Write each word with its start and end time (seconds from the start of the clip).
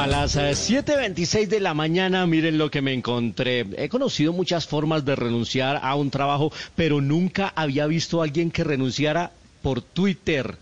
A 0.00 0.06
las 0.06 0.34
eh, 0.36 0.52
7.26 0.52 1.46
de 1.48 1.60
la 1.60 1.74
mañana, 1.74 2.26
miren 2.26 2.56
lo 2.56 2.70
que 2.70 2.80
me 2.80 2.94
encontré. 2.94 3.66
He 3.76 3.90
conocido 3.90 4.32
muchas 4.32 4.66
formas 4.66 5.04
de 5.04 5.14
renunciar 5.14 5.78
a 5.82 5.94
un 5.94 6.08
trabajo, 6.10 6.50
pero 6.74 7.02
nunca 7.02 7.52
había 7.54 7.86
visto 7.86 8.22
a 8.22 8.24
alguien 8.24 8.50
que 8.50 8.64
renunciara 8.64 9.30
por 9.60 9.82
Twitter. 9.82 10.56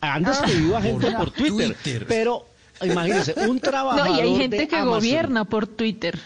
Han 0.00 0.22
despedido 0.24 0.78
a 0.78 0.80
gente 0.82 1.10
por 1.10 1.30
Twitter, 1.30 2.06
pero 2.08 2.46
imagínense, 2.82 3.34
un 3.46 3.60
trabajador 3.60 4.08
No, 4.10 4.16
y 4.16 4.20
hay 4.22 4.36
gente 4.36 4.56
de 4.56 4.66
que 4.68 4.76
Amazon- 4.76 4.94
gobierna 4.94 5.44
por 5.44 5.66
Twitter. 5.66 6.18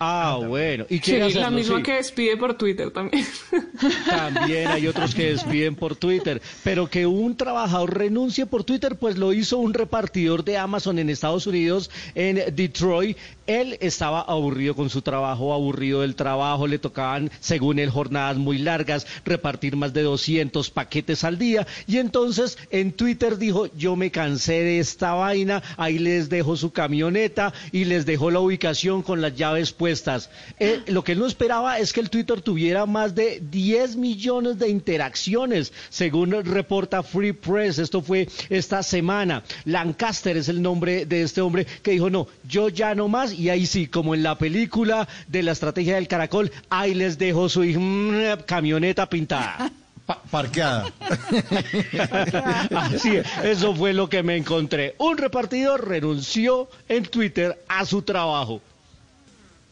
Ah, 0.00 0.38
bueno. 0.46 0.86
¿Y 0.88 0.96
Sí, 0.96 1.00
quiere 1.00 1.30
la 1.34 1.50
misma 1.50 1.78
Sí. 1.78 1.82
que 1.82 1.92
despide 1.94 2.36
por 2.36 2.54
Twitter 2.54 2.90
también. 2.90 3.26
También 4.08 4.68
hay 4.68 4.86
otros 4.86 5.14
que 5.14 5.30
despiden 5.32 5.74
por 5.74 5.96
Twitter, 5.96 6.40
pero 6.62 6.88
que 6.88 7.06
un 7.06 7.36
trabajador 7.36 7.96
renuncie 7.98 8.46
por 8.46 8.64
Twitter, 8.64 8.96
pues 8.96 9.18
lo 9.18 9.32
hizo 9.32 9.58
un 9.58 9.74
repartidor 9.74 10.44
de 10.44 10.56
Amazon 10.56 10.98
en 10.98 11.10
Estados 11.10 11.46
Unidos, 11.46 11.90
en 12.14 12.54
Detroit. 12.54 13.16
Él 13.48 13.78
estaba 13.80 14.20
aburrido 14.20 14.76
con 14.76 14.90
su 14.90 15.00
trabajo, 15.00 15.54
aburrido 15.54 16.02
del 16.02 16.14
trabajo, 16.14 16.66
le 16.66 16.78
tocaban, 16.78 17.30
según 17.40 17.78
él, 17.78 17.88
jornadas 17.88 18.36
muy 18.36 18.58
largas, 18.58 19.06
repartir 19.24 19.74
más 19.74 19.94
de 19.94 20.02
200 20.02 20.70
paquetes 20.70 21.24
al 21.24 21.38
día, 21.38 21.66
y 21.86 21.96
entonces 21.96 22.58
en 22.70 22.92
Twitter 22.92 23.38
dijo, 23.38 23.66
yo 23.74 23.96
me 23.96 24.10
cansé 24.10 24.62
de 24.62 24.80
esta 24.80 25.14
vaina, 25.14 25.62
ahí 25.78 25.98
les 25.98 26.28
dejo 26.28 26.58
su 26.58 26.72
camioneta 26.72 27.54
y 27.72 27.86
les 27.86 28.04
dejó 28.04 28.30
la 28.30 28.40
ubicación 28.40 29.02
con 29.02 29.22
las 29.22 29.34
llaves 29.34 29.72
puestas. 29.72 30.28
Eh, 30.58 30.82
lo 30.88 31.02
que 31.02 31.12
él 31.12 31.18
no 31.18 31.26
esperaba 31.26 31.78
es 31.78 31.94
que 31.94 32.00
el 32.00 32.10
Twitter 32.10 32.42
tuviera 32.42 32.84
más 32.84 33.14
de 33.14 33.40
10 33.50 33.96
millones 33.96 34.58
de 34.58 34.68
interacciones, 34.68 35.72
según 35.88 36.32
reporta 36.44 37.02
Free 37.02 37.32
Press. 37.32 37.78
Esto 37.78 38.02
fue 38.02 38.28
esta 38.50 38.82
semana. 38.82 39.42
Lancaster 39.64 40.36
es 40.36 40.50
el 40.50 40.60
nombre 40.60 41.06
de 41.06 41.22
este 41.22 41.40
hombre 41.40 41.66
que 41.82 41.92
dijo, 41.92 42.10
no, 42.10 42.26
yo 42.46 42.68
ya 42.68 42.94
no 42.94 43.08
más. 43.08 43.37
Y 43.38 43.50
ahí 43.50 43.66
sí, 43.66 43.86
como 43.86 44.14
en 44.16 44.24
la 44.24 44.36
película 44.36 45.08
de 45.28 45.44
la 45.44 45.52
estrategia 45.52 45.94
del 45.94 46.08
caracol, 46.08 46.50
ahí 46.70 46.92
les 46.92 47.18
dejo 47.18 47.48
su 47.48 47.62
mm, 47.62 48.42
camioneta 48.46 49.08
pintada. 49.08 49.70
parqueada. 50.30 50.90
Así 52.74 53.16
es, 53.16 53.26
eso 53.44 53.74
fue 53.74 53.92
lo 53.92 54.08
que 54.08 54.22
me 54.22 54.36
encontré. 54.36 54.94
Un 54.98 55.18
repartidor 55.18 55.86
renunció 55.86 56.68
en 56.88 57.04
Twitter 57.04 57.62
a 57.68 57.84
su 57.84 58.02
trabajo. 58.02 58.60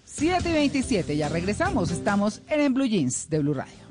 7 0.04 0.48
y 0.48 0.52
27, 0.52 1.16
ya 1.16 1.28
regresamos. 1.28 1.90
Estamos 1.90 2.40
en, 2.48 2.60
en 2.60 2.74
Blue 2.74 2.86
Jeans 2.86 3.28
de 3.28 3.38
Blue 3.40 3.54
Radio. 3.54 3.86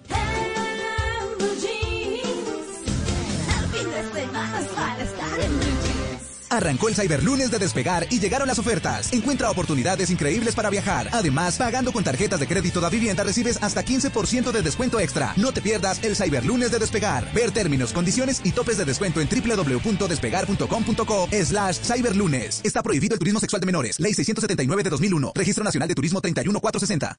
Arrancó 6.56 6.88
el 6.88 6.96
Cyberlunes 6.96 7.52
de 7.52 7.60
Despegar 7.60 8.08
y 8.10 8.20
llegaron 8.20 8.48
las 8.48 8.60
ofertas. 8.60 9.12
Encuentra 9.14 9.52
oportunidades 9.52 10.10
increíbles 10.10 10.56
para 10.56 10.70
viajar. 10.70 11.10
Además, 11.12 11.58
pagando 11.58 11.92
con 11.92 12.04
tarjetas 12.04 12.40
de 12.40 12.48
crédito 12.48 12.80
da 12.80 12.90
vivienda 12.90 13.24
recibes 13.24 13.62
hasta 13.62 13.84
15% 13.84 14.52
de 14.52 14.62
descuento 14.62 15.00
extra. 15.00 15.34
No 15.36 15.52
te 15.52 15.62
pierdas 15.62 16.04
el 16.04 16.16
Cyberlunes 16.16 16.72
de 16.72 16.80
Despegar. 16.80 17.32
Ver 17.34 17.52
términos, 17.52 17.94
condiciones 17.94 18.42
y 18.44 18.52
topes 18.52 18.78
de 18.78 18.86
descuento 18.86 19.22
en 19.22 19.30
www.despegar.com.co 19.30 21.30
slash 21.32 21.80
cyberlunes. 21.82 22.62
Está 22.64 22.82
prohibido 22.82 23.14
el 23.14 23.20
turismo 23.20 23.40
sexual 23.40 23.60
de 23.60 23.66
menores. 23.66 24.00
Ley 24.00 24.14
679 24.14 24.84
de 24.84 24.90
2001. 24.90 25.34
Registro 25.36 25.64
Nacional 25.64 25.88
de 25.88 25.96
Turismo 25.96 26.22
31460. 26.22 27.18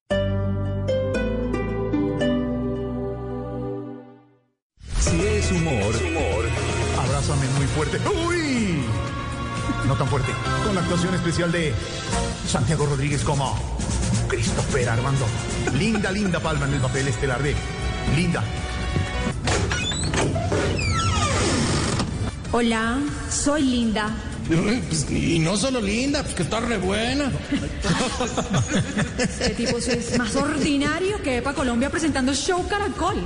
Si 5.01 5.21
es 5.21 5.53
humor, 5.53 5.95
abrázame 6.99 7.47
muy 7.57 7.67
fuerte. 7.67 7.99
¡Uy! 8.27 9.06
No 9.87 9.95
tan 9.95 10.09
fuerte. 10.09 10.33
Con 10.65 10.75
la 10.75 10.81
actuación 10.81 11.15
especial 11.15 11.53
de 11.53 11.73
Santiago 12.49 12.87
Rodríguez 12.87 13.23
como 13.23 13.57
Christopher 14.29 14.89
Armando. 14.89 15.25
Linda, 15.75 16.11
linda 16.11 16.41
palma 16.41 16.67
en 16.67 16.75
el 16.75 16.81
papel 16.81 17.07
estelar 17.07 17.41
de 17.43 17.55
Linda. 18.17 18.43
Hola, 22.51 22.99
soy 23.31 23.63
Linda. 23.63 24.11
Y 25.11 25.39
no 25.39 25.57
solo 25.57 25.81
linda, 25.81 26.23
pues 26.23 26.35
que 26.35 26.43
está 26.43 26.61
re 26.61 26.79
buena. 26.79 27.31
Este 29.19 29.51
tipo 29.51 29.81
sí 29.81 29.91
es 29.93 30.19
más 30.19 30.35
ordinario 30.37 31.21
que 31.23 31.39
Epa 31.39 31.53
Colombia 31.55 31.91
presentando 31.91 32.35
Show 32.35 32.67
Caracol. 32.69 33.17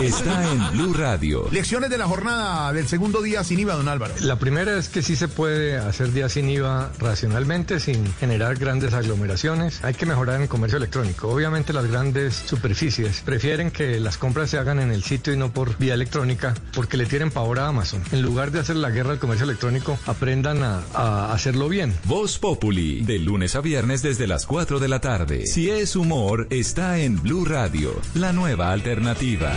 Está 0.00 0.50
en 0.50 0.70
Blue 0.72 0.92
Radio. 0.94 1.48
Lecciones 1.50 1.90
de 1.90 1.98
la 1.98 2.06
jornada 2.06 2.72
del 2.72 2.88
segundo 2.88 3.22
día 3.22 3.44
sin 3.44 3.60
IVA, 3.60 3.74
don 3.74 3.88
Álvaro. 3.88 4.14
La 4.20 4.38
primera 4.38 4.78
es 4.78 4.88
que 4.88 5.02
sí 5.02 5.16
se 5.16 5.28
puede 5.28 5.76
hacer 5.76 6.12
día 6.12 6.28
sin 6.28 6.48
IVA 6.48 6.90
racionalmente, 6.98 7.80
sin 7.80 8.12
generar 8.14 8.56
grandes 8.56 8.94
aglomeraciones. 8.94 9.82
Hay 9.84 9.94
que 9.94 10.06
mejorar 10.06 10.36
en 10.36 10.42
el 10.42 10.48
comercio 10.48 10.78
electrónico. 10.78 11.28
Obviamente 11.28 11.72
las 11.72 11.86
grandes 11.86 12.34
superficies 12.34 13.22
prefieren 13.24 13.70
que 13.70 14.00
las 14.00 14.18
compras 14.18 14.50
se 14.50 14.58
hagan 14.58 14.80
en 14.80 14.90
el 14.90 15.02
sitio 15.02 15.32
y 15.32 15.36
no 15.36 15.52
por 15.52 15.76
vía 15.78 15.94
electrónica, 15.94 16.54
porque 16.74 16.96
le 16.96 17.06
tienen 17.06 17.30
pavor 17.30 17.58
a 17.58 17.68
Amazon. 17.68 18.02
En 18.12 18.22
lugar 18.22 18.50
de 18.50 18.60
hacer 18.60 18.76
la 18.76 18.90
guerra 18.90 19.12
al 19.12 19.18
comercio 19.18 19.44
electrónico, 19.44 19.83
aprendan 20.06 20.62
a, 20.62 20.82
a 20.94 21.32
hacerlo 21.32 21.68
bien. 21.68 21.94
Voz 22.04 22.38
Populi, 22.38 23.02
de 23.02 23.18
lunes 23.18 23.54
a 23.56 23.60
viernes 23.60 24.02
desde 24.02 24.26
las 24.26 24.46
4 24.46 24.78
de 24.78 24.88
la 24.88 25.00
tarde. 25.00 25.46
Si 25.46 25.70
es 25.70 25.96
humor, 25.96 26.46
está 26.50 26.98
en 26.98 27.22
Blue 27.22 27.44
Radio, 27.44 27.92
la 28.14 28.32
nueva 28.32 28.72
alternativa. 28.72 29.52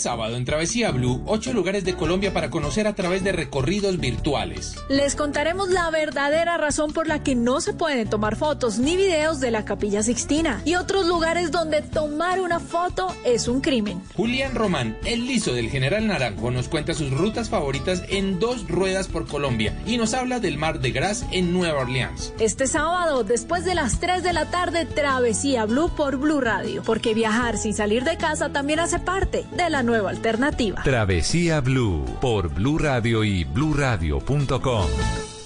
Sábado 0.00 0.36
en 0.36 0.44
Travesía 0.44 0.90
Blue, 0.90 1.22
ocho 1.26 1.52
lugares 1.52 1.84
de 1.84 1.94
Colombia 1.94 2.32
para 2.32 2.50
conocer 2.50 2.86
a 2.86 2.94
través 2.94 3.22
de 3.22 3.32
recorridos 3.32 3.98
virtuales. 3.98 4.76
Les 4.88 5.14
contaremos 5.14 5.68
la 5.68 5.90
verdadera 5.90 6.56
razón 6.56 6.92
por 6.92 7.06
la 7.06 7.22
que 7.22 7.34
no 7.34 7.60
se 7.60 7.72
pueden 7.72 8.08
tomar 8.08 8.36
fotos 8.36 8.78
ni 8.78 8.96
videos 8.96 9.40
de 9.40 9.50
la 9.50 9.64
Capilla 9.64 10.02
Sixtina 10.02 10.62
y 10.64 10.74
otros 10.74 11.06
lugares 11.06 11.50
donde 11.50 11.82
tomar 11.82 12.40
una 12.40 12.60
foto 12.60 13.14
es 13.24 13.48
un 13.48 13.60
crimen. 13.60 14.02
Julián 14.16 14.54
Román, 14.54 14.96
el 15.04 15.26
liso 15.26 15.52
del 15.52 15.70
General 15.70 16.06
Naranjo, 16.06 16.50
nos 16.50 16.68
cuenta 16.68 16.94
sus 16.94 17.10
rutas 17.10 17.48
favoritas 17.48 18.02
en 18.08 18.38
dos 18.38 18.68
ruedas 18.68 19.08
por 19.08 19.26
Colombia 19.26 19.76
y 19.86 19.96
nos 19.96 20.14
habla 20.14 20.40
del 20.40 20.58
Mar 20.58 20.80
de 20.80 20.90
Gras 20.90 21.24
en 21.32 21.52
Nueva 21.52 21.80
Orleans. 21.80 22.32
Este 22.38 22.66
sábado, 22.66 23.24
después 23.24 23.64
de 23.64 23.74
las 23.74 24.00
3 24.00 24.22
de 24.22 24.32
la 24.32 24.50
tarde, 24.50 24.86
Travesía 24.86 25.66
Blue 25.66 25.90
por 25.94 26.16
Blue 26.16 26.40
Radio, 26.40 26.82
porque 26.84 27.14
viajar 27.14 27.58
sin 27.58 27.74
salir 27.74 28.04
de 28.04 28.16
casa 28.16 28.50
también 28.50 28.80
hace 28.80 28.98
parte 28.98 29.44
de 29.56 29.70
la 29.70 29.82
nueva 29.90 30.10
alternativa. 30.10 30.82
Travesía 30.84 31.60
Blue 31.60 32.04
por 32.20 32.48
Blue 32.54 32.78
Radio 32.78 33.24
y 33.24 33.42
bluradio.com. 33.42 34.86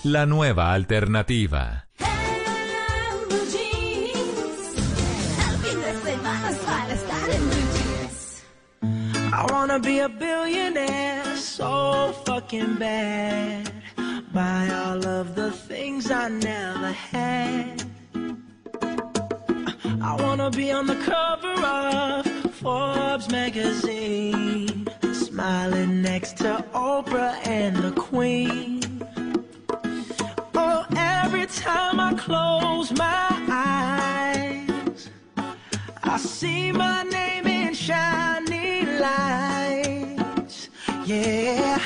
La 0.02 0.26
nueva 0.26 0.74
alternativa. 0.74 1.86
I 9.32 9.46
wanna 9.50 9.78
be 9.78 10.02
a 10.02 10.08
billionaire 10.08 11.36
so 11.36 12.12
fucking 12.26 12.76
bad. 12.78 13.72
the 15.34 15.50
things 15.52 16.10
I 16.10 16.28
never 16.28 16.92
had. 16.92 17.82
I 20.02 20.16
wanna 20.20 20.50
be 20.50 20.70
on 20.70 20.86
the 20.86 20.96
cover 20.96 21.54
of 21.66 22.33
Forbes 22.64 23.30
magazine, 23.30 24.88
smiling 25.12 26.00
next 26.00 26.38
to 26.38 26.64
Oprah 26.72 27.36
and 27.46 27.76
the 27.76 27.90
Queen. 27.92 28.80
Oh, 30.54 30.86
every 30.96 31.44
time 31.44 32.00
I 32.00 32.14
close 32.14 32.90
my 32.92 33.28
eyes, 33.50 35.10
I 36.04 36.16
see 36.16 36.72
my 36.72 37.02
name 37.02 37.46
in 37.46 37.74
shining 37.74 38.98
lights. 38.98 40.70
Yeah, 41.04 41.78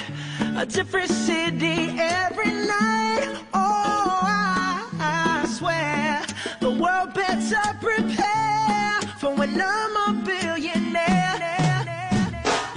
a 0.57 0.65
different 0.65 1.11
city 1.11 1.91
every 1.99 2.53
night. 2.53 3.37
Oh, 3.53 4.21
I, 4.23 5.43
I 5.43 5.45
swear 5.49 6.25
the 6.61 6.71
world 6.71 7.15
better 7.15 7.77
prepare 7.81 9.01
for 9.19 9.35
when 9.35 9.61
I'm. 9.61 9.89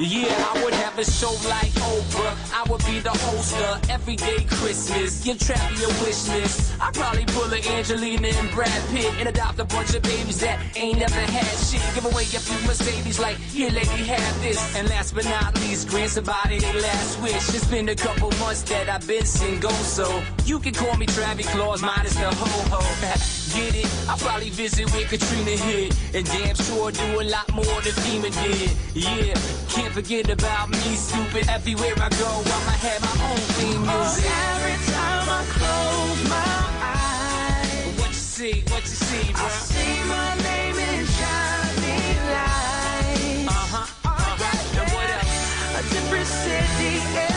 Yeah, 0.04 0.34
I 0.34 0.64
would 0.64 0.74
have 0.74 0.98
a 0.98 1.06
show 1.06 1.30
like 1.48 1.70
Oprah. 1.78 2.34
I 2.52 2.66
would 2.72 2.84
be 2.86 2.98
the 2.98 3.12
host 3.12 3.56
of 3.56 3.88
Everyday 3.88 4.44
Christmas. 4.46 5.24
Give 5.24 5.38
Travi 5.38 5.78
a 5.78 6.04
wish 6.04 6.28
list. 6.28 6.74
I'd 6.82 6.96
probably 6.96 7.24
pull 7.26 7.54
a 7.54 7.60
Angelina 7.78 8.30
and 8.30 8.50
Brad 8.50 8.82
Pitt 8.90 9.14
and 9.20 9.30
adopt 9.30 9.60
a 9.60 9.66
bunch 9.66 9.94
of 9.94 10.02
babies 10.02 10.40
that 10.40 10.60
ain't 10.76 10.98
never 10.98 11.14
had 11.14 11.46
shit. 11.46 11.84
Give 11.94 12.06
away 12.06 12.24
a 12.24 12.42
few 12.42 12.58
Mercedes 12.68 13.20
like, 13.20 13.38
here 13.38 13.70
lady, 13.70 13.86
have 13.86 14.42
this. 14.42 14.76
And 14.76 14.90
last 14.90 15.14
but 15.14 15.26
not 15.26 15.54
least, 15.62 15.88
grant 15.88 16.10
somebody 16.10 16.58
their 16.58 16.82
last 16.82 17.22
wish. 17.22 17.36
It's 17.54 17.68
been 17.68 17.88
a 17.90 17.96
couple 17.96 18.32
months 18.40 18.64
that 18.64 18.90
I've 18.90 19.08
been 19.08 19.28
single, 19.28 19.70
so 19.70 20.24
you 20.46 20.58
can 20.58 20.74
call 20.74 20.98
me 20.98 21.06
Travis 21.06 21.48
Claus, 21.52 21.84
minus 21.84 22.16
the 22.16 22.26
ho-ho. 22.26 23.38
Get 23.54 23.76
it? 23.76 23.88
I'll 24.08 24.18
probably 24.18 24.50
visit 24.50 24.90
where 24.94 25.06
Katrina 25.06 25.52
hit. 25.52 25.94
And 26.16 26.26
damn 26.26 26.56
sure 26.56 26.92
do 26.92 27.22
a 27.22 27.24
lot 27.24 27.52
more 27.54 27.82
than 27.84 27.94
FEMA 28.04 28.32
did. 28.44 28.72
Yeah, 28.96 29.34
can't 29.70 29.94
forget 29.94 30.30
about 30.30 30.70
me, 30.70 30.96
stupid. 30.96 31.50
Everywhere 31.50 31.94
I 31.98 32.10
go, 32.10 32.30
I'ma 32.46 32.76
have 32.86 33.02
my 33.02 33.16
own 33.30 33.38
theme 33.58 33.82
music. 33.82 34.26
Oh, 34.28 34.56
every 34.56 34.78
time 34.94 35.28
I 35.30 35.44
close 35.58 36.30
my 36.30 36.62
eyes, 36.96 38.00
What 38.00 38.10
you 38.10 38.14
see, 38.14 38.64
what 38.72 38.84
you 38.84 38.96
see, 39.08 39.34
bro? 39.34 39.44
I 39.44 39.50
see 39.50 39.96
my 40.08 40.30
name 40.48 40.78
in 40.80 41.06
shining 41.18 42.20
lights. 42.32 43.48
Uh-huh, 43.52 43.86
uh-huh. 44.06 44.80
And 44.80 44.88
what 44.96 45.10
else? 45.10 45.36
A 45.76 45.82
different 45.94 46.28
city 46.28 47.31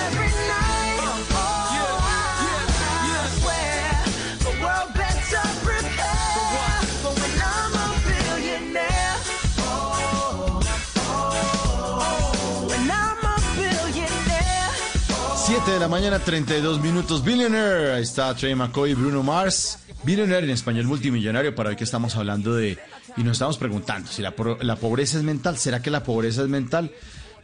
7 15.64 15.72
de 15.72 15.80
la 15.80 15.88
mañana, 15.88 16.18
32 16.18 16.78
minutos. 16.82 17.24
Billionaire. 17.24 17.94
Ahí 17.94 18.02
está 18.02 18.34
Trey 18.34 18.54
McCoy 18.54 18.90
y 18.90 18.94
Bruno 18.94 19.22
Mars. 19.22 19.78
Billionaire 20.02 20.44
en 20.44 20.50
español 20.50 20.84
multimillonario. 20.84 21.54
Para 21.54 21.70
hoy 21.70 21.76
que 21.76 21.84
estamos 21.84 22.14
hablando 22.16 22.54
de. 22.54 22.78
Y 23.16 23.22
nos 23.22 23.32
estamos 23.32 23.56
preguntando 23.56 24.10
si 24.10 24.20
la 24.20 24.34
pobreza 24.34 25.16
es 25.16 25.24
mental. 25.24 25.56
¿Será 25.56 25.80
que 25.80 25.90
la 25.90 26.02
pobreza 26.02 26.42
es 26.42 26.48
mental? 26.48 26.90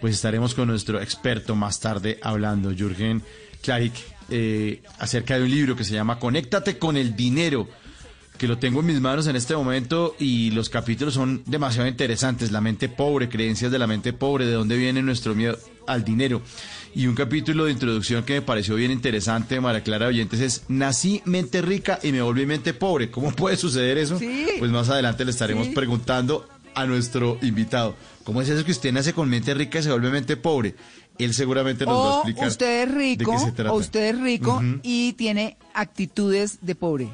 Pues 0.02 0.16
estaremos 0.16 0.54
con 0.54 0.68
nuestro 0.68 1.00
experto 1.00 1.54
más 1.54 1.80
tarde 1.80 2.18
hablando, 2.22 2.74
Jürgen 2.76 3.22
Klarik, 3.62 3.94
eh, 4.28 4.82
acerca 4.98 5.38
de 5.38 5.44
un 5.44 5.50
libro 5.50 5.74
que 5.74 5.84
se 5.84 5.94
llama 5.94 6.18
Conéctate 6.18 6.78
con 6.78 6.98
el 6.98 7.16
dinero 7.16 7.68
que 8.36 8.48
lo 8.48 8.56
tengo 8.56 8.80
en 8.80 8.86
mis 8.86 9.00
manos 9.02 9.26
en 9.26 9.36
este 9.36 9.54
momento 9.54 10.16
y 10.18 10.50
los 10.52 10.70
capítulos 10.70 11.12
son 11.12 11.42
demasiado 11.44 11.86
interesantes. 11.86 12.50
La 12.50 12.62
mente 12.62 12.88
pobre, 12.88 13.28
creencias 13.28 13.70
de 13.70 13.78
la 13.78 13.86
mente 13.86 14.14
pobre, 14.14 14.46
de 14.46 14.52
dónde 14.52 14.78
viene 14.78 15.02
nuestro 15.02 15.34
miedo 15.34 15.58
al 15.86 16.04
dinero. 16.04 16.40
Y 16.94 17.06
un 17.06 17.14
capítulo 17.14 17.66
de 17.66 17.72
introducción 17.72 18.24
que 18.24 18.34
me 18.34 18.42
pareció 18.42 18.74
bien 18.74 18.90
interesante, 18.90 19.60
María 19.60 19.82
Clara 19.82 20.08
Oyentes, 20.08 20.40
es 20.40 20.64
Nací 20.68 21.22
mente 21.24 21.62
rica 21.62 22.00
y 22.02 22.10
me 22.10 22.20
volví 22.20 22.46
mente 22.46 22.74
pobre. 22.74 23.10
¿Cómo 23.10 23.30
puede 23.36 23.56
suceder 23.56 23.96
eso? 23.98 24.18
Sí. 24.18 24.46
Pues 24.58 24.70
más 24.72 24.88
adelante 24.88 25.24
le 25.24 25.30
estaremos 25.30 25.68
Sí. 25.68 25.72
preguntando 25.72 26.48
a 26.74 26.86
nuestro 26.86 27.38
invitado. 27.42 27.94
¿Cómo 28.24 28.42
es 28.42 28.48
eso 28.48 28.64
que 28.64 28.72
usted 28.72 28.92
nace 28.92 29.12
con 29.12 29.28
mente 29.28 29.54
rica 29.54 29.78
y 29.78 29.82
se 29.84 29.90
vuelve 29.90 30.10
mente 30.10 30.36
pobre? 30.36 30.74
Él 31.18 31.32
seguramente 31.34 31.84
nos 31.86 31.96
va 31.96 32.10
a 32.10 32.16
explicar. 32.16 32.48
usted 32.48 32.82
es 32.82 32.88
de 32.88 32.94
rico, 32.98 33.32
qué 33.32 33.38
se 33.38 33.52
trata. 33.52 33.72
o 33.72 33.76
usted 33.76 34.14
es 34.14 34.20
rico 34.20 34.62
y 34.82 35.12
tiene 35.12 35.58
actitudes 35.74 36.58
de 36.62 36.74
pobre. 36.74 37.08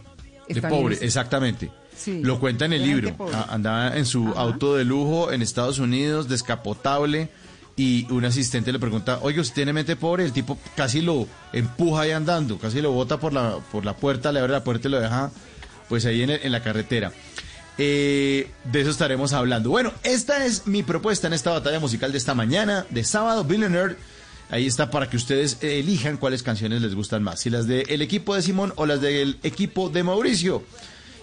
De 0.49 0.63
pobre, 0.63 0.97
exactamente. 1.03 1.71
Sí. 1.97 2.21
Lo 2.23 2.39
cuenta 2.39 2.67
en 2.67 2.75
el 2.75 2.81
De 2.83 2.87
libro. 2.87 3.17
pobre. 3.17 3.35
Andaba 3.49 3.97
en 3.97 4.07
su 4.07 4.29
auto 4.37 4.77
de 4.77 4.85
lujo 4.85 5.33
en 5.33 5.43
Estados 5.43 5.79
Unidos, 5.81 6.29
descapotable, 6.29 7.31
y 7.77 8.11
un 8.11 8.25
asistente 8.25 8.73
le 8.73 8.79
pregunta, 8.79 9.19
oye, 9.23 9.39
¿usted 9.41 9.55
tiene 9.55 9.73
mente 9.73 9.97
pobre? 9.97 10.25
El 10.25 10.33
tipo 10.33 10.59
casi 10.75 11.03
lo 11.03 11.29
empuja 11.53 12.03
ahí 12.03 12.11
andando, 12.11 12.59
casi 12.59 12.81
lo 12.81 12.93
bota 12.93 13.19
por 13.21 13.33
la, 13.33 13.59
por 13.71 13.85
la 13.85 13.95
puerta, 13.95 14.33
le 14.33 14.41
abre 14.41 14.53
la 14.53 14.65
puerta 14.65 14.89
y 14.89 14.91
lo 14.91 15.01
deja 15.01 15.31
pues 15.89 16.07
ahí 16.07 16.23
en, 16.23 16.31
en 16.31 16.53
la 16.53 16.63
carretera. 16.63 17.13
Eh, 17.79 18.51
de 18.65 18.81
eso 18.81 18.91
estaremos 18.91 19.33
hablando. 19.35 19.69
Bueno, 19.71 19.93
esta 20.03 20.47
es 20.47 20.67
mi 20.67 20.83
propuesta 20.83 21.27
en 21.27 21.35
esta 21.35 21.51
batalla 21.51 21.79
musical 21.79 22.11
de 22.13 22.19
esta 22.19 22.35
mañana, 22.35 22.87
de 22.91 23.05
sábado, 23.05 23.45
Billionaire. 23.45 23.97
Ahí 24.49 24.67
está 24.67 24.91
para 24.91 25.11
que 25.11 25.17
ustedes 25.17 25.59
elijan 25.61 26.17
cuáles 26.17 26.43
canciones 26.43 26.81
les 26.81 26.95
gustan 26.95 27.23
más, 27.23 27.41
si 27.41 27.51
las 27.51 27.67
del 27.67 28.01
equipo 28.01 28.35
de 28.35 28.43
Simón 28.43 28.73
o 28.77 28.87
las 28.87 29.01
del 29.01 29.39
equipo 29.43 29.89
de 29.89 30.05
Mauricio. 30.05 30.63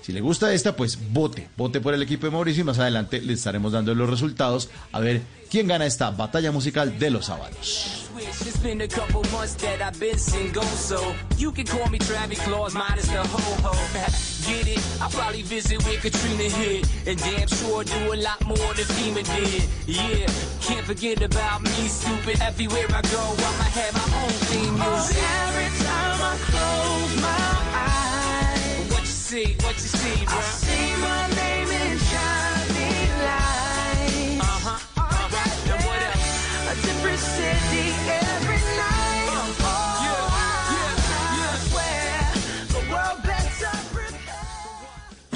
Si 0.01 0.11
le 0.11 0.19
gusta 0.19 0.53
esta, 0.53 0.75
pues 0.75 0.99
vote, 1.13 1.47
vote 1.55 1.79
por 1.79 1.93
el 1.93 2.01
equipo 2.01 2.25
de 2.25 2.31
Mauricio 2.31 2.61
y 2.61 2.65
más 2.65 2.79
adelante 2.79 3.21
le 3.21 3.31
estaremos 3.31 3.71
dando 3.71 3.95
los 3.95 4.09
resultados 4.09 4.69
a 4.91 4.99
ver 4.99 5.21
quién 5.53 5.67
gana 5.67 5.85
esta 5.85 6.09
batalla 6.09 6.51
musical 6.51 6.97
de 6.97 7.11
los 7.11 7.27
sábados. 7.27 8.07
Switch. 8.09 8.25
It's 8.47 8.57
been 8.57 8.81
a 8.81 8.87
couple 8.87 9.21
months 9.31 9.53
that 9.61 9.81
I've 9.83 9.99
been 9.99 10.17
single, 10.17 10.63
so 10.63 10.97
you 11.37 11.51
can 11.51 11.65
call 11.67 11.87
me 11.91 11.99
Travis 11.99 12.39
Claus, 12.41 12.73
minus 12.73 13.05
the 13.05 13.21
ho-ho. 13.21 13.71
Get 14.47 14.67
it? 14.67 14.81
I'll 14.99 15.11
probably 15.11 15.43
visit 15.43 15.77
where 15.85 15.99
Katrina 15.99 16.49
hit, 16.49 16.87
and 17.05 17.19
damn 17.19 17.47
sure 17.47 17.83
do 17.83 18.13
a 18.13 18.17
lot 18.17 18.43
more 18.47 18.73
than 18.73 18.85
FEMA 18.97 19.21
did. 19.35 19.63
Yeah, 19.85 20.25
can't 20.61 20.85
forget 20.87 21.21
about 21.21 21.61
me, 21.61 21.87
stupid. 21.87 22.41
Everywhere 22.41 22.87
I 22.89 23.01
go, 23.13 23.21
I'ma 23.21 23.67
have 23.77 23.93
my 23.93 24.23
own 24.23 24.33
theme 24.49 24.75
Oh, 24.81 24.89
music. 24.89 25.21
every 25.45 25.69
time 25.85 26.19
I 26.31 26.35
close 26.49 27.13
my 27.21 27.53
eyes, 27.85 28.91
What 28.91 29.01
you 29.01 29.05
see, 29.29 29.55
what 29.61 29.75
you 29.75 29.89
see, 30.01 30.25
bro? 30.25 30.35
I 30.35 30.41
see 30.41 30.95
my 30.99 31.27
name 31.35 31.62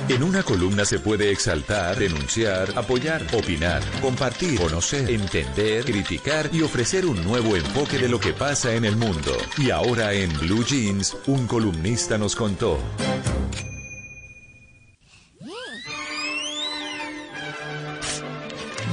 En 0.10 0.24
una 0.24 0.42
columna 0.42 0.86
se 0.86 1.00
puede 1.00 1.32
exaltar, 1.32 2.00
denunciar, 2.00 2.70
apoyar, 2.78 3.28
opinar, 3.34 3.84
compartir, 4.00 4.58
conocer, 4.58 5.12
entender, 5.12 5.84
criticar 5.84 6.50
y 6.54 6.62
ofrecer 6.62 7.06
un 7.06 7.22
nuevo 7.26 7.58
enfoque 7.58 7.98
de 7.98 8.08
lo 8.08 8.18
que 8.18 8.32
pasa 8.32 8.74
en 8.74 8.86
el 8.86 8.96
mundo. 8.96 9.34
Y 9.58 9.70
ahora 9.70 10.14
en 10.14 10.32
Blue 10.40 10.64
Jeans, 10.64 11.18
un 11.28 11.46
columnista 11.46 12.18
nos 12.18 12.38
contó. 12.38 12.80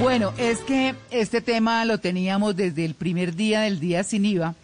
Bueno, 0.01 0.35
es 0.37 0.59
que 0.61 0.97
este 1.13 1.41
tema 1.41 1.85
lo 1.85 1.99
teníamos 1.99 2.57
desde 2.57 2.85
el 2.85 2.95
primer 2.95 3.37
día 3.37 3.61
del 3.61 3.79
día 3.79 4.03
sin 4.03 4.25
IVA, 4.25 4.57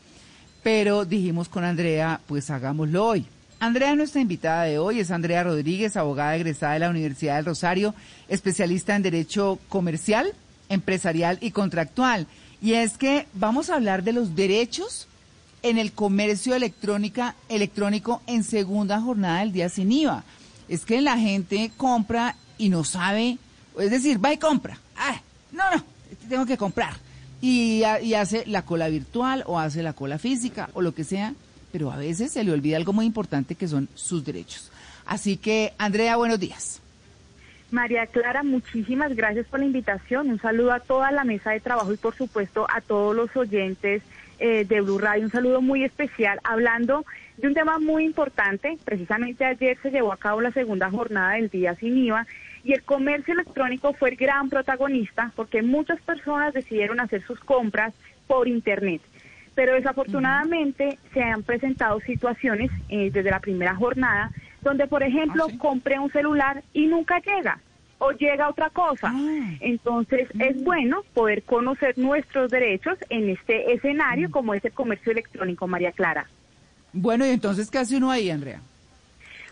pero 0.65 1.05
dijimos 1.05 1.49
con 1.49 1.63
Andrea, 1.63 2.21
pues 2.27 2.51
hagámoslo 2.51 3.07
hoy. 3.07 3.25
Andrea, 3.61 3.95
nuestra 3.95 4.23
invitada 4.23 4.65
de 4.65 4.79
hoy, 4.79 5.01
es 5.01 5.11
Andrea 5.11 5.45
Rodríguez, 5.45 5.97
abogada 5.97 6.35
egresada 6.35 6.73
de 6.75 6.79
la 6.81 6.91
Universidad 6.91 7.37
del 7.37 7.45
Rosario, 7.45 7.95
especialista 8.29 8.97
en 8.97 9.03
Derecho 9.03 9.59
Comercial, 9.69 10.33
Empresarial 10.71 11.37
y 11.43 11.51
Contractual. 11.51 12.27
Y 12.63 12.73
es 12.75 12.97
que 12.97 13.27
vamos 13.35 13.69
a 13.69 13.75
hablar 13.75 14.03
de 14.03 14.15
los 14.15 14.35
derechos 14.35 15.09
en 15.63 15.77
el 15.77 15.93
comercio 15.93 16.55
electrónica, 16.55 17.35
electrónico 17.51 18.23
en 18.27 18.45
segunda 18.45 18.99
jornada 19.01 19.41
del 19.41 19.53
día 19.53 19.69
sin 19.69 19.93
IVA. 19.93 20.25
Es 20.69 20.87
que 20.87 21.03
la 21.03 21.19
gente 21.19 21.71
compra 21.77 22.37
y 22.57 22.71
no 22.71 22.83
sabe, 22.83 23.37
es 23.79 23.91
decir, 23.91 24.25
va 24.25 24.33
y 24.33 24.39
compra. 24.39 24.79
Ah, 24.97 25.21
no, 25.53 25.65
no, 25.77 25.85
tengo 26.31 26.47
que 26.47 26.57
comprar. 26.57 26.95
Y, 27.43 27.83
ha- 27.83 28.01
y 28.01 28.15
hace 28.15 28.45
la 28.47 28.63
cola 28.65 28.89
virtual 28.89 29.45
o 29.47 29.59
hace 29.59 29.83
la 29.83 29.93
cola 29.93 30.19
física 30.19 30.71
o 30.73 30.81
lo 30.81 30.95
que 30.95 31.05
sea, 31.05 31.35
pero 31.73 31.91
a 31.91 31.97
veces 31.97 32.33
se 32.33 32.45
le 32.45 32.53
olvida 32.53 32.77
algo 32.77 32.93
muy 32.93 33.07
importante 33.07 33.55
que 33.55 33.69
son 33.69 33.89
sus 33.95 34.25
derechos. 34.25 34.71
Así 35.07 35.37
que, 35.37 35.73
Andrea, 35.79 36.17
buenos 36.17 36.39
días. 36.39 36.81
María 37.71 38.07
Clara, 38.07 38.43
muchísimas 38.43 39.15
gracias 39.15 39.47
por 39.47 39.61
la 39.61 39.67
invitación. 39.67 40.29
Un 40.29 40.41
saludo 40.41 40.73
a 40.73 40.81
toda 40.81 41.11
la 41.13 41.25
mesa 41.25 41.51
de 41.51 41.61
trabajo 41.61 41.93
y 41.93 41.97
por 41.97 42.17
supuesto 42.17 42.67
a 42.69 42.81
todos 42.81 43.15
los 43.15 43.35
oyentes 43.37 44.03
eh, 44.39 44.65
de 44.65 44.81
Blue 44.81 44.99
Radio. 44.99 45.25
Un 45.25 45.31
saludo 45.31 45.61
muy 45.61 45.85
especial 45.85 46.41
hablando 46.43 47.05
de 47.37 47.47
un 47.47 47.55
tema 47.55 47.79
muy 47.79 48.05
importante. 48.05 48.77
Precisamente 48.85 49.45
ayer 49.45 49.79
se 49.83 49.91
llevó 49.91 50.13
a 50.13 50.17
cabo 50.17 50.41
la 50.41 50.51
segunda 50.51 50.91
jornada 50.91 51.35
del 51.35 51.49
Día 51.49 51.77
Sin 51.77 51.97
IVA 51.97 52.27
y 52.65 52.73
el 52.73 52.83
comercio 52.83 53.35
electrónico 53.35 53.93
fue 53.93 54.11
el 54.11 54.17
gran 54.17 54.49
protagonista 54.49 55.33
porque 55.37 55.63
muchas 55.63 56.01
personas 56.01 56.53
decidieron 56.53 57.01
hacer 57.01 57.23
sus 57.23 57.39
compras 57.41 57.95
por 58.27 58.49
Internet. 58.49 59.01
Pero 59.61 59.75
desafortunadamente 59.75 60.99
se 61.13 61.23
han 61.23 61.43
presentado 61.43 62.01
situaciones 62.01 62.71
eh, 62.89 63.11
desde 63.13 63.31
la 63.31 63.41
primera 63.41 63.75
jornada 63.75 64.31
donde, 64.63 64.87
por 64.87 65.03
ejemplo, 65.03 65.49
compré 65.59 65.99
un 65.99 66.11
celular 66.11 66.63
y 66.73 66.87
nunca 66.87 67.21
llega 67.21 67.59
o 67.99 68.11
llega 68.13 68.49
otra 68.49 68.71
cosa. 68.71 69.13
Entonces 69.61 70.29
es 70.39 70.65
bueno 70.65 71.03
poder 71.13 71.43
conocer 71.43 71.99
nuestros 71.99 72.51
derechos 72.51 72.97
en 73.11 73.29
este 73.29 73.75
escenario 73.75 74.31
como 74.31 74.55
es 74.55 74.65
el 74.65 74.73
comercio 74.73 75.13
electrónico, 75.13 75.67
María 75.67 75.93
Clara. 75.93 76.27
Bueno, 76.95 77.27
y 77.27 77.29
entonces, 77.29 77.71
¿qué 77.71 77.77
hace 77.77 77.99
uno 77.99 78.11
ahí, 78.11 78.31
Andrea? 78.31 78.63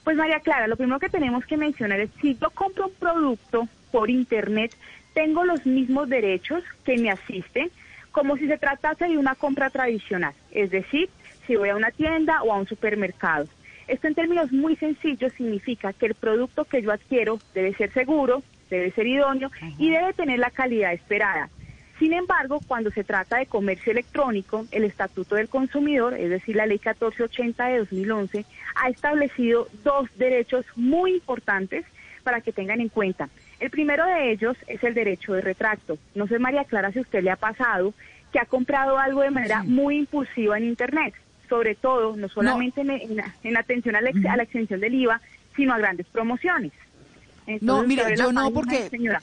Pues 0.04 0.16
María 0.16 0.40
Clara, 0.40 0.68
lo 0.68 0.78
primero 0.78 0.98
que 1.00 1.10
tenemos 1.10 1.44
que 1.44 1.58
mencionar 1.58 2.00
es 2.00 2.08
si 2.22 2.34
yo 2.34 2.48
compro 2.48 2.86
un 2.86 2.94
producto 2.94 3.68
por 3.92 4.08
internet, 4.08 4.74
tengo 5.12 5.44
los 5.44 5.66
mismos 5.66 6.08
derechos 6.08 6.64
que 6.86 6.96
me 6.96 7.10
asisten 7.10 7.70
como 8.18 8.36
si 8.36 8.48
se 8.48 8.58
tratase 8.58 9.06
de 9.06 9.16
una 9.16 9.36
compra 9.36 9.70
tradicional, 9.70 10.34
es 10.50 10.72
decir, 10.72 11.08
si 11.46 11.54
voy 11.54 11.68
a 11.68 11.76
una 11.76 11.92
tienda 11.92 12.42
o 12.42 12.52
a 12.52 12.56
un 12.56 12.66
supermercado. 12.66 13.46
Esto 13.86 14.08
en 14.08 14.16
términos 14.16 14.50
muy 14.50 14.74
sencillos 14.74 15.32
significa 15.34 15.92
que 15.92 16.06
el 16.06 16.14
producto 16.16 16.64
que 16.64 16.82
yo 16.82 16.90
adquiero 16.90 17.38
debe 17.54 17.72
ser 17.74 17.92
seguro, 17.92 18.42
debe 18.70 18.90
ser 18.90 19.06
idóneo 19.06 19.52
y 19.78 19.90
debe 19.90 20.12
tener 20.14 20.40
la 20.40 20.50
calidad 20.50 20.92
esperada. 20.92 21.48
Sin 22.00 22.12
embargo, 22.12 22.60
cuando 22.66 22.90
se 22.90 23.04
trata 23.04 23.38
de 23.38 23.46
comercio 23.46 23.92
electrónico, 23.92 24.66
el 24.72 24.82
Estatuto 24.82 25.36
del 25.36 25.48
Consumidor, 25.48 26.14
es 26.14 26.28
decir, 26.28 26.56
la 26.56 26.66
Ley 26.66 26.78
1480 26.78 27.66
de 27.66 27.78
2011, 27.78 28.44
ha 28.74 28.88
establecido 28.88 29.68
dos 29.84 30.08
derechos 30.16 30.66
muy 30.74 31.14
importantes 31.14 31.84
para 32.24 32.40
que 32.40 32.52
tengan 32.52 32.80
en 32.80 32.88
cuenta. 32.88 33.28
El 33.60 33.70
primero 33.70 34.04
de 34.06 34.32
ellos 34.32 34.56
es 34.66 34.82
el 34.84 34.94
derecho 34.94 35.32
de 35.34 35.40
retracto. 35.40 35.98
No 36.14 36.26
sé, 36.26 36.38
María 36.38 36.64
Clara, 36.64 36.92
si 36.92 37.00
usted 37.00 37.22
le 37.22 37.30
ha 37.30 37.36
pasado 37.36 37.92
que 38.32 38.38
ha 38.38 38.44
comprado 38.44 38.98
algo 38.98 39.22
de 39.22 39.30
manera 39.30 39.62
muy 39.62 39.96
impulsiva 39.96 40.58
en 40.58 40.64
Internet 40.64 41.14
sobre 41.48 41.74
todo, 41.74 42.16
no 42.16 42.28
solamente 42.28 42.82
En, 42.82 42.90
en, 42.90 43.22
en, 43.42 43.56
atención 43.56 43.96
a 43.96 44.00
la, 44.00 44.10
ex, 44.10 44.24
a 44.26 44.36
la, 44.36 44.42
extensión 44.42 44.80
del 44.80 44.94
IVA, 44.94 45.20
sino 45.56 45.72
a 45.72 45.78
grandes 45.78 46.06
promociones. 46.06 46.72
Entonces, 47.46 47.62
no, 47.62 47.82
mira, 47.84 48.14
yo 48.14 48.32
no, 48.32 48.50
porque 48.50 48.90
señora. 48.90 49.22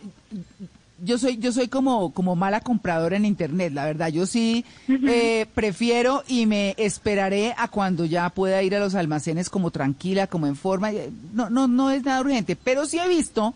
yo 1.04 1.20
soy 1.20 1.38
yo 1.38 1.52
soy 1.52 1.68
como 1.68 2.12
como 2.12 2.36
mala 2.36 2.62
compradora 2.62 3.16
en 3.16 3.26
internet, 3.26 3.72
la 3.74 3.86
verdad. 3.86 4.08
Yo 4.10 4.26
sí 4.26 4.66
uh 4.88 4.92
-huh. 4.92 5.10
eh, 5.10 5.46
prefiero 5.54 6.24
y 6.28 6.48
me 6.48 6.74
esperaré 6.78 7.54
a 7.56 7.68
cuando 7.68 8.06
ya 8.06 8.28
pueda 8.32 8.64
ir 8.64 8.76
a 8.76 8.80
los 8.80 8.96
almacenes 8.96 9.52
como 9.52 9.70
tranquila, 9.70 10.26
como 10.26 10.48
en 10.48 10.56
forma. 10.56 10.92
No 11.34 11.52
no 11.52 11.68
no 11.68 11.92
es 11.92 12.04
nada 12.04 12.22
urgente, 12.22 12.56
pero 12.56 12.88
sí 12.88 12.98
he 12.98 13.08
visto 13.08 13.54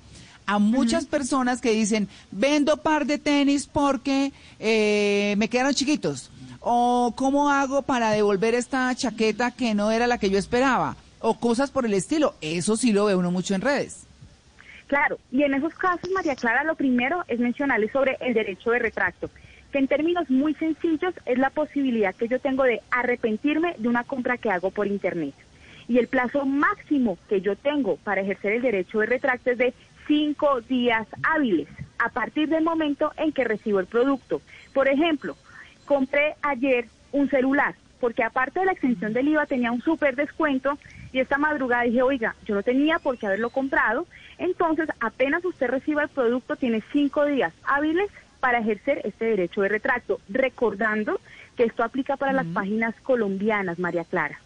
a 0.50 0.58
muchas 0.58 1.04
uh 1.04 1.08
-huh. 1.08 1.12
personas 1.12 1.62
que 1.62 1.72
dicen 1.72 2.08
vendo 2.32 2.78
par 2.78 3.06
de 3.06 3.18
tenis 3.18 3.68
porque 3.68 4.32
eh, 4.60 5.36
me 5.38 5.48
quedaron 5.48 5.74
chiquitos 5.74 6.32
o 6.62 7.14
cómo 7.16 7.50
hago 7.50 7.84
para 7.84 8.12
devolver 8.12 8.54
esta 8.54 8.94
chaqueta 8.96 9.52
que 9.52 9.74
no 9.74 9.92
era 9.92 10.08
la 10.08 10.18
que 10.18 10.30
yo 10.30 10.38
esperaba, 10.38 10.96
o 11.20 11.40
cosas 11.40 11.72
por 11.72 11.86
el 11.86 11.94
estilo. 11.94 12.36
Eso 12.42 12.76
sí 12.76 12.92
lo 12.92 13.06
ve 13.06 13.16
uno 13.16 13.32
mucho 13.32 13.56
en 13.56 13.62
redes. 13.62 14.06
Claro, 14.88 15.20
y 15.32 15.44
en 15.44 15.54
esos 15.54 15.74
casos, 15.76 16.10
María 16.12 16.36
Clara, 16.36 16.64
lo 16.64 16.76
primero 16.76 17.24
es 17.28 17.40
mencionarle 17.40 17.90
sobre 17.92 18.18
el 18.22 18.34
derecho 18.34 18.72
de 18.72 18.80
retracto, 18.80 19.30
que 19.72 19.78
en 19.78 19.88
términos 19.88 20.30
muy 20.30 20.56
sencillos 20.56 21.14
es 21.26 21.38
la 21.38 21.52
posibilidad 21.52 22.16
que 22.16 22.28
yo 22.28 22.40
tengo 22.40 22.64
de 22.64 22.82
arrepentirme 22.90 23.76
de 23.78 23.88
una 23.88 24.04
compra 24.04 24.38
que 24.38 24.50
hago 24.50 24.72
por 24.72 24.88
Internet. 24.88 25.36
Y 25.88 26.00
el 26.00 26.08
plazo 26.08 26.46
máximo 26.46 27.18
que 27.30 27.42
yo 27.42 27.56
tengo 27.56 27.98
para 27.98 28.22
ejercer 28.22 28.54
el 28.54 28.62
derecho 28.62 29.00
de 29.00 29.06
retracto 29.06 29.52
es 29.52 29.58
de 29.58 29.74
cinco 30.10 30.60
días 30.62 31.08
hábiles, 31.22 31.68
a 32.00 32.10
partir 32.10 32.50
del 32.50 32.64
momento 32.64 33.14
en 33.16 33.32
que 33.32 33.44
recibo 33.44 33.80
el 33.80 33.86
producto. 33.86 34.42
Por 34.74 34.88
ejemplo, 34.88 35.38
compré 35.86 36.36
ayer 36.42 36.88
un 37.12 37.30
celular, 37.30 37.76
porque 38.00 38.24
aparte 38.24 38.60
de 38.60 38.66
la 38.66 38.72
extensión 38.72 39.14
del 39.14 39.28
IVA 39.28 39.46
tenía 39.46 39.72
un 39.72 39.82
súper 39.82 40.16
descuento 40.16 40.80
y 41.14 41.20
esta 41.20 41.38
madrugada 41.38 41.84
dije, 41.84 42.02
oiga, 42.02 42.36
yo 42.46 42.56
no 42.56 42.64
tenía 42.64 42.98
por 42.98 43.20
qué 43.20 43.28
haberlo 43.28 43.52
comprado, 43.52 44.08
entonces 44.40 44.90
apenas 45.00 45.46
usted 45.46 45.68
reciba 45.68 46.02
el 46.02 46.10
producto 46.10 46.56
tiene 46.56 46.82
cinco 46.92 47.26
días 47.26 47.54
hábiles 47.64 48.10
para 48.40 48.60
ejercer 48.60 49.02
este 49.04 49.26
derecho 49.26 49.62
de 49.62 49.70
retracto, 49.70 50.20
recordando 50.28 51.20
que 51.56 51.66
esto 51.66 51.84
aplica 51.84 52.18
para 52.18 52.32
uh 52.32 52.36
-huh. 52.36 52.44
las 52.44 52.54
páginas 52.54 52.96
colombianas, 53.04 53.78
María 53.78 54.06
Clara. 54.06 54.40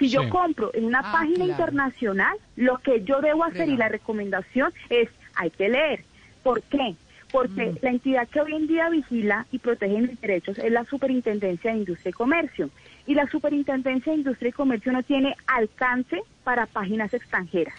Si 0.00 0.08
sí. 0.08 0.14
yo 0.14 0.28
compro 0.28 0.72
en 0.74 0.84
una 0.84 0.98
ah, 0.98 1.12
página 1.12 1.44
claro. 1.44 1.50
internacional, 1.52 2.36
lo 2.56 2.78
que 2.78 3.04
yo 3.04 3.20
debo 3.20 3.44
hacer 3.44 3.68
y 3.68 3.76
la 3.76 3.88
recomendación 3.88 4.72
es, 4.88 5.08
hay 5.36 5.50
que 5.50 5.68
leer. 5.68 6.04
¿Por 6.42 6.62
qué? 6.62 6.96
porque 7.30 7.66
mm. 7.66 7.78
la 7.82 7.90
entidad 7.90 8.28
que 8.28 8.40
hoy 8.40 8.54
en 8.54 8.66
día 8.66 8.88
vigila 8.88 9.46
y 9.50 9.58
protege 9.58 10.00
mis 10.00 10.20
derechos 10.20 10.58
es 10.58 10.70
la 10.70 10.84
Superintendencia 10.84 11.72
de 11.72 11.78
Industria 11.78 12.10
y 12.10 12.12
Comercio. 12.12 12.70
Y 13.06 13.14
la 13.14 13.26
Superintendencia 13.26 14.12
de 14.12 14.18
Industria 14.18 14.48
y 14.50 14.52
Comercio 14.52 14.92
no 14.92 15.02
tiene 15.02 15.36
alcance 15.46 16.22
para 16.44 16.66
páginas 16.66 17.12
extranjeras. 17.14 17.74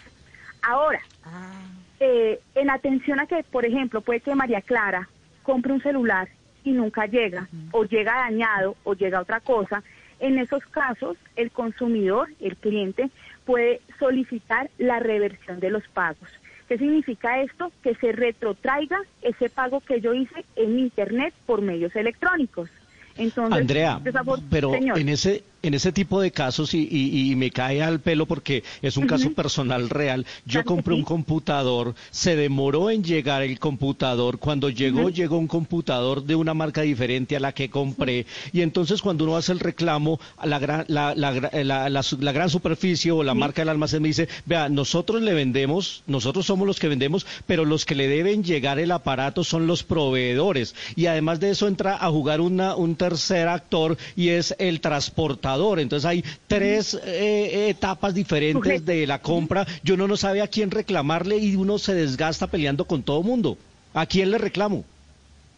Ahora, 0.62 1.00
ah. 1.24 1.52
eh, 2.00 2.40
en 2.54 2.70
atención 2.70 3.20
a 3.20 3.26
que, 3.26 3.42
por 3.44 3.64
ejemplo, 3.64 4.00
puede 4.00 4.20
que 4.20 4.34
María 4.34 4.60
Clara 4.60 5.08
compre 5.42 5.72
un 5.72 5.82
celular 5.82 6.28
y 6.64 6.70
nunca 6.70 7.06
llega, 7.06 7.48
o 7.72 7.84
llega 7.84 8.14
dañado, 8.14 8.76
o 8.84 8.94
llega 8.94 9.20
otra 9.20 9.40
cosa, 9.40 9.82
en 10.22 10.38
esos 10.38 10.64
casos 10.66 11.18
el 11.36 11.50
consumidor, 11.50 12.28
el 12.40 12.56
cliente, 12.56 13.10
puede 13.44 13.80
solicitar 13.98 14.70
la 14.78 15.00
reversión 15.00 15.60
de 15.60 15.70
los 15.70 15.86
pagos. 15.88 16.28
¿Qué 16.68 16.78
significa 16.78 17.42
esto? 17.42 17.70
Que 17.82 17.94
se 17.96 18.12
retrotraiga 18.12 18.98
ese 19.20 19.50
pago 19.50 19.80
que 19.80 20.00
yo 20.00 20.14
hice 20.14 20.44
en 20.56 20.78
Internet 20.78 21.34
por 21.44 21.60
medios 21.60 21.94
electrónicos. 21.96 22.70
Entonces, 23.18 23.60
Andrea, 23.60 24.00
pero 24.48 24.70
señor. 24.70 24.98
en 24.98 25.08
ese 25.10 25.44
en 25.62 25.74
ese 25.74 25.92
tipo 25.92 26.20
de 26.20 26.32
casos 26.32 26.74
y, 26.74 26.88
y, 26.90 27.30
y, 27.30 27.36
me 27.36 27.50
cae 27.50 27.82
al 27.82 28.00
pelo 28.00 28.26
porque 28.26 28.64
es 28.82 28.96
un 28.96 29.04
uh 29.04 29.06
-huh. 29.06 29.10
caso 29.10 29.32
personal 29.32 29.88
real. 29.88 30.26
Yo 30.44 30.64
compré 30.64 30.94
un 30.94 31.04
computador, 31.04 31.94
se 32.10 32.34
demoró 32.36 32.90
en 32.90 33.04
llegar 33.04 33.42
el 33.42 33.58
computador. 33.58 34.38
Cuando 34.38 34.68
llegó, 34.70 35.02
uh 35.02 35.08
-huh. 35.10 35.12
llegó 35.14 35.38
un 35.38 35.46
computador 35.46 36.24
de 36.24 36.34
una 36.34 36.54
marca 36.54 36.82
diferente 36.82 37.36
a 37.36 37.40
la 37.40 37.52
que 37.52 37.70
compré. 37.70 38.26
Y 38.52 38.62
entonces 38.62 39.00
cuando 39.02 39.24
uno 39.24 39.36
hace 39.36 39.52
el 39.52 39.60
reclamo, 39.60 40.18
la 40.42 40.58
gran, 40.58 40.84
la, 40.88 41.14
la, 41.14 41.32
la, 41.62 41.88
la 41.88 42.32
gran 42.32 42.50
superficie 42.50 43.12
o 43.12 43.22
la 43.22 43.34
marca 43.34 43.62
del 43.62 43.68
almacén 43.68 44.02
me 44.02 44.08
dice, 44.08 44.28
vea, 44.46 44.68
nosotros 44.68 45.22
le 45.22 45.32
vendemos, 45.32 46.02
nosotros 46.06 46.46
somos 46.46 46.66
los 46.66 46.80
que 46.80 46.88
vendemos, 46.88 47.24
pero 47.46 47.64
los 47.64 47.84
que 47.84 47.94
le 47.94 48.08
deben 48.08 48.42
llegar 48.42 48.78
el 48.80 48.90
aparato 48.90 49.44
son 49.44 49.66
los 49.66 49.84
proveedores. 49.84 50.74
Y 50.96 51.06
además 51.06 51.38
de 51.38 51.50
eso 51.50 51.68
entra 51.68 51.96
a 51.96 52.10
jugar 52.10 52.40
una, 52.40 52.74
un 52.74 52.96
tercer 52.96 53.46
actor 53.48 53.96
y 54.16 54.30
es 54.30 54.54
el 54.58 54.80
transportador 54.80 55.51
entonces 55.78 56.04
hay 56.04 56.24
tres 56.46 56.94
eh, 57.04 57.68
etapas 57.68 58.14
diferentes 58.14 58.84
de 58.84 59.06
la 59.06 59.20
compra 59.20 59.66
y 59.82 59.92
uno 59.92 60.08
no 60.08 60.16
sabe 60.16 60.42
a 60.42 60.48
quién 60.48 60.70
reclamarle 60.70 61.36
y 61.36 61.56
uno 61.56 61.78
se 61.78 61.94
desgasta 61.94 62.46
peleando 62.46 62.84
con 62.84 63.02
todo 63.02 63.22
mundo. 63.22 63.58
¿A 63.94 64.06
quién 64.06 64.30
le 64.30 64.38
reclamo? 64.38 64.84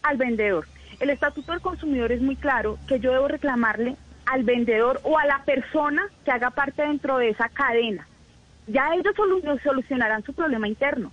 Al 0.03 0.17
vendedor. 0.17 0.67
El 1.01 1.11
Estatuto 1.11 1.53
del 1.53 1.61
Consumidor 1.61 2.13
es 2.13 2.21
muy 2.21 2.37
claro 2.37 2.79
que 2.89 3.01
yo 3.01 3.13
debo 3.13 3.29
reclamarle 3.29 3.97
al 4.27 4.43
vendedor 4.43 5.01
o 5.03 5.19
a 5.19 5.27
la 5.27 5.43
persona 5.45 6.03
que 6.25 6.31
haga 6.31 6.51
parte 6.51 6.83
dentro 6.83 7.19
de 7.19 7.31
esa 7.31 7.49
cadena. 7.49 8.07
Ya 8.67 8.89
ellos 8.95 9.15
solucionarán 9.63 10.25
su 10.25 10.33
problema 10.33 10.69
interno, 10.69 11.13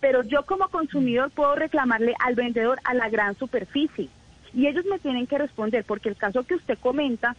pero 0.00 0.22
yo 0.22 0.44
como 0.44 0.68
consumidor 0.68 1.30
puedo 1.30 1.54
reclamarle 1.54 2.14
al 2.18 2.34
vendedor 2.34 2.78
a 2.84 2.94
la 2.94 3.08
gran 3.08 3.36
superficie 3.36 4.08
y 4.54 4.66
ellos 4.66 4.84
me 4.86 4.98
tienen 4.98 5.26
que 5.26 5.38
responder 5.38 5.84
porque 5.84 6.08
el 6.08 6.16
caso 6.16 6.42
que 6.44 6.54
usted 6.54 6.78
comenta 6.78 7.36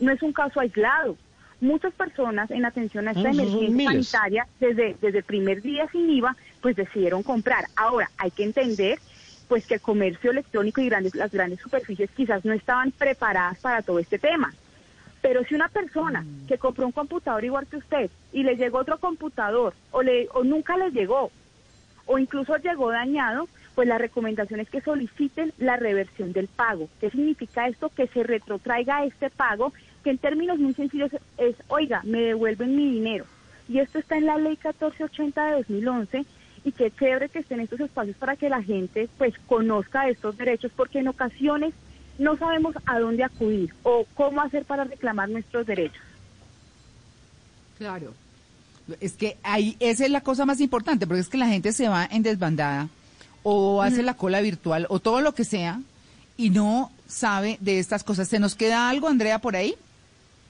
no 0.00 0.12
es 0.12 0.22
un 0.22 0.32
caso 0.32 0.60
aislado. 0.60 1.16
Muchas 1.60 1.92
personas 1.92 2.50
en 2.50 2.64
atención 2.64 3.06
a 3.06 3.10
esta 3.12 3.30
emergencia 3.30 3.90
sanitaria, 3.90 4.46
desde, 4.58 4.96
desde 5.00 5.18
el 5.18 5.24
primer 5.24 5.60
día 5.60 5.86
sin 5.92 6.08
IVA, 6.08 6.34
pues 6.62 6.74
decidieron 6.74 7.22
comprar. 7.22 7.66
Ahora, 7.76 8.10
hay 8.16 8.30
que 8.30 8.44
entender 8.44 8.98
pues 9.46 9.66
que 9.66 9.74
el 9.74 9.80
comercio 9.80 10.30
electrónico 10.30 10.80
y 10.80 10.88
grandes, 10.88 11.14
las 11.14 11.32
grandes 11.32 11.60
superficies 11.60 12.08
quizás 12.12 12.44
no 12.44 12.52
estaban 12.52 12.92
preparadas 12.92 13.58
para 13.58 13.82
todo 13.82 13.98
este 13.98 14.18
tema. 14.18 14.54
Pero 15.20 15.44
si 15.44 15.54
una 15.54 15.68
persona 15.68 16.24
que 16.48 16.56
compró 16.56 16.86
un 16.86 16.92
computador 16.92 17.44
igual 17.44 17.66
que 17.66 17.76
usted 17.76 18.10
y 18.32 18.42
le 18.42 18.56
llegó 18.56 18.78
otro 18.78 18.98
computador 18.98 19.74
o, 19.90 20.02
le, 20.02 20.28
o 20.32 20.44
nunca 20.44 20.76
le 20.76 20.90
llegó 20.92 21.30
o 22.06 22.18
incluso 22.18 22.56
llegó 22.56 22.90
dañado, 22.90 23.48
pues 23.74 23.86
la 23.86 23.98
recomendación 23.98 24.60
es 24.60 24.70
que 24.70 24.80
soliciten 24.80 25.52
la 25.58 25.76
reversión 25.76 26.32
del 26.32 26.48
pago. 26.48 26.88
¿Qué 27.00 27.10
significa 27.10 27.68
esto? 27.68 27.88
Que 27.88 28.06
se 28.08 28.22
retrotraiga 28.22 29.04
este 29.04 29.30
pago, 29.30 29.72
que 30.02 30.10
en 30.10 30.18
términos 30.18 30.58
muy 30.58 30.74
sencillos 30.74 31.10
es, 31.38 31.56
oiga, 31.68 32.02
me 32.04 32.20
devuelven 32.20 32.76
mi 32.76 32.90
dinero. 32.90 33.26
Y 33.68 33.78
esto 33.78 33.98
está 33.98 34.16
en 34.16 34.26
la 34.26 34.36
ley 34.36 34.58
1480 34.62 35.44
de 35.46 35.52
2011 35.52 36.24
y 36.64 36.72
qué 36.72 36.90
chévere 36.90 37.28
que 37.28 37.38
estén 37.40 37.60
estos 37.60 37.80
espacios 37.80 38.16
para 38.16 38.36
que 38.36 38.48
la 38.48 38.62
gente 38.62 39.08
pues 39.16 39.34
conozca 39.46 40.08
estos 40.08 40.36
derechos, 40.36 40.72
porque 40.74 40.98
en 40.98 41.08
ocasiones 41.08 41.72
no 42.18 42.36
sabemos 42.36 42.74
a 42.84 42.98
dónde 42.98 43.24
acudir 43.24 43.72
o 43.82 44.04
cómo 44.14 44.40
hacer 44.42 44.64
para 44.64 44.84
reclamar 44.84 45.28
nuestros 45.28 45.66
derechos. 45.66 46.02
Claro. 47.78 48.12
Es 49.00 49.12
que 49.12 49.36
ahí, 49.42 49.76
esa 49.80 50.04
es 50.04 50.10
la 50.10 50.20
cosa 50.20 50.44
más 50.44 50.60
importante, 50.60 51.06
porque 51.06 51.20
es 51.20 51.28
que 51.28 51.38
la 51.38 51.46
gente 51.46 51.72
se 51.72 51.88
va 51.88 52.06
en 52.10 52.22
desbandada 52.22 52.88
o 53.42 53.82
hace 53.82 54.02
la 54.02 54.14
cola 54.14 54.40
virtual 54.40 54.86
o 54.90 55.00
todo 55.00 55.20
lo 55.20 55.34
que 55.34 55.44
sea 55.44 55.80
y 56.36 56.50
no 56.50 56.90
sabe 57.06 57.56
de 57.60 57.78
estas 57.78 58.04
cosas. 58.04 58.28
¿Se 58.28 58.38
nos 58.38 58.54
queda 58.54 58.90
algo, 58.90 59.08
Andrea, 59.08 59.38
por 59.38 59.56
ahí? 59.56 59.74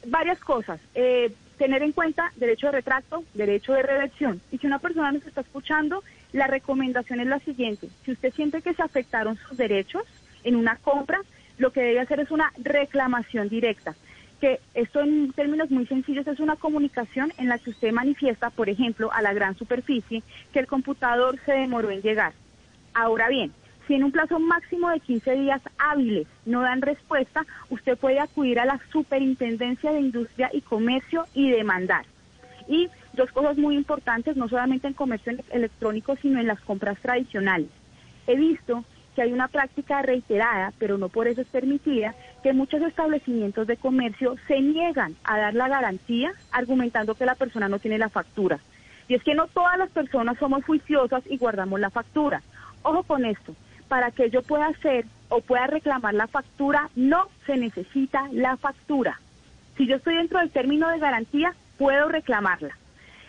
Varias 0.07 0.39
cosas. 0.41 0.81
Eh, 0.95 1.33
tener 1.59 1.83
en 1.83 1.93
cuenta 1.93 2.33
derecho 2.37 2.69
de 2.69 2.73
retracto, 2.73 3.23
derecho 3.35 3.75
de 3.75 3.83
reversión. 3.83 4.41
Y 4.51 4.59
si 4.59 4.67
una 4.67 4.79
persona 4.79 5.13
nos 5.13 5.27
está 5.27 5.43
escuchando, 5.43 6.03
la 6.33 6.47
recomendación 6.47 7.21
es 7.21 7.27
la 7.27 7.39
siguiente. 7.41 7.89
Si 8.05 8.13
usted 8.13 8.33
siente 8.33 8.63
que 8.63 8.73
se 8.73 8.83
afectaron 8.83 9.37
sus 9.37 9.59
derechos 9.59 10.05
en 10.43 10.57
una 10.57 10.77
compra, 10.77 11.21
lo 11.59 11.71
que 11.71 11.83
debe 11.83 12.01
hacer 12.01 12.21
es 12.21 12.31
una 12.31 12.51
reclamación 12.57 13.51
directa. 13.51 13.95
Que 14.41 14.59
esto 14.73 15.01
en 15.01 15.33
términos 15.33 15.71
muy 15.71 15.87
sencillos 15.87 16.27
es 16.27 16.41
una 16.41 16.57
comunicación 16.57 17.31
en 17.37 17.49
la 17.49 17.59
que 17.59 17.71
usted 17.71 17.93
manifiesta, 17.93 18.49
por 18.49 18.71
ejemplo, 18.71 19.13
a 19.13 19.21
la 19.21 19.35
gran 19.35 19.55
superficie 19.59 20.23
que 20.55 20.61
el 20.61 20.67
computador 20.67 21.39
se 21.45 21.53
demoró 21.53 21.91
en 21.91 22.01
llegar. 22.01 22.33
Ahora 22.95 23.29
bien, 23.29 23.53
si 23.87 23.95
en 23.95 24.05
un 24.05 24.13
plazo 24.13 24.39
máximo 24.39 24.89
de 24.91 25.01
15 25.01 25.33
días 25.33 25.61
hábiles 25.79 26.27
no 26.47 26.63
dan 26.63 26.83
respuesta, 26.83 27.45
usted 27.71 27.99
puede 27.99 28.21
acudir 28.21 28.61
a 28.61 28.65
la 28.65 28.81
Superintendencia 28.93 29.93
de 29.93 30.01
Industria 30.01 30.51
y 30.53 30.61
Comercio 30.61 31.27
y 31.35 31.51
demandar. 31.51 32.05
Y 32.69 32.89
dos 33.15 33.33
cosas 33.33 33.57
muy 33.59 33.75
importantes, 33.77 34.37
no 34.37 34.49
solamente 34.49 34.87
en 34.87 34.95
comercio 34.95 35.33
electrónico, 35.51 36.17
sino 36.17 36.39
en 36.39 36.47
las 36.47 36.61
compras 36.61 36.99
tradicionales. 37.01 37.69
He 38.27 38.37
visto 38.37 38.85
que 39.15 39.23
hay 39.23 39.33
una 39.33 39.49
práctica 39.49 40.03
reiterada, 40.03 40.73
pero 40.79 40.97
no 40.97 41.09
por 41.09 41.27
eso 41.27 41.41
es 41.41 41.49
permitida, 41.49 42.15
que 42.43 42.53
muchos 42.53 42.81
establecimientos 42.83 43.67
de 43.67 43.77
comercio 43.77 44.37
se 44.47 44.61
niegan 44.61 45.17
a 45.25 45.39
dar 45.39 45.55
la 45.55 45.69
garantía 45.69 46.33
argumentando 46.53 47.15
que 47.15 47.27
la 47.27 47.35
persona 47.35 47.69
no 47.69 47.79
tiene 47.79 47.99
la 47.99 48.09
factura. 48.09 48.61
Y 49.09 49.15
es 49.15 49.25
que 49.25 49.35
no 49.35 49.49
todas 49.49 49.77
las 49.77 49.91
personas 49.91 50.39
somos 50.39 50.65
juiciosas 50.65 51.25
y 51.29 51.37
guardamos 51.39 51.81
la 51.81 51.91
factura. 51.91 52.43
Ojo 52.83 53.03
con 53.03 53.25
esto, 53.25 53.55
para 53.91 54.13
que 54.13 54.31
yo 54.31 54.43
pueda 54.43 54.69
hacer 54.69 55.05
o 55.31 55.41
pueda 55.41 55.67
reclamar 55.67 56.15
la 56.15 56.29
factura, 56.29 56.89
no 56.95 57.27
se 57.45 57.57
necesita 57.57 58.29
la 58.31 58.57
factura. 58.57 59.21
Si 59.77 59.89
yo 59.89 59.97
estoy 59.97 60.15
dentro 60.15 60.39
del 60.39 60.51
término 60.51 60.89
de 60.91 61.01
garantía, 61.01 61.55
puedo 61.77 62.09
reclamarla. 62.09 62.79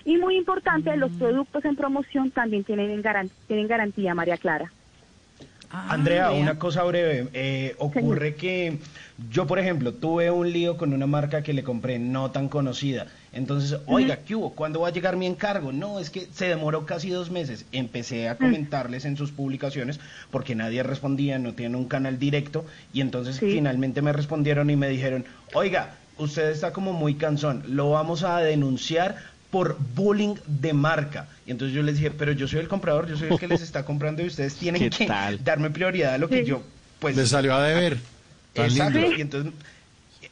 Y 0.05 0.17
muy 0.17 0.37
importante, 0.37 0.95
los 0.97 1.11
productos 1.13 1.65
en 1.65 1.75
promoción 1.75 2.29
también 2.29 2.63
tienen, 2.63 3.01
garantía, 3.01 3.35
tienen 3.47 3.67
garantía, 3.67 4.13
María 4.13 4.37
Clara. 4.37 4.71
Andrea, 5.71 6.31
una 6.31 6.59
cosa 6.59 6.83
breve. 6.83 7.29
Eh, 7.33 7.75
ocurre 7.79 8.35
que 8.35 8.77
yo, 9.31 9.47
por 9.47 9.57
ejemplo, 9.57 9.95
tuve 9.95 10.29
un 10.29 10.51
lío 10.51 10.77
con 10.77 10.93
una 10.93 11.07
marca 11.07 11.41
que 11.41 11.53
le 11.53 11.63
compré 11.63 11.97
no 11.97 12.29
tan 12.29 12.49
conocida. 12.49 13.07
Entonces, 13.33 13.79
oiga, 13.85 14.17
¿qué 14.17 14.35
hubo? 14.35 14.51
¿Cuándo 14.51 14.81
va 14.81 14.89
a 14.89 14.91
llegar 14.91 15.15
mi 15.15 15.25
encargo? 15.25 15.71
No, 15.71 15.99
es 15.99 16.09
que 16.09 16.27
se 16.33 16.47
demoró 16.47 16.85
casi 16.85 17.09
dos 17.09 17.31
meses. 17.31 17.65
Empecé 17.71 18.27
a 18.27 18.35
comentarles 18.35 19.05
en 19.05 19.15
sus 19.15 19.31
publicaciones 19.31 20.01
porque 20.31 20.53
nadie 20.53 20.83
respondía, 20.83 21.39
no 21.39 21.53
tienen 21.53 21.75
un 21.75 21.85
canal 21.85 22.19
directo. 22.19 22.65
Y 22.91 22.99
entonces 22.99 23.39
finalmente 23.39 24.01
me 24.01 24.11
respondieron 24.11 24.69
y 24.69 24.75
me 24.75 24.89
dijeron, 24.89 25.23
oiga, 25.53 25.95
usted 26.17 26.49
está 26.49 26.73
como 26.73 26.91
muy 26.91 27.15
cansón, 27.15 27.63
lo 27.67 27.91
vamos 27.91 28.23
a 28.23 28.39
denunciar 28.39 29.15
por 29.49 29.77
bullying 29.95 30.35
de 30.47 30.73
marca. 30.73 31.27
Y 31.45 31.51
entonces 31.51 31.75
yo 31.75 31.83
les 31.83 31.95
dije, 31.95 32.11
pero 32.11 32.31
yo 32.31 32.47
soy 32.47 32.59
el 32.59 32.67
comprador, 32.67 33.07
yo 33.07 33.17
soy 33.17 33.29
el 33.29 33.39
que 33.39 33.47
les 33.47 33.61
está 33.61 33.85
comprando 33.85 34.23
y 34.23 34.27
ustedes 34.27 34.55
tienen 34.59 34.89
que 34.89 35.07
darme 35.43 35.69
prioridad 35.69 36.15
a 36.15 36.17
lo 36.17 36.29
que 36.29 36.45
yo, 36.45 36.63
pues... 36.99 37.15
Le 37.15 37.25
salió 37.25 37.53
a 37.53 37.63
deber. 37.63 37.97
Exacto, 38.55 38.99
y 38.99 39.21
entonces... 39.21 39.53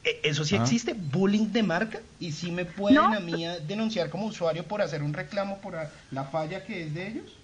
eh, 0.10 0.20
¿Eso 0.24 0.44
sí 0.44 0.56
Ah. 0.56 0.62
existe? 0.62 0.94
¿Bullying 0.94 1.48
de 1.51 1.63
marca? 1.63 2.00
¿Y 2.20 2.32
si 2.32 2.51
me 2.51 2.66
pueden 2.66 2.98
No. 2.98 3.13
a 3.13 3.20
mí 3.20 3.46
denunciar 3.68 4.10
como 4.10 4.25
usuario 4.28 4.63
por 4.63 4.82
hacer 4.82 5.04
un 5.04 5.13
reclamo 5.13 5.58
por 5.60 5.75
la 6.12 6.24
falla 6.25 6.66
que 6.66 6.84
es 6.84 6.94
de 6.94 7.07
ellos? 7.07 7.38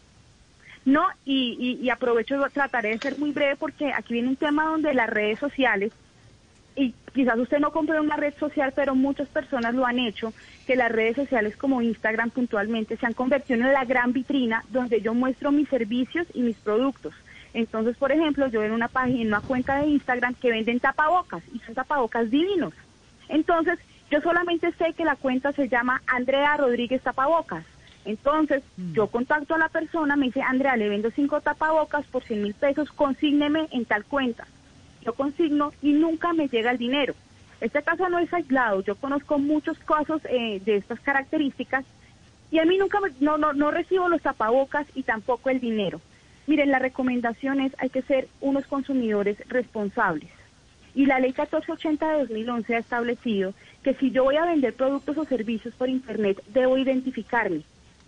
No, 0.86 1.04
y, 1.26 1.58
y, 1.60 1.86
y 1.86 1.90
aprovecho, 1.90 2.36
trataré 2.54 2.90
de 2.90 3.00
ser 3.00 3.18
muy 3.18 3.32
breve 3.32 3.56
porque 3.56 3.92
aquí 3.92 4.14
viene 4.14 4.30
un 4.30 4.36
tema 4.36 4.66
donde 4.66 4.94
las 4.94 5.10
redes 5.10 5.40
sociales, 5.40 5.92
y 6.76 6.94
quizás 7.14 7.40
usted 7.40 7.60
no 7.60 7.72
compre 7.72 8.00
una 8.00 8.18
red 8.18 8.34
social, 8.38 8.74
pero 8.76 8.94
muchas 8.94 9.28
personas 9.30 9.74
lo 9.74 9.86
han 9.86 9.98
hecho, 9.98 10.34
que 10.68 10.76
las 10.76 10.92
redes 10.92 11.16
sociales 11.16 11.56
como 11.58 11.82
Instagram 11.82 12.30
puntualmente 12.32 12.98
se 12.98 13.06
han 13.06 13.14
convertido 13.14 13.62
en 13.62 13.74
la 13.74 13.86
gran 13.86 14.14
vitrina 14.14 14.64
donde 14.70 15.02
yo 15.02 15.14
muestro 15.14 15.52
mis 15.52 15.70
servicios 15.70 16.28
y 16.34 16.42
mis 16.42 16.58
productos. 16.58 17.14
Entonces, 17.56 17.96
por 17.98 18.12
ejemplo, 18.12 18.48
yo 18.48 18.64
en 18.64 18.72
una 18.74 18.90
página, 18.90 19.22
en 19.22 19.28
una 19.30 19.42
cuenta 19.42 19.80
de 19.80 19.88
Instagram 19.88 20.36
que 20.36 20.52
venden 20.52 20.80
tapabocas 20.82 21.42
y 21.54 21.60
son 21.60 21.74
tapabocas 21.74 22.30
divinos. 22.30 22.74
Entonces, 23.30 23.80
yo 24.12 24.20
solamente 24.22 24.72
sé 24.74 24.94
que 24.94 25.06
la 25.06 25.16
cuenta 25.16 25.54
se 25.54 25.70
llama 25.70 26.02
Andrea 26.06 26.58
Rodríguez 26.58 27.02
Tapabocas. 27.02 27.64
Entonces, 28.04 28.62
yo 28.94 29.08
contacto 29.08 29.56
a 29.56 29.58
la 29.58 29.70
persona, 29.70 30.16
me 30.16 30.28
dice, 30.28 30.42
Andrea, 30.42 30.76
le 30.76 30.90
vendo 30.90 31.10
cinco 31.16 31.40
tapabocas 31.42 32.06
por 32.08 32.24
100 32.24 32.44
mil 32.44 32.54
pesos, 32.54 32.90
consígneme 32.92 33.68
en 33.72 33.86
tal 33.86 34.04
cuenta. 34.06 34.46
Yo 35.02 35.14
consigno 35.14 35.72
y 35.82 35.94
nunca 35.94 36.34
me 36.34 36.48
llega 36.50 36.72
el 36.72 36.78
dinero. 36.78 37.16
Este 37.62 37.82
caso 37.84 38.10
no 38.10 38.20
es 38.20 38.32
aislado, 38.34 38.84
yo 38.84 38.96
conozco 38.96 39.40
muchos 39.40 39.78
casos 39.80 40.22
eh, 40.30 40.60
de 40.66 40.76
estas 40.76 41.00
características 41.00 41.86
y 42.52 42.60
a 42.60 42.66
mí 42.66 42.78
nunca, 42.78 43.00
me- 43.00 43.12
no, 43.22 43.38
no, 43.38 43.54
no 43.54 43.72
recibo 43.72 44.10
los 44.10 44.22
tapabocas 44.22 44.86
y 44.94 45.04
tampoco 45.04 45.50
el 45.50 45.60
dinero. 45.62 46.02
Miren, 46.48 46.72
la 46.72 46.80
recomendación 46.80 47.60
es, 47.60 47.74
hay 47.80 47.90
que 47.90 48.02
ser 48.04 48.28
unos 48.42 48.66
consumidores 48.68 49.38
responsables. 49.48 50.30
Y 50.94 51.06
la 51.06 51.20
ley 51.20 51.32
1480 51.32 52.10
de 52.10 52.20
2011 52.20 52.76
ha 52.76 52.80
establecido 52.80 53.54
que 53.84 53.96
si 53.96 54.12
yo 54.12 54.24
voy 54.24 54.38
a 54.38 54.46
vender 54.46 54.74
productos 54.74 55.18
o 55.18 55.26
servicios 55.26 55.74
por 55.76 55.90
internet, 55.90 56.42
debo 56.54 56.78
identificarme. 56.78 57.64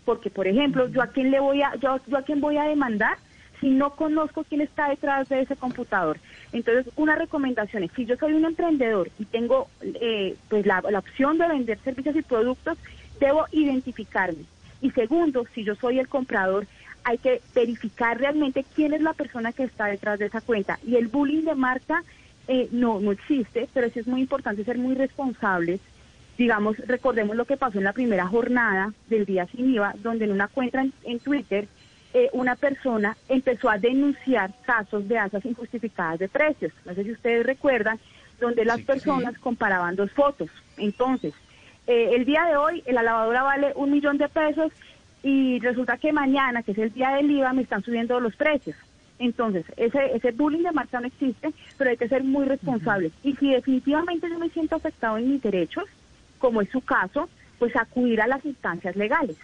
Porque, 0.06 0.30
por 0.30 0.48
ejemplo, 0.48 0.88
yo 0.88 1.02
a 1.02 1.08
quién 1.08 1.32
le 1.32 1.40
voy 1.40 1.62
a, 1.62 1.76
yo, 1.76 2.00
yo 2.08 2.18
a 2.18 2.22
quién 2.22 2.40
voy 2.40 2.58
a 2.58 2.64
demandar 2.64 3.18
si 3.60 3.70
no 3.72 3.96
conozco 3.96 4.44
quién 4.44 4.62
está 4.62 4.88
detrás 4.90 5.28
de 5.30 5.42
ese 5.42 5.56
computador. 5.56 6.20
Entonces, 6.54 6.92
una 6.96 7.16
recomendación 7.16 7.84
es, 7.84 7.92
si 7.94 8.06
yo 8.06 8.16
soy 8.16 8.34
un 8.34 8.46
emprendedor 8.46 9.10
y 9.20 9.26
tengo 9.26 9.68
eh, 9.82 10.36
pues 10.48 10.66
la, 10.66 10.82
la 10.90 11.00
opción 11.00 11.38
de 11.38 11.48
vender 11.48 11.80
servicios 11.80 12.16
y 12.16 12.22
productos, 12.22 12.78
debo 13.20 13.46
identificarme. 13.52 14.46
Y 14.82 14.92
segundo, 14.92 15.46
si 15.54 15.64
yo 15.64 15.76
soy 15.76 16.00
el 16.00 16.08
comprador, 16.08 16.68
hay 17.08 17.20
que 17.20 17.42
verificar 17.56 18.20
realmente 18.20 18.66
quién 18.76 18.94
es 18.94 19.02
la 19.02 19.14
persona 19.14 19.54
que 19.54 19.64
está 19.64 19.86
detrás 19.86 20.20
de 20.20 20.26
esa 20.26 20.42
cuenta. 20.42 20.78
Y 20.86 20.98
el 20.98 21.08
bullying 21.08 21.46
de 21.46 21.56
marca 21.56 22.04
eh, 22.50 22.68
no, 22.72 23.00
no 23.00 23.14
existe, 23.14 23.70
pero 23.74 23.90
sí 23.90 24.00
es 24.00 24.08
muy 24.08 24.20
importante 24.20 24.66
ser 24.66 24.78
muy 24.78 24.94
responsables. 24.94 25.80
Digamos, 26.38 26.78
recordemos 26.80 27.38
lo 27.38 27.46
que 27.46 27.56
pasó 27.56 27.78
en 27.78 27.86
la 27.86 27.94
primera 27.94 28.28
jornada 28.28 28.92
del 29.08 29.26
día 29.26 29.48
sin 29.48 29.74
IVA, 29.74 29.96
donde 30.04 30.26
en 30.26 30.34
una 30.34 30.50
cuenta 30.50 30.82
en, 30.82 30.92
en 31.06 31.20
Twitter 31.20 31.70
eh, 32.14 32.30
una 32.34 32.58
persona 32.58 33.16
empezó 33.30 33.70
a 33.70 33.78
denunciar 33.78 34.52
casos 34.66 35.08
de 35.08 35.18
alzas 35.18 35.46
injustificadas 35.46 36.20
de 36.20 36.28
precios. 36.28 36.74
No 36.84 36.94
sé 36.94 37.06
si 37.06 37.14
ustedes 37.14 37.46
recuerdan, 37.46 38.00
donde 38.42 38.66
las 38.66 38.82
personas 38.82 39.38
comparaban 39.40 39.96
dos 39.96 40.12
fotos. 40.12 40.50
Entonces, 40.76 41.34
eh, 41.88 42.12
el 42.16 42.26
día 42.26 42.44
de 42.44 42.58
hoy 42.58 42.84
la 42.86 43.02
lavadora 43.02 43.44
vale 43.44 43.72
un 43.76 43.92
millón 43.92 44.18
de 44.18 44.28
pesos 44.28 44.74
y 45.24 45.60
resulta 45.60 45.98
que 45.98 46.14
mañana, 46.14 46.64
que 46.64 46.72
es 46.72 46.78
el 46.78 46.94
día 46.94 47.12
del 47.16 47.32
IVA, 47.32 47.54
me 47.54 47.64
están 47.64 47.84
subiendo 47.84 48.20
los 48.20 48.36
precios. 48.36 48.76
Entonces, 49.20 49.66
ese, 49.78 50.16
ese 50.16 50.32
bullying 50.32 50.64
de 50.64 50.72
marca 50.72 51.00
no 51.00 51.08
existe, 51.08 51.52
pero 51.78 51.90
hay 51.90 51.98
que 51.98 52.08
ser 52.08 52.24
muy 52.24 52.46
responsables. 52.46 53.12
Y 53.24 53.36
si 53.36 53.52
definitivamente 53.52 54.30
yo 54.30 54.38
me 54.38 54.50
siento 54.50 54.76
afectado 54.76 55.18
en 55.18 55.32
mis 55.32 55.42
derechos, 55.42 55.86
como 56.38 56.62
es 56.62 56.70
su 56.70 56.82
caso, 56.82 57.28
pues 57.58 57.76
acudir 57.76 58.22
a 58.22 58.28
las 58.28 58.46
instancias 58.46 58.96
legales. 58.96 59.38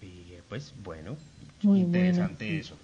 Bien, 0.00 0.42
pues 0.48 0.72
bueno, 0.82 1.16
Muy 1.62 1.80
interesante 1.80 2.58
eso. 2.58 2.76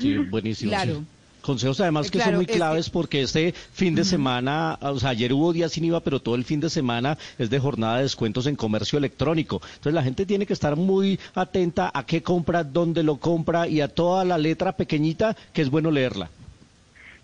Sí, 0.00 0.16
buenísimo. 0.18 0.70
Claro. 0.70 0.96
sí. 0.96 1.06
Consejos 1.44 1.78
además 1.80 2.10
que 2.10 2.16
Claro, 2.16 2.30
son 2.30 2.36
muy 2.36 2.44
es 2.44 2.50
que- 2.52 2.54
claves 2.56 2.88
porque 2.88 3.20
este 3.20 3.52
fin 3.52 3.94
de 3.94 4.04
semana, 4.04 4.78
o 4.80 4.98
sea, 4.98 5.10
ayer 5.10 5.30
hubo 5.34 5.52
día 5.52 5.68
sin 5.68 5.84
IVA, 5.84 6.00
pero 6.00 6.18
todo 6.18 6.36
el 6.36 6.44
fin 6.44 6.58
de 6.58 6.70
semana 6.70 7.18
es 7.38 7.50
de 7.50 7.58
jornada 7.58 7.98
de 7.98 8.04
descuentos 8.04 8.46
en 8.46 8.56
comercio 8.56 8.96
electrónico. 8.98 9.60
Entonces 9.66 9.92
la 9.92 10.02
gente 10.02 10.24
tiene 10.24 10.46
que 10.46 10.54
estar 10.54 10.74
muy 10.76 11.20
atenta 11.34 11.90
a 11.92 12.06
qué 12.06 12.22
compra, 12.22 12.64
dónde 12.64 13.02
lo 13.02 13.18
compra 13.18 13.68
y 13.68 13.82
a 13.82 13.88
toda 13.88 14.24
la 14.24 14.38
letra 14.38 14.72
pequeñita 14.72 15.36
que 15.52 15.60
es 15.60 15.68
bueno 15.68 15.90
leerla. 15.90 16.30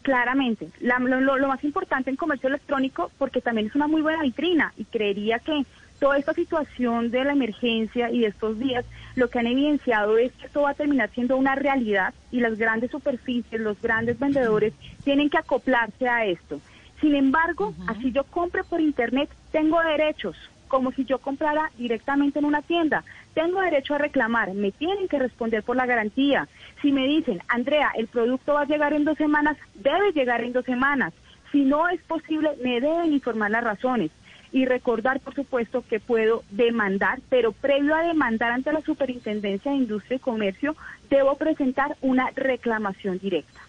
Claramente, 0.02 0.68
La- 0.80 0.98
lo, 0.98 1.20
lo- 1.22 1.38
lo 1.38 1.48
más 1.48 1.64
importante 1.64 2.10
en 2.10 2.16
comercio 2.16 2.48
electrónico, 2.50 3.10
porque 3.16 3.40
también 3.40 3.68
es 3.68 3.74
una 3.74 3.86
muy 3.86 4.02
buena 4.02 4.22
vitrina 4.22 4.74
y 4.76 4.84
creería 4.84 5.38
que 5.38 5.64
toda 5.98 6.18
esta 6.18 6.34
situación 6.34 7.10
de 7.10 7.24
la 7.24 7.32
emergencia 7.32 8.10
y 8.10 8.20
de 8.20 8.26
estos 8.28 8.58
días, 8.58 8.84
lo 9.14 9.28
que 9.28 9.38
han 9.38 9.46
evidenciado 9.46 10.18
es 10.18 10.32
que 10.32 10.46
esto 10.46 10.62
va 10.62 10.70
a 10.70 10.74
terminar 10.74 11.10
siendo 11.10 11.36
una 11.36 11.54
realidad 11.54 12.14
y 12.30 12.40
las 12.40 12.58
grandes 12.58 12.90
superficies, 12.90 13.60
los 13.60 13.80
grandes 13.80 14.18
vendedores 14.18 14.72
tienen 15.04 15.30
que 15.30 15.38
acoplarse 15.38 16.08
a 16.08 16.26
esto. 16.26 16.60
Sin 17.00 17.14
embargo, 17.14 17.74
así 17.86 18.12
yo 18.12 18.24
compre 18.24 18.62
por 18.62 18.80
internet, 18.80 19.30
tengo 19.52 19.80
derechos, 19.80 20.36
como 20.68 20.92
si 20.92 21.04
yo 21.04 21.18
comprara 21.18 21.70
directamente 21.78 22.38
en 22.38 22.44
una 22.44 22.62
tienda. 22.62 23.04
Tengo 23.34 23.60
derecho 23.60 23.94
a 23.94 23.98
reclamar, 23.98 24.52
me 24.52 24.70
tienen 24.70 25.08
que 25.08 25.18
responder 25.18 25.62
por 25.62 25.76
la 25.76 25.86
garantía. 25.86 26.46
Si 26.82 26.92
me 26.92 27.06
dicen, 27.06 27.40
Andrea, 27.48 27.90
el 27.96 28.06
producto 28.06 28.54
va 28.54 28.62
a 28.62 28.66
llegar 28.66 28.92
en 28.92 29.04
dos 29.04 29.16
semanas, 29.16 29.56
debe 29.74 30.12
llegar 30.12 30.42
en 30.42 30.52
dos 30.52 30.64
semanas. 30.64 31.14
Si 31.50 31.64
no 31.64 31.88
es 31.88 32.00
posible, 32.02 32.50
me 32.62 32.80
deben 32.80 33.12
informar 33.12 33.50
las 33.50 33.64
razones 33.64 34.10
y 34.52 34.64
recordar, 34.66 35.20
por 35.20 35.34
supuesto, 35.34 35.84
que 35.88 36.00
puedo 36.00 36.42
demandar, 36.50 37.20
pero 37.28 37.52
previo 37.52 37.94
a 37.94 38.02
demandar 38.02 38.52
ante 38.52 38.72
la 38.72 38.80
Superintendencia 38.80 39.70
de 39.70 39.78
Industria 39.78 40.16
y 40.16 40.20
Comercio, 40.20 40.76
debo 41.08 41.36
presentar 41.36 41.96
una 42.00 42.30
reclamación 42.34 43.18
directa. 43.18 43.60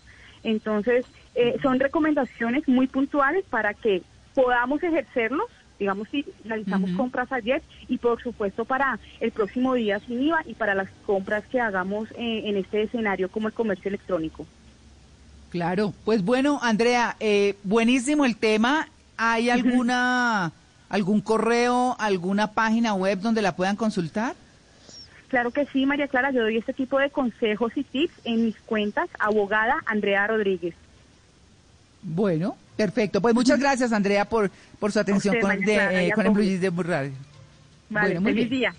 Entonces, 0.44 1.06
eh, 1.36 1.58
son 1.62 1.80
recomendaciones 1.80 2.68
muy 2.68 2.88
puntuales 2.88 3.46
para 3.50 3.74
que 3.74 4.02
podamos 4.34 4.82
ejercerlos, 4.82 5.46
digamos 5.80 6.08
si 6.10 6.26
realizamos 6.46 6.92
compras 6.92 7.32
ayer 7.32 7.62
y 7.88 7.98
por 7.98 8.22
supuesto 8.22 8.66
para 8.66 9.00
el 9.20 9.32
próximo 9.32 9.74
día 9.74 10.00
sin 10.00 10.22
IVA 10.22 10.44
y 10.46 10.54
para 10.54 10.76
las 10.76 10.90
compras 11.06 11.44
que 11.52 11.60
hagamos 11.60 12.10
eh, 12.12 12.44
en 12.46 12.58
este 12.58 12.84
escenario 12.84 13.30
como 13.30 13.48
el 13.48 13.54
comercio 13.54 13.90
electrónico. 13.90 14.46
Claro, 15.50 15.94
pues 16.06 16.24
bueno, 16.24 16.60
Andrea, 16.62 17.18
eh, 17.20 17.56
buenísimo 17.64 18.26
el 18.26 18.38
tema. 18.38 18.88
¿Hay 19.18 19.50
alguna 19.50 20.52
algún 20.92 21.22
correo, 21.22 21.96
alguna 22.00 22.52
página 22.52 22.94
web 22.94 23.20
donde 23.22 23.42
la 23.42 23.56
puedan 23.56 23.78
consultar? 23.78 24.36
Claro 25.30 25.52
que 25.52 25.66
sí, 25.68 25.86
María 25.86 26.10
Clara, 26.10 26.32
yo 26.32 26.42
doy 26.42 26.58
este 26.58 26.74
tipo 26.74 27.00
de 27.00 27.10
consejos 27.10 27.72
y 27.76 27.84
tips 27.86 28.14
en 28.26 28.46
mis 28.46 28.58
cuentas, 28.66 29.10
abogada 29.18 29.78
Andrea 29.86 30.28
Rodríguez. 30.28 30.76
Bueno, 32.04 32.58
perfecto. 32.76 33.22
Pues 33.22 33.34
muchas 33.34 33.58
gracias, 33.58 33.94
Andrea, 33.94 34.26
por, 34.26 34.52
por 34.80 34.92
su 34.92 35.00
atención 35.00 35.36
usted, 35.38 35.48
con, 35.48 35.60
de, 35.60 35.74
Clara, 35.74 36.04
eh, 36.04 36.12
con 36.12 36.26
el 36.26 36.32
Blue 36.34 36.44
de 36.60 36.70
Blue 36.70 36.84
Radio. 36.84 37.14
Vale, 37.90 38.08
Bueno, 38.08 38.22
muy 38.22 38.34
feliz 38.34 38.50
bien. 38.50 38.60
día. 38.60 38.76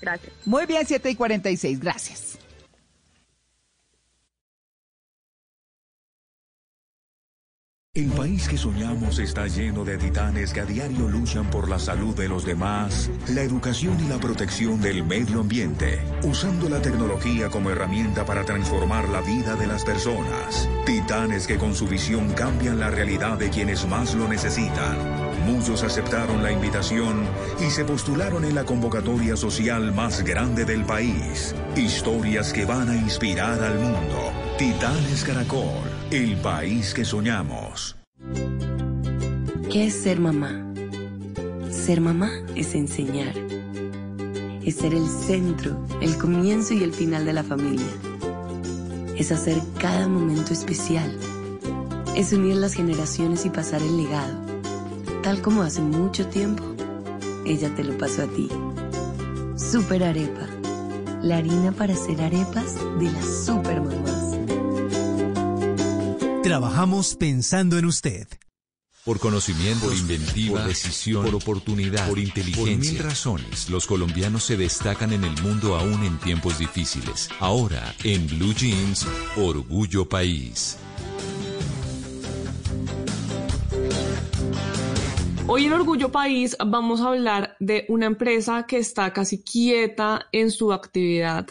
Gracias. 0.00 0.32
Muy 0.44 0.66
bien, 0.66 0.86
7 0.86 1.10
y 1.10 1.14
46, 1.16 1.80
gracias. 1.80 2.38
El 7.96 8.10
país 8.10 8.46
que 8.46 8.58
soñamos 8.58 9.18
está 9.18 9.46
lleno 9.46 9.82
de 9.82 9.96
titanes 9.96 10.52
que 10.52 10.60
a 10.60 10.66
diario 10.66 11.08
luchan 11.08 11.48
por 11.48 11.66
la 11.66 11.78
salud 11.78 12.14
de 12.14 12.28
los 12.28 12.44
demás, 12.44 13.10
la 13.28 13.40
educación 13.40 13.98
y 14.04 14.06
la 14.10 14.18
protección 14.18 14.82
del 14.82 15.02
medio 15.02 15.40
ambiente, 15.40 16.02
usando 16.22 16.68
la 16.68 16.82
tecnología 16.82 17.48
como 17.48 17.70
herramienta 17.70 18.26
para 18.26 18.44
transformar 18.44 19.08
la 19.08 19.22
vida 19.22 19.56
de 19.56 19.66
las 19.66 19.82
personas. 19.82 20.68
Titanes 20.84 21.46
que 21.46 21.56
con 21.56 21.74
su 21.74 21.88
visión 21.88 22.34
cambian 22.34 22.80
la 22.80 22.90
realidad 22.90 23.38
de 23.38 23.48
quienes 23.48 23.88
más 23.88 24.14
lo 24.14 24.28
necesitan. 24.28 24.98
Muchos 25.46 25.82
aceptaron 25.82 26.42
la 26.42 26.52
invitación 26.52 27.24
y 27.66 27.70
se 27.70 27.86
postularon 27.86 28.44
en 28.44 28.56
la 28.56 28.64
convocatoria 28.64 29.36
social 29.36 29.94
más 29.94 30.22
grande 30.22 30.66
del 30.66 30.84
país. 30.84 31.54
Historias 31.74 32.52
que 32.52 32.66
van 32.66 32.90
a 32.90 32.94
inspirar 32.94 33.62
al 33.62 33.78
mundo. 33.78 34.32
Titanes 34.58 35.24
Caracol, 35.24 35.80
el 36.10 36.36
país 36.36 36.94
que 36.94 37.04
soñamos. 37.04 37.96
¿Qué 39.70 39.86
es 39.86 39.94
ser 39.94 40.20
mamá? 40.20 40.72
Ser 41.70 42.00
mamá 42.00 42.30
es 42.54 42.74
enseñar. 42.74 43.34
Es 44.64 44.76
ser 44.76 44.94
el 44.94 45.08
centro, 45.08 45.84
el 46.00 46.16
comienzo 46.16 46.74
y 46.74 46.84
el 46.84 46.92
final 46.92 47.24
de 47.24 47.32
la 47.32 47.42
familia. 47.42 47.86
Es 49.16 49.32
hacer 49.32 49.60
cada 49.78 50.06
momento 50.06 50.52
especial. 50.52 51.18
Es 52.14 52.32
unir 52.32 52.56
las 52.56 52.74
generaciones 52.74 53.44
y 53.44 53.50
pasar 53.50 53.82
el 53.82 53.96
legado. 53.96 54.34
Tal 55.22 55.42
como 55.42 55.62
hace 55.62 55.80
mucho 55.80 56.26
tiempo, 56.28 56.62
ella 57.44 57.74
te 57.74 57.82
lo 57.82 57.98
pasó 57.98 58.22
a 58.22 58.26
ti. 58.28 58.48
Super 59.56 60.04
Arepa. 60.04 60.46
La 61.22 61.38
harina 61.38 61.72
para 61.72 61.94
hacer 61.94 62.20
arepas 62.22 62.76
de 63.00 63.10
las 63.10 63.44
super 63.44 63.80
mamás. 63.80 63.95
Trabajamos 66.46 67.16
pensando 67.16 67.76
en 67.76 67.86
usted. 67.86 68.28
Por 69.04 69.18
conocimiento, 69.18 69.86
por 69.86 69.96
inventiva, 69.96 70.60
por 70.60 70.68
decisión, 70.68 71.24
por 71.24 71.34
oportunidad, 71.34 72.08
por 72.08 72.20
inteligencia. 72.20 72.76
Por 72.76 72.92
mil 72.92 72.98
razones, 73.00 73.68
los 73.68 73.84
colombianos 73.84 74.44
se 74.44 74.56
destacan 74.56 75.12
en 75.12 75.24
el 75.24 75.42
mundo 75.42 75.74
aún 75.74 76.04
en 76.04 76.16
tiempos 76.20 76.60
difíciles. 76.60 77.28
Ahora, 77.40 77.92
en 78.04 78.28
Blue 78.28 78.54
Jeans, 78.54 79.08
Orgullo 79.36 80.08
País. 80.08 80.76
Hoy 85.48 85.64
en 85.64 85.72
Orgullo 85.72 86.12
País 86.12 86.56
vamos 86.64 87.00
a 87.00 87.08
hablar 87.08 87.56
de 87.58 87.86
una 87.88 88.06
empresa 88.06 88.66
que 88.68 88.78
está 88.78 89.12
casi 89.12 89.42
quieta 89.42 90.28
en 90.30 90.52
su 90.52 90.72
actividad. 90.72 91.48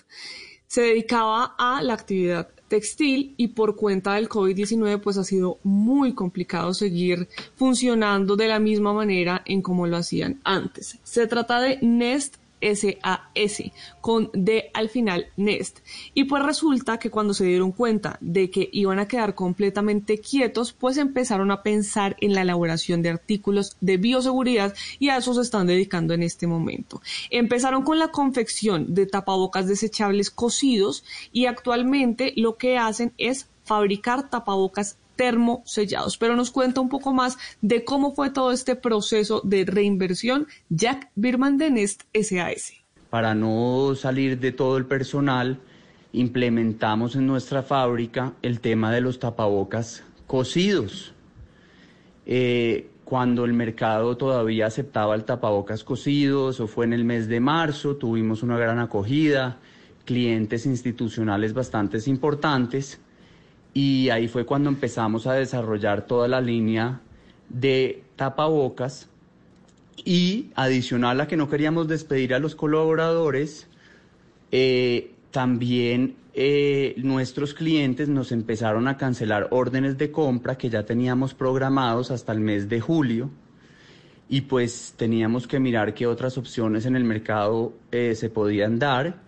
Se 0.67 0.79
dedicaba 0.79 1.53
a 1.58 1.81
la 1.84 1.95
actividad 1.95 2.54
textil 2.67 3.34
y 3.38 3.49
por 3.49 3.75
cuenta 3.75 4.15
del 4.15 4.30
COVID-19 4.30 4.99
pues 5.01 5.17
ha 5.17 5.23
sido 5.23 5.60
muy 5.63 6.13
complicado 6.13 6.73
seguir 6.73 7.28
funcionando 7.56 8.36
de 8.36 8.47
la 8.47 8.60
misma 8.60 8.93
manera 8.93 9.41
en 9.45 9.62
como 9.62 9.88
lo 9.88 9.97
hacían 9.97 10.39
antes. 10.43 10.97
Se 11.04 11.28
trata 11.28 11.60
de 11.60 11.80
Nest 11.82 12.36
SAS, 12.73 13.71
con 14.01 14.30
D 14.34 14.71
al 14.73 14.89
final, 14.89 15.28
Nest. 15.38 15.80
Y 16.13 16.25
pues 16.25 16.43
resulta 16.43 16.97
que 16.97 17.10
cuando 17.10 17.34
se 17.34 17.45
dieron 17.45 17.71
cuenta 17.71 18.17
de 18.21 18.49
que 18.49 18.69
iban 18.71 18.99
a 18.99 19.08
quedar 19.08 19.36
completamente 19.36 20.19
quietos, 20.19 20.73
pues 20.73 20.97
empezaron 20.97 21.51
a 21.51 21.63
pensar 21.63 22.15
en 22.21 22.34
la 22.34 22.41
elaboración 22.41 23.01
de 23.01 23.10
artículos 23.10 23.78
de 23.82 23.97
bioseguridad 23.97 24.73
y 24.99 25.10
a 25.10 25.17
eso 25.17 25.34
se 25.34 25.41
están 25.41 25.67
dedicando 25.67 26.13
en 26.13 26.23
este 26.23 26.47
momento. 26.47 27.01
Empezaron 27.30 27.84
con 27.84 27.99
la 27.99 28.10
confección 28.10 28.93
de 28.93 29.06
tapabocas 29.06 29.67
desechables 29.67 30.32
cosidos 30.32 31.04
y 31.32 31.45
actualmente 31.45 32.34
lo 32.36 32.58
que 32.58 32.78
hacen 32.78 33.13
es 33.17 33.47
fabricar 33.63 34.30
tapabocas 34.30 34.97
termosellados. 35.15 36.17
Pero 36.17 36.36
nos 36.36 36.51
cuenta 36.51 36.82
un 36.82 36.89
poco 36.89 37.13
más 37.13 37.38
de 37.62 37.84
cómo 37.84 38.13
fue 38.13 38.30
todo 38.30 38.51
este 38.51 38.75
proceso 38.75 39.41
de 39.43 39.65
reinversión 39.65 40.47
Jack 40.69 41.10
Birman 41.15 41.58
de 41.58 41.71
Nest 41.71 42.04
SAS. 42.13 42.73
Para 43.10 43.34
no 43.34 43.93
salir 43.95 44.39
de 44.39 44.51
todo 44.51 44.78
el 44.78 44.86
personal, 44.86 45.60
implementamos 46.12 47.15
en 47.15 47.28
nuestra 47.28 47.63
fábrica 47.63 48.34
el 48.41 48.60
tema 48.60 48.91
de 48.91 49.01
los 49.01 49.19
tapabocas 49.19 50.04
cosidos. 50.28 51.13
Eh, 52.25 52.89
cuando 53.04 53.45
el 53.45 53.54
mercado 53.54 54.17
todavía 54.17 54.65
aceptaba 54.65 55.13
el 55.13 55.25
tapabocas 55.25 55.84
cosido, 55.84 56.49
eso 56.49 56.67
fue 56.67 56.86
en 56.86 56.93
el 56.93 57.06
mes 57.06 57.28
de 57.28 57.39
marzo, 57.39 57.97
tuvimos 57.97 58.41
una 58.41 58.58
gran 58.58 58.80
acogida, 58.80 59.60
clientes 60.06 60.65
institucionales 60.65 61.54
bastante 61.54 61.99
importantes 62.08 62.99
y 63.75 64.09
ahí 64.09 64.29
fue 64.29 64.45
cuando 64.45 64.69
empezamos 64.69 65.27
a 65.27 65.33
desarrollar 65.33 66.07
toda 66.07 66.29
la 66.29 66.39
línea 66.39 67.01
de 67.49 68.03
tapabocas. 68.15 69.09
Y 70.05 70.51
adicional 70.55 71.19
a 71.19 71.27
que 71.27 71.35
no 71.35 71.49
queríamos 71.49 71.88
despedir 71.89 72.33
a 72.33 72.39
los 72.39 72.55
colaboradores, 72.55 73.67
eh, 74.51 75.11
también 75.29 76.15
eh, 76.33 76.95
nuestros 76.99 77.53
clientes 77.53 78.07
nos 78.07 78.31
empezaron 78.31 78.88
a 78.88 78.95
cancelar 78.95 79.49
órdenes 79.51 79.97
de 79.97 80.09
compra 80.09 80.57
que 80.57 80.69
ya 80.69 80.83
teníamos 80.83 81.33
programados 81.33 82.11
hasta 82.11 82.31
el 82.31 82.39
mes 82.39 82.69
de 82.69 82.79
julio. 82.79 83.29
Y 84.29 84.41
pues 84.41 84.93
teníamos 84.95 85.47
que 85.47 85.59
mirar 85.59 85.93
qué 85.93 86.07
otras 86.07 86.38
opciones 86.38 86.85
en 86.85 86.95
el 86.95 87.03
mercado 87.03 87.73
eh, 87.91 88.15
se 88.15 88.29
podían 88.29 88.79
dar 88.79 89.24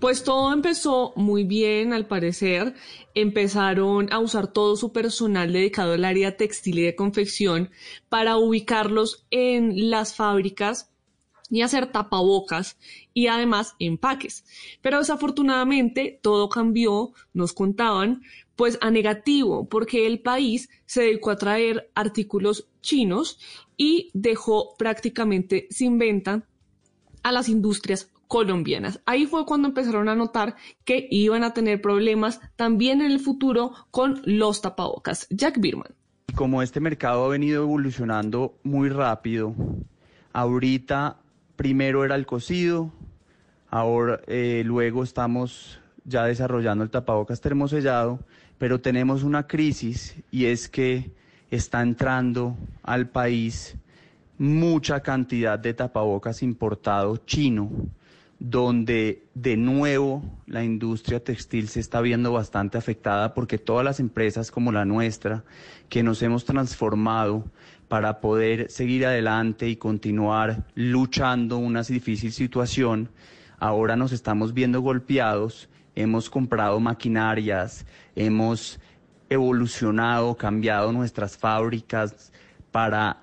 pues 0.00 0.24
todo 0.24 0.52
empezó 0.52 1.12
muy 1.14 1.44
bien, 1.44 1.92
al 1.92 2.06
parecer. 2.06 2.74
Empezaron 3.14 4.12
a 4.12 4.18
usar 4.18 4.52
todo 4.52 4.76
su 4.76 4.92
personal 4.92 5.52
dedicado 5.52 5.92
al 5.92 6.04
área 6.04 6.36
textil 6.36 6.78
y 6.78 6.82
de 6.82 6.96
confección 6.96 7.70
para 8.08 8.36
ubicarlos 8.36 9.26
en 9.30 9.90
las 9.90 10.14
fábricas 10.14 10.90
y 11.50 11.62
hacer 11.62 11.92
tapabocas 11.92 12.78
y 13.12 13.26
además 13.26 13.74
empaques. 13.78 14.44
Pero 14.80 14.98
desafortunadamente 14.98 16.18
todo 16.22 16.48
cambió, 16.48 17.12
nos 17.32 17.52
contaban, 17.52 18.22
pues 18.56 18.78
a 18.80 18.90
negativo, 18.90 19.68
porque 19.68 20.06
el 20.06 20.20
país 20.20 20.70
se 20.86 21.02
dedicó 21.02 21.30
a 21.30 21.36
traer 21.36 21.90
artículos 21.94 22.68
chinos 22.80 23.38
y 23.76 24.10
dejó 24.14 24.74
prácticamente 24.78 25.66
sin 25.70 25.98
venta 25.98 26.46
a 27.22 27.32
las 27.32 27.48
industrias 27.48 28.09
colombianas. 28.30 29.00
Ahí 29.06 29.26
fue 29.26 29.44
cuando 29.44 29.66
empezaron 29.66 30.08
a 30.08 30.14
notar 30.14 30.54
que 30.84 31.08
iban 31.10 31.42
a 31.42 31.52
tener 31.52 31.82
problemas 31.82 32.40
también 32.54 33.00
en 33.00 33.10
el 33.10 33.18
futuro 33.18 33.72
con 33.90 34.22
los 34.24 34.62
tapabocas. 34.62 35.26
Jack 35.30 35.58
Birman. 35.58 35.92
Como 36.36 36.62
este 36.62 36.78
mercado 36.78 37.24
ha 37.24 37.28
venido 37.28 37.64
evolucionando 37.64 38.54
muy 38.62 38.88
rápido, 38.88 39.52
ahorita 40.32 41.16
primero 41.56 42.04
era 42.04 42.14
el 42.14 42.24
cocido, 42.24 42.92
ahora 43.68 44.20
eh, 44.28 44.62
luego 44.64 45.02
estamos 45.02 45.80
ya 46.04 46.24
desarrollando 46.24 46.84
el 46.84 46.90
tapabocas 46.90 47.40
termosellado, 47.40 48.20
pero 48.58 48.80
tenemos 48.80 49.24
una 49.24 49.48
crisis 49.48 50.14
y 50.30 50.44
es 50.44 50.68
que 50.68 51.10
está 51.50 51.82
entrando 51.82 52.56
al 52.84 53.08
país 53.08 53.74
mucha 54.38 55.00
cantidad 55.00 55.58
de 55.58 55.74
tapabocas 55.74 56.44
importado 56.44 57.16
chino 57.16 57.90
donde 58.40 59.26
de 59.34 59.58
nuevo 59.58 60.22
la 60.46 60.64
industria 60.64 61.22
textil 61.22 61.68
se 61.68 61.78
está 61.78 62.00
viendo 62.00 62.32
bastante 62.32 62.78
afectada 62.78 63.34
porque 63.34 63.58
todas 63.58 63.84
las 63.84 64.00
empresas 64.00 64.50
como 64.50 64.72
la 64.72 64.86
nuestra, 64.86 65.44
que 65.90 66.02
nos 66.02 66.22
hemos 66.22 66.46
transformado 66.46 67.44
para 67.88 68.20
poder 68.20 68.70
seguir 68.70 69.04
adelante 69.04 69.68
y 69.68 69.76
continuar 69.76 70.66
luchando 70.74 71.58
una 71.58 71.82
difícil 71.82 72.32
situación, 72.32 73.10
ahora 73.58 73.94
nos 73.94 74.10
estamos 74.10 74.54
viendo 74.54 74.80
golpeados, 74.80 75.68
hemos 75.94 76.30
comprado 76.30 76.80
maquinarias, 76.80 77.84
hemos 78.16 78.80
evolucionado, 79.28 80.34
cambiado 80.36 80.92
nuestras 80.92 81.36
fábricas 81.36 82.32
para 82.70 83.18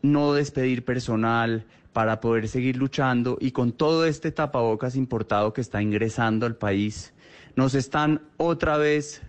no 0.00 0.32
despedir 0.32 0.86
personal, 0.86 1.66
para 1.92 2.20
poder 2.20 2.48
seguir 2.48 2.76
luchando 2.76 3.38
y 3.40 3.50
con 3.50 3.72
todo 3.72 4.04
este 4.04 4.30
tapabocas 4.30 4.96
importado 4.96 5.52
que 5.52 5.60
está 5.60 5.82
ingresando 5.82 6.46
al 6.46 6.56
país, 6.56 7.12
nos 7.56 7.74
están 7.74 8.22
otra 8.36 8.76
vez 8.76 9.22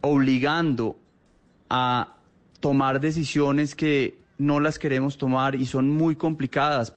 obligando 0.00 0.98
a 1.68 2.16
tomar 2.60 3.00
decisiones 3.00 3.74
que 3.74 4.18
no 4.38 4.60
las 4.60 4.78
queremos 4.78 5.16
tomar 5.18 5.54
y 5.54 5.66
son 5.66 5.90
muy 5.90 6.16
complicadas. 6.16 6.94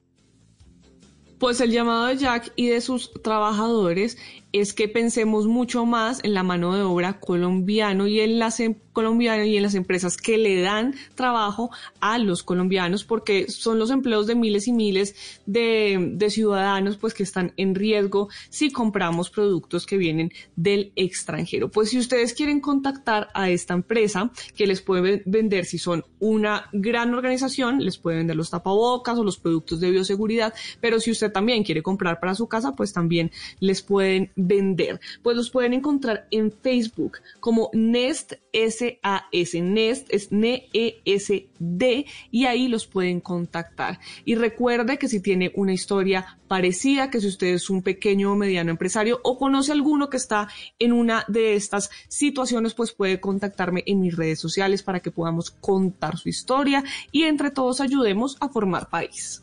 Pues 1.38 1.60
el 1.60 1.70
llamado 1.70 2.06
de 2.06 2.18
Jack 2.18 2.52
y 2.54 2.68
de 2.68 2.80
sus 2.82 3.10
trabajadores 3.22 4.18
es 4.52 4.72
que 4.72 4.88
pensemos 4.88 5.46
mucho 5.46 5.86
más 5.86 6.20
en 6.24 6.34
la 6.34 6.42
mano 6.42 6.74
de 6.74 6.82
obra 6.82 7.20
colombiano 7.20 8.06
y 8.06 8.20
en 8.20 8.38
las 8.38 8.60
em- 8.60 8.76
y 9.00 9.56
en 9.56 9.62
las 9.62 9.74
empresas 9.74 10.16
que 10.16 10.36
le 10.36 10.60
dan 10.60 10.94
trabajo 11.14 11.70
a 12.00 12.18
los 12.18 12.42
colombianos 12.42 13.04
porque 13.04 13.48
son 13.48 13.78
los 13.78 13.90
empleos 13.90 14.26
de 14.26 14.34
miles 14.34 14.68
y 14.68 14.72
miles 14.72 15.40
de, 15.46 16.12
de 16.16 16.30
ciudadanos 16.30 16.96
pues 16.96 17.14
que 17.14 17.22
están 17.22 17.52
en 17.56 17.74
riesgo 17.74 18.28
si 18.50 18.70
compramos 18.70 19.30
productos 19.30 19.86
que 19.86 19.96
vienen 19.96 20.32
del 20.56 20.92
extranjero. 20.96 21.70
Pues 21.70 21.90
si 21.90 21.98
ustedes 21.98 22.34
quieren 22.34 22.60
contactar 22.60 23.28
a 23.32 23.48
esta 23.48 23.74
empresa 23.74 24.30
que 24.56 24.66
les 24.66 24.82
puede 24.82 25.22
vender 25.24 25.64
si 25.64 25.78
son 25.78 26.04
una 26.18 26.68
gran 26.72 27.14
organización, 27.14 27.82
les 27.82 27.96
puede 27.96 28.18
vender 28.18 28.36
los 28.36 28.50
tapabocas 28.50 29.18
o 29.18 29.24
los 29.24 29.38
productos 29.38 29.80
de 29.80 29.90
bioseguridad, 29.90 30.52
pero 30.80 31.00
si 31.00 31.10
usted 31.10 31.32
también 31.32 31.64
quiere 31.64 31.82
comprar 31.82 32.20
para 32.20 32.34
su 32.34 32.48
casa, 32.48 32.72
pues 32.72 32.92
también 32.92 33.30
les 33.60 33.82
pueden 33.82 34.30
vender. 34.46 35.00
Pues 35.22 35.36
los 35.36 35.50
pueden 35.50 35.74
encontrar 35.74 36.26
en 36.30 36.52
Facebook 36.52 37.18
como 37.40 37.70
Nest 37.72 38.34
SAS. 38.52 39.54
Nest 39.54 40.08
es 40.10 40.32
N-E-S-D 40.32 42.06
y 42.30 42.46
ahí 42.46 42.68
los 42.68 42.86
pueden 42.86 43.20
contactar. 43.20 44.00
Y 44.24 44.34
recuerde 44.34 44.98
que 44.98 45.08
si 45.08 45.20
tiene 45.20 45.52
una 45.54 45.72
historia 45.72 46.38
parecida, 46.48 47.10
que 47.10 47.20
si 47.20 47.28
usted 47.28 47.48
es 47.48 47.70
un 47.70 47.82
pequeño 47.82 48.32
o 48.32 48.36
mediano 48.36 48.70
empresario 48.70 49.20
o 49.22 49.38
conoce 49.38 49.72
alguno 49.72 50.10
que 50.10 50.16
está 50.16 50.48
en 50.78 50.92
una 50.92 51.24
de 51.28 51.54
estas 51.54 51.90
situaciones, 52.08 52.74
pues 52.74 52.92
puede 52.92 53.20
contactarme 53.20 53.82
en 53.86 54.00
mis 54.00 54.16
redes 54.16 54.40
sociales 54.40 54.82
para 54.82 55.00
que 55.00 55.10
podamos 55.10 55.50
contar 55.50 56.16
su 56.18 56.28
historia 56.28 56.82
y 57.12 57.24
entre 57.24 57.50
todos 57.50 57.80
ayudemos 57.80 58.36
a 58.40 58.48
formar 58.48 58.88
país. 58.88 59.42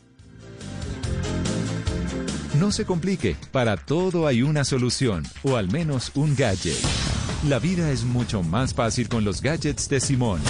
No 2.58 2.72
se 2.72 2.84
complique, 2.84 3.36
para 3.52 3.76
todo 3.76 4.26
hay 4.26 4.42
una 4.42 4.64
solución, 4.64 5.22
o 5.44 5.56
al 5.56 5.70
menos 5.70 6.10
un 6.16 6.34
gadget. 6.34 6.76
La 7.46 7.60
vida 7.60 7.92
es 7.92 8.02
mucho 8.02 8.42
más 8.42 8.74
fácil 8.74 9.08
con 9.08 9.24
los 9.24 9.42
gadgets 9.42 9.88
de 9.88 10.00
Simón. 10.00 10.40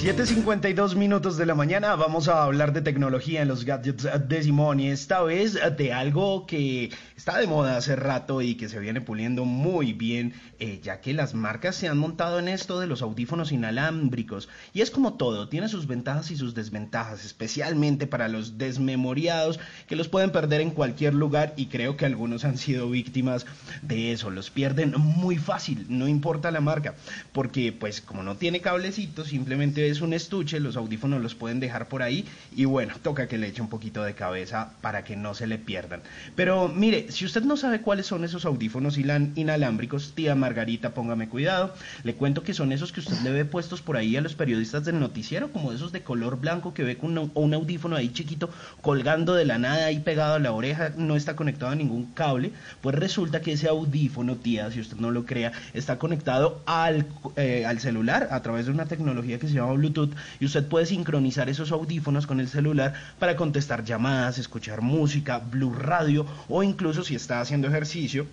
7.52 0.00 0.94
minutos 0.94 1.36
de 1.36 1.44
la 1.44 1.56
mañana 1.56 1.96
vamos 1.96 2.28
a 2.28 2.44
hablar 2.44 2.72
de 2.72 2.82
tecnología 2.82 3.42
en 3.42 3.48
los 3.48 3.64
gadgets 3.64 4.06
de 4.28 4.42
Simón 4.44 4.78
y 4.78 4.90
esta 4.90 5.22
vez 5.22 5.58
de 5.76 5.92
algo 5.92 6.46
que 6.46 6.92
está 7.16 7.36
de 7.38 7.48
moda 7.48 7.76
hace 7.76 7.96
rato 7.96 8.40
y 8.40 8.54
que 8.54 8.68
se 8.68 8.78
viene 8.78 9.00
puliendo 9.00 9.44
muy 9.44 9.92
bien 9.92 10.34
eh, 10.60 10.78
ya 10.84 11.00
que 11.00 11.12
las 11.14 11.34
marcas 11.34 11.74
se 11.74 11.88
han 11.88 11.98
montado 11.98 12.38
en 12.38 12.46
esto 12.46 12.78
de 12.78 12.86
los 12.86 13.02
audífonos 13.02 13.50
inalámbricos 13.50 14.48
y 14.72 14.82
es 14.82 14.92
como 14.92 15.14
todo, 15.14 15.48
tiene 15.48 15.68
sus 15.68 15.88
ventajas 15.88 16.30
y 16.30 16.36
sus 16.36 16.54
desventajas, 16.54 17.24
especialmente 17.24 18.06
para 18.06 18.28
los 18.28 18.56
desmemoriados 18.56 19.58
que 19.88 19.96
los 19.96 20.06
pueden 20.06 20.30
perder 20.30 20.60
en 20.60 20.70
cualquier 20.70 21.14
lugar 21.14 21.54
y 21.56 21.66
creo 21.66 21.96
que 21.96 22.06
algunos 22.06 22.44
han 22.44 22.56
sido 22.56 22.88
víctimas 22.88 23.46
de 23.82 24.12
eso, 24.12 24.30
los 24.30 24.50
pierden 24.50 24.92
muy 24.96 25.38
fácil, 25.38 25.86
no 25.88 26.06
importa 26.06 26.52
la 26.52 26.60
marca, 26.60 26.94
porque 27.32 27.72
pues 27.72 28.00
como 28.00 28.22
no 28.22 28.36
tiene 28.36 28.60
cablecito 28.60 29.24
simplemente 29.24 29.87
es 29.90 30.00
un 30.00 30.12
estuche, 30.12 30.60
los 30.60 30.76
audífonos 30.76 31.22
los 31.22 31.34
pueden 31.34 31.60
dejar 31.60 31.88
por 31.88 32.02
ahí 32.02 32.24
y 32.54 32.64
bueno, 32.64 32.94
toca 33.02 33.28
que 33.28 33.38
le 33.38 33.48
eche 33.48 33.62
un 33.62 33.68
poquito 33.68 34.02
de 34.02 34.14
cabeza 34.14 34.72
para 34.80 35.04
que 35.04 35.16
no 35.16 35.34
se 35.34 35.46
le 35.46 35.58
pierdan. 35.58 36.00
Pero 36.36 36.68
mire, 36.68 37.10
si 37.10 37.24
usted 37.24 37.42
no 37.42 37.56
sabe 37.56 37.80
cuáles 37.80 38.06
son 38.06 38.24
esos 38.24 38.44
audífonos 38.44 38.98
inalámbricos, 38.98 40.12
tía 40.14 40.34
Margarita, 40.34 40.94
póngame 40.94 41.28
cuidado, 41.28 41.74
le 42.04 42.14
cuento 42.14 42.42
que 42.42 42.54
son 42.54 42.72
esos 42.72 42.92
que 42.92 43.00
usted 43.00 43.18
le 43.22 43.30
ve 43.30 43.44
puestos 43.44 43.82
por 43.82 43.96
ahí 43.96 44.16
a 44.16 44.20
los 44.20 44.34
periodistas 44.34 44.84
del 44.84 45.00
noticiero, 45.00 45.52
como 45.52 45.72
esos 45.72 45.92
de 45.92 46.02
color 46.02 46.40
blanco 46.40 46.74
que 46.74 46.82
ve 46.82 46.96
con 46.96 47.18
un, 47.18 47.54
audífono 47.54 47.96
ahí 47.96 48.10
chiquito 48.10 48.50
colgando 48.80 49.34
de 49.34 49.44
la 49.44 49.58
nada 49.58 49.86
ahí 49.86 50.00
pegado 50.00 50.34
a 50.34 50.38
la 50.38 50.52
oreja, 50.52 50.92
no 50.96 51.16
está 51.16 51.36
conectado 51.36 51.72
a 51.72 51.74
ningún 51.74 52.06
cable, 52.12 52.52
pues 52.80 52.94
resulta 52.94 53.40
que 53.40 53.52
ese 53.52 53.68
audífono, 53.68 54.36
tía, 54.36 54.70
si 54.70 54.80
usted 54.80 54.96
no 54.96 55.10
lo 55.10 55.24
crea, 55.24 55.52
está 55.72 55.98
conectado 55.98 56.62
al, 56.66 57.06
eh, 57.36 57.64
al 57.66 57.80
celular 57.80 58.28
a 58.30 58.42
través 58.42 58.66
de 58.66 58.72
una 58.72 58.86
tecnología 58.86 59.38
que 59.38 59.48
se 59.48 59.54
llama 59.54 59.72
Bluetooth 59.78 60.14
y 60.38 60.44
usted 60.44 60.66
puede 60.66 60.86
sincronizar 60.86 61.48
esos 61.48 61.72
audífonos 61.72 62.26
con 62.26 62.40
el 62.40 62.48
celular 62.48 62.94
para 63.18 63.36
contestar 63.36 63.84
llamadas, 63.84 64.38
escuchar 64.38 64.82
música, 64.82 65.38
Blue 65.38 65.74
Radio 65.74 66.26
o 66.48 66.62
incluso 66.62 67.02
si 67.02 67.14
está 67.14 67.40
haciendo 67.40 67.68
ejercicio 67.68 68.26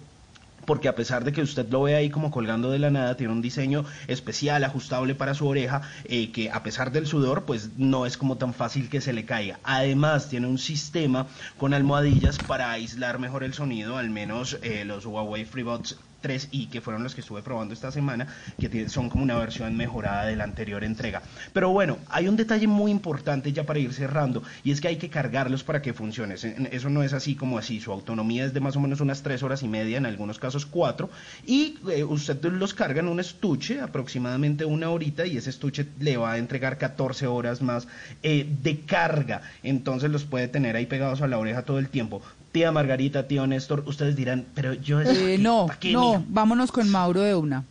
porque 0.65 0.87
a 0.87 0.95
pesar 0.95 1.23
de 1.23 1.31
que 1.31 1.41
usted 1.41 1.69
lo 1.69 1.83
ve 1.83 1.95
ahí 1.95 2.09
como 2.09 2.31
colgando 2.31 2.71
de 2.71 2.79
la 2.79 2.89
nada, 2.89 3.15
tiene 3.15 3.33
un 3.33 3.41
diseño 3.41 3.85
especial, 4.07 4.63
ajustable 4.63 5.15
para 5.15 5.33
su 5.33 5.47
oreja, 5.47 5.81
eh, 6.05 6.31
que 6.31 6.51
a 6.51 6.63
pesar 6.63 6.91
del 6.91 7.07
sudor, 7.07 7.43
pues 7.43 7.77
no 7.77 8.05
es 8.05 8.17
como 8.17 8.37
tan 8.37 8.53
fácil 8.53 8.89
que 8.89 9.01
se 9.01 9.13
le 9.13 9.25
caiga. 9.25 9.59
Además, 9.63 10.29
tiene 10.29 10.47
un 10.47 10.57
sistema 10.57 11.27
con 11.57 11.73
almohadillas 11.73 12.37
para 12.39 12.71
aislar 12.71 13.19
mejor 13.19 13.43
el 13.43 13.53
sonido, 13.53 13.97
al 13.97 14.09
menos 14.09 14.57
eh, 14.61 14.85
los 14.85 15.05
Huawei 15.05 15.45
FreeBuds 15.45 15.97
3i, 16.25 16.69
que 16.69 16.81
fueron 16.81 17.03
los 17.03 17.13
que 17.13 17.21
estuve 17.21 17.43
probando 17.43 17.73
esta 17.73 17.91
semana, 17.91 18.27
que 18.59 18.89
son 18.89 19.09
como 19.09 19.23
una 19.23 19.37
versión 19.37 19.77
mejorada 19.77 20.25
de 20.25 20.35
la 20.35 20.43
anterior 20.43 20.83
entrega. 20.83 21.21
Pero 21.53 21.69
bueno, 21.69 21.97
hay 22.09 22.27
un 22.27 22.35
detalle 22.35 22.67
muy 22.67 22.91
importante 22.91 23.53
ya 23.53 23.65
para 23.65 23.79
ir 23.79 23.93
cerrando, 23.93 24.43
y 24.63 24.71
es 24.71 24.81
que 24.81 24.87
hay 24.87 24.97
que 24.97 25.09
cargarlos 25.09 25.63
para 25.63 25.81
que 25.81 25.93
funcione. 25.93 26.35
Eso 26.35 26.89
no 26.89 27.03
es 27.03 27.13
así 27.13 27.35
como 27.35 27.57
así, 27.57 27.79
su 27.79 27.91
autonomía 27.91 28.45
es 28.45 28.53
de 28.53 28.59
más 28.59 28.75
o 28.75 28.79
menos 28.79 29.01
unas 29.01 29.21
tres 29.21 29.43
horas 29.43 29.61
y 29.63 29.67
media, 29.67 29.97
en 29.97 30.05
algunos 30.05 30.39
casos 30.39 30.65
cuatro, 30.65 31.09
y 31.45 31.77
eh, 31.89 32.03
usted 32.03 32.43
los 32.45 32.73
carga 32.73 33.01
en 33.01 33.07
un 33.07 33.19
estuche, 33.19 33.79
aproximadamente 33.81 34.65
una 34.65 34.89
horita, 34.89 35.25
y 35.25 35.37
ese 35.37 35.49
estuche 35.49 35.87
le 35.99 36.17
va 36.17 36.33
a 36.33 36.37
entregar 36.37 36.77
14 36.77 37.27
horas 37.27 37.61
más 37.61 37.87
eh, 38.23 38.47
de 38.63 38.79
carga, 38.81 39.41
entonces 39.63 40.09
los 40.09 40.23
puede 40.23 40.47
tener 40.47 40.75
ahí 40.75 40.85
pegados 40.85 41.21
a 41.21 41.27
la 41.27 41.37
oreja 41.37 41.63
todo 41.63 41.79
el 41.79 41.89
tiempo 41.89 42.21
tía 42.55 42.71
Margarita, 42.71 43.27
tío 43.27 43.45
Néstor, 43.45 43.83
ustedes 43.85 44.15
dirán, 44.15 44.45
pero 44.55 44.73
yo... 44.75 45.01
Eh, 45.01 45.37
no, 45.37 45.67
no, 45.91 46.23
vámonos 46.29 46.71
con 46.71 46.89
Mauro 46.89 47.19
de 47.19 47.35
una. 47.35 47.65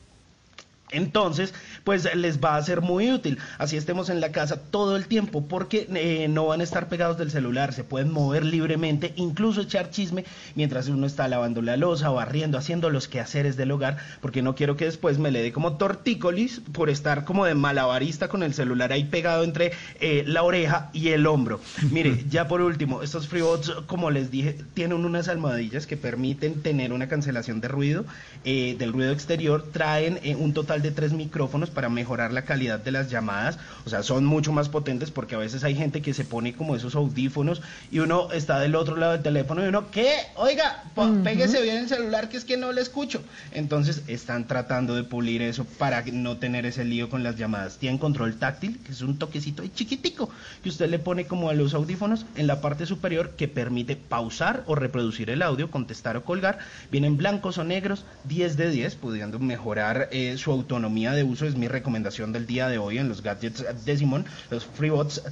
Entonces, 0.94 1.52
pues 1.84 2.08
les 2.14 2.42
va 2.42 2.56
a 2.56 2.62
ser 2.62 2.80
muy 2.80 3.10
útil. 3.12 3.38
Así 3.58 3.76
estemos 3.76 4.08
en 4.08 4.20
la 4.20 4.32
casa 4.32 4.56
todo 4.56 4.96
el 4.96 5.06
tiempo, 5.06 5.46
porque 5.46 5.86
eh, 5.94 6.28
no 6.28 6.46
van 6.46 6.60
a 6.60 6.64
estar 6.64 6.88
pegados 6.88 7.18
del 7.18 7.30
celular, 7.30 7.72
se 7.72 7.84
pueden 7.84 8.10
mover 8.10 8.44
libremente, 8.44 9.12
incluso 9.16 9.62
echar 9.62 9.90
chisme 9.90 10.24
mientras 10.54 10.88
uno 10.88 11.06
está 11.06 11.28
lavando 11.28 11.62
la 11.62 11.76
losa, 11.76 12.10
barriendo, 12.10 12.58
haciendo 12.58 12.90
los 12.90 13.08
quehaceres 13.08 13.56
del 13.56 13.70
hogar, 13.70 13.98
porque 14.20 14.42
no 14.42 14.54
quiero 14.54 14.76
que 14.76 14.84
después 14.84 15.18
me 15.18 15.30
le 15.30 15.42
dé 15.42 15.52
como 15.52 15.76
tortícolis 15.76 16.60
por 16.72 16.90
estar 16.90 17.24
como 17.24 17.44
de 17.44 17.54
malabarista 17.54 18.28
con 18.28 18.42
el 18.42 18.54
celular 18.54 18.92
ahí 18.92 19.04
pegado 19.04 19.44
entre 19.44 19.72
eh, 20.00 20.24
la 20.26 20.42
oreja 20.42 20.90
y 20.92 21.08
el 21.08 21.26
hombro. 21.26 21.60
Mire, 21.90 22.24
ya 22.30 22.48
por 22.48 22.60
último, 22.60 23.02
estos 23.02 23.28
FreeBots, 23.28 23.72
como 23.86 24.10
les 24.10 24.30
dije, 24.30 24.56
tienen 24.74 25.04
unas 25.04 25.28
almohadillas 25.28 25.86
que 25.86 25.96
permiten 25.96 26.62
tener 26.62 26.92
una 26.92 27.08
cancelación 27.08 27.60
de 27.60 27.68
ruido, 27.68 28.04
eh, 28.44 28.76
del 28.78 28.92
ruido 28.92 29.12
exterior, 29.12 29.64
traen 29.72 30.20
un 30.38 30.52
total 30.52 30.82
de 30.84 30.92
tres 30.92 31.12
micrófonos 31.12 31.70
para 31.70 31.88
mejorar 31.88 32.32
la 32.32 32.44
calidad 32.44 32.78
de 32.78 32.92
las 32.92 33.10
llamadas, 33.10 33.58
o 33.86 33.90
sea, 33.90 34.02
son 34.02 34.24
mucho 34.24 34.52
más 34.52 34.68
potentes 34.68 35.10
porque 35.10 35.34
a 35.34 35.38
veces 35.38 35.64
hay 35.64 35.74
gente 35.74 36.02
que 36.02 36.14
se 36.14 36.24
pone 36.24 36.54
como 36.54 36.76
esos 36.76 36.94
audífonos 36.94 37.62
y 37.90 38.00
uno 38.00 38.30
está 38.32 38.60
del 38.60 38.74
otro 38.74 38.96
lado 38.96 39.12
del 39.12 39.22
teléfono 39.22 39.64
y 39.64 39.68
uno, 39.68 39.90
¿qué? 39.90 40.12
Oiga, 40.36 40.84
péguese 41.24 41.62
bien 41.62 41.78
el 41.78 41.88
celular 41.88 42.28
que 42.28 42.36
es 42.36 42.44
que 42.44 42.56
no 42.56 42.70
le 42.70 42.82
escucho. 42.82 43.22
Entonces 43.52 44.02
están 44.06 44.46
tratando 44.46 44.94
de 44.94 45.04
pulir 45.04 45.42
eso 45.42 45.64
para 45.78 46.02
no 46.02 46.36
tener 46.36 46.66
ese 46.66 46.84
lío 46.84 47.08
con 47.08 47.22
las 47.22 47.36
llamadas. 47.36 47.78
Tienen 47.78 47.98
control 47.98 48.36
táctil, 48.36 48.78
que 48.84 48.92
es 48.92 49.00
un 49.00 49.18
toquecito 49.18 49.62
ahí 49.62 49.70
chiquitico 49.74 50.28
que 50.62 50.68
usted 50.68 50.88
le 50.90 50.98
pone 50.98 51.24
como 51.24 51.48
a 51.48 51.54
los 51.54 51.72
audífonos 51.74 52.26
en 52.36 52.46
la 52.46 52.60
parte 52.60 52.84
superior 52.86 53.30
que 53.30 53.48
permite 53.48 53.96
pausar 53.96 54.62
o 54.66 54.74
reproducir 54.74 55.30
el 55.30 55.42
audio, 55.42 55.70
contestar 55.70 56.16
o 56.16 56.24
colgar. 56.24 56.58
Vienen 56.90 57.16
blancos 57.16 57.58
o 57.58 57.64
negros, 57.64 58.04
10 58.24 58.56
de 58.56 58.70
10, 58.70 58.94
pudiendo 58.96 59.38
mejorar 59.38 60.08
eh, 60.12 60.36
su 60.36 60.50
autonomía 60.50 60.73
de 60.80 61.24
uso 61.24 61.46
es 61.46 61.56
mi 61.56 61.68
recomendación 61.68 62.32
del 62.32 62.46
día 62.46 62.68
de 62.68 62.78
hoy 62.78 62.98
en 62.98 63.08
los 63.08 63.22
gadgets 63.22 63.64
de 63.84 63.96
Simón, 63.96 64.24
los 64.50 64.64
FreeBots 64.64 65.22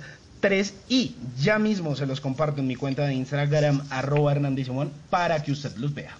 tres 0.41 0.75
y 0.89 1.15
ya 1.41 1.59
mismo 1.59 1.95
se 1.97 2.07
los 2.07 2.21
comparto 2.21 2.61
en 2.61 2.67
mi 2.67 2.75
cuenta 2.75 3.07
de 3.07 3.15
Instagram 3.15 3.83
arroba 3.91 4.33
Hernández 4.33 4.67
Simón 4.67 4.91
para 5.09 5.43
que 5.43 5.53
usted 5.53 5.75
los 5.77 5.95
vea. 5.95 6.17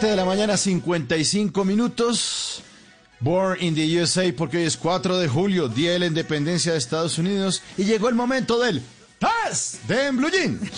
De 0.00 0.16
la 0.16 0.24
mañana, 0.24 0.56
55 0.56 1.62
minutos. 1.64 2.62
Born 3.20 3.62
in 3.62 3.74
the 3.74 4.00
USA, 4.00 4.32
porque 4.34 4.56
hoy 4.56 4.64
es 4.64 4.78
4 4.78 5.18
de 5.18 5.28
julio, 5.28 5.68
Día 5.68 5.92
de 5.92 5.98
la 5.98 6.06
Independencia 6.06 6.72
de 6.72 6.78
Estados 6.78 7.18
Unidos, 7.18 7.62
y 7.76 7.84
llegó 7.84 8.08
el 8.08 8.14
momento 8.14 8.58
del 8.58 8.82
Test 9.18 9.84
de 9.84 10.10
Blue 10.10 10.30
Jeans. 10.30 10.70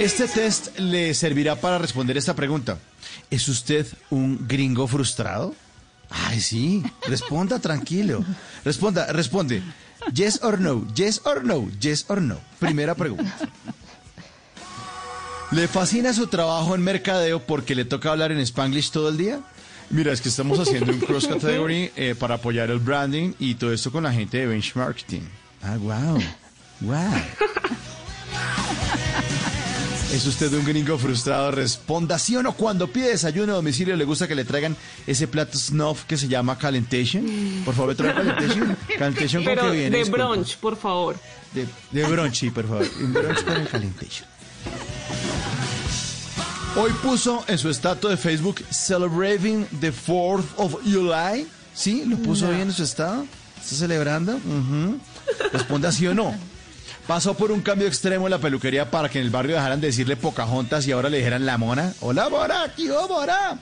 Este 0.00 0.26
test 0.26 0.76
le 0.80 1.14
servirá 1.14 1.54
para 1.54 1.78
responder 1.78 2.16
esta 2.16 2.34
pregunta. 2.34 2.76
¿Es 3.30 3.46
usted 3.46 3.86
un 4.10 4.48
gringo 4.48 4.88
frustrado? 4.88 5.54
Ay, 6.10 6.40
sí. 6.40 6.82
Responda 7.06 7.60
tranquilo. 7.60 8.24
Responda, 8.64 9.06
responde. 9.12 9.62
Yes 10.12 10.40
or 10.42 10.60
no, 10.60 10.84
yes 10.92 11.22
or 11.24 11.44
no, 11.44 11.70
yes 11.78 12.04
or 12.08 12.20
no. 12.20 12.40
Primera 12.58 12.96
pregunta. 12.96 13.32
¿Le 15.52 15.68
fascina 15.68 16.12
su 16.14 16.26
trabajo 16.28 16.74
en 16.74 16.82
mercadeo 16.82 17.40
porque 17.40 17.74
le 17.74 17.84
toca 17.84 18.10
hablar 18.10 18.32
en 18.32 18.38
Spanglish 18.38 18.90
todo 18.90 19.08
el 19.10 19.18
día? 19.18 19.40
Mira, 19.90 20.12
es 20.12 20.22
que 20.22 20.30
estamos 20.30 20.58
haciendo 20.58 20.92
un 20.92 21.00
cross 21.00 21.26
category 21.26 21.90
eh, 21.96 22.14
para 22.18 22.36
apoyar 22.36 22.70
el 22.70 22.78
branding 22.78 23.34
y 23.38 23.54
todo 23.56 23.72
esto 23.72 23.92
con 23.92 24.04
la 24.04 24.12
gente 24.12 24.38
de 24.38 24.46
Benchmarking. 24.46 25.28
Ah, 25.62 25.76
wow. 25.78 26.18
Wow. 26.80 26.96
¿Es 30.14 30.26
usted 30.26 30.52
un 30.54 30.64
gringo 30.64 30.96
frustrado? 30.98 31.50
Responda 31.50 32.18
sí 32.18 32.34
o 32.36 32.42
no. 32.42 32.52
Cuando 32.52 32.86
pide 32.88 33.08
desayuno 33.08 33.52
a 33.52 33.56
domicilio, 33.56 33.94
¿le 33.96 34.04
gusta 34.04 34.26
que 34.26 34.34
le 34.34 34.44
traigan 34.44 34.76
ese 35.06 35.26
plato 35.28 35.58
snuff 35.58 36.04
que 36.04 36.16
se 36.16 36.28
llama 36.28 36.56
calentation? 36.58 37.26
Por 37.64 37.74
favor, 37.74 37.94
trae 37.94 38.14
calentation. 38.14 38.76
Calentation 38.98 39.44
con 39.44 39.54
Pero 39.54 39.70
que 39.70 39.76
viene. 39.76 39.98
de 39.98 40.10
brunch, 40.10 40.56
por 40.56 40.76
favor. 40.76 41.16
De, 41.52 41.66
de 41.90 42.04
brunch, 42.08 42.34
sí, 42.36 42.50
por 42.50 42.66
favor. 42.66 42.86
Un 43.00 43.12
brunch 43.12 43.44
con 43.44 43.56
el 43.56 43.68
calentation. 43.68 44.31
Hoy 46.76 46.90
puso 47.02 47.44
en 47.48 47.58
su 47.58 47.68
estatus 47.68 48.10
de 48.10 48.16
Facebook 48.16 48.62
Celebrating 48.70 49.66
the 49.80 49.92
4th 49.92 50.44
of 50.56 50.76
July. 50.84 51.46
¿Sí? 51.74 52.04
¿Lo 52.06 52.16
puso 52.18 52.46
No. 52.46 52.52
bien 52.52 52.62
en 52.68 52.72
su 52.72 52.82
estado? 52.82 53.26
¿Está 53.62 53.76
celebrando? 53.76 54.34
Ujú. 54.36 54.98
Responda 55.52 55.92
sí 55.92 56.06
o 56.06 56.14
no. 56.14 56.34
Pasó 57.06 57.34
por 57.34 57.50
un 57.52 57.60
cambio 57.60 57.86
extremo 57.88 58.26
en 58.26 58.30
la 58.30 58.38
peluquería 58.38 58.90
para 58.90 59.08
que 59.08 59.18
en 59.18 59.24
el 59.24 59.30
barrio 59.30 59.56
dejaran 59.56 59.80
de 59.80 59.88
decirle 59.88 60.16
Pocahontas 60.16 60.86
y 60.86 60.92
ahora 60.92 61.08
le 61.10 61.18
dijeran 61.18 61.44
la 61.44 61.58
mona. 61.58 61.92
Hola, 62.00 62.28
mora, 62.28 62.72
¿qué 62.76 62.84
hubo, 62.90 63.08
mora? 63.08 63.58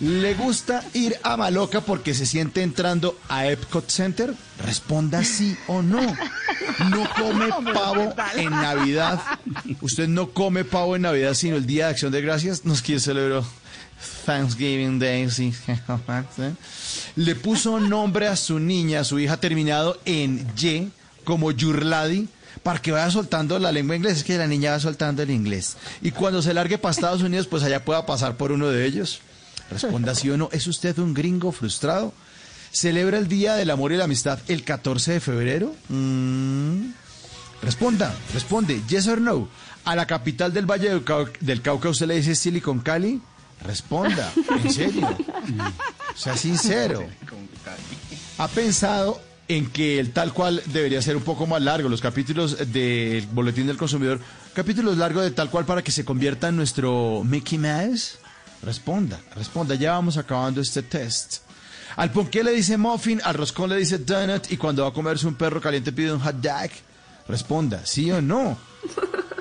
¿Le 0.00 0.32
gusta 0.32 0.82
ir 0.94 1.16
a 1.22 1.36
Maloca 1.36 1.82
porque 1.82 2.14
se 2.14 2.24
siente 2.24 2.62
entrando 2.62 3.18
a 3.28 3.46
Epcot 3.46 3.86
Center? 3.90 4.34
Responda 4.64 5.22
sí 5.24 5.54
o 5.66 5.82
no. 5.82 6.00
No 6.00 7.08
come 7.14 7.48
pavo 7.74 8.14
en 8.34 8.50
Navidad. 8.50 9.20
Usted 9.82 10.08
no 10.08 10.30
come 10.30 10.64
pavo 10.64 10.96
en 10.96 11.02
Navidad, 11.02 11.34
sino 11.34 11.56
el 11.56 11.66
Día 11.66 11.86
de 11.86 11.90
Acción 11.92 12.12
de 12.12 12.22
Gracias. 12.22 12.64
Nos 12.64 12.80
quiere 12.80 12.98
celebrar 12.98 13.42
Thanksgiving 14.24 14.98
Day. 14.98 15.30
sí. 15.30 15.52
Le 17.16 17.34
puso 17.34 17.78
nombre 17.78 18.26
a 18.26 18.36
su 18.36 18.58
niña, 18.58 19.00
a 19.00 19.04
su 19.04 19.18
hija, 19.18 19.36
terminado 19.36 20.00
en 20.06 20.46
Y, 20.58 20.88
como 21.24 21.50
Yurladi, 21.50 22.26
para 22.62 22.80
que 22.80 22.92
vaya 22.92 23.10
soltando 23.10 23.58
la 23.58 23.70
lengua 23.70 23.96
inglesa. 23.96 24.16
Es 24.16 24.24
que 24.24 24.38
la 24.38 24.46
niña 24.46 24.70
va 24.70 24.80
soltando 24.80 25.22
el 25.22 25.30
inglés. 25.30 25.76
Y 26.00 26.10
cuando 26.12 26.40
se 26.40 26.54
largue 26.54 26.78
para 26.78 26.92
Estados 26.92 27.20
Unidos, 27.20 27.46
pues 27.46 27.62
allá 27.62 27.84
pueda 27.84 28.06
pasar 28.06 28.38
por 28.38 28.50
uno 28.50 28.68
de 28.68 28.86
ellos. 28.86 29.20
Responda 29.70 30.14
sí 30.14 30.30
o 30.30 30.36
no. 30.36 30.48
¿Es 30.52 30.66
usted 30.66 30.98
un 30.98 31.14
gringo 31.14 31.52
frustrado? 31.52 32.12
¿Celebra 32.72 33.18
el 33.18 33.28
Día 33.28 33.54
del 33.54 33.70
Amor 33.70 33.92
y 33.92 33.96
la 33.96 34.04
Amistad 34.04 34.38
el 34.48 34.62
14 34.64 35.12
de 35.14 35.20
febrero? 35.20 35.74
Mm. 35.88 36.90
Responda, 37.62 38.14
responde, 38.32 38.80
yes 38.88 39.06
or 39.06 39.20
no. 39.20 39.48
¿A 39.84 39.94
la 39.96 40.06
capital 40.06 40.52
del 40.52 40.66
Valle 40.66 40.88
del, 40.88 41.04
Cau- 41.04 41.30
del 41.40 41.62
Cauca 41.62 41.88
usted 41.90 42.06
le 42.06 42.14
dice 42.16 42.34
Silicon 42.34 42.80
Cali? 42.80 43.20
Responda, 43.62 44.32
en 44.64 44.72
serio. 44.72 45.08
Sea 46.16 46.36
sincero. 46.36 47.04
¿Ha 48.38 48.48
pensado 48.48 49.20
en 49.48 49.66
que 49.68 49.98
el 49.98 50.12
tal 50.12 50.32
cual 50.32 50.62
debería 50.66 51.02
ser 51.02 51.16
un 51.16 51.22
poco 51.22 51.46
más 51.46 51.60
largo, 51.60 51.88
los 51.88 52.00
capítulos 52.00 52.56
del 52.72 53.26
Boletín 53.32 53.66
del 53.66 53.76
Consumidor, 53.76 54.20
capítulos 54.54 54.96
largos 54.96 55.24
de 55.24 55.32
tal 55.32 55.50
cual 55.50 55.66
para 55.66 55.82
que 55.82 55.90
se 55.92 56.04
convierta 56.04 56.48
en 56.48 56.56
nuestro 56.56 57.22
Mickey 57.24 57.58
Mouse? 57.58 58.18
Responda, 58.62 59.18
responda, 59.34 59.74
ya 59.74 59.92
vamos 59.92 60.16
acabando 60.16 60.60
este 60.60 60.82
test. 60.82 61.38
Al 61.96 62.12
ponqué 62.12 62.44
le 62.44 62.52
dice 62.52 62.76
muffin, 62.76 63.20
al 63.24 63.34
roscón 63.34 63.70
le 63.70 63.76
dice 63.76 63.98
donut 63.98 64.50
y 64.50 64.56
cuando 64.56 64.82
va 64.82 64.90
a 64.90 64.92
comerse 64.92 65.26
un 65.26 65.34
perro 65.34 65.60
caliente 65.60 65.92
pide 65.92 66.12
un 66.12 66.20
hot 66.20 66.36
dog. 66.36 66.70
Responda, 67.26 67.84
sí 67.84 68.10
o 68.10 68.20
no. 68.20 68.58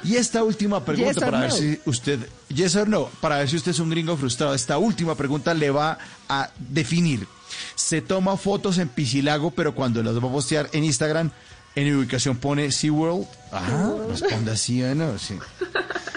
Y 0.04 0.16
esta 0.16 0.44
última 0.44 0.84
pregunta 0.86 1.14
Yes 1.14 1.24
para 1.24 1.40
ver 1.42 1.52
si 1.52 1.80
usted, 1.86 2.20
yes 2.48 2.76
or 2.76 2.88
no, 2.88 3.10
para 3.22 3.38
ver 3.38 3.50
si 3.50 3.58
usted 3.58 3.72
es 3.72 3.80
un 3.80 3.90
gringo 3.90 4.16
frustrado. 4.16 4.54
Esta 4.54 4.78
última 4.78 5.16
pregunta 5.16 5.54
le 5.54 5.70
va 5.70 5.98
a 6.28 6.50
definir. 6.58 7.28
Se 7.76 8.02
toma 8.02 8.38
fotos 8.38 8.78
en 8.78 8.90
Piscilago, 8.90 9.52
pero 9.52 9.76
cuando 9.76 10.02
las 10.02 10.16
va 10.16 10.30
a 10.30 10.32
postear 10.32 10.70
en 10.72 10.84
Instagram, 10.84 11.32
en 11.76 11.96
ubicación 11.96 12.38
pone 12.38 12.72
SeaWorld. 12.72 13.28
Ah, 13.52 13.96
responda 14.10 14.56
sí 14.56 14.82
o 14.84 14.96
no, 14.96 15.18
sí. 15.18 15.38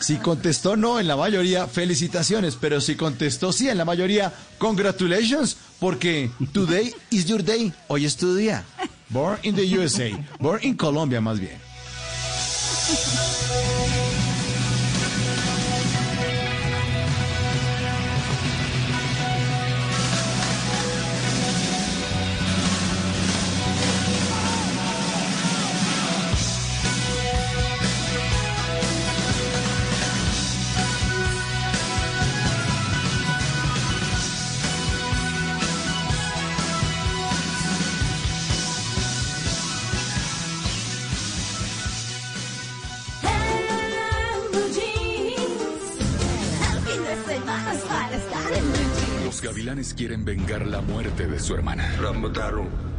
Si 0.00 0.16
contestó 0.16 0.76
no 0.76 0.98
en 0.98 1.06
la 1.06 1.16
mayoría, 1.16 1.66
felicitaciones, 1.66 2.56
pero 2.60 2.80
si 2.80 2.96
contestó 2.96 3.52
sí 3.52 3.68
en 3.68 3.78
la 3.78 3.84
mayoría, 3.84 4.32
congratulations, 4.58 5.56
porque 5.78 6.30
today 6.52 6.92
is 7.10 7.26
your 7.26 7.42
day, 7.44 7.72
hoy 7.88 8.04
es 8.04 8.16
tu 8.16 8.34
día. 8.34 8.64
Born 9.08 9.38
in 9.42 9.54
the 9.54 9.78
USA, 9.78 10.08
born 10.38 10.60
in 10.62 10.76
Colombia 10.76 11.20
más 11.20 11.38
bien. 11.38 11.60
Su 51.42 51.54
hermana. 51.54 51.92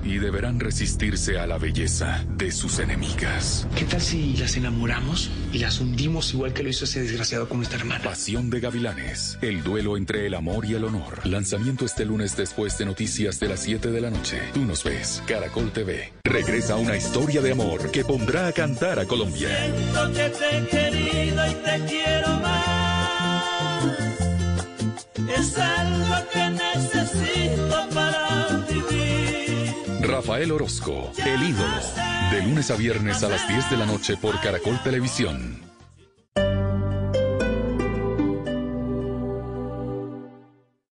Y 0.04 0.18
deberán 0.18 0.60
resistirse 0.60 1.40
a 1.40 1.48
la 1.48 1.58
belleza 1.58 2.26
de 2.36 2.52
sus 2.52 2.80
enemigas. 2.80 3.66
¿Qué 3.74 3.86
tal 3.86 4.02
si 4.02 4.36
las 4.36 4.58
enamoramos 4.58 5.32
y 5.54 5.60
las 5.60 5.80
hundimos 5.80 6.34
igual 6.34 6.52
que 6.52 6.62
lo 6.62 6.68
hizo 6.70 6.84
ese 6.84 7.02
desgraciado 7.02 7.48
con 7.48 7.60
nuestra 7.60 7.80
hermana? 7.80 8.04
Pasión 8.04 8.50
de 8.50 8.60
Gavilanes. 8.60 9.38
El 9.42 9.64
duelo 9.64 9.96
entre 9.96 10.28
el 10.28 10.34
amor 10.34 10.66
y 10.66 10.74
el 10.74 10.84
honor. 10.84 11.26
Lanzamiento 11.26 11.86
este 11.86 12.04
lunes 12.04 12.36
después 12.36 12.78
de 12.78 12.84
noticias 12.86 13.40
de 13.40 13.48
las 13.48 13.62
7 13.62 13.92
de 13.92 14.02
la 14.02 14.10
noche. 14.10 14.42
Tú 14.54 14.66
nos 14.66 14.84
ves. 14.84 15.24
Caracol 15.26 15.72
TV. 15.72 16.12
Regresa 16.26 16.76
una 16.76 16.98
historia 16.98 17.42
de 17.42 17.54
amor 17.54 17.92
que 17.92 18.04
pondrá 18.04 18.48
a 18.48 18.52
cantar 18.52 19.00
a 19.00 19.06
Colombia. 19.06 19.48
Siento 19.48 20.12
que 20.12 20.30
te 20.30 20.58
he 20.58 20.68
querido 20.68 21.48
y 21.48 21.54
te 21.54 21.86
quiero 21.88 22.28
más. 22.42 22.84
Es 25.38 25.58
algo 25.58 26.16
que 26.34 26.50
necesito. 26.50 27.73
Rafael 30.04 30.52
Orozco, 30.52 31.12
el 31.26 31.44
ídolo. 31.44 31.82
De 32.30 32.42
lunes 32.42 32.70
a 32.72 32.76
viernes 32.76 33.24
a 33.24 33.30
las 33.30 33.48
10 33.48 33.70
de 33.70 33.78
la 33.78 33.86
noche 33.86 34.18
por 34.18 34.40
Caracol 34.42 34.78
Televisión. 34.84 35.62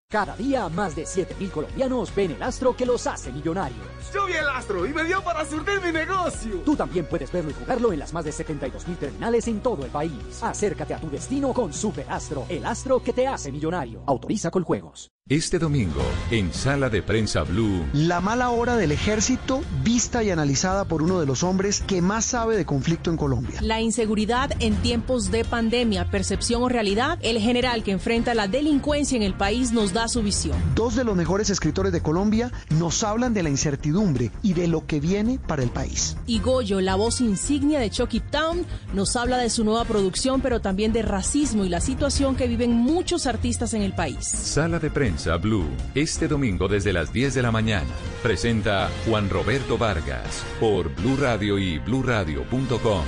Cada 0.08 0.36
día 0.36 0.68
más 0.68 0.94
de 0.94 1.04
7.000 1.04 1.50
colombianos 1.50 2.14
ven 2.14 2.32
el 2.32 2.42
astro 2.42 2.76
que 2.76 2.84
los 2.84 3.06
hace 3.06 3.32
millonarios. 3.32 3.80
Yo 4.12 4.26
vi 4.26 4.34
el 4.34 4.46
astro 4.46 4.84
y 4.84 4.92
me 4.92 5.04
dio 5.04 5.22
para 5.22 5.42
surtir 5.44 5.80
mi 5.82 5.90
negocio. 5.90 6.56
Tú 6.66 6.76
también 6.76 7.06
puedes 7.06 7.32
verlo 7.32 7.50
y 7.50 7.54
jugarlo 7.54 7.92
en 7.94 7.98
las 7.98 8.12
más 8.12 8.24
de 8.26 8.30
72.000 8.30 8.96
terminales 8.98 9.48
en 9.48 9.60
todo 9.60 9.84
el 9.86 9.90
país. 9.90 10.42
Acércate 10.42 10.92
a 10.92 11.00
tu 11.00 11.08
destino 11.08 11.54
con 11.54 11.72
Super 11.72 12.06
Astro, 12.10 12.44
el 12.50 12.64
astro 12.66 13.02
que 13.02 13.14
te 13.14 13.26
hace 13.26 13.50
millonario. 13.50 14.02
Autoriza 14.06 14.50
con 14.50 14.64
juegos. 14.64 15.10
Este 15.28 15.60
domingo, 15.60 16.02
en 16.32 16.52
Sala 16.52 16.90
de 16.90 17.00
Prensa 17.00 17.44
Blue. 17.44 17.86
La 17.92 18.20
mala 18.20 18.50
hora 18.50 18.76
del 18.76 18.90
ejército, 18.90 19.62
vista 19.84 20.24
y 20.24 20.30
analizada 20.30 20.84
por 20.84 21.00
uno 21.00 21.20
de 21.20 21.26
los 21.26 21.44
hombres 21.44 21.80
que 21.86 22.02
más 22.02 22.24
sabe 22.24 22.56
de 22.56 22.66
conflicto 22.66 23.08
en 23.08 23.16
Colombia. 23.16 23.60
La 23.62 23.80
inseguridad 23.80 24.50
en 24.58 24.74
tiempos 24.82 25.30
de 25.30 25.44
pandemia, 25.44 26.10
percepción 26.10 26.64
o 26.64 26.68
realidad, 26.68 27.20
el 27.22 27.38
general 27.38 27.84
que 27.84 27.92
enfrenta 27.92 28.34
la 28.34 28.48
delincuencia 28.48 29.14
en 29.16 29.22
el 29.22 29.34
país 29.34 29.70
nos 29.70 29.92
da 29.92 30.08
su 30.08 30.24
visión. 30.24 30.58
Dos 30.74 30.96
de 30.96 31.04
los 31.04 31.14
mejores 31.14 31.50
escritores 31.50 31.92
de 31.92 32.02
Colombia 32.02 32.50
nos 32.70 33.04
hablan 33.04 33.32
de 33.32 33.44
la 33.44 33.48
incertidumbre 33.48 34.32
y 34.42 34.54
de 34.54 34.66
lo 34.66 34.86
que 34.86 34.98
viene 34.98 35.38
para 35.38 35.62
el 35.62 35.70
país. 35.70 36.16
Y 36.26 36.40
Goyo, 36.40 36.80
la 36.80 36.96
voz 36.96 37.20
insignia 37.20 37.78
de 37.78 37.90
Chucky 37.90 38.18
Town, 38.18 38.66
nos 38.92 39.14
habla 39.14 39.38
de 39.38 39.50
su 39.50 39.62
nueva 39.62 39.84
producción, 39.84 40.40
pero 40.40 40.60
también 40.60 40.92
de 40.92 41.02
racismo 41.02 41.64
y 41.64 41.68
la 41.68 41.80
situación 41.80 42.34
que 42.34 42.48
viven 42.48 42.72
muchos 42.72 43.28
artistas 43.28 43.72
en 43.72 43.82
el 43.82 43.94
país. 43.94 44.26
Sala 44.26 44.80
de 44.80 44.90
Prensa 44.90 45.11
Blue, 45.40 45.68
este 45.94 46.26
domingo 46.26 46.68
desde 46.68 46.92
las 46.92 47.12
10 47.12 47.34
de 47.34 47.42
la 47.42 47.50
mañana. 47.50 47.90
Presenta 48.22 48.88
Juan 49.06 49.28
Roberto 49.28 49.76
Vargas 49.76 50.44
por 50.58 50.94
Blue 50.94 51.16
Radio 51.16 51.58
y 51.58 51.78
bluradio.com. 51.78 53.04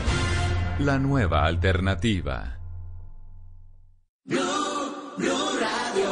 La 0.80 0.98
nueva 0.98 1.46
alternativa. 1.46 2.58
Blue 4.24 4.42
Radio. 5.58 6.10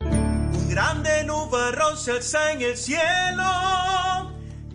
Un 0.00 0.68
grande 0.68 1.24
nubarrón 1.24 1.96
se 1.96 2.12
alza 2.12 2.52
en 2.52 2.60
el 2.60 2.76
cielo. 2.76 4.11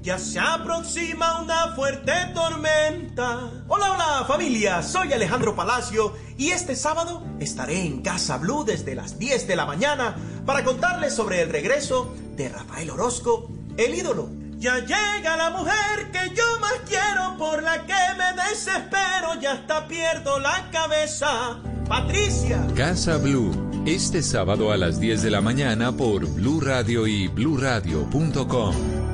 Ya 0.07 0.17
se 0.17 0.39
aproxima 0.39 1.41
una 1.41 1.75
fuerte 1.75 2.13
tormenta. 2.33 3.51
Hola, 3.67 3.91
hola 3.91 4.25
familia, 4.25 4.81
soy 4.81 5.11
Alejandro 5.11 5.53
Palacio 5.53 6.15
y 6.37 6.51
este 6.51 6.77
sábado 6.77 7.25
estaré 7.41 7.81
en 7.81 8.01
Casa 8.03 8.37
Blue 8.37 8.63
desde 8.63 8.95
las 8.95 9.19
10 9.19 9.47
de 9.47 9.57
la 9.57 9.65
mañana 9.65 10.15
para 10.45 10.63
contarles 10.63 11.13
sobre 11.13 11.41
el 11.41 11.49
regreso 11.49 12.15
de 12.37 12.47
Rafael 12.47 12.89
Orozco, 12.91 13.51
el 13.75 13.95
ídolo. 13.95 14.29
Ya 14.59 14.79
llega 14.79 15.35
la 15.35 15.49
mujer 15.49 16.09
que 16.13 16.33
yo 16.33 16.57
más 16.61 16.79
quiero, 16.87 17.37
por 17.37 17.61
la 17.61 17.85
que 17.85 17.93
me 18.17 18.43
desespero, 18.49 19.35
ya 19.41 19.51
hasta 19.51 19.89
pierdo 19.89 20.39
la 20.39 20.69
cabeza. 20.71 21.59
Patricia. 21.89 22.65
Casa 22.77 23.17
Blue, 23.17 23.83
este 23.85 24.23
sábado 24.23 24.71
a 24.71 24.77
las 24.77 25.01
10 25.01 25.21
de 25.21 25.31
la 25.31 25.41
mañana 25.41 25.91
por 25.91 26.25
Blue 26.27 26.61
Radio 26.61 27.07
y 27.07 27.27
bluradio.com. 27.27 29.06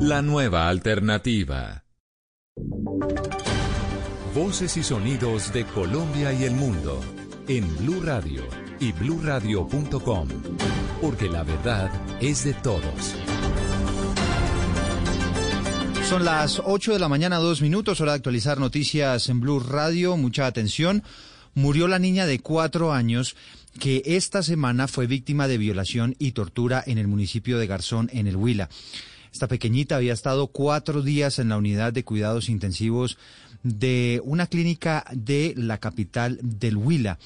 La 0.00 0.20
nueva 0.20 0.68
alternativa. 0.68 1.84
Voces 4.34 4.76
y 4.76 4.82
sonidos 4.82 5.52
de 5.52 5.64
Colombia 5.64 6.32
y 6.32 6.44
el 6.44 6.52
mundo 6.52 7.00
en 7.48 7.76
Blue 7.78 8.02
Radio 8.02 8.42
y 8.78 8.92
bluradio.com, 8.92 10.28
porque 11.00 11.28
la 11.28 11.42
verdad 11.44 11.90
es 12.20 12.44
de 12.44 12.52
todos. 12.54 13.14
Son 16.08 16.24
las 16.24 16.60
8 16.64 16.92
de 16.92 16.98
la 16.98 17.08
mañana, 17.08 17.38
dos 17.38 17.62
minutos, 17.62 18.00
hora 18.00 18.12
de 18.12 18.16
actualizar 18.16 18.60
noticias 18.60 19.28
en 19.28 19.40
Blue 19.40 19.60
Radio. 19.60 20.16
Mucha 20.16 20.46
atención. 20.46 21.02
Murió 21.54 21.88
la 21.88 21.98
niña 21.98 22.26
de 22.26 22.38
cuatro 22.38 22.92
años 22.92 23.34
que 23.80 24.02
esta 24.04 24.42
semana 24.42 24.88
fue 24.88 25.06
víctima 25.06 25.48
de 25.48 25.58
violación 25.58 26.14
y 26.18 26.32
tortura 26.32 26.84
en 26.86 26.98
el 26.98 27.08
municipio 27.08 27.58
de 27.58 27.66
Garzón, 27.66 28.10
en 28.12 28.26
el 28.26 28.36
Huila. 28.36 28.68
Esta 29.36 29.48
pequeñita 29.48 29.96
había 29.96 30.14
estado 30.14 30.46
cuatro 30.46 31.02
días 31.02 31.38
en 31.38 31.50
la 31.50 31.58
unidad 31.58 31.92
de 31.92 32.04
cuidados 32.04 32.48
intensivos 32.48 33.18
de 33.62 34.22
una 34.24 34.46
clínica 34.46 35.04
de 35.12 35.52
la 35.58 35.76
capital 35.76 36.38
del 36.40 36.78
Huila 36.78 37.18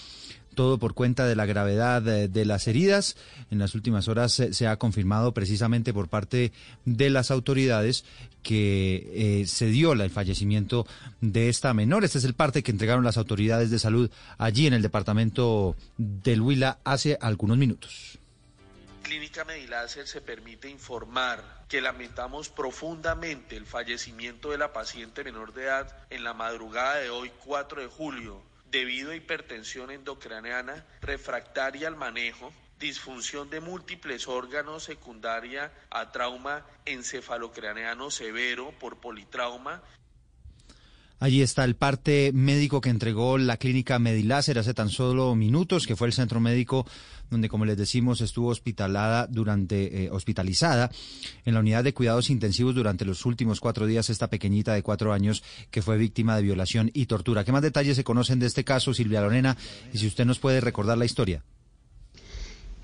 todo 0.57 0.79
por 0.79 0.95
cuenta 0.95 1.27
de 1.27 1.37
la 1.37 1.47
gravedad 1.47 2.03
de, 2.03 2.27
de 2.27 2.45
las 2.45 2.67
heridas. 2.67 3.17
En 3.53 3.61
las 3.61 3.77
últimas 3.77 4.09
horas 4.09 4.33
se, 4.33 4.53
se, 4.53 4.67
ha 4.67 4.77
confirmado 4.77 5.33
precisamente 5.33 5.95
por 5.95 6.09
parte 6.09 6.51
de 6.85 7.11
las 7.11 7.31
autoridades 7.31 8.05
que 8.43 9.09
eh, 9.15 9.47
se 9.47 9.67
dio 9.67 9.93
el 9.93 10.11
fallecimiento 10.11 10.89
de 11.21 11.49
esta 11.49 11.73
menor. 11.75 12.05
Este 12.05 12.19
es 12.19 12.25
el 12.25 12.35
parte 12.35 12.65
que 12.65 12.73
entregaron 12.73 13.05
las 13.05 13.19
autoridades 13.19 13.71
de 13.71 13.79
salud 13.79 14.11
allí 14.37 14.67
en 14.67 14.75
el 14.75 14.83
departamento 14.83 15.77
del 15.97 16.41
Huila 16.41 16.81
hace 16.83 17.17
algunos 17.21 17.57
minutos. 17.57 18.20
Clínica 19.03 19.45
Mediláser 19.45 20.07
se 20.07 20.21
permite 20.21 20.69
informar 20.69 21.65
que 21.69 21.81
lamentamos 21.81 22.49
profundamente 22.49 23.57
el 23.57 23.67
fallecimiento 23.67 24.51
de 24.51 24.59
la 24.59 24.73
paciente 24.73 25.25
menor 25.25 25.53
de 25.53 25.65
edad 25.65 26.07
en 26.11 26.25
la 26.25 26.35
madrugada 26.35 26.97
de 26.97 27.11
hoy 27.11 27.31
4 27.45 27.83
de 27.83 27.89
julio 27.89 28.43
debido 28.71 29.11
a 29.11 29.17
hipertensión 29.17 29.91
endocraneana 29.91 30.85
refractaria 31.01 31.89
al 31.89 31.97
manejo, 31.97 32.53
disfunción 32.79 33.51
de 33.51 33.61
múltiples 33.61 34.29
órganos 34.29 34.85
secundaria 34.85 35.73
a 35.91 36.13
trauma 36.13 36.65
encefalocraneano 36.87 38.11
severo 38.11 38.73
por 38.79 39.01
politrauma. 39.01 39.83
Allí 41.19 41.43
está 41.43 41.65
el 41.65 41.77
parte 41.77 42.31
médico 42.33 42.81
que 42.81 42.89
entregó 42.89 43.37
la 43.37 43.59
clínica 43.59 43.99
Mediláser 43.99 44.59
hace 44.59 44.73
tan 44.73 44.89
solo 44.89 45.35
minutos, 45.35 45.87
que 45.87 45.95
fue 45.95 46.07
el 46.07 46.15
centro 46.15 46.41
médico 46.41 46.87
donde, 47.31 47.49
como 47.49 47.65
les 47.65 47.77
decimos, 47.77 48.21
estuvo 48.21 48.49
hospitalada 48.49 49.27
durante, 49.27 50.05
eh, 50.05 50.11
hospitalizada 50.11 50.91
en 51.45 51.55
la 51.55 51.61
unidad 51.61 51.85
de 51.85 51.95
cuidados 51.95 52.31
intensivos 52.31 52.75
durante 52.75 53.05
los 53.05 53.25
últimos 53.25 53.61
cuatro 53.61 53.87
días 53.87 54.11
esta 54.11 54.29
pequeñita 54.29 54.75
de 54.75 54.83
cuatro 54.83 55.13
años 55.13 55.43
que 55.71 55.83
fue 55.83 55.97
víctima 55.97 56.37
de 56.37 56.43
violación 56.43 56.91
y 56.93 57.07
tortura. 57.07 57.45
¿Qué 57.45 57.53
más 57.53 57.63
detalles 57.63 57.97
se 57.97 58.05
conocen 58.05 58.39
de 58.39 58.47
este 58.47 58.65
caso, 58.65 58.95
Silvia 58.95 59.21
Lorena? 59.21 59.57
Y 59.93 59.99
si 59.99 60.07
usted 60.07 60.25
nos 60.25 60.39
puede 60.39 60.61
recordar 60.61 60.99
la 60.99 61.05
historia. 61.05 61.43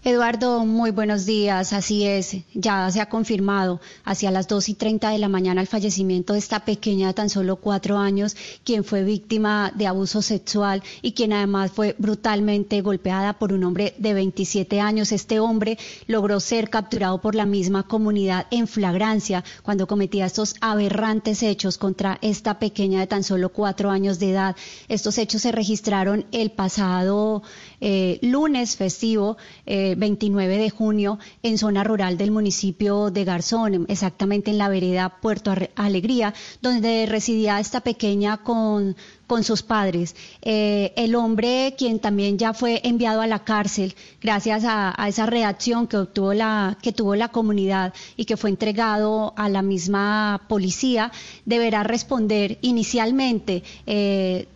Eduardo, 0.06 0.64
muy 0.64 0.92
buenos 0.92 1.26
días. 1.26 1.72
Así 1.72 2.06
es, 2.06 2.36
ya 2.54 2.88
se 2.92 3.00
ha 3.00 3.08
confirmado 3.08 3.80
hacia 4.04 4.30
las 4.30 4.46
2 4.46 4.68
y 4.68 4.74
30 4.74 5.10
de 5.10 5.18
la 5.18 5.26
mañana 5.26 5.60
el 5.60 5.66
fallecimiento 5.66 6.34
de 6.34 6.38
esta 6.38 6.60
pequeña 6.60 7.08
de 7.08 7.14
tan 7.14 7.28
solo 7.28 7.56
cuatro 7.56 7.98
años, 7.98 8.36
quien 8.62 8.84
fue 8.84 9.02
víctima 9.02 9.72
de 9.74 9.88
abuso 9.88 10.22
sexual 10.22 10.84
y 11.02 11.10
quien 11.10 11.32
además 11.32 11.72
fue 11.72 11.96
brutalmente 11.98 12.82
golpeada 12.82 13.32
por 13.32 13.52
un 13.52 13.64
hombre 13.64 13.94
de 13.98 14.14
27 14.14 14.80
años. 14.80 15.10
Este 15.10 15.40
hombre 15.40 15.76
logró 16.06 16.38
ser 16.38 16.70
capturado 16.70 17.20
por 17.20 17.34
la 17.34 17.44
misma 17.44 17.82
comunidad 17.82 18.46
en 18.52 18.68
flagrancia 18.68 19.42
cuando 19.64 19.88
cometía 19.88 20.26
estos 20.26 20.54
aberrantes 20.60 21.42
hechos 21.42 21.78
contra 21.78 22.20
esta 22.22 22.60
pequeña 22.60 23.00
de 23.00 23.08
tan 23.08 23.24
solo 23.24 23.48
cuatro 23.48 23.90
años 23.90 24.20
de 24.20 24.30
edad. 24.30 24.54
Estos 24.86 25.18
hechos 25.18 25.42
se 25.42 25.50
registraron 25.50 26.26
el 26.30 26.52
pasado 26.52 27.42
eh, 27.80 28.20
lunes 28.22 28.76
festivo. 28.76 29.36
Eh, 29.66 29.94
29 29.96 30.58
de 30.58 30.70
junio 30.70 31.18
en 31.42 31.58
zona 31.58 31.82
rural 31.82 32.16
del 32.16 32.30
municipio 32.30 33.10
de 33.10 33.24
Garzón, 33.24 33.86
exactamente 33.88 34.50
en 34.50 34.58
la 34.58 34.68
vereda 34.68 35.20
Puerto 35.20 35.52
Alegría, 35.74 36.34
donde 36.62 37.06
residía 37.06 37.58
esta 37.58 37.80
pequeña 37.80 38.38
con, 38.38 38.96
con 39.26 39.42
sus 39.42 39.62
padres. 39.62 40.14
Eh, 40.42 40.92
el 40.96 41.14
hombre, 41.14 41.74
quien 41.76 41.98
también 41.98 42.38
ya 42.38 42.54
fue 42.54 42.80
enviado 42.84 43.20
a 43.20 43.26
la 43.26 43.44
cárcel 43.44 43.94
gracias 44.20 44.64
a, 44.66 44.94
esa 45.08 45.26
reacción 45.26 45.86
que 45.86 45.96
obtuvo 45.96 46.34
la, 46.34 46.78
que 46.82 46.92
tuvo 46.92 47.16
la 47.16 47.28
comunidad 47.28 47.92
y 48.16 48.24
que 48.24 48.36
fue 48.36 48.50
entregado 48.50 49.32
a 49.36 49.48
la 49.48 49.62
misma 49.62 50.42
policía, 50.48 51.10
deberá 51.44 51.82
responder 51.82 52.58
inicialmente. 52.60 53.62
Eh, 53.86 54.48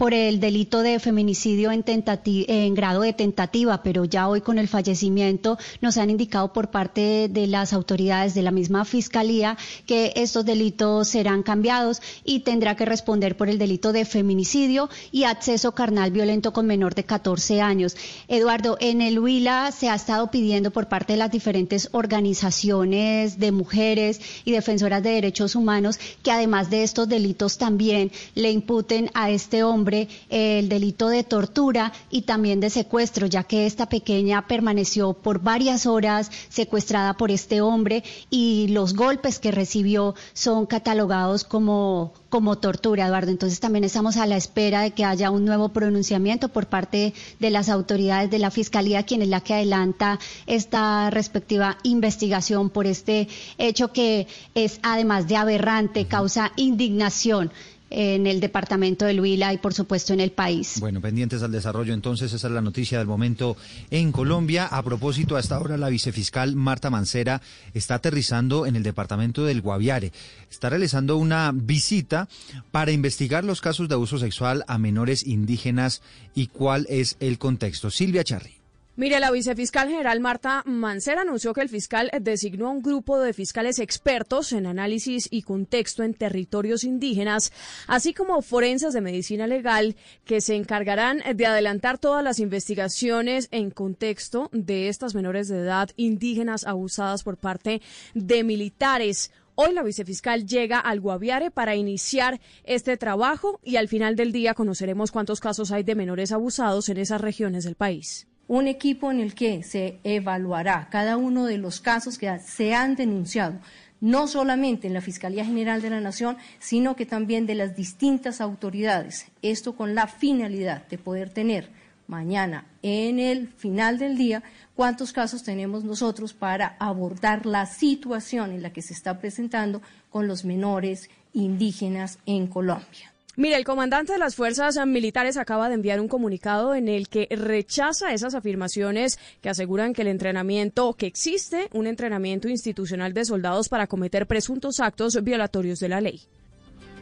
por 0.00 0.14
el 0.14 0.40
delito 0.40 0.80
de 0.80 0.98
feminicidio 0.98 1.70
en, 1.72 1.84
en, 2.24 2.74
grado 2.74 3.02
de 3.02 3.12
tentativa, 3.12 3.82
pero 3.82 4.06
ya 4.06 4.30
hoy 4.30 4.40
con 4.40 4.58
el 4.58 4.66
fallecimiento 4.66 5.58
nos 5.82 5.98
han 5.98 6.08
indicado 6.08 6.54
por 6.54 6.70
parte 6.70 7.28
de 7.28 7.46
las 7.46 7.74
autoridades 7.74 8.32
de 8.32 8.40
la 8.40 8.50
misma 8.50 8.86
Fiscalía 8.86 9.58
que 9.84 10.14
estos 10.16 10.46
delitos 10.46 11.08
serán 11.08 11.42
cambiados 11.42 12.00
y 12.24 12.40
tendrá 12.40 12.76
que 12.76 12.86
responder 12.86 13.36
por 13.36 13.50
el 13.50 13.58
delito 13.58 13.92
de 13.92 14.06
feminicidio 14.06 14.88
y 15.12 15.24
acceso 15.24 15.72
carnal 15.72 16.12
violento 16.12 16.54
con 16.54 16.64
menor 16.64 16.94
de 16.94 17.04
14 17.04 17.60
años. 17.60 17.94
Eduardo, 18.26 18.78
en 18.80 19.02
el 19.02 19.18
Huila 19.18 19.70
se 19.70 19.90
ha 19.90 19.96
estado 19.96 20.30
pidiendo 20.30 20.70
por 20.70 20.88
parte 20.88 21.12
de 21.12 21.18
las 21.18 21.30
diferentes 21.30 21.90
organizaciones 21.92 23.38
de 23.38 23.52
mujeres 23.52 24.22
y 24.46 24.52
defensoras 24.52 25.02
de 25.02 25.10
derechos 25.10 25.54
humanos 25.54 26.00
que 26.22 26.30
además 26.30 26.70
de 26.70 26.84
estos 26.84 27.06
delitos 27.06 27.58
también 27.58 28.10
le 28.34 28.50
imputen 28.50 29.10
a 29.12 29.28
este 29.28 29.62
hombre 29.62 29.89
hombre 29.90 30.08
el 30.28 30.68
delito 30.68 31.08
de 31.08 31.24
tortura 31.24 31.92
y 32.10 32.22
también 32.22 32.60
de 32.60 32.70
secuestro, 32.70 33.26
ya 33.26 33.42
que 33.42 33.66
esta 33.66 33.88
pequeña 33.88 34.46
permaneció 34.46 35.14
por 35.14 35.40
varias 35.40 35.84
horas 35.86 36.30
secuestrada 36.48 37.14
por 37.14 37.32
este 37.32 37.60
hombre 37.60 38.04
y 38.30 38.68
los 38.68 38.94
golpes 38.94 39.40
que 39.40 39.50
recibió 39.50 40.14
son 40.32 40.66
catalogados 40.66 41.42
como, 41.42 42.12
como 42.28 42.58
tortura, 42.58 43.06
Eduardo. 43.06 43.32
Entonces 43.32 43.58
también 43.58 43.82
estamos 43.82 44.16
a 44.16 44.26
la 44.26 44.36
espera 44.36 44.82
de 44.82 44.92
que 44.92 45.04
haya 45.04 45.30
un 45.32 45.44
nuevo 45.44 45.70
pronunciamiento 45.70 46.48
por 46.50 46.66
parte 46.66 47.12
de 47.40 47.50
las 47.50 47.68
autoridades 47.68 48.30
de 48.30 48.38
la 48.38 48.52
Fiscalía, 48.52 49.02
quien 49.02 49.22
es 49.22 49.28
la 49.28 49.40
que 49.40 49.54
adelanta 49.54 50.20
esta 50.46 51.10
respectiva 51.10 51.78
investigación 51.82 52.70
por 52.70 52.86
este 52.86 53.26
hecho 53.58 53.92
que 53.92 54.28
es 54.54 54.78
además 54.84 55.26
de 55.26 55.36
aberrante, 55.36 56.06
causa 56.06 56.52
indignación 56.54 57.50
en 57.90 58.26
el 58.26 58.40
departamento 58.40 59.04
de 59.04 59.20
Huila 59.20 59.52
y 59.52 59.58
por 59.58 59.74
supuesto 59.74 60.12
en 60.12 60.20
el 60.20 60.30
país. 60.30 60.78
Bueno, 60.80 61.00
pendientes 61.00 61.42
al 61.42 61.52
desarrollo 61.52 61.92
entonces, 61.92 62.32
esa 62.32 62.46
es 62.46 62.52
la 62.52 62.60
noticia 62.60 62.98
del 62.98 63.06
momento 63.06 63.56
en 63.90 64.12
Colombia. 64.12 64.66
A 64.66 64.82
propósito, 64.82 65.36
hasta 65.36 65.56
ahora 65.56 65.76
la 65.76 65.88
vicefiscal 65.88 66.56
Marta 66.56 66.90
Mancera 66.90 67.42
está 67.74 67.96
aterrizando 67.96 68.66
en 68.66 68.76
el 68.76 68.82
departamento 68.82 69.44
del 69.44 69.60
Guaviare. 69.60 70.12
Está 70.50 70.70
realizando 70.70 71.16
una 71.16 71.52
visita 71.52 72.28
para 72.70 72.92
investigar 72.92 73.44
los 73.44 73.60
casos 73.60 73.88
de 73.88 73.94
abuso 73.94 74.18
sexual 74.18 74.64
a 74.68 74.78
menores 74.78 75.26
indígenas 75.26 76.02
y 76.34 76.46
cuál 76.46 76.86
es 76.88 77.16
el 77.20 77.38
contexto. 77.38 77.90
Silvia 77.90 78.24
Charri. 78.24 78.59
Mire, 79.00 79.18
la 79.18 79.30
vicefiscal 79.30 79.88
general 79.88 80.20
Marta 80.20 80.62
Mancera 80.66 81.22
anunció 81.22 81.54
que 81.54 81.62
el 81.62 81.70
fiscal 81.70 82.10
designó 82.20 82.66
a 82.66 82.70
un 82.70 82.82
grupo 82.82 83.18
de 83.18 83.32
fiscales 83.32 83.78
expertos 83.78 84.52
en 84.52 84.66
análisis 84.66 85.26
y 85.30 85.40
contexto 85.40 86.02
en 86.02 86.12
territorios 86.12 86.84
indígenas, 86.84 87.50
así 87.86 88.12
como 88.12 88.42
forenses 88.42 88.92
de 88.92 89.00
medicina 89.00 89.46
legal, 89.46 89.96
que 90.26 90.42
se 90.42 90.54
encargarán 90.54 91.22
de 91.34 91.46
adelantar 91.46 91.96
todas 91.96 92.22
las 92.22 92.40
investigaciones 92.40 93.48
en 93.52 93.70
contexto 93.70 94.50
de 94.52 94.88
estas 94.88 95.14
menores 95.14 95.48
de 95.48 95.60
edad 95.60 95.88
indígenas 95.96 96.66
abusadas 96.66 97.22
por 97.22 97.38
parte 97.38 97.80
de 98.12 98.44
militares. 98.44 99.32
Hoy 99.54 99.72
la 99.72 99.82
vicefiscal 99.82 100.46
llega 100.46 100.78
al 100.78 101.00
Guaviare 101.00 101.50
para 101.50 101.74
iniciar 101.74 102.38
este 102.64 102.98
trabajo 102.98 103.60
y 103.64 103.76
al 103.76 103.88
final 103.88 104.14
del 104.14 104.30
día 104.30 104.52
conoceremos 104.52 105.10
cuántos 105.10 105.40
casos 105.40 105.72
hay 105.72 105.84
de 105.84 105.94
menores 105.94 106.32
abusados 106.32 106.90
en 106.90 106.98
esas 106.98 107.22
regiones 107.22 107.64
del 107.64 107.76
país 107.76 108.26
un 108.50 108.66
equipo 108.66 109.12
en 109.12 109.20
el 109.20 109.36
que 109.36 109.62
se 109.62 110.00
evaluará 110.02 110.88
cada 110.90 111.16
uno 111.16 111.44
de 111.44 111.56
los 111.56 111.80
casos 111.80 112.18
que 112.18 112.36
se 112.40 112.74
han 112.74 112.96
denunciado, 112.96 113.60
no 114.00 114.26
solamente 114.26 114.88
en 114.88 114.92
la 114.92 115.00
Fiscalía 115.00 115.44
General 115.44 115.80
de 115.80 115.90
la 115.90 116.00
Nación, 116.00 116.36
sino 116.58 116.96
que 116.96 117.06
también 117.06 117.46
de 117.46 117.54
las 117.54 117.76
distintas 117.76 118.40
autoridades. 118.40 119.28
Esto 119.40 119.76
con 119.76 119.94
la 119.94 120.08
finalidad 120.08 120.84
de 120.88 120.98
poder 120.98 121.30
tener 121.30 121.68
mañana, 122.08 122.66
en 122.82 123.20
el 123.20 123.46
final 123.50 123.98
del 123.98 124.18
día, 124.18 124.42
cuántos 124.74 125.12
casos 125.12 125.44
tenemos 125.44 125.84
nosotros 125.84 126.32
para 126.32 126.74
abordar 126.80 127.46
la 127.46 127.66
situación 127.66 128.50
en 128.50 128.62
la 128.62 128.72
que 128.72 128.82
se 128.82 128.94
está 128.94 129.20
presentando 129.20 129.80
con 130.10 130.26
los 130.26 130.44
menores 130.44 131.08
indígenas 131.32 132.18
en 132.26 132.48
Colombia. 132.48 133.12
Mire, 133.40 133.56
el 133.56 133.64
comandante 133.64 134.12
de 134.12 134.18
las 134.18 134.34
fuerzas 134.34 134.76
militares 134.86 135.38
acaba 135.38 135.70
de 135.70 135.74
enviar 135.74 135.98
un 135.98 136.08
comunicado 136.08 136.74
en 136.74 136.88
el 136.88 137.08
que 137.08 137.26
rechaza 137.30 138.12
esas 138.12 138.34
afirmaciones 138.34 139.18
que 139.40 139.48
aseguran 139.48 139.94
que 139.94 140.02
el 140.02 140.08
entrenamiento, 140.08 140.92
que 140.92 141.06
existe 141.06 141.70
un 141.72 141.86
entrenamiento 141.86 142.50
institucional 142.50 143.14
de 143.14 143.24
soldados 143.24 143.70
para 143.70 143.86
cometer 143.86 144.26
presuntos 144.26 144.78
actos 144.78 145.24
violatorios 145.24 145.80
de 145.80 145.88
la 145.88 146.02
ley. 146.02 146.20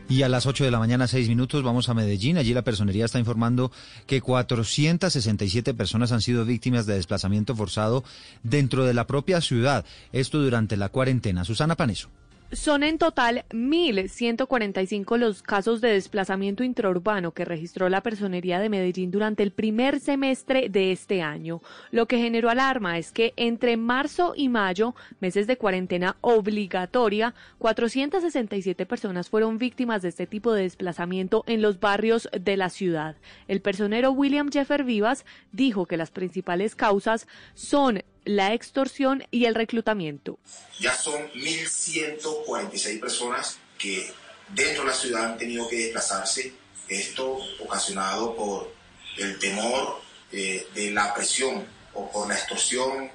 Y 0.08 0.22
a 0.22 0.28
las 0.28 0.46
8 0.46 0.62
de 0.62 0.70
la 0.70 0.78
mañana, 0.78 1.08
6 1.08 1.28
minutos, 1.28 1.64
vamos 1.64 1.88
a 1.88 1.94
Medellín. 1.94 2.38
Allí 2.38 2.54
la 2.54 2.62
personería 2.62 3.06
está 3.06 3.18
informando 3.18 3.72
que 4.06 4.20
467 4.20 5.74
personas 5.74 6.12
han 6.12 6.20
sido 6.20 6.44
víctimas 6.44 6.86
de 6.86 6.94
desplazamiento 6.94 7.56
forzado 7.56 8.04
dentro 8.44 8.84
de 8.84 8.94
la 8.94 9.08
propia 9.08 9.40
ciudad. 9.40 9.84
Esto 10.12 10.40
durante 10.40 10.76
la 10.76 10.88
cuarentena. 10.88 11.44
Susana 11.44 11.74
Paneso. 11.74 12.10
Son 12.50 12.82
en 12.82 12.96
total 12.96 13.44
1.145 13.50 15.18
los 15.18 15.42
casos 15.42 15.82
de 15.82 15.92
desplazamiento 15.92 16.64
intraurbano 16.64 17.32
que 17.32 17.44
registró 17.44 17.90
la 17.90 18.02
Personería 18.02 18.58
de 18.58 18.70
Medellín 18.70 19.10
durante 19.10 19.42
el 19.42 19.50
primer 19.50 20.00
semestre 20.00 20.70
de 20.70 20.90
este 20.90 21.20
año. 21.20 21.60
Lo 21.90 22.06
que 22.06 22.16
generó 22.16 22.48
alarma 22.48 22.96
es 22.96 23.12
que 23.12 23.34
entre 23.36 23.76
marzo 23.76 24.32
y 24.34 24.48
mayo, 24.48 24.94
meses 25.20 25.46
de 25.46 25.58
cuarentena 25.58 26.16
obligatoria, 26.22 27.34
467 27.58 28.86
personas 28.86 29.28
fueron 29.28 29.58
víctimas 29.58 30.00
de 30.00 30.08
este 30.08 30.26
tipo 30.26 30.54
de 30.54 30.62
desplazamiento 30.62 31.44
en 31.46 31.60
los 31.60 31.80
barrios 31.80 32.30
de 32.32 32.56
la 32.56 32.70
ciudad. 32.70 33.16
El 33.46 33.60
personero 33.60 34.12
William 34.12 34.50
Jeffer 34.50 34.84
Vivas 34.84 35.26
dijo 35.52 35.84
que 35.84 35.98
las 35.98 36.10
principales 36.10 36.74
causas 36.74 37.28
son 37.52 38.02
la 38.28 38.52
extorsión 38.52 39.24
y 39.30 39.46
el 39.46 39.54
reclutamiento. 39.54 40.38
Ya 40.78 40.94
son 40.94 41.32
1.146 41.32 43.00
personas 43.00 43.56
que 43.78 44.12
dentro 44.50 44.82
de 44.82 44.90
la 44.90 44.94
ciudad 44.94 45.24
han 45.24 45.38
tenido 45.38 45.66
que 45.66 45.76
desplazarse, 45.76 46.52
esto 46.88 47.38
ocasionado 47.58 48.36
por 48.36 48.70
el 49.16 49.38
temor 49.38 50.02
eh, 50.30 50.66
de 50.74 50.90
la 50.90 51.14
presión 51.14 51.66
o 51.94 52.10
por 52.10 52.28
la 52.28 52.34
extorsión, 52.34 53.10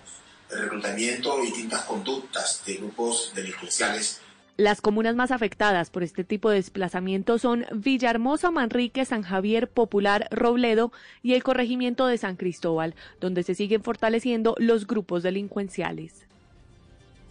el 0.49 0.61
reclutamiento 0.63 1.43
y 1.43 1.47
distintas 1.47 1.81
conductas 1.83 2.63
de 2.65 2.73
grupos 2.77 3.33
delincuenciales 3.35 4.19
las 4.57 4.81
comunas 4.81 5.15
más 5.15 5.31
afectadas 5.31 5.89
por 5.89 6.03
este 6.03 6.23
tipo 6.23 6.49
de 6.49 6.57
desplazamiento 6.57 7.39
son 7.39 7.65
Villahermosa, 7.73 8.51
Manrique, 8.51 9.05
San 9.05 9.23
Javier, 9.23 9.67
Popular, 9.67 10.27
Robledo 10.31 10.91
y 11.21 11.33
el 11.33 11.43
corregimiento 11.43 12.05
de 12.05 12.17
San 12.17 12.35
Cristóbal, 12.35 12.95
donde 13.19 13.43
se 13.43 13.55
siguen 13.55 13.81
fortaleciendo 13.81 14.55
los 14.59 14.85
grupos 14.85 15.23
delincuenciales. 15.23 16.27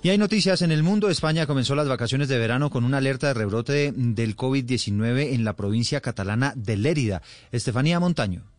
Y 0.02 0.08
hay 0.08 0.18
noticias 0.18 0.62
en 0.62 0.72
el 0.72 0.82
mundo. 0.82 1.10
España 1.10 1.46
comenzó 1.46 1.76
las 1.76 1.88
vacaciones 1.88 2.28
de 2.28 2.38
verano 2.38 2.70
con 2.70 2.82
una 2.82 2.98
alerta 2.98 3.28
de 3.28 3.34
rebrote 3.34 3.92
del 3.94 4.34
COVID-19 4.34 5.32
en 5.32 5.44
la 5.44 5.54
provincia 5.54 6.00
catalana 6.00 6.54
de 6.56 6.76
Lérida. 6.76 7.22
Estefanía 7.52 8.00
Montaño. 8.00 8.51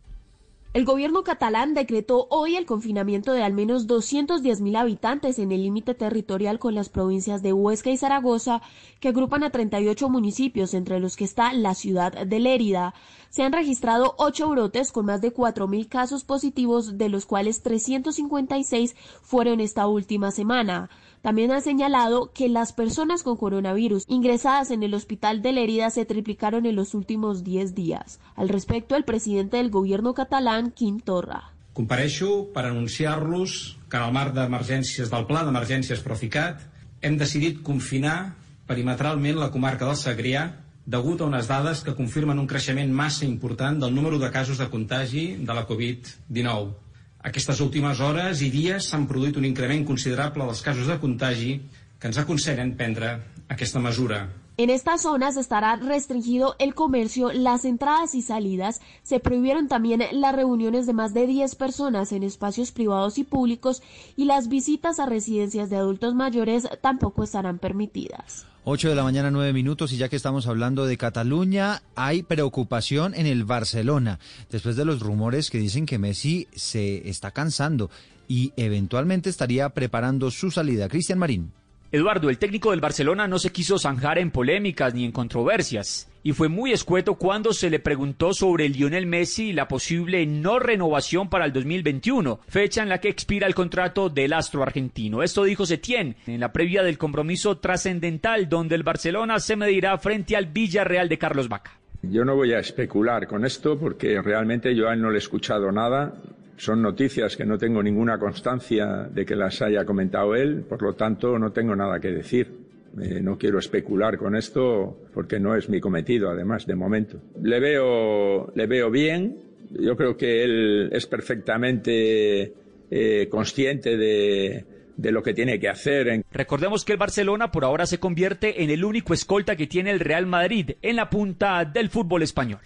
El 0.74 0.84
gobierno 0.84 1.22
catalán 1.22 1.72
decretó 1.72 2.26
hoy 2.30 2.56
el 2.56 2.66
confinamiento 2.66 3.32
de 3.32 3.44
al 3.44 3.52
menos 3.52 3.86
210.000 3.86 4.76
habitantes 4.76 5.38
en 5.38 5.52
el 5.52 5.62
límite 5.62 5.94
territorial 5.94 6.58
con 6.58 6.74
las 6.74 6.88
provincias 6.88 7.42
de 7.42 7.52
Huesca 7.52 7.90
y 7.90 7.96
Zaragoza, 7.96 8.60
que 8.98 9.10
agrupan 9.10 9.44
a 9.44 9.50
38 9.50 10.08
municipios, 10.08 10.74
entre 10.74 10.98
los 10.98 11.16
que 11.16 11.22
está 11.22 11.52
la 11.52 11.76
ciudad 11.76 12.26
de 12.26 12.40
Lérida. 12.40 12.92
Se 13.30 13.44
han 13.44 13.52
registrado 13.52 14.16
ocho 14.18 14.48
brotes 14.48 14.90
con 14.90 15.06
más 15.06 15.20
de 15.20 15.32
4.000 15.32 15.88
casos 15.88 16.24
positivos, 16.24 16.98
de 16.98 17.08
los 17.08 17.24
cuales 17.24 17.62
356 17.62 18.96
fueron 19.22 19.60
esta 19.60 19.86
última 19.86 20.32
semana. 20.32 20.90
También 21.24 21.52
ha 21.52 21.62
señalado 21.62 22.32
que 22.34 22.50
las 22.50 22.74
personas 22.74 23.22
con 23.22 23.38
coronavirus 23.38 24.04
ingresadas 24.08 24.70
en 24.70 24.82
el 24.82 24.92
hospital 24.92 25.40
de 25.40 25.52
Lérida 25.52 25.88
se 25.88 26.04
triplicaron 26.04 26.66
en 26.66 26.76
los 26.76 26.92
últimos 26.92 27.42
10 27.42 27.74
días. 27.74 28.20
Al 28.36 28.50
respecto, 28.50 28.94
el 28.94 29.04
presidente 29.04 29.56
del 29.56 29.70
gobierno 29.70 30.12
catalán, 30.12 30.70
Quim 30.70 31.00
Torra. 31.00 31.54
Compareixo 31.72 32.52
per 32.52 32.66
anunciar-los 32.66 33.78
que 33.88 33.96
en 33.96 34.04
el 34.04 34.12
marc 34.12 34.36
d'emergències 34.36 35.08
del 35.08 35.24
Pla 35.24 35.46
d'Emergències 35.48 36.04
Proficat 36.04 36.60
hem 37.00 37.16
decidit 37.16 37.64
confinar 37.64 38.36
perimetralment 38.68 39.40
la 39.40 39.48
comarca 39.48 39.88
del 39.88 39.96
Segrià 39.96 40.44
degut 40.84 41.24
a 41.24 41.32
unes 41.32 41.48
dades 41.48 41.80
que 41.88 41.96
confirmen 41.96 42.36
un 42.36 42.52
creixement 42.52 42.92
massa 42.92 43.24
important 43.24 43.80
del 43.80 43.96
número 43.96 44.20
de 44.20 44.28
casos 44.28 44.60
de 44.60 44.68
contagi 44.68 45.30
de 45.40 45.54
la 45.56 45.64
Covid-19. 45.64 46.83
Aquestes 47.24 47.60
últimes 47.64 48.00
hores 48.04 48.42
i 48.44 48.50
dies 48.52 48.90
s'han 48.90 49.06
produït 49.08 49.38
un 49.40 49.46
increment 49.48 49.86
considerable 49.88 50.44
dels 50.44 50.60
casos 50.64 50.90
de 50.92 50.98
contagi 51.00 51.54
que 51.98 52.10
ens 52.10 52.18
aconsellen 52.20 52.74
prendre 52.76 53.14
aquesta 53.54 53.80
mesura. 53.80 54.26
En 54.56 54.70
estas 54.70 55.02
zonas 55.02 55.36
estará 55.36 55.74
restringido 55.76 56.54
el 56.58 56.74
comercio, 56.74 57.32
las 57.32 57.64
entradas 57.64 58.14
y 58.14 58.22
salidas. 58.22 58.82
Se 59.02 59.18
prohibieron 59.18 59.66
también 59.66 60.04
las 60.12 60.36
reuniones 60.36 60.86
de 60.86 60.92
más 60.92 61.12
de 61.14 61.26
10 61.26 61.56
personas 61.56 62.12
en 62.12 62.22
espacios 62.22 62.70
privados 62.70 63.18
y 63.18 63.24
públicos 63.24 63.82
y 64.16 64.26
las 64.26 64.48
visitas 64.48 65.00
a 65.00 65.06
residencias 65.06 65.70
de 65.70 65.76
adultos 65.76 66.14
mayores 66.14 66.68
tampoco 66.82 67.24
estarán 67.24 67.58
permitidas. 67.58 68.46
8 68.66 68.88
de 68.88 68.94
la 68.94 69.02
mañana, 69.02 69.30
9 69.30 69.52
minutos, 69.52 69.92
y 69.92 69.98
ya 69.98 70.08
que 70.08 70.16
estamos 70.16 70.46
hablando 70.46 70.86
de 70.86 70.96
Cataluña, 70.96 71.82
hay 71.96 72.22
preocupación 72.22 73.14
en 73.14 73.26
el 73.26 73.44
Barcelona, 73.44 74.18
después 74.50 74.74
de 74.76 74.86
los 74.86 75.00
rumores 75.00 75.50
que 75.50 75.58
dicen 75.58 75.84
que 75.84 75.98
Messi 75.98 76.48
se 76.54 77.06
está 77.10 77.30
cansando 77.30 77.90
y 78.26 78.54
eventualmente 78.56 79.28
estaría 79.28 79.68
preparando 79.68 80.30
su 80.30 80.50
salida. 80.50 80.88
Cristian 80.88 81.18
Marín. 81.18 81.52
Eduardo, 81.92 82.30
el 82.30 82.38
técnico 82.38 82.70
del 82.70 82.80
Barcelona 82.80 83.28
no 83.28 83.38
se 83.38 83.52
quiso 83.52 83.78
zanjar 83.78 84.18
en 84.18 84.30
polémicas 84.30 84.94
ni 84.94 85.04
en 85.04 85.12
controversias 85.12 86.08
y 86.24 86.32
fue 86.32 86.48
muy 86.48 86.72
escueto 86.72 87.16
cuando 87.16 87.52
se 87.52 87.68
le 87.68 87.78
preguntó 87.78 88.32
sobre 88.32 88.70
Lionel 88.70 89.06
Messi 89.06 89.50
y 89.50 89.52
la 89.52 89.68
posible 89.68 90.24
no 90.26 90.58
renovación 90.58 91.28
para 91.28 91.44
el 91.44 91.52
2021, 91.52 92.40
fecha 92.48 92.82
en 92.82 92.88
la 92.88 92.98
que 92.98 93.10
expira 93.10 93.46
el 93.46 93.54
contrato 93.54 94.08
del 94.08 94.32
astro 94.32 94.62
argentino. 94.62 95.22
Esto 95.22 95.44
dijo 95.44 95.66
Setién 95.66 96.16
en 96.26 96.40
la 96.40 96.50
previa 96.50 96.82
del 96.82 96.96
compromiso 96.96 97.58
trascendental 97.58 98.48
donde 98.48 98.74
el 98.74 98.82
Barcelona 98.82 99.38
se 99.38 99.54
medirá 99.54 99.98
frente 99.98 100.34
al 100.34 100.46
Villarreal 100.46 101.10
de 101.10 101.18
Carlos 101.18 101.50
Vaca. 101.50 101.78
Yo 102.00 102.24
no 102.24 102.34
voy 102.34 102.54
a 102.54 102.58
especular 102.58 103.26
con 103.26 103.44
esto 103.44 103.78
porque 103.78 104.20
realmente 104.22 104.74
yo 104.74 104.94
no 104.96 105.10
le 105.10 105.16
he 105.16 105.18
escuchado 105.18 105.70
nada. 105.72 106.14
Son 106.56 106.80
noticias 106.80 107.36
que 107.36 107.44
no 107.44 107.58
tengo 107.58 107.82
ninguna 107.82 108.18
constancia 108.18 109.08
de 109.10 109.26
que 109.26 109.36
las 109.36 109.60
haya 109.60 109.84
comentado 109.84 110.34
él, 110.34 110.64
por 110.66 110.80
lo 110.80 110.94
tanto 110.94 111.38
no 111.38 111.52
tengo 111.52 111.76
nada 111.76 112.00
que 112.00 112.12
decir. 112.12 112.63
Eh, 113.00 113.20
no 113.20 113.38
quiero 113.38 113.58
especular 113.58 114.16
con 114.18 114.36
esto 114.36 115.00
porque 115.12 115.40
no 115.40 115.56
es 115.56 115.68
mi 115.68 115.80
cometido, 115.80 116.30
además, 116.30 116.66
de 116.66 116.74
momento. 116.74 117.20
Le 117.42 117.60
veo, 117.60 118.52
le 118.54 118.66
veo 118.66 118.90
bien. 118.90 119.38
Yo 119.70 119.96
creo 119.96 120.16
que 120.16 120.44
él 120.44 120.90
es 120.92 121.06
perfectamente 121.06 122.52
eh, 122.90 123.28
consciente 123.28 123.96
de, 123.96 124.64
de 124.96 125.12
lo 125.12 125.22
que 125.22 125.34
tiene 125.34 125.58
que 125.58 125.68
hacer. 125.68 126.24
Recordemos 126.30 126.84
que 126.84 126.92
el 126.92 126.98
Barcelona 126.98 127.50
por 127.50 127.64
ahora 127.64 127.86
se 127.86 127.98
convierte 127.98 128.62
en 128.62 128.70
el 128.70 128.84
único 128.84 129.14
escolta 129.14 129.56
que 129.56 129.66
tiene 129.66 129.90
el 129.90 130.00
Real 130.00 130.26
Madrid 130.26 130.72
en 130.82 130.96
la 130.96 131.10
punta 131.10 131.64
del 131.64 131.90
fútbol 131.90 132.22
español. 132.22 132.60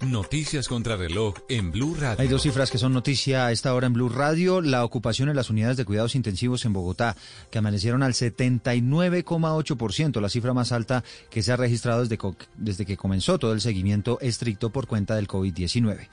Noticias 0.00 0.66
contra 0.66 0.96
reloj 0.96 1.34
en 1.50 1.70
Blue 1.72 1.94
Radio. 1.94 2.22
Hay 2.22 2.28
dos 2.28 2.40
cifras 2.40 2.70
que 2.70 2.78
son 2.78 2.94
noticia 2.94 3.44
a 3.44 3.52
esta 3.52 3.74
hora 3.74 3.86
en 3.86 3.92
Blue 3.92 4.08
Radio. 4.08 4.62
La 4.62 4.82
ocupación 4.82 5.28
en 5.28 5.36
las 5.36 5.50
unidades 5.50 5.76
de 5.76 5.84
cuidados 5.84 6.14
intensivos 6.14 6.64
en 6.64 6.72
Bogotá, 6.72 7.18
que 7.50 7.58
amanecieron 7.58 8.02
al 8.02 8.14
79,8%, 8.14 10.22
la 10.22 10.30
cifra 10.30 10.54
más 10.54 10.72
alta 10.72 11.04
que 11.28 11.42
se 11.42 11.52
ha 11.52 11.56
registrado 11.56 12.00
desde, 12.00 12.18
desde 12.56 12.86
que 12.86 12.96
comenzó 12.96 13.38
todo 13.38 13.52
el 13.52 13.60
seguimiento 13.60 14.18
estricto 14.22 14.70
por 14.70 14.86
cuenta 14.86 15.16
del 15.16 15.28
COVID-19. 15.28 16.08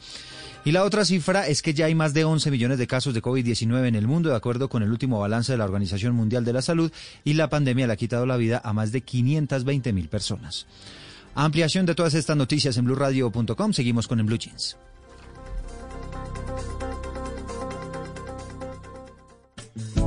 Y 0.65 0.73
la 0.73 0.83
otra 0.83 1.05
cifra 1.05 1.47
es 1.47 1.61
que 1.61 1.73
ya 1.73 1.85
hay 1.85 1.95
más 1.95 2.13
de 2.13 2.25
11 2.25 2.51
millones 2.51 2.79
de 2.79 2.87
casos 2.87 3.13
de 3.13 3.21
COVID-19 3.21 3.87
en 3.87 3.95
el 3.95 4.05
mundo, 4.05 4.29
de 4.29 4.35
acuerdo 4.35 4.67
con 4.67 4.83
el 4.83 4.91
último 4.91 5.21
balance 5.21 5.53
de 5.53 5.57
la 5.57 5.63
Organización 5.63 6.13
Mundial 6.13 6.43
de 6.43 6.51
la 6.51 6.61
Salud, 6.61 6.91
y 7.23 7.35
la 7.35 7.47
pandemia 7.47 7.87
le 7.87 7.93
ha 7.93 7.97
quitado 7.97 8.25
la 8.25 8.35
vida 8.35 8.61
a 8.65 8.73
más 8.73 8.91
de 8.91 8.99
520 8.99 9.93
mil 9.93 10.09
personas. 10.09 10.67
Ampliación 11.39 11.85
de 11.85 11.93
todas 11.93 12.15
estas 12.15 12.35
noticias 12.35 12.77
en 12.77 12.85
blueradio.com. 12.85 13.71
Seguimos 13.71 14.07
con 14.07 14.19
el 14.19 14.25
Blue 14.25 14.39
Jeans. 14.39 14.75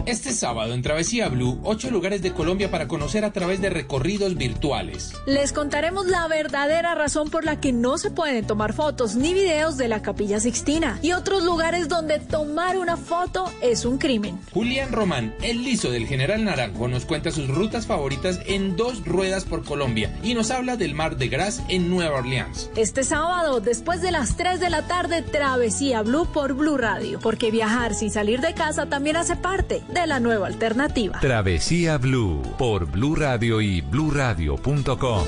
Este 0.07 0.33
sábado 0.33 0.73
en 0.73 0.83
Travesía 0.83 1.29
Blue, 1.29 1.61
ocho 1.63 1.91
lugares 1.91 2.23
de 2.23 2.33
Colombia 2.33 2.71
para 2.71 2.89
conocer 2.89 3.25
a 3.25 3.33
través 3.33 3.61
de 3.61 3.69
recorridos 3.69 4.35
virtuales. 4.35 5.13
Les 5.27 5.53
contaremos 5.53 6.07
la 6.07 6.27
verdadera 6.27 6.95
razón 6.95 7.31
por 7.31 7.45
la 7.45 7.61
que 7.61 7.73
no 7.73 7.99
se 7.99 8.11
pueden 8.11 8.47
tomar 8.47 8.73
fotos 8.73 9.15
ni 9.15 9.35
videos 9.35 9.77
de 9.77 9.89
la 9.89 10.01
Capilla 10.01 10.41
Sixtina 10.41 10.99
y 11.03 11.13
otros 11.13 11.45
lugares 11.45 11.89
donde 11.89 12.19
tomar 12.19 12.79
una 12.79 12.97
foto 12.97 13.53
es 13.63 13.85
un 13.85 13.99
crimen. 13.99 14.41
Julián 14.53 14.91
Román, 14.91 15.35
el 15.43 15.63
liso 15.63 15.91
del 15.91 16.07
General 16.07 16.43
Naranjo, 16.45 16.89
nos 16.89 17.05
cuenta 17.05 17.31
sus 17.31 17.49
rutas 17.49 17.87
favoritas 17.87 18.41
en 18.47 18.77
dos 18.77 19.05
ruedas 19.05 19.45
por 19.45 19.65
Colombia 19.65 20.17
y 20.23 20.35
nos 20.35 20.51
habla 20.51 20.77
del 20.77 20.95
Mar 20.95 21.17
de 21.17 21.29
Gras 21.29 21.63
en 21.69 21.91
Nueva 21.91 22.19
Orleans. 22.19 22.71
Este 22.75 23.05
sábado, 23.05 23.61
después 23.61 24.01
de 24.01 24.13
las 24.13 24.37
3 24.37 24.61
de 24.61 24.71
la 24.71 24.87
tarde, 24.87 25.23
Travesía 25.23 26.03
Blue 26.03 26.27
por 26.33 26.55
Blue 26.55 26.79
Radio, 26.79 27.21
porque 27.21 27.51
viajar 27.51 27.95
sin 27.95 28.11
salir 28.11 28.41
de 28.41 28.55
casa 28.55 28.87
también 28.87 29.17
hace 29.17 29.37
parte 29.37 29.83
de 29.93 30.00
la 30.07 30.21
nueva 30.21 30.47
alternativa. 30.47 31.19
Travesía 31.21 31.99
Blue 31.99 32.43
por 32.59 32.87
Blue 32.87 33.15
Radio 33.17 33.61
y 33.61 33.81
bluradio.com. 33.81 35.25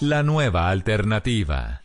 La 0.00 0.22
nueva 0.22 0.70
alternativa. 0.70 1.82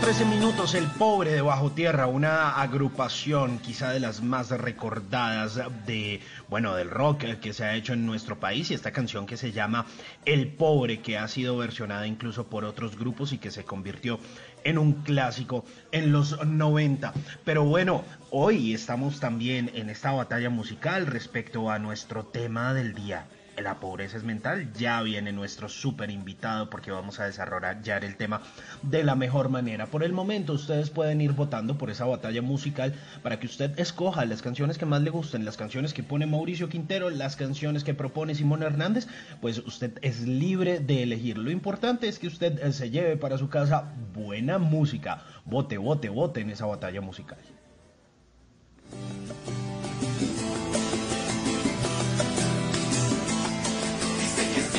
13 0.00 0.24
minutos, 0.24 0.74
El 0.74 0.86
Pobre 0.86 1.32
de 1.32 1.42
Bajo 1.42 1.70
Tierra, 1.72 2.06
una 2.06 2.50
agrupación 2.62 3.58
quizá 3.58 3.90
de 3.90 4.00
las 4.00 4.22
más 4.22 4.48
recordadas 4.50 5.60
de, 5.86 6.20
bueno, 6.48 6.74
del 6.74 6.88
rock 6.88 7.24
que 7.40 7.52
se 7.52 7.64
ha 7.64 7.74
hecho 7.74 7.92
en 7.92 8.06
nuestro 8.06 8.40
país 8.40 8.70
y 8.70 8.74
esta 8.74 8.92
canción 8.92 9.26
que 9.26 9.36
se 9.36 9.52
llama 9.52 9.86
El 10.24 10.48
Pobre, 10.48 11.00
que 11.00 11.18
ha 11.18 11.28
sido 11.28 11.58
versionada 11.58 12.06
incluso 12.06 12.46
por 12.46 12.64
otros 12.64 12.98
grupos 12.98 13.32
y 13.32 13.38
que 13.38 13.50
se 13.50 13.64
convirtió 13.64 14.18
en 14.64 14.78
un 14.78 15.02
clásico 15.02 15.64
en 15.90 16.10
los 16.10 16.42
90. 16.44 17.12
Pero 17.44 17.64
bueno, 17.64 18.02
hoy 18.30 18.72
estamos 18.72 19.20
también 19.20 19.70
en 19.74 19.90
esta 19.90 20.12
batalla 20.12 20.48
musical 20.48 21.06
respecto 21.06 21.70
a 21.70 21.78
nuestro 21.78 22.24
tema 22.24 22.72
del 22.72 22.94
día 22.94 23.26
la 23.56 23.80
pobreza 23.80 24.16
es 24.16 24.24
mental. 24.24 24.72
Ya 24.74 25.02
viene 25.02 25.32
nuestro 25.32 25.68
súper 25.68 26.10
invitado 26.10 26.70
porque 26.70 26.90
vamos 26.90 27.20
a 27.20 27.24
desarrollar 27.24 28.04
el 28.04 28.16
tema 28.16 28.42
de 28.82 29.04
la 29.04 29.14
mejor 29.14 29.48
manera. 29.48 29.86
Por 29.86 30.04
el 30.04 30.12
momento 30.12 30.52
ustedes 30.52 30.90
pueden 30.90 31.20
ir 31.20 31.32
votando 31.32 31.76
por 31.76 31.90
esa 31.90 32.04
batalla 32.04 32.42
musical 32.42 32.94
para 33.22 33.38
que 33.38 33.46
usted 33.46 33.78
escoja 33.78 34.24
las 34.24 34.42
canciones 34.42 34.78
que 34.78 34.86
más 34.86 35.02
le 35.02 35.10
gusten, 35.10 35.44
las 35.44 35.56
canciones 35.56 35.92
que 35.92 36.02
pone 36.02 36.26
Mauricio 36.26 36.68
Quintero, 36.68 37.10
las 37.10 37.36
canciones 37.36 37.84
que 37.84 37.94
propone 37.94 38.34
Simón 38.34 38.62
Hernández, 38.62 39.06
pues 39.40 39.58
usted 39.58 39.98
es 40.02 40.22
libre 40.26 40.80
de 40.80 41.02
elegir. 41.02 41.38
Lo 41.38 41.50
importante 41.50 42.08
es 42.08 42.18
que 42.18 42.26
usted 42.26 42.58
eh, 42.62 42.72
se 42.72 42.90
lleve 42.90 43.16
para 43.16 43.38
su 43.38 43.48
casa 43.48 43.92
buena 44.14 44.58
música. 44.58 45.22
Vote, 45.44 45.78
vote, 45.78 46.08
vote 46.08 46.40
en 46.40 46.50
esa 46.50 46.66
batalla 46.66 47.00
musical. 47.00 47.38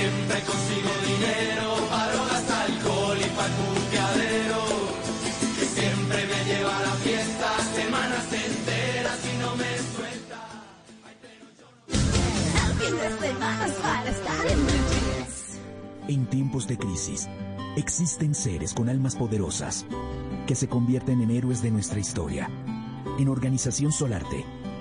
Siempre 0.04 0.42
consigo 0.42 0.90
dinero 1.08 1.68
para 1.90 2.12
drogas, 2.12 2.52
alcohol 2.52 3.18
y 3.20 3.30
para 3.38 3.56
puteadero. 3.56 4.62
Que 5.58 5.66
siempre 5.66 6.20
me 6.28 6.40
lleva 6.50 6.78
a 6.78 6.82
la 6.82 6.96
fiesta 7.06 7.48
semanas 7.76 8.26
enteras 8.34 9.20
y 9.32 9.38
no 9.42 9.56
me 9.56 9.72
suelta. 9.96 10.40
En 16.08 16.26
tiempos 16.28 16.68
de 16.68 16.78
crisis, 16.78 17.30
existen 17.78 18.36
seres 18.36 18.74
con 18.74 18.90
almas 18.90 19.16
poderosas 19.16 19.86
que 20.48 20.56
se 20.56 20.68
convierten 20.68 21.22
en 21.22 21.32
héroes 21.32 21.62
de 21.62 21.72
nuestra 21.72 22.00
historia. 22.00 22.50
En 23.20 23.30
Organización 23.30 23.94
Solarte, 23.94 24.46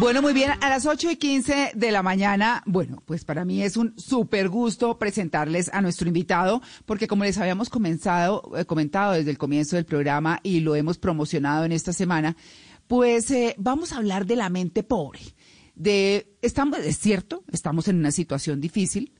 Bueno, 0.00 0.22
muy 0.22 0.32
bien, 0.32 0.50
a 0.60 0.68
las 0.68 0.86
8 0.86 1.12
y 1.12 1.16
15 1.16 1.72
de 1.76 1.92
la 1.92 2.02
mañana, 2.02 2.64
bueno, 2.66 3.00
pues 3.06 3.24
para 3.24 3.44
mí 3.44 3.62
es 3.62 3.76
un 3.76 3.94
súper 3.96 4.48
gusto 4.48 4.98
presentarles 4.98 5.70
a 5.72 5.80
nuestro 5.80 6.08
invitado, 6.08 6.60
porque 6.84 7.06
como 7.06 7.22
les 7.22 7.38
habíamos 7.38 7.70
comenzado, 7.70 8.42
eh, 8.56 8.64
comentado 8.64 9.12
desde 9.12 9.30
el 9.30 9.38
comienzo 9.38 9.76
del 9.76 9.84
programa 9.84 10.40
y 10.42 10.60
lo 10.60 10.74
hemos 10.74 10.98
promocionado 10.98 11.64
en 11.64 11.70
esta 11.70 11.92
semana, 11.92 12.36
pues 12.88 13.30
eh, 13.30 13.54
vamos 13.56 13.92
a 13.92 13.98
hablar 13.98 14.26
de 14.26 14.34
la 14.34 14.50
mente 14.50 14.82
pobre. 14.82 15.20
De, 15.76 16.36
estamos, 16.42 16.80
es 16.80 16.98
cierto, 16.98 17.44
estamos 17.52 17.86
en 17.86 17.96
una 17.96 18.10
situación 18.10 18.60
difícil, 18.60 19.12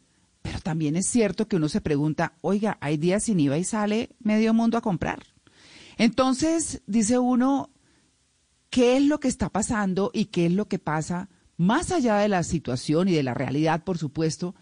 pero 0.42 0.58
también 0.58 0.96
es 0.96 1.06
cierto 1.06 1.46
que 1.46 1.56
uno 1.56 1.68
se 1.68 1.80
pregunta, 1.80 2.34
oiga, 2.40 2.78
hay 2.80 2.96
días 2.96 3.22
sin 3.22 3.38
IVA 3.38 3.58
y 3.58 3.64
sale 3.64 4.10
medio 4.18 4.52
mundo 4.52 4.76
a 4.76 4.82
comprar. 4.82 5.22
Entonces, 5.96 6.82
dice 6.86 7.18
uno, 7.18 7.70
qué 8.74 8.96
es 8.96 9.04
lo 9.04 9.20
que 9.20 9.28
está 9.28 9.50
pasando 9.50 10.10
y 10.12 10.24
qué 10.24 10.46
es 10.46 10.52
lo 10.52 10.66
que 10.66 10.80
pasa 10.80 11.28
más 11.56 11.92
allá 11.92 12.16
de 12.16 12.28
la 12.28 12.42
situación 12.42 13.06
y 13.08 13.12
de 13.12 13.22
la 13.22 13.32
realidad, 13.32 13.84
por 13.84 13.98
supuesto, 13.98 14.56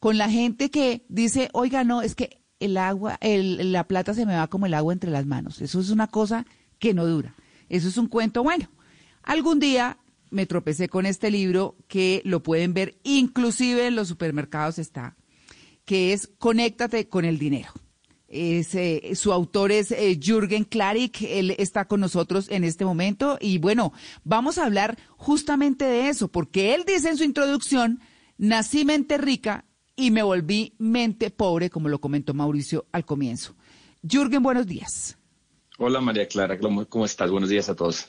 con 0.00 0.16
la 0.16 0.30
gente 0.30 0.70
que 0.70 1.04
dice, 1.10 1.50
oiga, 1.52 1.84
no, 1.84 2.00
es 2.00 2.14
que 2.14 2.40
el 2.60 2.78
agua, 2.78 3.18
la 3.20 3.86
plata 3.86 4.14
se 4.14 4.24
me 4.24 4.36
va 4.36 4.46
como 4.46 4.64
el 4.64 4.72
agua 4.72 4.94
entre 4.94 5.10
las 5.10 5.26
manos. 5.26 5.60
Eso 5.60 5.80
es 5.80 5.90
una 5.90 6.06
cosa 6.06 6.46
que 6.78 6.94
no 6.94 7.04
dura. 7.04 7.34
Eso 7.68 7.88
es 7.88 7.98
un 7.98 8.06
cuento 8.06 8.42
bueno. 8.42 8.70
Algún 9.22 9.60
día 9.60 9.98
me 10.30 10.46
tropecé 10.46 10.88
con 10.88 11.04
este 11.04 11.30
libro 11.30 11.76
que 11.88 12.22
lo 12.24 12.42
pueden 12.42 12.72
ver, 12.72 12.96
inclusive 13.02 13.86
en 13.86 13.96
los 13.96 14.08
supermercados 14.08 14.78
está, 14.78 15.14
que 15.84 16.14
es 16.14 16.26
Conéctate 16.38 17.06
con 17.06 17.26
el 17.26 17.38
dinero. 17.38 17.70
Eh, 18.34 19.12
su 19.14 19.30
autor 19.30 19.72
es 19.72 19.90
eh, 19.90 20.18
Jürgen 20.18 20.64
Klarik, 20.64 21.20
él 21.20 21.54
está 21.58 21.84
con 21.84 22.00
nosotros 22.00 22.46
en 22.48 22.64
este 22.64 22.86
momento 22.86 23.36
y 23.38 23.58
bueno, 23.58 23.92
vamos 24.24 24.56
a 24.56 24.64
hablar 24.64 24.98
justamente 25.18 25.84
de 25.84 26.08
eso, 26.08 26.28
porque 26.28 26.74
él 26.74 26.84
dice 26.86 27.10
en 27.10 27.18
su 27.18 27.24
introducción, 27.24 28.00
nací 28.38 28.86
mente 28.86 29.18
rica 29.18 29.66
y 29.96 30.10
me 30.10 30.22
volví 30.22 30.74
mente 30.78 31.30
pobre, 31.30 31.68
como 31.68 31.90
lo 31.90 32.00
comentó 32.00 32.32
Mauricio 32.32 32.86
al 32.90 33.04
comienzo. 33.04 33.54
Jürgen, 34.02 34.42
buenos 34.42 34.66
días. 34.66 35.18
Hola 35.76 36.00
María 36.00 36.26
Clara, 36.26 36.58
cómo 36.58 37.04
estás? 37.04 37.30
Buenos 37.30 37.50
días 37.50 37.68
a 37.68 37.76
todos. 37.76 38.08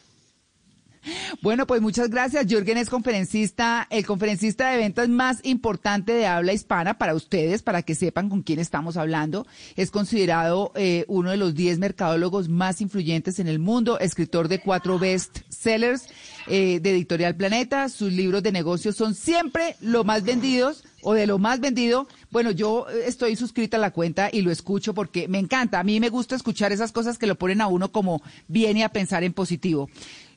Bueno, 1.42 1.68
pues 1.68 1.82
muchas 1.82 2.10
gracias. 2.10 2.46
Jürgen 2.48 2.78
es 2.78 2.90
conferencista, 2.90 3.88
el 3.90 4.06
conferencista 4.06 4.70
de 4.70 4.78
ventas 4.78 5.10
más 5.10 5.40
importante 5.44 6.14
de 6.14 6.28
habla 6.28 6.54
hispana 6.54 6.98
para 6.98 7.16
ustedes, 7.16 7.62
para 7.62 7.82
que 7.82 7.96
sepan 7.96 8.30
con 8.30 8.42
quién 8.42 8.60
estamos 8.60 8.98
hablando. 8.98 9.46
Es 9.76 9.92
considerado 9.92 10.72
eh, 10.76 11.06
uno 11.08 11.32
de 11.32 11.38
los 11.38 11.56
10 11.56 11.80
mercadólogos 11.80 12.50
más 12.50 12.82
influyentes 12.82 13.40
en 13.40 13.48
el 13.48 13.60
mundo, 13.60 14.00
escritor 14.00 14.48
de 14.48 14.60
cuatro 14.60 15.00
best 15.00 15.40
sellers 15.50 16.08
eh, 16.48 16.80
de 16.80 16.92
Editorial 16.92 17.36
Planeta. 17.36 17.90
Sus 17.90 18.12
libros 18.14 18.44
de 18.44 18.52
negocios 18.52 18.96
son 18.96 19.16
siempre 19.16 19.76
lo 19.82 20.04
más 20.04 20.24
vendidos 20.24 20.84
o 21.04 21.14
de 21.14 21.28
lo 21.28 21.38
más 21.38 21.60
vendido. 21.60 22.08
Bueno, 22.32 22.52
yo 22.52 22.88
eh, 22.90 23.04
estoy 23.06 23.36
suscrita 23.36 23.78
a 23.78 23.80
la 23.80 23.92
cuenta 23.92 24.30
y 24.32 24.42
lo 24.42 24.52
escucho 24.52 24.94
porque 24.94 25.28
me 25.28 25.40
encanta. 25.40 25.80
A 25.80 25.84
mí 25.84 26.00
me 26.00 26.10
gusta 26.10 26.36
escuchar 26.36 26.72
esas 26.72 26.92
cosas 26.92 27.18
que 27.18 27.28
lo 27.28 27.36
ponen 27.36 27.62
a 27.62 27.68
uno 27.68 27.92
como 27.92 28.22
viene 28.48 28.84
a 28.84 28.90
pensar 28.90 29.24
en 29.24 29.34
positivo. 29.34 29.90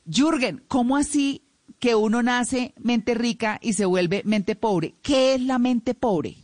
Jürgen, 0.09 0.63
¿cómo 0.67 0.97
así 0.97 1.43
que 1.79 1.95
uno 1.95 2.23
nace 2.23 2.73
mente 2.79 3.13
rica 3.13 3.59
y 3.61 3.73
se 3.73 3.85
vuelve 3.85 4.21
mente 4.25 4.55
pobre? 4.55 4.95
¿Qué 5.01 5.35
es 5.35 5.41
la 5.41 5.59
mente 5.59 5.93
pobre? 5.93 6.37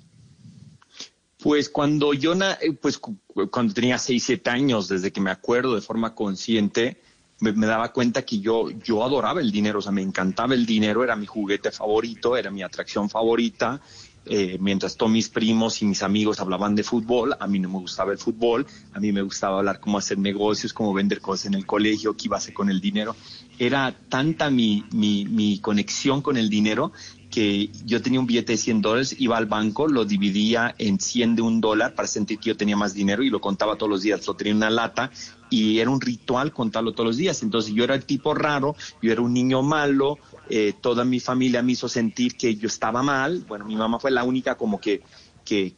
Pues 1.41 1.69
cuando 1.69 2.13
yo, 2.13 2.33
eh, 2.33 2.73
pues 2.81 2.97
cuando 2.97 3.73
tenía 3.73 3.97
6, 3.97 4.23
7 4.23 4.49
años, 4.49 4.87
desde 4.87 5.11
que 5.11 5.19
me 5.19 5.31
acuerdo 5.31 5.75
de 5.75 5.81
forma 5.81 6.15
consciente, 6.15 7.01
me, 7.39 7.67
daba 7.67 7.91
cuenta 7.91 8.21
que 8.21 8.39
yo, 8.39 8.69
yo 8.69 9.03
adoraba 9.03 9.41
el 9.41 9.51
dinero, 9.51 9.79
o 9.79 9.81
sea, 9.81 9.91
me 9.91 10.01
encantaba 10.01 10.53
el 10.53 10.65
dinero, 10.65 11.03
era 11.03 11.15
mi 11.15 11.25
juguete 11.25 11.71
favorito, 11.71 12.37
era 12.37 12.49
mi 12.49 12.63
atracción 12.63 13.09
favorita, 13.09 13.81
eh, 14.25 14.57
mientras 14.61 14.95
todos 14.95 15.11
mis 15.11 15.27
primos 15.27 15.81
y 15.81 15.85
mis 15.85 16.01
amigos 16.01 16.39
hablaban 16.39 16.75
de 16.75 16.83
fútbol, 16.83 17.35
a 17.37 17.45
mí 17.47 17.59
no 17.59 17.67
me 17.67 17.79
gustaba 17.79 18.13
el 18.13 18.17
fútbol, 18.17 18.65
a 18.93 18.99
mí 19.01 19.11
me 19.11 19.21
gustaba 19.21 19.57
hablar 19.57 19.81
cómo 19.81 19.97
hacer 19.97 20.17
negocios, 20.17 20.71
cómo 20.71 20.93
vender 20.93 21.19
cosas 21.19 21.47
en 21.47 21.55
el 21.55 21.65
colegio, 21.65 22.15
qué 22.15 22.27
iba 22.27 22.37
a 22.37 22.39
hacer 22.39 22.53
con 22.53 22.69
el 22.69 22.79
dinero. 22.79 23.17
Era 23.59 23.95
tanta 24.09 24.49
mi, 24.49 24.83
mi, 24.91 25.25
mi 25.25 25.59
conexión 25.59 26.21
con 26.21 26.37
el 26.37 26.49
dinero 26.49 26.91
que 27.33 27.71
yo 27.83 27.99
tenía 27.99 28.19
un 28.19 28.27
billete 28.27 28.51
de 28.51 28.57
100 28.59 28.81
dólares, 28.83 29.15
iba 29.17 29.35
al 29.35 29.47
banco, 29.47 29.87
lo 29.87 30.05
dividía 30.05 30.75
en 30.77 30.99
100 30.99 31.35
de 31.35 31.41
un 31.41 31.61
dólar 31.61 31.95
para 31.95 32.07
sentir 32.07 32.37
que 32.37 32.49
yo 32.49 32.57
tenía 32.57 32.77
más 32.77 32.93
dinero 32.93 33.23
y 33.23 33.31
lo 33.31 33.41
contaba 33.41 33.75
todos 33.75 33.89
los 33.89 34.03
días. 34.03 34.27
Lo 34.27 34.35
tenía 34.35 34.51
en 34.51 34.57
una 34.57 34.69
lata 34.69 35.09
y 35.49 35.79
era 35.79 35.89
un 35.89 35.99
ritual 35.99 36.53
contarlo 36.53 36.91
todos 36.91 37.07
los 37.07 37.17
días. 37.17 37.41
Entonces 37.41 37.73
yo 37.73 37.83
era 37.83 37.95
el 37.95 38.05
tipo 38.05 38.35
raro, 38.35 38.75
yo 39.01 39.11
era 39.11 39.21
un 39.21 39.33
niño 39.33 39.63
malo, 39.63 40.19
eh, 40.47 40.73
toda 40.79 41.05
mi 41.05 41.19
familia 41.19 41.63
me 41.63 41.71
hizo 41.71 41.89
sentir 41.89 42.37
que 42.37 42.55
yo 42.55 42.67
estaba 42.67 43.01
mal. 43.01 43.43
Bueno, 43.47 43.65
mi 43.65 43.75
mamá 43.75 43.97
fue 43.99 44.11
la 44.11 44.23
única 44.23 44.53
como 44.53 44.79
que, 44.79 45.01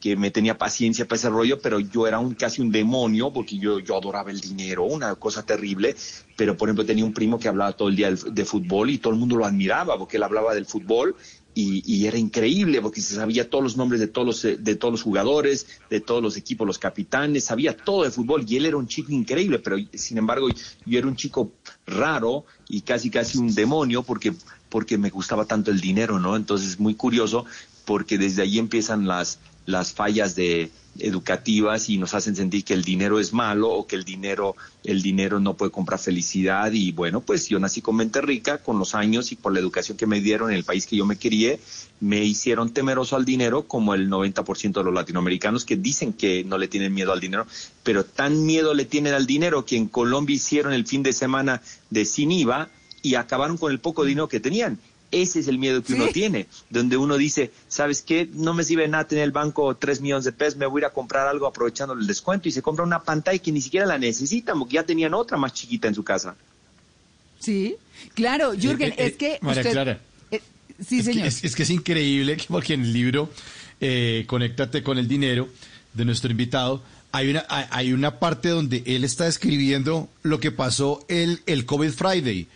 que, 0.00 0.16
me 0.16 0.30
tenía 0.30 0.56
paciencia 0.56 1.06
para 1.06 1.16
ese 1.16 1.28
rollo, 1.28 1.60
pero 1.60 1.80
yo 1.80 2.06
era 2.06 2.18
un, 2.18 2.34
casi 2.34 2.62
un 2.62 2.70
demonio 2.70 3.32
porque 3.32 3.58
yo, 3.58 3.78
yo 3.78 3.96
adoraba 3.96 4.30
el 4.30 4.40
dinero, 4.40 4.84
una 4.84 5.14
cosa 5.16 5.44
terrible. 5.44 5.94
Pero, 6.36 6.56
por 6.56 6.68
ejemplo, 6.68 6.84
tenía 6.84 7.04
un 7.04 7.12
primo 7.12 7.38
que 7.38 7.48
hablaba 7.48 7.72
todo 7.72 7.88
el 7.88 7.96
día 7.96 8.10
de, 8.10 8.44
fútbol 8.44 8.90
y 8.90 8.98
todo 8.98 9.12
el 9.12 9.18
mundo 9.18 9.36
lo 9.36 9.44
admiraba 9.44 9.98
porque 9.98 10.16
él 10.16 10.22
hablaba 10.22 10.54
del 10.54 10.66
fútbol 10.66 11.16
y, 11.54 12.06
era 12.06 12.18
increíble 12.18 12.82
porque 12.82 13.00
se 13.00 13.14
sabía 13.14 13.48
todos 13.48 13.64
los 13.64 13.76
nombres 13.78 13.98
de 14.00 14.06
todos 14.06 14.26
los, 14.26 14.62
de 14.62 14.74
todos 14.76 14.92
los 14.92 15.02
jugadores, 15.02 15.66
de 15.88 16.00
todos 16.00 16.22
los 16.22 16.36
equipos, 16.36 16.66
los 16.66 16.78
capitanes, 16.78 17.44
sabía 17.44 17.74
todo 17.74 18.04
de 18.04 18.10
fútbol 18.10 18.44
y 18.46 18.56
él 18.56 18.66
era 18.66 18.76
un 18.76 18.86
chico 18.86 19.10
increíble, 19.12 19.58
pero 19.58 19.78
sin 19.94 20.18
embargo 20.18 20.48
yo 20.84 20.98
era 20.98 21.08
un 21.08 21.16
chico 21.16 21.52
raro 21.86 22.44
y 22.68 22.82
casi 22.82 23.08
casi 23.08 23.38
un 23.38 23.54
demonio 23.54 24.02
porque, 24.02 24.34
porque 24.68 24.98
me 24.98 25.08
gustaba 25.08 25.46
tanto 25.46 25.70
el 25.70 25.80
dinero, 25.80 26.18
¿no? 26.20 26.36
Entonces 26.36 26.68
es 26.68 26.78
muy 26.78 26.94
curioso 26.94 27.46
porque 27.86 28.18
desde 28.18 28.42
ahí 28.42 28.58
empiezan 28.58 29.06
las, 29.06 29.38
las 29.66 29.92
fallas 29.92 30.34
de, 30.34 30.70
educativas 31.00 31.88
y 31.88 31.98
nos 31.98 32.14
hacen 32.14 32.36
sentir 32.36 32.64
que 32.64 32.74
el 32.74 32.82
dinero 32.82 33.18
es 33.20 33.32
malo 33.32 33.70
o 33.70 33.86
que 33.86 33.96
el 33.96 34.04
dinero, 34.04 34.56
el 34.84 35.02
dinero 35.02 35.40
no 35.40 35.54
puede 35.54 35.70
comprar 35.70 35.98
felicidad. 35.98 36.72
Y 36.72 36.92
bueno, 36.92 37.20
pues 37.20 37.48
yo 37.48 37.58
nací 37.58 37.80
con 37.80 37.96
mente 37.96 38.20
rica, 38.20 38.58
con 38.58 38.78
los 38.78 38.94
años 38.94 39.32
y 39.32 39.36
por 39.36 39.52
la 39.52 39.60
educación 39.60 39.96
que 39.96 40.06
me 40.06 40.20
dieron 40.20 40.50
en 40.50 40.56
el 40.56 40.64
país 40.64 40.86
que 40.86 40.96
yo 40.96 41.06
me 41.06 41.16
crié, 41.16 41.60
me 42.00 42.24
hicieron 42.24 42.70
temeroso 42.70 43.16
al 43.16 43.24
dinero 43.24 43.66
como 43.66 43.94
el 43.94 44.08
90% 44.10 44.72
de 44.72 44.84
los 44.84 44.94
latinoamericanos 44.94 45.64
que 45.64 45.76
dicen 45.76 46.12
que 46.12 46.44
no 46.44 46.58
le 46.58 46.68
tienen 46.68 46.94
miedo 46.94 47.12
al 47.12 47.20
dinero, 47.20 47.46
pero 47.82 48.04
tan 48.04 48.44
miedo 48.44 48.74
le 48.74 48.84
tienen 48.84 49.14
al 49.14 49.26
dinero 49.26 49.64
que 49.64 49.76
en 49.76 49.88
Colombia 49.88 50.36
hicieron 50.36 50.72
el 50.72 50.86
fin 50.86 51.02
de 51.02 51.12
semana 51.12 51.62
de 51.90 52.04
sin 52.04 52.30
IVA 52.30 52.68
y 53.02 53.14
acabaron 53.14 53.56
con 53.56 53.70
el 53.70 53.78
poco 53.78 54.04
dinero 54.04 54.28
que 54.28 54.40
tenían. 54.40 54.78
Ese 55.10 55.40
es 55.40 55.48
el 55.48 55.58
miedo 55.58 55.82
que 55.82 55.94
uno 55.94 56.08
tiene, 56.08 56.46
donde 56.68 56.96
uno 56.96 57.16
dice, 57.16 57.52
¿sabes 57.68 58.02
qué? 58.02 58.28
No 58.32 58.54
me 58.54 58.64
sirve 58.64 58.88
nada 58.88 59.06
tener 59.06 59.24
el 59.24 59.30
banco 59.30 59.76
tres 59.76 60.00
millones 60.00 60.24
de 60.24 60.32
pesos, 60.32 60.56
me 60.56 60.66
voy 60.66 60.80
a 60.80 60.82
ir 60.82 60.86
a 60.86 60.90
comprar 60.90 61.28
algo 61.28 61.46
aprovechando 61.46 61.94
el 61.94 62.06
descuento 62.06 62.48
y 62.48 62.52
se 62.52 62.62
compra 62.62 62.84
una 62.84 63.02
pantalla 63.02 63.38
que 63.38 63.52
ni 63.52 63.60
siquiera 63.60 63.86
la 63.86 63.98
necesitan 63.98 64.58
porque 64.58 64.74
ya 64.74 64.82
tenían 64.82 65.14
otra 65.14 65.36
más 65.36 65.52
chiquita 65.52 65.88
en 65.88 65.94
su 65.94 66.02
casa. 66.02 66.34
Sí, 67.38 67.76
claro, 68.14 68.52
Jürgen, 68.52 68.94
es 68.96 69.16
que... 69.16 69.38
Clara. 69.38 70.00
sí, 70.84 71.02
señor. 71.02 71.26
Es 71.26 71.54
que, 71.54 71.62
es, 71.62 71.70
increíble 71.70 72.36
porque 72.48 72.74
en 72.74 72.82
el 72.82 72.92
libro 72.92 73.30
eh, 73.80 74.24
Conéctate 74.26 74.82
con 74.82 74.98
el 74.98 75.06
dinero 75.06 75.48
de 75.94 76.04
nuestro 76.04 76.30
invitado, 76.30 76.82
hay 77.12 77.30
una, 77.30 77.46
hay 77.48 77.92
una 77.92 78.18
parte 78.18 78.48
donde 78.48 78.82
él 78.86 79.04
está 79.04 79.26
escribiendo 79.26 80.08
lo 80.22 80.40
que 80.40 80.50
pasó 80.50 81.04
el, 81.08 81.40
el 81.46 81.64
COVID 81.64 81.90
Friday 81.90 82.48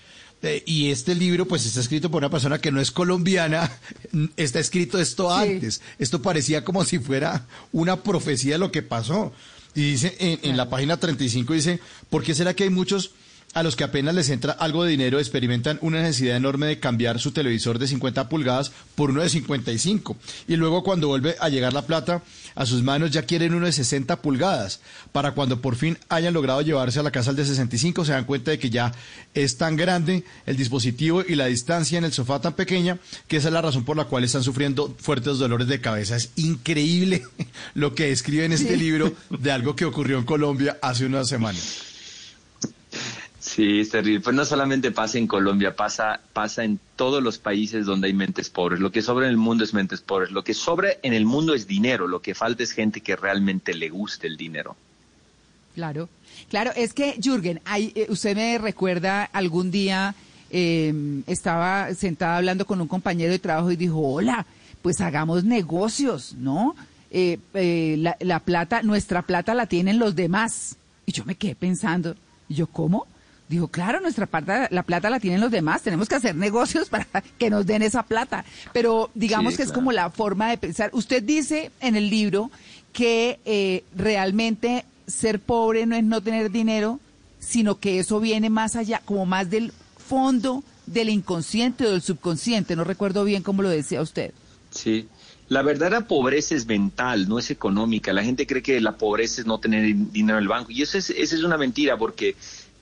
Eh, 0.43 0.63
y 0.67 0.91
este 0.91 1.15
libro, 1.15 1.47
pues, 1.47 1.67
está 1.67 1.81
escrito 1.81 2.11
por 2.11 2.23
una 2.23 2.31
persona 2.31 2.59
que 2.59 2.73
no 2.73 2.81
es 2.81 2.91
colombiana. 2.91 3.71
Está 4.37 4.59
escrito 4.59 4.99
esto 4.99 5.33
antes. 5.33 5.83
Esto 5.99 6.23
parecía 6.23 6.65
como 6.65 6.85
si 6.85 6.99
fuera 6.99 7.47
una 7.73 8.03
profecía 8.03 8.55
de 8.55 8.59
lo 8.59 8.73
que 8.73 8.83
pasó. 8.83 9.33
Y 9.75 9.93
dice, 9.93 10.17
en, 10.19 10.41
en 10.43 10.57
la 10.57 10.69
página 10.69 10.97
35 10.97 11.53
dice, 11.53 11.81
¿por 12.09 12.25
qué 12.25 12.35
será 12.35 12.55
que 12.55 12.65
hay 12.65 12.71
muchos 12.71 13.13
a 13.53 13.63
los 13.65 13.75
que 13.75 13.85
apenas 13.85 14.15
les 14.15 14.31
entra 14.31 14.53
algo 14.53 14.85
de 14.85 14.93
dinero 14.93 15.19
experimentan 15.19 15.79
una 15.83 16.01
necesidad 16.03 16.37
enorme 16.37 16.67
de 16.67 16.79
cambiar 16.79 17.19
su 17.19 17.33
televisor 17.33 17.79
de 17.79 17.89
50 17.89 18.29
pulgadas 18.29 18.71
por 18.95 19.11
uno 19.11 19.23
de 19.23 19.29
55. 19.29 20.17
Y 20.47 20.57
luego 20.57 20.85
cuando 20.85 21.09
vuelve 21.09 21.35
a 21.41 21.49
llegar 21.49 21.73
la 21.73 21.87
plata 21.87 22.23
a 22.55 22.67
sus 22.67 22.83
manos 22.83 23.11
ya 23.11 23.23
quieren 23.23 23.55
uno 23.55 23.67
de 23.67 23.73
60 23.73 24.23
pulgadas. 24.23 24.81
Para 25.11 25.33
cuando 25.33 25.61
por 25.61 25.75
fin 25.75 25.99
hayan 26.09 26.35
logrado 26.35 26.63
llevarse 26.63 27.01
a 27.01 27.03
la 27.03 27.11
casa 27.11 27.31
el 27.31 27.37
de 27.37 27.45
65 27.45 28.05
se 28.05 28.13
dan 28.13 28.25
cuenta 28.25 28.53
de 28.53 28.59
que 28.59 28.71
ya 28.71 28.93
es 29.35 29.57
tan 29.57 29.75
grande 29.77 30.25
el 30.47 30.57
dispositivo 30.57 31.23
y 31.27 31.35
la 31.35 31.47
distancia 31.47 31.99
en 31.99 32.05
el 32.05 32.13
sofá 32.13 32.41
tan 32.41 32.55
pequeña 32.55 32.99
que 33.27 33.39
esa 33.39 33.49
es 33.49 33.55
la 33.55 33.63
razón 33.63 33.85
por 33.85 33.97
la 33.97 34.05
cual 34.05 34.23
están 34.23 34.45
sufriendo 34.45 34.95
fuertes 34.99 35.39
dolores 35.39 35.67
de 35.67 35.81
cabeza. 35.81 36.15
Es 36.15 36.31
increíble 36.37 37.25
lo 37.75 37.97
que 37.97 38.13
escribe 38.13 38.45
en 38.45 38.53
este 38.53 38.77
libro 38.77 39.13
de 39.29 39.51
algo 39.51 39.75
que 39.75 39.85
ocurrió 39.85 40.19
en 40.19 40.25
Colombia 40.25 40.79
hace 40.83 41.07
unas 41.07 41.29
semanas. 41.29 41.90
Sí, 43.41 43.81
es 43.81 43.89
terrible. 43.89 44.21
Pues 44.21 44.37
no 44.37 44.45
solamente 44.45 44.93
pasa 44.93 45.17
en 45.17 45.27
Colombia, 45.27 45.75
pasa, 45.75 46.21
pasa 46.35 46.63
en 46.63 46.79
todos 46.97 47.23
los 47.23 47.39
países 47.39 47.87
donde 47.87 48.09
hay 48.09 48.13
mentes 48.13 48.51
pobres. 48.51 48.81
Lo 48.81 48.93
que 48.93 49.01
sobra 49.01 49.25
en 49.25 49.31
el 49.31 49.39
mundo 49.39 49.65
es 49.65 49.73
mentes 49.73 50.03
pobres. 50.03 50.31
Lo 50.31 50.45
que 50.45 50.53
sobra 50.53 50.91
en 51.03 51.15
el 51.15 51.25
mundo 51.25 51.55
es 51.55 51.67
dinero. 51.67 52.07
Lo 52.07 52.21
que 52.21 52.35
falta 52.35 52.63
es 52.63 52.73
gente 52.73 53.01
que 53.01 53.17
realmente 53.17 53.73
le 53.73 53.89
guste 53.89 54.27
el 54.27 54.37
dinero. 54.37 54.77
Claro, 55.75 56.11
claro. 56.51 56.73
Es 56.77 56.93
que, 56.93 57.17
Jürgen, 57.19 57.63
eh, 57.79 58.07
usted 58.11 58.37
me 58.37 58.59
recuerda 58.59 59.25
algún 59.25 59.71
día 59.71 60.15
em, 60.51 61.23
estaba 61.27 61.95
sentada 61.95 62.37
hablando 62.37 62.67
con 62.67 62.79
un 62.81 62.89
compañero 62.89 63.33
de 63.33 63.39
trabajo 63.39 63.71
y 63.71 63.77
dijo, 63.77 64.01
hola, 64.01 64.45
pues 64.83 65.01
hagamos 65.01 65.45
negocios, 65.45 66.35
¿no? 66.35 66.77
Eh, 67.11 67.39
eh, 67.55 67.95
la, 67.99 68.19
la 68.21 68.41
plata, 68.41 68.83
nuestra 68.83 69.23
plata 69.23 69.55
la 69.55 69.65
tienen 69.65 69.99
los 69.99 70.15
demás. 70.15 70.77
Y 71.07 71.13
yo 71.13 71.25
me 71.25 71.37
quedé 71.37 71.55
pensando, 71.55 72.15
¿y 72.47 72.57
yo 72.57 72.67
cómo? 72.67 73.07
Dijo, 73.51 73.67
claro, 73.67 73.99
nuestra 73.99 74.27
plata, 74.27 74.69
la 74.71 74.85
plata 74.85 75.11
la 75.11 75.19
tienen 75.19 75.41
los 75.41 75.51
demás, 75.51 75.83
tenemos 75.83 76.09
que 76.09 76.15
hacer 76.15 76.37
negocios 76.37 76.89
para 76.89 77.05
que 77.37 77.51
nos 77.51 77.67
den 77.67 77.83
esa 77.83 78.05
plata. 78.05 78.45
Pero 78.73 79.11
digamos 79.15 79.57
que 79.57 79.65
es 79.65 79.73
como 79.73 79.91
la 79.91 80.09
forma 80.11 80.49
de 80.51 80.57
pensar. 80.57 80.91
Usted 80.93 81.21
dice 81.21 81.73
en 81.81 81.97
el 81.97 82.11
libro 82.11 82.53
que 82.93 83.41
eh, 83.45 83.83
realmente 83.93 84.85
ser 85.09 85.41
pobre 85.41 85.85
no 85.85 85.97
es 85.97 86.05
no 86.05 86.21
tener 86.21 86.53
dinero, 86.53 87.01
sino 87.41 87.81
que 87.81 87.99
eso 87.99 88.21
viene 88.21 88.51
más 88.51 88.77
allá, 88.77 89.03
como 89.05 89.27
más 89.27 89.51
del 89.51 89.73
fondo 89.99 90.63
del 90.87 91.09
inconsciente 91.09 91.87
o 91.87 91.91
del 91.91 92.03
subconsciente. 92.03 92.77
No 92.77 92.85
recuerdo 92.85 93.25
bien 93.25 93.43
cómo 93.43 93.63
lo 93.63 93.69
decía 93.69 94.01
usted. 94.01 94.33
Sí. 94.71 95.09
La 95.49 95.63
verdadera 95.63 96.07
pobreza 96.07 96.55
es 96.55 96.67
mental, 96.67 97.29
no 97.29 97.41
es 97.41 97.51
económica. 97.51 98.13
La 98.13 98.23
gente 98.23 98.47
cree 98.47 98.63
que 98.63 98.81
la 98.81 98.97
pobreza 98.97 99.41
es 99.41 99.47
no 99.49 99.59
tener 99.59 99.83
dinero 100.13 100.39
en 100.39 100.45
el 100.45 100.49
banco. 100.49 100.71
Y 100.71 100.83
eso 100.83 100.97
es, 100.97 101.11
eso 101.11 101.35
es 101.35 101.43
una 101.43 101.59
mentira 101.59 101.99
porque 101.99 102.37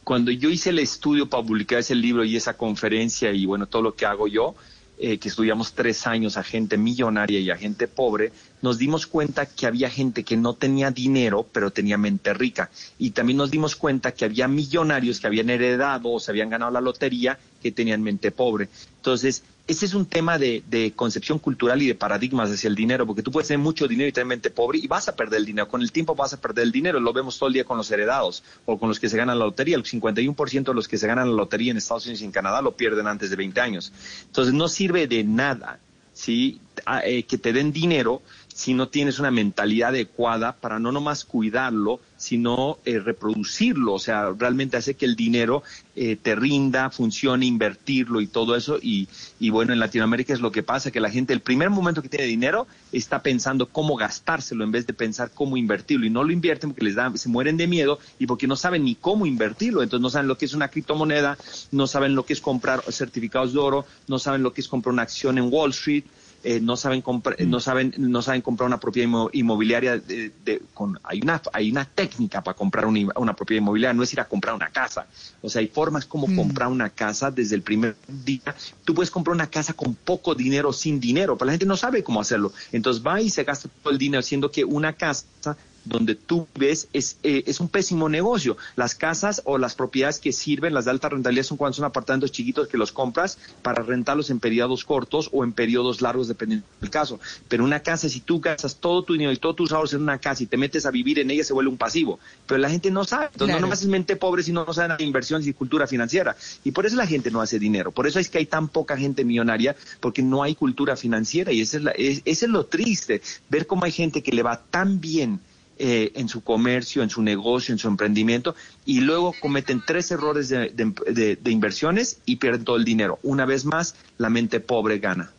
cuando 0.08 0.30
yo 0.30 0.48
hice 0.48 0.70
el 0.70 0.78
estudio 0.78 1.28
para 1.28 1.42
publicar 1.42 1.80
ese 1.80 1.94
libro 1.94 2.24
y 2.24 2.34
esa 2.34 2.56
conferencia 2.56 3.30
y 3.30 3.44
bueno, 3.44 3.66
todo 3.66 3.82
lo 3.82 3.94
que 3.94 4.06
hago 4.06 4.26
yo, 4.26 4.54
eh, 4.98 5.18
que 5.18 5.28
estudiamos 5.28 5.74
tres 5.74 6.06
años 6.06 6.38
a 6.38 6.42
gente 6.42 6.78
millonaria 6.78 7.38
y 7.40 7.50
a 7.50 7.58
gente 7.58 7.88
pobre, 7.88 8.32
nos 8.62 8.78
dimos 8.78 9.06
cuenta 9.06 9.44
que 9.44 9.66
había 9.66 9.90
gente 9.90 10.24
que 10.24 10.38
no 10.38 10.54
tenía 10.54 10.90
dinero, 10.90 11.46
pero 11.52 11.72
tenía 11.72 11.98
mente 11.98 12.32
rica. 12.32 12.70
Y 12.98 13.10
también 13.10 13.36
nos 13.36 13.50
dimos 13.50 13.76
cuenta 13.76 14.12
que 14.12 14.24
había 14.24 14.48
millonarios 14.48 15.20
que 15.20 15.26
habían 15.26 15.50
heredado 15.50 16.10
o 16.10 16.20
se 16.20 16.30
habían 16.30 16.48
ganado 16.48 16.70
la 16.70 16.80
lotería 16.80 17.38
que 17.62 17.70
tenían 17.70 18.02
mente 18.02 18.30
pobre. 18.30 18.70
Entonces, 18.96 19.42
ese 19.68 19.84
es 19.84 19.92
un 19.92 20.06
tema 20.06 20.38
de, 20.38 20.92
concepción 20.96 21.38
cultural 21.38 21.82
y 21.82 21.88
de 21.88 21.94
paradigmas 21.94 22.50
hacia 22.50 22.68
el 22.68 22.74
dinero, 22.74 23.06
porque 23.06 23.22
tú 23.22 23.30
puedes 23.30 23.48
tener 23.48 23.58
mucho 23.58 23.86
dinero 23.86 24.08
y 24.08 24.12
tener 24.12 24.26
mente 24.26 24.48
pobre 24.48 24.78
y 24.78 24.86
vas 24.86 25.08
a 25.08 25.14
perder 25.14 25.40
el 25.40 25.44
dinero. 25.44 25.68
Con 25.68 25.82
el 25.82 25.92
tiempo 25.92 26.14
vas 26.14 26.32
a 26.32 26.40
perder 26.40 26.64
el 26.64 26.72
dinero. 26.72 26.98
Lo 26.98 27.12
vemos 27.12 27.38
todo 27.38 27.48
el 27.48 27.52
día 27.52 27.64
con 27.64 27.76
los 27.76 27.90
heredados 27.90 28.42
o 28.64 28.78
con 28.78 28.88
los 28.88 28.98
que 28.98 29.10
se 29.10 29.18
ganan 29.18 29.38
la 29.38 29.44
lotería. 29.44 29.76
El 29.76 29.84
51% 29.84 30.64
de 30.64 30.74
los 30.74 30.88
que 30.88 30.96
se 30.96 31.06
ganan 31.06 31.28
la 31.28 31.36
lotería 31.36 31.70
en 31.70 31.76
Estados 31.76 32.06
Unidos 32.06 32.22
y 32.22 32.24
en 32.24 32.32
Canadá 32.32 32.62
lo 32.62 32.76
pierden 32.76 33.06
antes 33.06 33.28
de 33.28 33.36
20 33.36 33.60
años. 33.60 33.92
Entonces, 34.24 34.54
no 34.54 34.68
sirve 34.68 35.06
de 35.06 35.22
nada 35.22 35.80
¿sí? 36.18 36.60
Eh, 37.04 37.24
que 37.24 37.38
te 37.38 37.52
den 37.52 37.72
dinero 37.72 38.22
si 38.58 38.74
no 38.74 38.88
tienes 38.88 39.20
una 39.20 39.30
mentalidad 39.30 39.90
adecuada 39.90 40.56
para 40.56 40.80
no 40.80 40.90
nomás 40.90 41.24
cuidarlo, 41.24 42.00
sino 42.16 42.78
eh, 42.84 42.98
reproducirlo, 42.98 43.94
o 43.94 43.98
sea, 44.00 44.34
realmente 44.36 44.76
hace 44.76 44.94
que 44.94 45.04
el 45.06 45.14
dinero 45.14 45.62
eh, 45.94 46.16
te 46.16 46.34
rinda, 46.34 46.90
funcione, 46.90 47.46
invertirlo 47.46 48.20
y 48.20 48.26
todo 48.26 48.56
eso. 48.56 48.80
Y, 48.82 49.06
y, 49.38 49.50
bueno, 49.50 49.72
en 49.72 49.78
Latinoamérica 49.78 50.32
es 50.32 50.40
lo 50.40 50.50
que 50.50 50.64
pasa, 50.64 50.90
que 50.90 50.98
la 50.98 51.08
gente 51.08 51.32
el 51.32 51.40
primer 51.40 51.70
momento 51.70 52.02
que 52.02 52.08
tiene 52.08 52.26
dinero 52.26 52.66
está 52.90 53.22
pensando 53.22 53.68
cómo 53.68 53.94
gastárselo 53.94 54.64
en 54.64 54.72
vez 54.72 54.88
de 54.88 54.92
pensar 54.92 55.30
cómo 55.32 55.56
invertirlo. 55.56 56.04
Y 56.04 56.10
no 56.10 56.24
lo 56.24 56.32
invierten 56.32 56.70
porque 56.70 56.84
les 56.84 56.96
da, 56.96 57.16
se 57.16 57.28
mueren 57.28 57.58
de 57.58 57.68
miedo 57.68 58.00
y 58.18 58.26
porque 58.26 58.48
no 58.48 58.56
saben 58.56 58.82
ni 58.82 58.96
cómo 58.96 59.24
invertirlo. 59.24 59.84
Entonces 59.84 60.02
no 60.02 60.10
saben 60.10 60.26
lo 60.26 60.36
que 60.36 60.46
es 60.46 60.54
una 60.54 60.66
criptomoneda, 60.66 61.38
no 61.70 61.86
saben 61.86 62.16
lo 62.16 62.26
que 62.26 62.32
es 62.32 62.40
comprar 62.40 62.82
certificados 62.90 63.52
de 63.52 63.60
oro, 63.60 63.86
no 64.08 64.18
saben 64.18 64.42
lo 64.42 64.52
que 64.52 64.62
es 64.62 64.66
comprar 64.66 64.94
una 64.94 65.02
acción 65.02 65.38
en 65.38 65.48
Wall 65.48 65.70
Street 65.70 66.02
eh, 66.44 66.60
no 66.60 66.76
saben 66.76 67.02
comprar, 67.02 67.36
mm. 67.40 67.50
no 67.50 67.58
saben, 67.58 67.94
no 67.98 68.22
saben 68.22 68.42
comprar 68.42 68.66
una 68.66 68.78
propiedad 68.78 69.08
inmobiliaria. 69.32 69.98
De, 69.98 70.62
con, 70.72 70.98
hay 71.02 71.20
una, 71.20 71.42
hay 71.52 71.70
una 71.70 71.84
técnica 71.84 72.42
para 72.42 72.56
comprar 72.56 72.86
una, 72.86 73.34
propiedad 73.34 73.60
inmobiliaria, 73.60 73.94
no 73.94 74.02
es 74.02 74.12
ir 74.12 74.20
a 74.20 74.28
comprar 74.28 74.54
una 74.54 74.70
casa. 74.70 75.06
O 75.42 75.48
sea, 75.48 75.60
hay 75.60 75.68
formas 75.68 76.06
como 76.06 76.28
mm. 76.28 76.36
comprar 76.36 76.68
una 76.68 76.90
casa 76.90 77.30
desde 77.30 77.56
el 77.56 77.62
primer 77.62 77.96
día. 78.06 78.54
Tú 78.84 78.94
puedes 78.94 79.10
comprar 79.10 79.34
una 79.34 79.50
casa 79.50 79.72
con 79.72 79.94
poco 79.94 80.34
dinero, 80.34 80.72
sin 80.72 81.00
dinero, 81.00 81.36
pero 81.36 81.46
la 81.46 81.52
gente 81.52 81.66
no 81.66 81.76
sabe 81.76 82.02
cómo 82.02 82.20
hacerlo. 82.20 82.52
Entonces 82.72 83.02
va 83.04 83.20
y 83.20 83.30
se 83.30 83.44
gasta 83.44 83.68
todo 83.82 83.92
el 83.92 83.98
dinero, 83.98 84.20
haciendo 84.20 84.50
que 84.50 84.64
una 84.64 84.92
casa 84.92 85.56
donde 85.84 86.14
tú 86.14 86.46
ves 86.54 86.88
es, 86.92 87.16
eh, 87.22 87.44
es 87.46 87.60
un 87.60 87.68
pésimo 87.68 88.08
negocio. 88.08 88.56
Las 88.76 88.94
casas 88.94 89.42
o 89.44 89.58
las 89.58 89.74
propiedades 89.74 90.18
que 90.18 90.32
sirven, 90.32 90.74
las 90.74 90.84
de 90.84 90.90
alta 90.90 91.08
rentabilidad, 91.08 91.44
son 91.44 91.56
cuando 91.56 91.74
son 91.74 91.84
apartamentos 91.84 92.32
chiquitos 92.32 92.68
que 92.68 92.78
los 92.78 92.92
compras 92.92 93.38
para 93.62 93.82
rentarlos 93.82 94.30
en 94.30 94.40
periodos 94.40 94.84
cortos 94.84 95.28
o 95.32 95.44
en 95.44 95.52
periodos 95.52 96.02
largos, 96.02 96.28
dependiendo 96.28 96.66
del 96.80 96.90
caso. 96.90 97.20
Pero 97.48 97.64
una 97.64 97.80
casa, 97.80 98.08
si 98.08 98.20
tú 98.20 98.40
gastas 98.40 98.76
todo 98.76 99.02
tu 99.02 99.14
dinero 99.14 99.32
y 99.32 99.36
todos 99.36 99.56
tus 99.56 99.72
ahorros 99.72 99.94
en 99.94 100.02
una 100.02 100.18
casa 100.18 100.42
y 100.42 100.46
te 100.46 100.56
metes 100.56 100.86
a 100.86 100.90
vivir 100.90 101.18
en 101.18 101.30
ella, 101.30 101.44
se 101.44 101.52
vuelve 101.52 101.70
un 101.70 101.78
pasivo. 101.78 102.18
Pero 102.46 102.58
la 102.58 102.70
gente 102.70 102.90
no 102.90 103.04
sabe. 103.04 103.28
Entonces, 103.32 103.56
no 103.56 103.60
nomás 103.60 103.82
es 103.82 103.88
mente 103.88 104.16
pobre, 104.16 104.42
sino 104.42 104.64
no 104.64 104.72
saben 104.72 104.96
de 104.96 105.04
inversión 105.04 105.46
y 105.46 105.52
cultura 105.52 105.86
financiera. 105.86 106.36
Y 106.64 106.72
por 106.72 106.86
eso 106.86 106.96
la 106.96 107.06
gente 107.06 107.30
no 107.30 107.40
hace 107.40 107.58
dinero. 107.58 107.92
Por 107.92 108.06
eso 108.06 108.18
es 108.18 108.28
que 108.28 108.38
hay 108.38 108.46
tan 108.46 108.68
poca 108.68 108.96
gente 108.96 109.24
millonaria, 109.24 109.76
porque 110.00 110.22
no 110.22 110.42
hay 110.42 110.54
cultura 110.54 110.96
financiera. 110.96 111.52
Y 111.52 111.60
es, 111.60 111.74
la, 111.74 111.92
ese 111.92 112.22
es 112.24 112.42
lo 112.48 112.66
triste, 112.66 113.22
ver 113.48 113.66
cómo 113.66 113.84
hay 113.84 113.92
gente 113.92 114.22
que 114.22 114.32
le 114.32 114.42
va 114.42 114.62
tan 114.70 115.00
bien 115.00 115.40
eh, 115.78 116.12
en 116.14 116.28
su 116.28 116.42
comercio, 116.42 117.02
en 117.02 117.10
su 117.10 117.22
negocio, 117.22 117.72
en 117.72 117.78
su 117.78 117.88
emprendimiento, 117.88 118.56
y 118.84 119.00
luego 119.00 119.32
cometen 119.40 119.82
tres 119.86 120.10
errores 120.10 120.48
de, 120.48 121.38
inversiones 121.46 122.18
y 122.26 122.36
pierden 122.36 122.64
todo 122.64 122.76
el 122.76 122.84
dinero. 122.84 123.18
Una 123.22 123.46
vez 123.46 123.64
más, 123.64 123.94
la 124.16 124.28
mente 124.28 124.60
pobre 124.60 124.98
gana. 124.98 125.30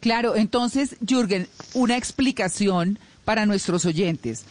Claro, 0.00 0.36
entonces, 0.36 0.96
Jürgen, 1.06 1.48
una 1.74 1.96
explicación 1.96 2.98
para 3.24 3.44
nuestros 3.44 3.84
oyentes. 3.84 4.44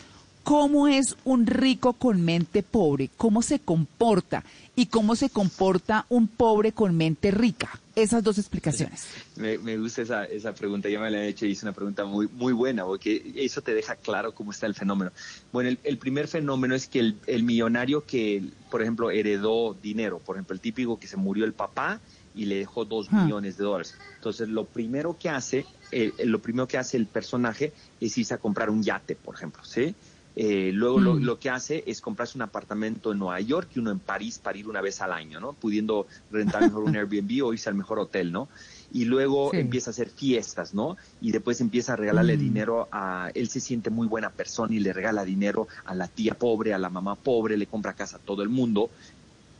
¿Cómo 0.43 0.87
es 0.87 1.15
un 1.23 1.47
rico 1.47 1.93
con 1.93 2.21
mente 2.21 2.61
pobre? 2.61 3.09
¿Cómo 3.17 3.41
se 3.41 3.57
comporta? 3.57 4.43
¿Y 4.77 4.87
cómo 4.87 5.15
se 5.15 5.29
comporta 5.29 6.05
un 6.09 6.27
pobre 6.27 6.73
con 6.73 6.97
mente 6.97 7.31
rica? 7.31 7.79
Esas 7.95 8.21
dos 8.23 8.37
explicaciones. 8.37 9.07
Me, 9.37 9.77
gusta 9.77 10.01
esa, 10.01 10.25
esa 10.25 10.53
pregunta, 10.53 10.89
ya 10.89 10.99
me 10.99 11.09
la 11.09 11.19
he 11.19 11.29
hecho 11.29 11.45
y 11.45 11.53
es 11.53 11.63
una 11.63 11.71
pregunta 11.71 12.03
muy, 12.03 12.27
muy 12.27 12.51
buena, 12.51 12.83
porque 12.83 13.31
eso 13.37 13.61
te 13.61 13.73
deja 13.73 13.95
claro 13.95 14.35
cómo 14.35 14.51
está 14.51 14.65
el 14.65 14.75
fenómeno. 14.75 15.11
Bueno, 15.53 15.77
el, 15.81 15.97
primer 15.97 16.27
fenómeno 16.27 16.75
es 16.75 16.87
que 16.87 17.13
el, 17.25 17.43
millonario 17.43 18.05
que, 18.05 18.43
por 18.69 18.81
ejemplo, 18.81 19.11
heredó 19.11 19.77
dinero, 19.81 20.19
por 20.19 20.35
ejemplo, 20.35 20.53
el 20.53 20.59
típico 20.59 20.99
que 20.99 21.07
se 21.07 21.15
murió 21.15 21.45
el 21.45 21.53
papá 21.53 22.01
y 22.35 22.43
le 22.45 22.55
dejó 22.55 22.83
dos 22.83 23.07
ah. 23.11 23.23
millones 23.23 23.55
de 23.57 23.63
dólares. 23.63 23.95
Entonces, 24.15 24.49
lo 24.49 24.65
primero 24.65 25.17
que 25.17 25.29
hace, 25.29 25.65
eh, 25.93 26.11
lo 26.25 26.41
primero 26.41 26.67
que 26.67 26.77
hace 26.77 26.97
el 26.97 27.07
personaje 27.07 27.71
es 28.01 28.17
irse 28.17 28.33
a 28.33 28.39
comprar 28.39 28.69
un 28.69 28.83
yate, 28.83 29.15
por 29.15 29.35
ejemplo, 29.35 29.63
¿sí? 29.63 29.95
Eh, 30.35 30.71
luego 30.73 30.99
mm. 30.99 31.23
lo, 31.23 31.39
que 31.39 31.49
hace 31.49 31.83
es 31.87 32.01
comprarse 32.01 32.37
un 32.37 32.41
apartamento 32.41 33.13
en 33.13 33.19
Nueva 33.19 33.39
York 33.39 33.69
y 33.75 33.79
uno 33.79 33.91
en 33.91 33.99
París 33.99 34.37
para 34.37 34.57
ir 34.57 34.67
una 34.67 34.81
vez 34.81 35.01
al 35.01 35.13
año, 35.13 35.39
¿no? 35.39 35.53
Pudiendo 35.53 36.07
rentar 36.29 36.61
mejor 36.63 36.83
un 36.83 36.95
Airbnb 36.95 37.45
o 37.45 37.53
irse 37.53 37.69
al 37.69 37.75
mejor 37.75 37.99
hotel, 37.99 38.31
¿no? 38.31 38.49
Y 38.91 39.05
luego 39.05 39.53
empieza 39.53 39.89
a 39.89 39.91
hacer 39.91 40.09
fiestas, 40.09 40.73
¿no? 40.73 40.97
Y 41.21 41.31
después 41.31 41.61
empieza 41.61 41.93
a 41.93 41.95
regalarle 41.95 42.35
mm. 42.35 42.39
dinero 42.39 42.87
a... 42.91 43.31
Él 43.33 43.49
se 43.49 43.61
siente 43.61 43.89
muy 43.89 44.07
buena 44.07 44.29
persona 44.29 44.73
y 44.73 44.79
le 44.79 44.91
regala 44.91 45.23
dinero 45.23 45.67
a 45.85 45.95
la 45.95 46.07
tía 46.07 46.33
pobre, 46.33 46.73
a 46.73 46.77
la 46.77 46.89
mamá 46.89 47.15
pobre, 47.15 47.57
le 47.57 47.67
compra 47.67 47.93
casa 47.93 48.17
a 48.17 48.19
todo 48.19 48.43
el 48.43 48.49
mundo, 48.49 48.89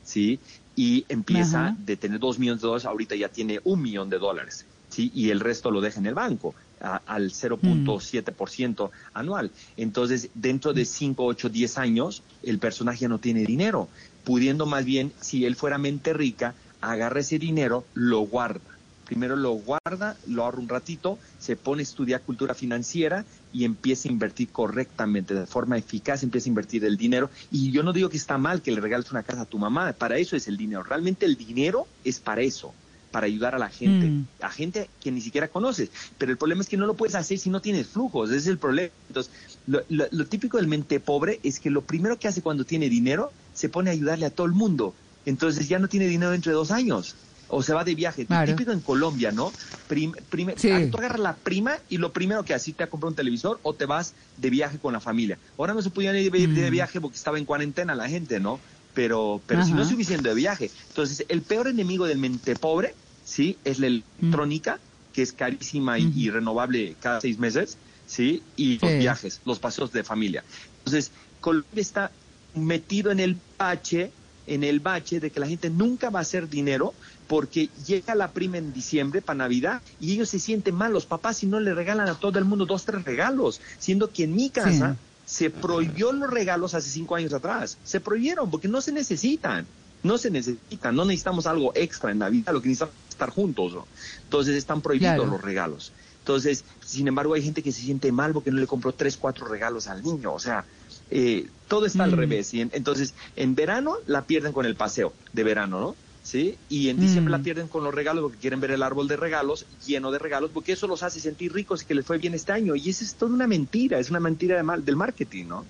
¿sí? 0.04 0.40
Y 0.76 1.06
empieza 1.08 1.76
de 1.80 1.96
tener 1.96 2.20
dos 2.20 2.38
millones 2.38 2.62
de 2.62 2.68
dólares, 2.68 2.86
ahorita 2.86 3.16
ya 3.16 3.30
tiene 3.30 3.62
un 3.64 3.82
millón 3.82 4.10
de 4.10 4.20
dólares, 4.20 4.66
¿sí? 4.90 5.10
Y 5.16 5.30
el 5.30 5.40
resto 5.40 5.72
lo 5.72 5.80
deja 5.80 6.00
en 6.00 6.06
el 6.06 6.14
banco 6.14 6.54
al 6.80 7.32
0.7% 7.32 8.90
anual. 9.14 9.52
Entonces, 9.78 10.30
dentro 10.34 10.74
de 10.74 10.86
5, 10.86 11.24
8, 11.24 11.50
10 11.50 11.78
años, 11.78 12.24
el 12.44 12.60
personaje 12.60 13.08
no 13.08 13.20
tiene 13.20 13.46
dinero, 13.46 13.90
pudiendo 14.24 14.66
más 14.66 14.86
bien, 14.86 15.12
si 15.20 15.46
él 15.46 15.56
fuera 15.56 15.78
mente 15.78 16.14
rica, 16.14 16.54
agarra 16.82 17.20
ese 17.20 17.40
dinero, 17.40 17.86
lo 17.94 18.22
guarda. 18.22 18.76
Primero 19.06 19.36
lo 19.36 19.52
guarda, 19.52 20.18
lo 20.28 20.44
ahorra 20.44 20.60
un 20.60 20.68
ratito, 20.68 21.20
se 21.38 21.56
pone 21.56 21.82
a 21.82 21.84
estudiar 21.84 22.22
cultura 22.22 22.56
financiera 22.56 23.24
y 23.54 23.64
empieza 23.64 24.10
a 24.10 24.12
invertir 24.12 24.50
correctamente, 24.50 25.36
de 25.36 25.46
forma 25.46 25.78
eficaz, 25.78 26.24
empieza 26.24 26.50
a 26.50 26.50
invertir 26.50 26.84
el 26.86 26.98
dinero. 26.98 27.30
Y 27.52 27.72
yo 27.72 27.84
no 27.84 27.94
digo 27.94 28.10
que 28.10 28.18
está 28.18 28.40
mal 28.40 28.64
que 28.64 28.72
le 28.72 28.82
regales 28.82 29.12
una 29.12 29.22
casa 29.22 29.42
a 29.42 29.46
tu 29.46 29.60
mamá, 29.60 29.94
para 29.94 30.18
eso 30.18 30.36
es 30.36 30.48
el 30.48 30.58
dinero. 30.58 30.82
Realmente 30.82 31.28
el 31.28 31.38
dinero 31.38 31.86
es 32.04 32.20
para 32.20 32.42
eso 32.42 32.74
para 33.16 33.28
ayudar 33.28 33.56
a 33.56 33.60
la 33.60 33.70
gente, 33.70 34.08
Mm. 34.08 34.28
a 34.42 34.50
gente 34.52 34.90
que 35.00 35.10
ni 35.10 35.22
siquiera 35.22 35.48
conoces. 35.48 35.90
Pero 36.18 36.34
el 36.34 36.38
problema 36.38 36.62
es 36.64 36.68
que 36.68 36.76
no 36.76 36.86
lo 36.86 36.98
puedes 36.98 37.16
hacer 37.16 37.40
si 37.40 37.50
no 37.50 37.62
tienes 37.62 37.88
flujos, 37.88 38.30
ese 38.30 38.40
es 38.40 38.48
el 38.48 38.58
problema. 38.60 38.90
Entonces, 39.08 39.32
lo, 39.66 39.86
lo- 39.88 40.08
lo 40.12 40.26
típico 40.28 40.58
del 40.58 40.68
mente 40.68 41.00
pobre 41.00 41.40
es 41.42 41.62
que 41.62 41.70
lo 41.70 41.86
primero 41.86 42.20
que 42.20 42.28
hace 42.28 42.42
cuando 42.42 42.66
tiene 42.66 42.90
dinero, 42.90 43.32
se 43.54 43.70
pone 43.70 43.90
a 43.90 43.94
ayudarle 43.94 44.26
a 44.26 44.32
todo 44.32 44.46
el 44.48 44.52
mundo. 44.52 44.96
Entonces 45.24 45.70
ya 45.70 45.80
no 45.80 45.88
tiene 45.88 46.08
dinero 46.08 46.32
dentro 46.32 46.52
de 46.52 46.58
dos 46.58 46.72
años. 46.72 47.16
O 47.48 47.64
se 47.64 47.74
va 47.74 47.86
de 47.86 47.96
viaje. 47.96 48.26
Claro. 48.26 48.52
Típico 48.52 48.74
en 48.74 48.82
Colombia, 48.82 49.32
¿no? 49.32 49.54
Prim- 49.88 50.12
prime- 50.30 50.56
Sí. 50.58 50.70
ah, 50.72 50.82
Tú 50.92 50.98
agarras 50.98 51.22
la 51.22 51.38
prima 51.38 51.78
y 51.88 52.00
lo 52.00 52.12
primero 52.12 52.44
que 52.44 52.54
haces, 52.54 52.76
te 52.76 52.84
a 52.84 52.90
comprar 52.90 53.10
un 53.12 53.16
televisor 53.16 53.62
o 53.64 53.76
te 53.76 53.86
vas 53.86 54.14
de 54.36 54.50
viaje 54.50 54.78
con 54.78 54.92
la 54.92 55.00
familia. 55.00 55.40
Ahora 55.58 55.74
no 55.74 55.82
se 55.82 55.90
podían 55.90 56.18
ir 56.18 56.30
de, 56.34 56.48
de 56.48 56.68
Mm. 56.70 56.72
viaje 56.74 57.00
porque 57.00 57.16
estaba 57.16 57.38
en 57.40 57.46
cuarentena 57.46 57.96
la 57.96 58.10
gente, 58.10 58.42
¿no? 58.42 58.60
Pero, 58.94 59.42
pero 59.46 59.64
si 59.64 59.74
no 59.74 59.84
se 59.86 59.94
hubiesen 59.94 60.24
de 60.24 60.34
viaje. 60.34 60.72
Entonces, 60.88 61.26
el 61.28 61.42
peor 61.44 61.68
enemigo 61.68 62.08
del 62.08 62.18
mente 62.18 62.56
pobre, 62.56 62.96
¿sí? 63.26 63.58
Es 63.66 63.80
la 63.80 63.88
electrónica, 63.88 64.80
que 65.12 65.22
es 65.22 65.34
carísima 65.34 66.00
y, 66.00 66.14
y 66.16 66.30
renovable 66.30 66.96
cada 67.02 67.20
seis 67.20 67.38
meses, 67.38 67.78
¿sí? 68.08 68.42
Y 68.56 68.80
los 68.80 68.98
viajes, 68.98 69.42
los 69.44 69.60
paseos 69.60 69.92
de 69.92 70.04
familia. 70.04 70.46
Entonces, 70.80 71.12
Colombia 71.42 71.82
está 71.82 72.12
metido 72.54 73.12
en 73.12 73.20
el 73.20 73.38
bache, 73.58 74.12
en 74.48 74.64
el 74.64 74.80
bache 74.80 75.20
de 75.20 75.32
que 75.32 75.40
la 75.40 75.48
gente 75.48 75.70
nunca 75.70 76.10
va 76.10 76.20
a 76.20 76.22
hacer 76.22 76.50
dinero 76.50 76.94
porque 77.28 77.70
llega 77.86 78.16
la 78.16 78.32
prima 78.32 78.58
en 78.58 78.74
diciembre 78.74 79.22
para 79.22 79.38
Navidad 79.38 79.82
y 80.00 80.14
ellos 80.14 80.30
se 80.30 80.40
sienten 80.40 80.76
mal, 80.76 80.94
los 80.94 81.06
papás, 81.06 81.38
si 81.38 81.48
no 81.48 81.60
le 81.60 81.74
regalan 81.74 82.08
a 82.08 82.16
todo 82.16 82.38
el 82.40 82.46
mundo 82.46 82.66
dos, 82.66 82.86
tres 82.86 83.04
regalos, 83.04 83.62
siendo 83.80 84.12
que 84.12 84.24
en 84.24 84.36
mi 84.36 84.50
casa 84.50 84.96
se 85.26 85.50
prohibió 85.50 86.12
los 86.12 86.30
regalos 86.30 86.76
hace 86.76 86.90
cinco 86.90 87.16
años 87.16 87.34
atrás, 87.34 87.78
se 87.84 88.00
prohibieron 88.00 88.52
porque 88.52 88.68
no 88.68 88.82
se 88.82 88.92
necesitan, 88.92 89.66
no 90.04 90.20
se 90.20 90.30
necesitan, 90.30 90.96
no 90.96 91.04
necesitamos 91.06 91.48
algo 91.48 91.72
extra 91.76 92.12
en 92.12 92.20
Navidad, 92.20 92.54
lo 92.54 92.62
que 92.62 92.70
necesitamos 92.70 92.96
es 93.05 93.05
estar 93.16 93.30
juntos, 93.30 93.74
¿no? 93.74 93.88
entonces 94.24 94.56
están 94.56 94.82
prohibidos 94.82 95.16
Claro. 95.16 95.32
los 95.32 95.42
regalos. 95.42 95.92
Entonces, 96.20 96.64
sin 96.84 97.08
embargo, 97.08 97.34
hay 97.36 97.44
gente 97.44 97.62
que 97.62 97.72
se 97.72 97.82
siente 97.82 98.12
mal 98.12 98.34
porque 98.34 98.52
no 98.52 98.60
le 98.60 98.68
compró 98.68 98.92
tres, 98.94 99.16
cuatro 99.16 99.48
regalos 99.48 99.88
al 99.88 100.02
niño. 100.02 100.34
O 100.34 100.40
sea, 100.40 100.66
eh, 101.12 101.48
todo 101.68 101.86
está 101.86 102.04
al 102.04 102.12
Mm. 102.14 102.16
revés. 102.20 102.54
Y 102.54 102.62
en- 102.62 102.72
entonces, 102.74 103.14
en 103.36 103.54
verano 103.54 103.96
la 104.08 104.26
pierden 104.26 104.52
con 104.52 104.66
el 104.66 104.76
paseo 104.76 105.14
de 105.34 105.44
verano, 105.44 105.80
¿no? 105.80 105.96
¿Sí? 106.24 106.58
Y 106.68 106.90
en 106.90 107.00
diciembre 107.00 107.30
Mm. 107.30 107.38
la 107.38 107.44
pierden 107.44 107.68
con 107.68 107.84
los 107.84 107.94
regalos 107.94 108.24
porque 108.24 108.40
quieren 108.40 108.60
ver 108.60 108.72
el 108.72 108.82
árbol 108.82 109.08
de 109.08 109.16
regalos 109.18 109.68
lleno 109.86 110.10
de 110.12 110.18
regalos 110.18 110.50
porque 110.52 110.72
eso 110.74 110.88
los 110.88 111.04
hace 111.04 111.20
sentir 111.20 111.54
ricos 111.54 111.84
y 111.84 111.86
que 111.86 111.94
les 111.94 112.04
fue 112.06 112.18
bien 112.18 112.34
este 112.34 112.52
año. 112.52 112.76
Y 112.76 112.90
eso 112.90 113.04
es 113.04 113.14
toda 113.14 113.32
una 113.32 113.46
mentira, 113.46 114.00
es 114.00 114.10
una 114.10 114.20
mentira 114.20 114.58
de 114.58 114.64
mal, 114.64 114.84
del 114.84 114.96
marketing, 114.96 115.46
¿no? 115.46 115.66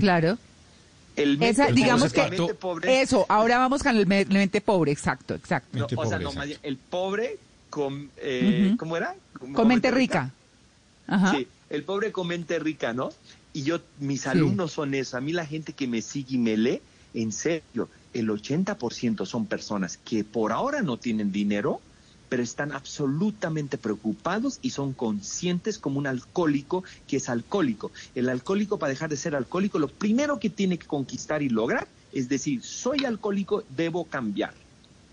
Claro. 0.00 0.36
El 1.16 1.40
Esa, 1.42 1.66
mente 1.66 1.80
digamos 1.80 2.12
pobre- 2.12 2.30
que 2.30 2.36
mente 2.38 2.54
pobre- 2.54 3.00
eso, 3.02 3.24
ahora 3.28 3.58
vamos 3.58 3.82
con 3.82 3.96
el 3.96 4.06
me- 4.06 4.22
el 4.22 4.28
mente 4.28 4.60
pobre, 4.60 4.90
exacto, 4.92 5.34
exacto. 5.34 5.78
no, 5.78 5.86
o 5.96 6.06
sea, 6.06 6.18
no, 6.18 6.32
más 6.32 6.46
bien, 6.46 6.58
el 6.62 6.76
pobre 6.76 7.38
con, 7.70 8.10
eh. 8.18 8.74
¿cómo 8.78 8.96
era? 8.96 9.14
Con 9.52 9.68
mente 9.68 9.90
rica. 9.90 10.30
Ajá. 11.06 11.32
Sí, 11.32 11.46
el 11.70 11.84
pobre 11.84 12.10
con 12.12 12.26
mente 12.28 12.58
rica, 12.58 12.92
¿no? 12.92 13.10
Y 13.52 13.62
yo, 13.62 13.80
mis 14.00 14.26
alumnos 14.26 14.72
son 14.72 14.94
eso. 14.94 15.16
A 15.16 15.20
mí 15.20 15.32
la 15.32 15.46
gente 15.46 15.72
que 15.72 15.86
me 15.86 16.02
sigue 16.02 16.34
y 16.34 16.38
me 16.38 16.56
lee, 16.56 16.80
en 17.14 17.30
serio, 17.30 17.88
el 18.12 18.28
80% 18.30 19.24
son 19.26 19.46
personas 19.46 19.96
que 19.96 20.24
por 20.24 20.50
ahora 20.52 20.82
no 20.82 20.96
tienen 20.96 21.30
dinero, 21.30 21.80
pero 22.28 22.42
están 22.42 22.72
absolutamente 22.72 23.78
preocupados 23.78 24.58
y 24.62 24.70
son 24.70 24.92
conscientes 24.92 25.78
como 25.78 25.98
un 25.98 26.06
alcohólico 26.06 26.84
que 27.06 27.16
es 27.18 27.28
alcohólico. 27.28 27.92
El 28.14 28.28
alcohólico, 28.28 28.78
para 28.78 28.90
dejar 28.90 29.10
de 29.10 29.16
ser 29.16 29.34
alcohólico, 29.34 29.78
lo 29.78 29.88
primero 29.88 30.38
que 30.38 30.50
tiene 30.50 30.78
que 30.78 30.86
conquistar 30.86 31.42
y 31.42 31.48
lograr 31.48 31.86
es 32.14 32.28
decir, 32.28 32.62
soy 32.62 33.04
alcohólico, 33.04 33.64
debo 33.76 34.04
cambiar. 34.04 34.54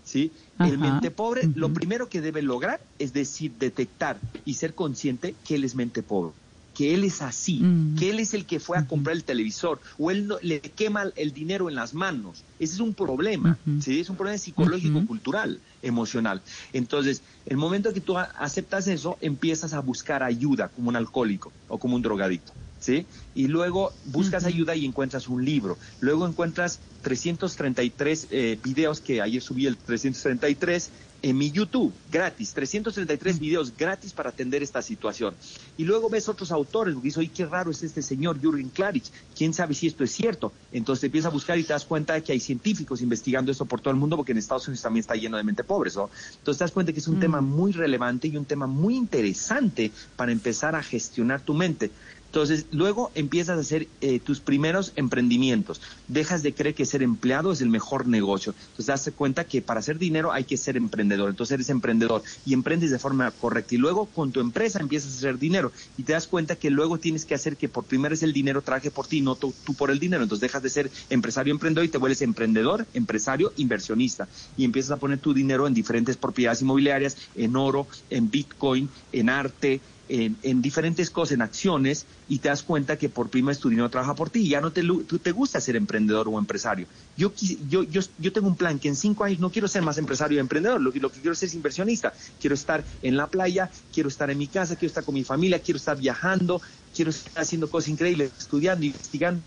¿sí? 0.04 0.30
El 0.58 0.78
mente 0.78 1.10
pobre, 1.10 1.48
lo 1.54 1.72
primero 1.72 2.08
que 2.08 2.20
debe 2.20 2.42
lograr 2.42 2.80
es 2.98 3.12
decir, 3.12 3.52
detectar 3.58 4.18
y 4.44 4.54
ser 4.54 4.74
consciente 4.74 5.34
que 5.44 5.56
él 5.56 5.64
es 5.64 5.74
mente 5.74 6.02
pobre, 6.02 6.32
que 6.72 6.94
él 6.94 7.04
es 7.04 7.20
así, 7.22 7.60
Mm. 7.62 7.96
que 7.96 8.10
él 8.10 8.18
es 8.20 8.34
el 8.34 8.46
que 8.46 8.58
fue 8.60 8.78
a 8.78 8.86
comprar 8.86 9.14
el 9.16 9.24
televisor 9.24 9.80
o 9.98 10.10
él 10.10 10.26
no- 10.26 10.38
le 10.42 10.60
quema 10.60 11.04
el 11.16 11.32
dinero 11.32 11.68
en 11.68 11.74
las 11.74 11.92
manos. 11.94 12.44
Ese 12.58 12.74
es 12.74 12.80
un 12.80 12.94
problema, 12.94 13.58
¿sí? 13.80 14.00
Es 14.00 14.08
un 14.10 14.16
problema 14.16 14.38
psicológico, 14.38 15.04
cultural, 15.06 15.62
emocional. 15.82 16.42
Entonces, 16.72 17.22
el 17.44 17.56
momento 17.56 17.92
que 17.92 18.00
tú 18.00 18.16
aceptas 18.18 18.86
eso, 18.88 19.18
empiezas 19.20 19.72
a 19.74 19.80
buscar 19.80 20.22
ayuda 20.22 20.68
como 20.68 20.88
un 20.88 20.96
alcohólico 20.96 21.52
o 21.66 21.78
como 21.78 21.96
un 21.96 22.02
drogadicto. 22.02 22.54
¿Sí? 22.82 23.06
Y 23.36 23.46
luego 23.46 23.92
buscas 24.06 24.44
ayuda 24.44 24.74
y 24.74 24.84
encuentras 24.84 25.28
un 25.28 25.44
libro. 25.44 25.78
Luego 26.00 26.26
encuentras 26.26 26.80
333 27.02 28.26
eh, 28.32 28.58
videos 28.62 29.00
que 29.00 29.22
ayer 29.22 29.40
subí 29.40 29.66
el 29.66 29.76
333 29.76 30.90
en 31.22 31.38
mi 31.38 31.50
YouTube, 31.50 31.92
gratis, 32.10 32.52
333 32.52 33.38
videos 33.38 33.72
gratis 33.76 34.12
para 34.12 34.30
atender 34.30 34.62
esta 34.62 34.82
situación. 34.82 35.34
Y 35.78 35.84
luego 35.84 36.10
ves 36.10 36.28
otros 36.28 36.50
autores, 36.50 36.94
porque 36.94 37.06
dices, 37.06 37.18
oye, 37.18 37.30
qué 37.34 37.46
raro 37.46 37.70
es 37.70 37.82
este 37.82 38.02
señor 38.02 38.40
Jürgen 38.40 38.68
Klarich, 38.70 39.04
quién 39.36 39.54
sabe 39.54 39.74
si 39.74 39.86
esto 39.86 40.02
es 40.02 40.10
cierto. 40.10 40.52
Entonces 40.72 41.04
empiezas 41.04 41.30
a 41.30 41.32
buscar 41.32 41.58
y 41.58 41.62
te 41.62 41.72
das 41.72 41.84
cuenta 41.84 42.14
de 42.14 42.22
que 42.22 42.32
hay 42.32 42.40
científicos 42.40 43.00
investigando 43.00 43.52
esto 43.52 43.64
por 43.66 43.80
todo 43.80 43.92
el 43.92 44.00
mundo, 44.00 44.16
porque 44.16 44.32
en 44.32 44.38
Estados 44.38 44.66
Unidos 44.66 44.82
también 44.82 45.02
está 45.02 45.14
lleno 45.14 45.36
de 45.36 45.44
mente 45.44 45.62
pobres, 45.62 45.94
¿no? 45.96 46.10
Entonces 46.38 46.58
te 46.58 46.64
das 46.64 46.72
cuenta 46.72 46.92
que 46.92 46.98
es 46.98 47.08
un 47.08 47.20
tema 47.20 47.40
muy 47.40 47.70
relevante 47.70 48.26
y 48.26 48.36
un 48.36 48.44
tema 48.44 48.66
muy 48.66 48.96
interesante 48.96 49.92
para 50.16 50.32
empezar 50.32 50.74
a 50.74 50.82
gestionar 50.82 51.40
tu 51.40 51.54
mente. 51.54 51.92
Entonces, 52.32 52.64
luego 52.70 53.10
empiezas 53.14 53.58
a 53.58 53.60
hacer 53.60 53.88
eh, 54.00 54.18
tus 54.18 54.40
primeros 54.40 54.94
emprendimientos. 54.96 55.82
Dejas 56.08 56.42
de 56.42 56.54
creer 56.54 56.74
que 56.74 56.86
ser 56.86 57.02
empleado 57.02 57.52
es 57.52 57.60
el 57.60 57.68
mejor 57.68 58.06
negocio. 58.06 58.54
Entonces, 58.70 58.86
das 58.86 59.10
cuenta 59.14 59.44
que 59.44 59.60
para 59.60 59.80
hacer 59.80 59.98
dinero 59.98 60.32
hay 60.32 60.44
que 60.44 60.56
ser 60.56 60.78
emprendedor. 60.78 61.28
Entonces, 61.28 61.52
eres 61.52 61.68
emprendedor 61.68 62.22
y 62.46 62.54
emprendes 62.54 62.90
de 62.90 62.98
forma 62.98 63.30
correcta. 63.32 63.74
Y 63.74 63.78
luego, 63.78 64.06
con 64.06 64.32
tu 64.32 64.40
empresa 64.40 64.80
empiezas 64.80 65.12
a 65.12 65.18
hacer 65.18 65.38
dinero. 65.38 65.72
Y 65.98 66.04
te 66.04 66.14
das 66.14 66.26
cuenta 66.26 66.56
que 66.56 66.70
luego 66.70 66.96
tienes 66.96 67.26
que 67.26 67.34
hacer 67.34 67.58
que 67.58 67.68
por 67.68 67.84
primera 67.84 68.12
vez 68.12 68.22
el 68.22 68.32
dinero 68.32 68.62
traje 68.62 68.90
por 68.90 69.06
ti, 69.06 69.20
no 69.20 69.34
tú 69.34 69.52
por 69.76 69.90
el 69.90 69.98
dinero. 69.98 70.22
Entonces, 70.22 70.40
dejas 70.40 70.62
de 70.62 70.70
ser 70.70 70.90
empresario 71.10 71.52
emprendedor 71.52 71.84
y 71.84 71.90
te 71.90 71.98
vuelves 71.98 72.22
emprendedor, 72.22 72.86
empresario, 72.94 73.52
inversionista. 73.58 74.26
Y 74.56 74.64
empiezas 74.64 74.92
a 74.92 74.96
poner 74.96 75.18
tu 75.18 75.34
dinero 75.34 75.66
en 75.66 75.74
diferentes 75.74 76.16
propiedades 76.16 76.62
inmobiliarias, 76.62 77.18
en 77.34 77.56
oro, 77.56 77.86
en 78.08 78.30
Bitcoin, 78.30 78.88
en 79.12 79.28
arte, 79.28 79.82
en, 80.14 80.38
en 80.42 80.60
diferentes 80.60 81.10
cosas, 81.10 81.32
en 81.32 81.42
acciones, 81.42 82.06
y 82.26 82.40
te 82.40 82.48
das 82.48 82.62
cuenta 82.62 82.98
que 82.98 83.08
por 83.08 83.30
tu 83.30 83.38
dinero 83.70 83.88
trabaja 83.88 84.14
por 84.14 84.28
ti 84.28 84.40
y 84.40 84.48
ya 84.50 84.60
no 84.60 84.70
te, 84.70 84.82
tú 84.82 85.18
te 85.18 85.32
gusta 85.32 85.58
ser 85.60 85.74
emprendedor 85.76 86.28
o 86.28 86.38
empresario. 86.38 86.86
Yo, 87.16 87.32
yo, 87.66 87.82
yo, 87.84 88.02
yo 88.18 88.32
tengo 88.32 88.48
un 88.48 88.56
plan 88.56 88.78
que 88.78 88.88
en 88.88 88.96
cinco 88.96 89.24
años 89.24 89.38
no 89.40 89.50
quiero 89.50 89.68
ser 89.68 89.80
más 89.82 89.96
empresario 89.96 90.36
o 90.38 90.40
emprendedor, 90.42 90.82
lo, 90.82 90.92
que- 90.92 91.00
lo 91.00 91.10
que 91.10 91.20
quiero 91.20 91.34
ser 91.34 91.46
es 91.48 91.54
inversionista. 91.54 92.12
Quiero 92.38 92.54
estar 92.54 92.86
en 93.00 93.16
la 93.16 93.30
playa, 93.30 93.70
quiero 93.90 94.08
estar 94.10 94.30
en 94.30 94.36
mi 94.38 94.48
casa, 94.48 94.76
quiero 94.76 94.88
estar 94.88 95.04
con 95.04 95.14
mi 95.14 95.24
familia, 95.24 95.60
quiero 95.60 95.78
estar 95.78 95.96
viajando, 95.96 96.60
quiero 96.92 97.10
estar 97.10 97.42
haciendo 97.42 97.70
cosas 97.70 97.88
increíbles, 97.88 98.34
estudiando, 98.38 98.84
investigando 98.84 99.46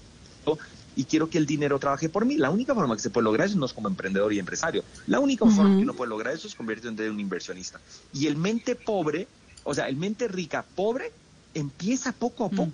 y 0.94 1.06
quiero 1.06 1.30
que 1.30 1.38
el 1.38 1.46
dinero 1.46 1.78
trabaje 1.80 2.10
por 2.10 2.26
mí. 2.26 2.38
La 2.38 2.50
única 2.52 2.74
forma 2.74 2.96
que 2.96 3.02
se 3.02 3.10
puede 3.10 3.26
lograr 3.26 3.48
eso 3.48 3.58
no 3.60 3.66
es 3.66 3.74
como 3.74 3.90
emprendedor 3.90 4.32
y 4.34 4.40
empresario. 4.40 4.86
La 5.06 5.20
única 5.20 5.46
forma 5.48 5.70
que 5.78 5.84
uno 5.84 5.96
puede 5.96 6.10
lograr 6.10 6.34
eso 6.34 6.48
es 6.48 6.56
convertirse 6.56 7.06
en 7.06 7.12
un 7.12 7.20
inversionista. 7.20 7.82
Y 8.12 8.28
el 8.28 8.38
mente 8.38 8.76
pobre, 8.76 9.30
o 9.66 9.74
sea, 9.74 9.90
el 9.90 9.98
mente 9.98 10.30
rica 10.30 10.64
pobre, 10.76 11.12
empieza 11.54 12.14
poco 12.14 12.46
a 12.46 12.50
poco. 12.50 12.72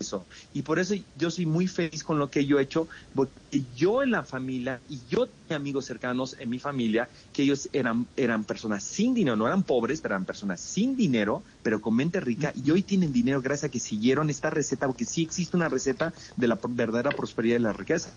Eso. 0.00 0.24
Y 0.54 0.62
por 0.62 0.78
eso 0.78 0.94
yo 1.18 1.28
soy 1.28 1.44
muy 1.44 1.66
feliz 1.66 2.04
con 2.04 2.20
lo 2.20 2.30
que 2.30 2.46
yo 2.46 2.60
he 2.60 2.62
hecho, 2.62 2.86
porque 3.16 3.64
yo 3.76 4.04
en 4.04 4.12
la 4.12 4.22
familia 4.22 4.80
y 4.88 5.00
yo 5.10 5.26
tenía 5.26 5.56
amigos 5.56 5.86
cercanos 5.86 6.36
en 6.38 6.48
mi 6.48 6.60
familia 6.60 7.08
que 7.32 7.42
ellos 7.42 7.68
eran, 7.72 8.06
eran 8.16 8.44
personas 8.44 8.84
sin 8.84 9.12
dinero, 9.12 9.34
no 9.34 9.48
eran 9.48 9.64
pobres, 9.64 10.00
pero 10.00 10.14
eran 10.14 10.24
personas 10.24 10.60
sin 10.60 10.96
dinero, 10.96 11.42
pero 11.64 11.80
con 11.80 11.96
mente 11.96 12.20
rica, 12.20 12.52
y 12.54 12.70
hoy 12.70 12.82
tienen 12.82 13.12
dinero 13.12 13.42
gracias 13.42 13.70
a 13.70 13.72
que 13.72 13.80
siguieron 13.80 14.30
esta 14.30 14.50
receta, 14.50 14.86
porque 14.86 15.04
sí 15.04 15.22
existe 15.22 15.56
una 15.56 15.68
receta 15.68 16.14
de 16.36 16.46
la 16.46 16.60
verdadera 16.62 17.10
prosperidad 17.10 17.56
y 17.56 17.62
la 17.62 17.72
riqueza. 17.72 18.10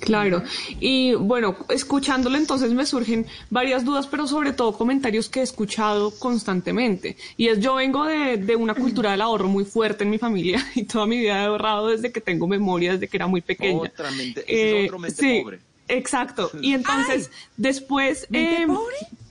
Claro, 0.00 0.42
y 0.80 1.14
bueno, 1.14 1.56
escuchándolo 1.70 2.36
entonces 2.38 2.72
me 2.72 2.86
surgen 2.86 3.26
varias 3.50 3.84
dudas, 3.84 4.06
pero 4.06 4.26
sobre 4.28 4.52
todo 4.52 4.72
comentarios 4.72 5.28
que 5.28 5.40
he 5.40 5.42
escuchado 5.42 6.12
constantemente. 6.18 7.16
Y 7.36 7.48
es, 7.48 7.58
yo 7.58 7.74
vengo 7.74 8.04
de, 8.04 8.36
de 8.36 8.54
una 8.56 8.74
cultura 8.74 9.10
del 9.10 9.20
ahorro 9.22 9.48
muy 9.48 9.64
fuerte 9.64 10.04
en 10.04 10.10
mi 10.10 10.18
familia 10.18 10.64
y 10.76 10.84
toda 10.84 11.06
mi 11.06 11.18
vida 11.18 11.42
he 11.42 11.46
ahorrado 11.46 11.88
desde 11.88 12.12
que 12.12 12.20
tengo 12.20 12.46
memoria, 12.46 12.92
desde 12.92 13.08
que 13.08 13.16
era 13.16 13.26
muy 13.26 13.40
pequeña. 13.40 13.80
Otra 13.80 14.10
mente, 14.12 14.40
ese 14.42 14.52
Eh, 14.52 14.80
es 14.84 14.86
otro 14.88 14.98
mente 15.00 15.20
sí, 15.20 15.40
pobre. 15.42 15.60
Exacto. 15.88 16.50
Y 16.62 16.74
entonces, 16.74 17.30
después, 17.56 18.26
¿Mente 18.30 18.62
eh, 18.62 18.66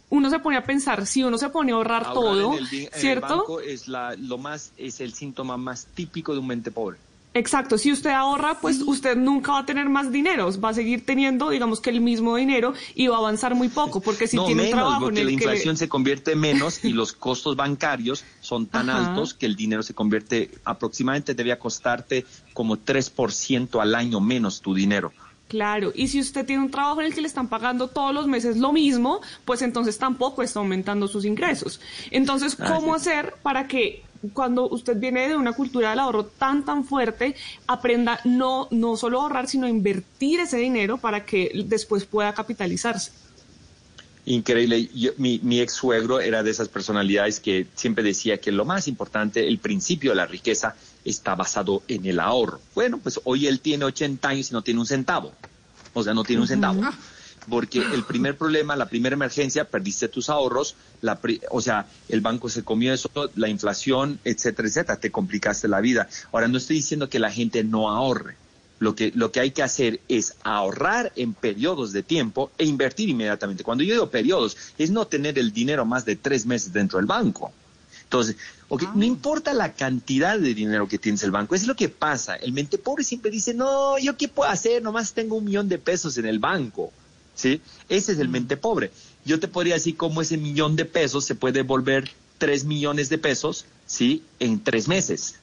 uno 0.09 0.29
se 0.29 0.39
pone 0.39 0.57
a 0.57 0.65
pensar, 0.65 1.05
si 1.05 1.23
uno 1.23 1.37
se 1.37 1.49
pone 1.49 1.71
a 1.71 1.75
ahorrar 1.75 2.03
Ahorrar 2.05 2.13
todo, 2.13 2.51
en 2.53 2.57
el, 2.59 2.67
bi- 2.67 2.77
en 2.79 2.85
el 2.93 2.99
¿cierto? 2.99 3.27
banco 3.37 3.61
es 3.61 3.87
la, 3.87 4.15
lo 4.15 4.37
más, 4.37 4.71
es 4.77 4.99
el 5.01 5.13
síntoma 5.13 5.55
más 5.57 5.85
típico 5.93 6.33
de 6.33 6.39
un 6.39 6.47
mente 6.47 6.71
pobre. 6.71 6.97
Exacto, 7.37 7.77
si 7.77 7.91
usted 7.91 8.09
ahorra, 8.09 8.59
pues 8.59 8.81
usted 8.81 9.15
nunca 9.15 9.51
va 9.51 9.59
a 9.59 9.65
tener 9.65 9.87
más 9.89 10.11
dinero, 10.11 10.49
va 10.59 10.69
a 10.69 10.73
seguir 10.73 11.05
teniendo, 11.05 11.51
digamos 11.51 11.79
que 11.79 11.91
el 11.91 12.01
mismo 12.01 12.35
dinero 12.35 12.73
y 12.95 13.07
va 13.07 13.17
a 13.17 13.19
avanzar 13.19 13.53
muy 13.53 13.69
poco, 13.69 14.01
porque 14.01 14.27
si 14.27 14.37
no, 14.37 14.45
tiene 14.45 14.63
menos, 14.63 14.73
un 14.73 14.79
trabajo 14.79 15.01
porque 15.05 15.19
en 15.19 15.25
la 15.25 15.31
el 15.31 15.37
que 15.37 15.43
inflación 15.43 15.77
se 15.77 15.87
convierte 15.87 16.35
menos 16.35 16.83
y 16.83 16.93
los 16.93 17.13
costos 17.13 17.55
bancarios 17.55 18.25
son 18.41 18.65
tan 18.65 18.89
Ajá. 18.89 19.09
altos 19.09 19.35
que 19.35 19.45
el 19.45 19.55
dinero 19.55 19.83
se 19.83 19.93
convierte 19.93 20.49
aproximadamente 20.65 21.35
debía 21.35 21.59
costarte 21.59 22.25
como 22.53 22.77
3% 22.77 23.79
al 23.79 23.93
año 23.93 24.19
menos 24.19 24.61
tu 24.61 24.73
dinero. 24.73 25.13
Claro, 25.47 25.93
y 25.95 26.09
si 26.09 26.19
usted 26.19 26.45
tiene 26.45 26.63
un 26.63 26.71
trabajo 26.71 26.99
en 26.99 27.07
el 27.07 27.13
que 27.13 27.21
le 27.21 27.27
están 27.27 27.47
pagando 27.47 27.87
todos 27.87 28.13
los 28.13 28.27
meses 28.27 28.57
lo 28.57 28.73
mismo, 28.73 29.21
pues 29.45 29.61
entonces 29.61 29.97
tampoco 29.97 30.43
está 30.43 30.59
aumentando 30.59 31.07
sus 31.07 31.23
ingresos. 31.23 31.79
Entonces, 32.11 32.55
¿cómo 32.55 32.95
Así 32.95 33.09
hacer 33.09 33.35
para 33.43 33.67
que 33.67 34.03
cuando 34.33 34.67
usted 34.69 34.97
viene 34.97 35.27
de 35.27 35.35
una 35.35 35.53
cultura 35.53 35.89
del 35.91 35.99
ahorro 35.99 36.25
tan 36.25 36.63
tan 36.65 36.83
fuerte, 36.85 37.35
aprenda 37.67 38.19
no 38.23 38.67
no 38.71 38.97
solo 38.97 39.19
a 39.19 39.23
ahorrar, 39.23 39.47
sino 39.47 39.65
a 39.65 39.69
invertir 39.69 40.39
ese 40.39 40.57
dinero 40.57 40.97
para 40.97 41.25
que 41.25 41.51
después 41.65 42.05
pueda 42.05 42.33
capitalizarse? 42.33 43.11
Increíble. 44.25 44.89
Yo- 44.93 45.11
mi, 45.17 45.39
mi 45.41 45.61
ex 45.61 45.71
suegro 45.73 46.19
era 46.19 46.43
de 46.43 46.51
esas 46.51 46.67
personalidades 46.67 47.39
que 47.39 47.65
siempre 47.75 48.03
decía 48.03 48.39
que 48.39 48.51
lo 48.51 48.65
más 48.65 48.87
importante, 48.89 49.47
el 49.47 49.57
principio 49.59 50.11
de 50.11 50.17
la 50.17 50.25
riqueza, 50.25 50.75
está 51.05 51.33
basado 51.35 51.83
en 51.87 52.05
el 52.05 52.19
ahorro. 52.19 52.59
Bueno, 52.75 52.97
pues 52.97 53.21
hoy 53.23 53.47
él 53.47 53.61
tiene 53.61 53.85
80 53.85 54.27
años 54.27 54.51
y 54.51 54.53
no 54.53 54.61
tiene 54.61 54.81
un 54.81 54.85
centavo. 54.85 55.31
O 55.93 56.03
sea, 56.03 56.13
no 56.13 56.25
tiene 56.25 56.41
un 56.41 56.47
centavo. 56.49 56.81
Porque 57.49 57.79
el 57.79 58.03
primer 58.03 58.37
problema, 58.37 58.75
la 58.75 58.87
primera 58.89 59.13
emergencia, 59.13 59.63
perdiste 59.63 60.09
tus 60.09 60.29
ahorros, 60.29 60.75
la 61.01 61.19
pri- 61.19 61.41
o 61.49 61.61
sea, 61.61 61.85
el 62.09 62.21
banco 62.21 62.49
se 62.49 62.63
comió 62.63 62.93
eso, 62.93 63.09
la 63.35 63.47
inflación, 63.47 64.19
etcétera, 64.25 64.67
etcétera, 64.67 64.99
te 64.99 65.11
complicaste 65.11 65.67
la 65.67 65.79
vida. 65.79 66.09
Ahora, 66.31 66.47
no 66.47 66.57
estoy 66.57 66.77
diciendo 66.77 67.09
que 67.09 67.19
la 67.19 67.31
gente 67.31 67.63
no 67.63 67.89
ahorre. 67.89 68.35
Lo 68.79 68.93
que, 68.95 69.11
lo 69.15 69.31
que 69.31 69.39
hay 69.39 69.51
que 69.51 69.63
hacer 69.63 70.01
es 70.07 70.35
ahorrar 70.43 71.11
en 71.15 71.33
periodos 71.33 71.93
de 71.93 72.03
tiempo 72.03 72.51
e 72.59 72.65
invertir 72.65 73.09
inmediatamente. 73.09 73.63
Cuando 73.63 73.83
yo 73.83 73.93
digo 73.93 74.09
periodos, 74.11 74.55
es 74.77 74.91
no 74.91 75.07
tener 75.07 75.39
el 75.39 75.51
dinero 75.51 75.83
más 75.85 76.05
de 76.05 76.15
tres 76.15 76.45
meses 76.45 76.73
dentro 76.73 76.99
del 76.99 77.07
banco. 77.07 77.51
Entonces, 78.03 78.35
ok, 78.69 78.83
no 78.95 79.03
importa 79.03 79.53
la 79.53 79.73
cantidad 79.73 80.37
de 80.39 80.53
dinero 80.53 80.87
que 80.87 80.97
tienes 80.99 81.23
el 81.23 81.31
banco, 81.31 81.55
es 81.55 81.65
lo 81.65 81.75
que 81.75 81.89
pasa. 81.89 82.35
El 82.35 82.51
mente 82.51 82.77
pobre 82.77 83.03
siempre 83.03 83.31
dice, 83.31 83.53
no, 83.53 83.97
¿yo 83.97 84.15
qué 84.15 84.27
puedo 84.27 84.49
hacer? 84.49 84.83
Nomás 84.83 85.13
tengo 85.13 85.37
un 85.37 85.45
millón 85.45 85.67
de 85.69 85.77
pesos 85.79 86.17
en 86.17 86.25
el 86.27 86.37
banco. 86.39 86.93
¿Sí? 87.37 87.61
Ese 87.87 88.11
es 88.11 88.19
el 88.19 88.27
mente 88.27 88.57
pobre. 88.57 88.91
Yo 89.23 89.39
te 89.39 89.47
podría 89.47 89.75
decir 89.75 89.95
cómo 89.95 90.21
ese 90.21 90.35
millón 90.37 90.75
de 90.75 90.83
pesos 90.85 91.23
se 91.23 91.35
puede 91.35 91.61
volver 91.61 92.11
tres 92.37 92.65
millones 92.65 93.07
de 93.07 93.17
pesos, 93.17 93.63
¿sí? 93.85 94.23
En 94.39 94.61
tres 94.61 94.89
meses 94.89 95.35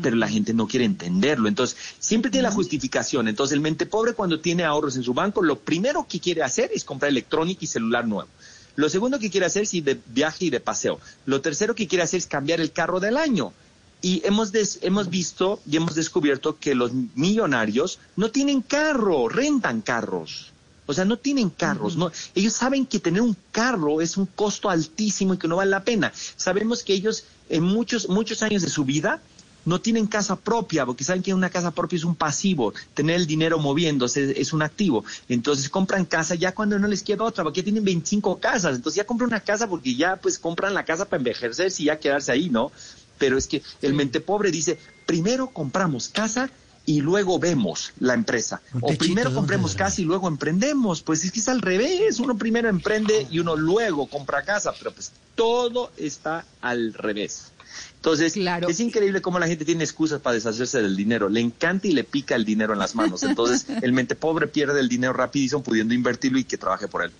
pero 0.00 0.16
la 0.16 0.28
gente 0.28 0.54
no 0.54 0.66
quiere 0.66 0.86
entenderlo. 0.86 1.46
Entonces, 1.46 1.76
siempre 1.98 2.30
tiene 2.30 2.44
la 2.48 2.54
justificación. 2.54 3.28
Entonces, 3.28 3.52
el 3.52 3.60
mente 3.60 3.84
pobre 3.84 4.14
cuando 4.14 4.40
tiene 4.40 4.64
ahorros 4.64 4.96
en 4.96 5.02
su 5.02 5.12
banco, 5.12 5.42
lo 5.42 5.58
primero 5.58 6.06
que 6.08 6.20
quiere 6.20 6.42
hacer 6.42 6.70
es 6.74 6.84
comprar 6.84 7.10
electrónica 7.10 7.60
y 7.64 7.66
celular 7.66 8.06
nuevo. 8.08 8.30
Lo 8.76 8.88
segundo 8.88 9.18
que 9.18 9.28
quiere 9.28 9.44
hacer 9.44 9.64
es 9.64 9.74
ir 9.74 9.84
de 9.84 10.00
viaje 10.06 10.46
y 10.46 10.50
de 10.50 10.58
paseo. 10.60 11.00
Lo 11.26 11.42
tercero 11.42 11.74
que 11.74 11.86
quiere 11.86 12.02
hacer 12.02 12.16
es 12.16 12.26
cambiar 12.26 12.62
el 12.62 12.72
carro 12.72 12.98
del 12.98 13.18
año. 13.18 13.52
Y 14.00 14.22
hemos, 14.24 14.52
des- 14.52 14.78
hemos 14.80 15.10
visto 15.10 15.60
y 15.70 15.76
hemos 15.76 15.94
descubierto 15.94 16.58
que 16.58 16.74
los 16.74 16.92
millonarios 17.14 17.98
no 18.16 18.30
tienen 18.30 18.62
carro, 18.62 19.28
rentan 19.28 19.82
carros. 19.82 20.50
O 20.86 20.92
sea, 20.92 21.04
no 21.04 21.16
tienen 21.18 21.50
carros. 21.50 21.96
No, 21.96 22.10
ellos 22.34 22.52
saben 22.52 22.86
que 22.86 23.00
tener 23.00 23.22
un 23.22 23.36
carro 23.52 24.00
es 24.00 24.16
un 24.16 24.26
costo 24.26 24.68
altísimo 24.68 25.34
y 25.34 25.38
que 25.38 25.48
no 25.48 25.56
vale 25.56 25.70
la 25.70 25.84
pena. 25.84 26.12
Sabemos 26.36 26.82
que 26.82 26.92
ellos 26.92 27.24
en 27.48 27.62
muchos, 27.62 28.08
muchos 28.08 28.42
años 28.42 28.62
de 28.62 28.68
su 28.68 28.84
vida 28.84 29.20
no 29.64 29.80
tienen 29.80 30.06
casa 30.06 30.36
propia, 30.36 30.84
porque 30.84 31.04
saben 31.04 31.22
que 31.22 31.32
una 31.32 31.50
casa 31.50 31.70
propia 31.70 31.96
es 31.96 32.04
un 32.04 32.14
pasivo, 32.14 32.74
tener 32.92 33.16
el 33.16 33.26
dinero 33.26 33.58
moviéndose 33.58 34.38
es 34.38 34.52
un 34.52 34.62
activo. 34.62 35.04
Entonces 35.28 35.68
compran 35.68 36.04
casa 36.04 36.34
ya 36.34 36.52
cuando 36.52 36.78
no 36.78 36.86
les 36.86 37.02
queda 37.02 37.24
otra, 37.24 37.44
porque 37.44 37.60
ya 37.60 37.64
tienen 37.64 37.84
25 37.84 38.40
casas, 38.40 38.76
entonces 38.76 38.96
ya 38.96 39.06
compran 39.06 39.28
una 39.28 39.40
casa 39.40 39.68
porque 39.68 39.94
ya 39.94 40.16
pues 40.16 40.38
compran 40.38 40.74
la 40.74 40.84
casa 40.84 41.06
para 41.06 41.20
envejecerse 41.20 41.82
y 41.82 41.86
ya 41.86 41.98
quedarse 41.98 42.32
ahí, 42.32 42.50
¿no? 42.50 42.72
Pero 43.18 43.38
es 43.38 43.46
que 43.46 43.62
el 43.80 43.94
mente 43.94 44.20
pobre 44.20 44.50
dice, 44.50 44.78
primero 45.06 45.48
compramos 45.48 46.08
casa 46.08 46.50
y 46.86 47.00
luego 47.00 47.38
vemos 47.38 47.92
la 47.98 48.14
empresa. 48.14 48.60
O 48.80 48.94
primero 48.94 49.30
¿dónde, 49.30 49.36
compremos 49.36 49.74
casa 49.74 50.00
y 50.00 50.04
luego 50.04 50.28
emprendemos. 50.28 51.02
Pues 51.02 51.24
es 51.24 51.32
que 51.32 51.40
es 51.40 51.48
al 51.48 51.62
revés. 51.62 52.18
Uno 52.20 52.36
primero 52.36 52.68
emprende 52.68 53.26
y 53.30 53.38
uno 53.38 53.56
luego 53.56 54.06
compra 54.06 54.42
casa. 54.42 54.72
Pero 54.78 54.92
pues 54.92 55.12
todo 55.34 55.90
está 55.96 56.44
al 56.60 56.92
revés. 56.94 57.52
Entonces, 57.96 58.36
es 58.36 58.80
increíble 58.80 59.22
cómo 59.22 59.38
la 59.38 59.46
gente 59.46 59.64
tiene 59.64 59.82
excusas 59.82 60.20
para 60.20 60.34
deshacerse 60.34 60.82
del 60.82 60.94
dinero. 60.94 61.30
Le 61.30 61.40
encanta 61.40 61.88
y 61.88 61.92
le 61.92 62.04
pica 62.04 62.36
el 62.36 62.44
dinero 62.44 62.74
en 62.74 62.78
las 62.78 62.94
manos. 62.94 63.22
Entonces, 63.22 63.66
el 63.82 63.92
mente 63.92 64.14
pobre 64.14 64.46
pierde 64.46 64.78
el 64.78 64.90
dinero 64.90 65.14
rapidísimo 65.14 65.62
pudiendo 65.62 65.94
invertirlo 65.94 66.38
y 66.38 66.44
que 66.44 66.58
trabaje 66.58 66.86
por 66.86 67.02
él. 67.02 67.12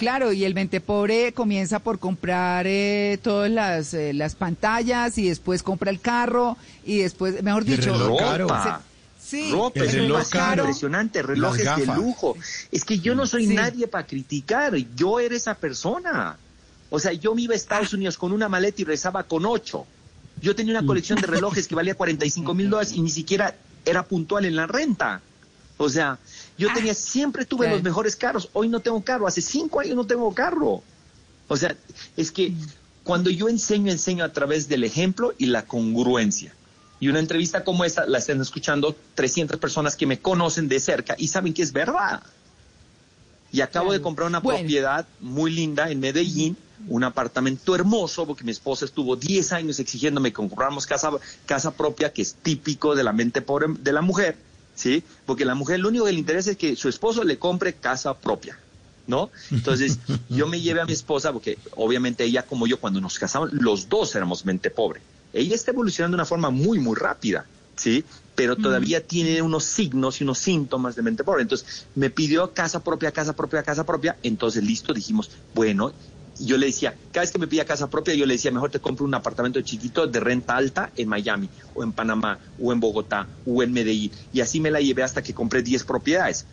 Claro, 0.00 0.32
y 0.32 0.44
el 0.46 0.54
mente 0.54 0.80
pobre 0.80 1.34
comienza 1.34 1.78
por 1.78 1.98
comprar 1.98 2.64
eh, 2.66 3.18
todas 3.22 3.50
las, 3.50 3.92
eh, 3.92 4.14
las 4.14 4.34
pantallas 4.34 5.18
y 5.18 5.28
después 5.28 5.62
compra 5.62 5.90
el 5.90 6.00
carro 6.00 6.56
y 6.86 7.00
después, 7.00 7.42
mejor 7.42 7.66
dicho, 7.66 7.92
caro. 8.18 8.48
sí, 9.22 9.52
Ropa, 9.52 9.84
es 9.84 9.92
reloj 9.92 10.26
caro. 10.30 10.62
impresionante, 10.62 11.20
relojes 11.20 11.76
de 11.76 11.84
lujo. 11.84 12.34
Es 12.72 12.86
que 12.86 12.98
yo 12.98 13.14
no 13.14 13.26
soy 13.26 13.46
Sí. 13.46 13.52
nadie 13.54 13.88
para 13.88 14.06
criticar, 14.06 14.74
yo 14.96 15.20
era 15.20 15.36
esa 15.36 15.54
persona. 15.54 16.38
O 16.88 16.98
sea, 16.98 17.12
yo 17.12 17.34
me 17.34 17.42
iba 17.42 17.52
a 17.52 17.56
Estados 17.58 17.92
Unidos 17.92 18.16
con 18.16 18.32
una 18.32 18.48
maleta 18.48 18.80
y 18.80 18.86
rezaba 18.86 19.24
con 19.24 19.44
ocho. 19.44 19.84
Yo 20.40 20.56
tenía 20.56 20.78
una 20.78 20.86
colección 20.86 21.20
de 21.20 21.26
relojes 21.26 21.68
que 21.68 21.74
valía 21.74 21.94
45 21.94 22.54
mil 22.54 22.70
dólares 22.70 22.92
y 22.94 23.02
ni 23.02 23.10
siquiera 23.10 23.54
era 23.84 24.02
puntual 24.02 24.46
en 24.46 24.56
la 24.56 24.66
renta. 24.66 25.20
O 25.82 25.88
sea, 25.88 26.18
yo 26.58 26.68
tenía, 26.74 26.92
siempre 26.92 27.46
tuve 27.46 27.66
los 27.70 27.82
mejores 27.82 28.14
carros. 28.14 28.50
Hoy 28.52 28.68
no 28.68 28.80
tengo 28.80 29.02
carro. 29.02 29.26
Hace 29.26 29.40
cinco 29.40 29.80
años 29.80 29.96
no 29.96 30.06
tengo 30.06 30.34
carro. 30.34 30.82
O 31.48 31.56
sea, 31.56 31.74
es 32.18 32.30
que 32.30 32.52
cuando 33.02 33.30
yo 33.30 33.48
enseño, 33.48 33.90
enseño 33.90 34.22
a 34.22 34.30
través 34.30 34.68
del 34.68 34.84
ejemplo 34.84 35.32
y 35.38 35.46
la 35.46 35.64
congruencia. 35.64 36.52
Y 37.00 37.08
una 37.08 37.18
entrevista 37.18 37.64
como 37.64 37.86
esta 37.86 38.04
la 38.04 38.18
están 38.18 38.42
escuchando 38.42 38.94
300 39.14 39.58
personas 39.58 39.96
que 39.96 40.04
me 40.04 40.18
conocen 40.18 40.68
de 40.68 40.80
cerca 40.80 41.14
y 41.16 41.28
saben 41.28 41.54
que 41.54 41.62
es 41.62 41.72
verdad. 41.72 42.22
Y 43.50 43.62
acabo 43.62 43.94
de 43.94 44.02
comprar 44.02 44.28
una 44.28 44.42
propiedad 44.42 45.08
muy 45.18 45.50
linda 45.50 45.90
en 45.90 45.98
Medellín, 45.98 46.58
un 46.88 47.04
apartamento 47.04 47.74
hermoso, 47.74 48.26
porque 48.26 48.44
mi 48.44 48.50
esposa 48.50 48.84
estuvo 48.84 49.16
10 49.16 49.52
años 49.54 49.78
exigiéndome 49.78 50.28
que 50.28 50.34
compráramos 50.34 50.86
casa, 50.86 51.10
casa 51.46 51.70
propia, 51.70 52.12
que 52.12 52.20
es 52.20 52.34
típico 52.34 52.94
de 52.94 53.02
la 53.02 53.14
mente 53.14 53.40
pobre 53.40 53.68
de 53.80 53.92
la 53.94 54.02
mujer, 54.02 54.36
¿sí? 54.80 55.04
Porque 55.26 55.44
la 55.44 55.54
mujer 55.54 55.78
lo 55.78 55.88
único 55.90 56.06
que 56.06 56.12
le 56.12 56.18
interesa 56.18 56.52
es 56.52 56.56
que 56.56 56.74
su 56.74 56.88
esposo 56.88 57.22
le 57.22 57.38
compre 57.38 57.74
casa 57.74 58.14
propia. 58.14 58.58
¿No? 59.06 59.30
Entonces, 59.50 59.98
yo 60.28 60.46
me 60.46 60.60
llevé 60.60 60.80
a 60.80 60.84
mi 60.86 60.92
esposa, 60.92 61.32
porque 61.32 61.58
obviamente 61.74 62.24
ella 62.24 62.44
como 62.44 62.66
yo, 62.66 62.78
cuando 62.78 63.00
nos 63.00 63.18
casamos, 63.18 63.52
los 63.52 63.88
dos 63.88 64.14
éramos 64.14 64.44
mente 64.44 64.70
pobre. 64.70 65.00
Ella 65.32 65.54
está 65.54 65.72
evolucionando 65.72 66.16
de 66.16 66.20
una 66.20 66.26
forma 66.26 66.50
muy, 66.50 66.78
muy 66.78 66.94
rápida, 66.96 67.44
¿sí? 67.76 68.04
Pero 68.36 68.56
todavía 68.56 69.04
tiene 69.04 69.42
unos 69.42 69.64
signos 69.64 70.20
y 70.20 70.24
unos 70.24 70.38
síntomas 70.38 70.96
de 70.96 71.02
mente 71.02 71.24
pobre. 71.24 71.42
Entonces, 71.42 71.86
me 71.94 72.08
pidió 72.08 72.52
casa 72.54 72.82
propia, 72.82 73.10
casa 73.10 73.34
propia, 73.34 73.62
casa 73.62 73.84
propia. 73.84 74.16
Entonces, 74.22 74.62
listo, 74.62 74.94
dijimos, 74.94 75.30
bueno, 75.54 75.92
yo 76.46 76.56
le 76.56 76.66
decía, 76.66 76.94
cada 77.12 77.22
vez 77.22 77.30
que 77.30 77.38
me 77.38 77.46
pedía 77.46 77.64
casa 77.64 77.88
propia, 77.90 78.14
yo 78.14 78.26
le 78.26 78.34
decía, 78.34 78.50
mejor 78.50 78.70
te 78.70 78.80
compro 78.80 79.04
un 79.04 79.14
apartamento 79.14 79.60
chiquito 79.60 80.06
de 80.06 80.20
renta 80.20 80.56
alta 80.56 80.90
en 80.96 81.08
Miami, 81.08 81.48
o 81.74 81.82
en 81.82 81.92
Panamá, 81.92 82.38
o 82.60 82.72
en 82.72 82.80
Bogotá, 82.80 83.28
o 83.46 83.62
en 83.62 83.72
Medellín. 83.72 84.10
Y 84.32 84.40
así 84.40 84.60
me 84.60 84.70
la 84.70 84.80
llevé 84.80 85.02
hasta 85.02 85.22
que 85.22 85.34
compré 85.34 85.62
10 85.62 85.84
propiedades. 85.84 86.46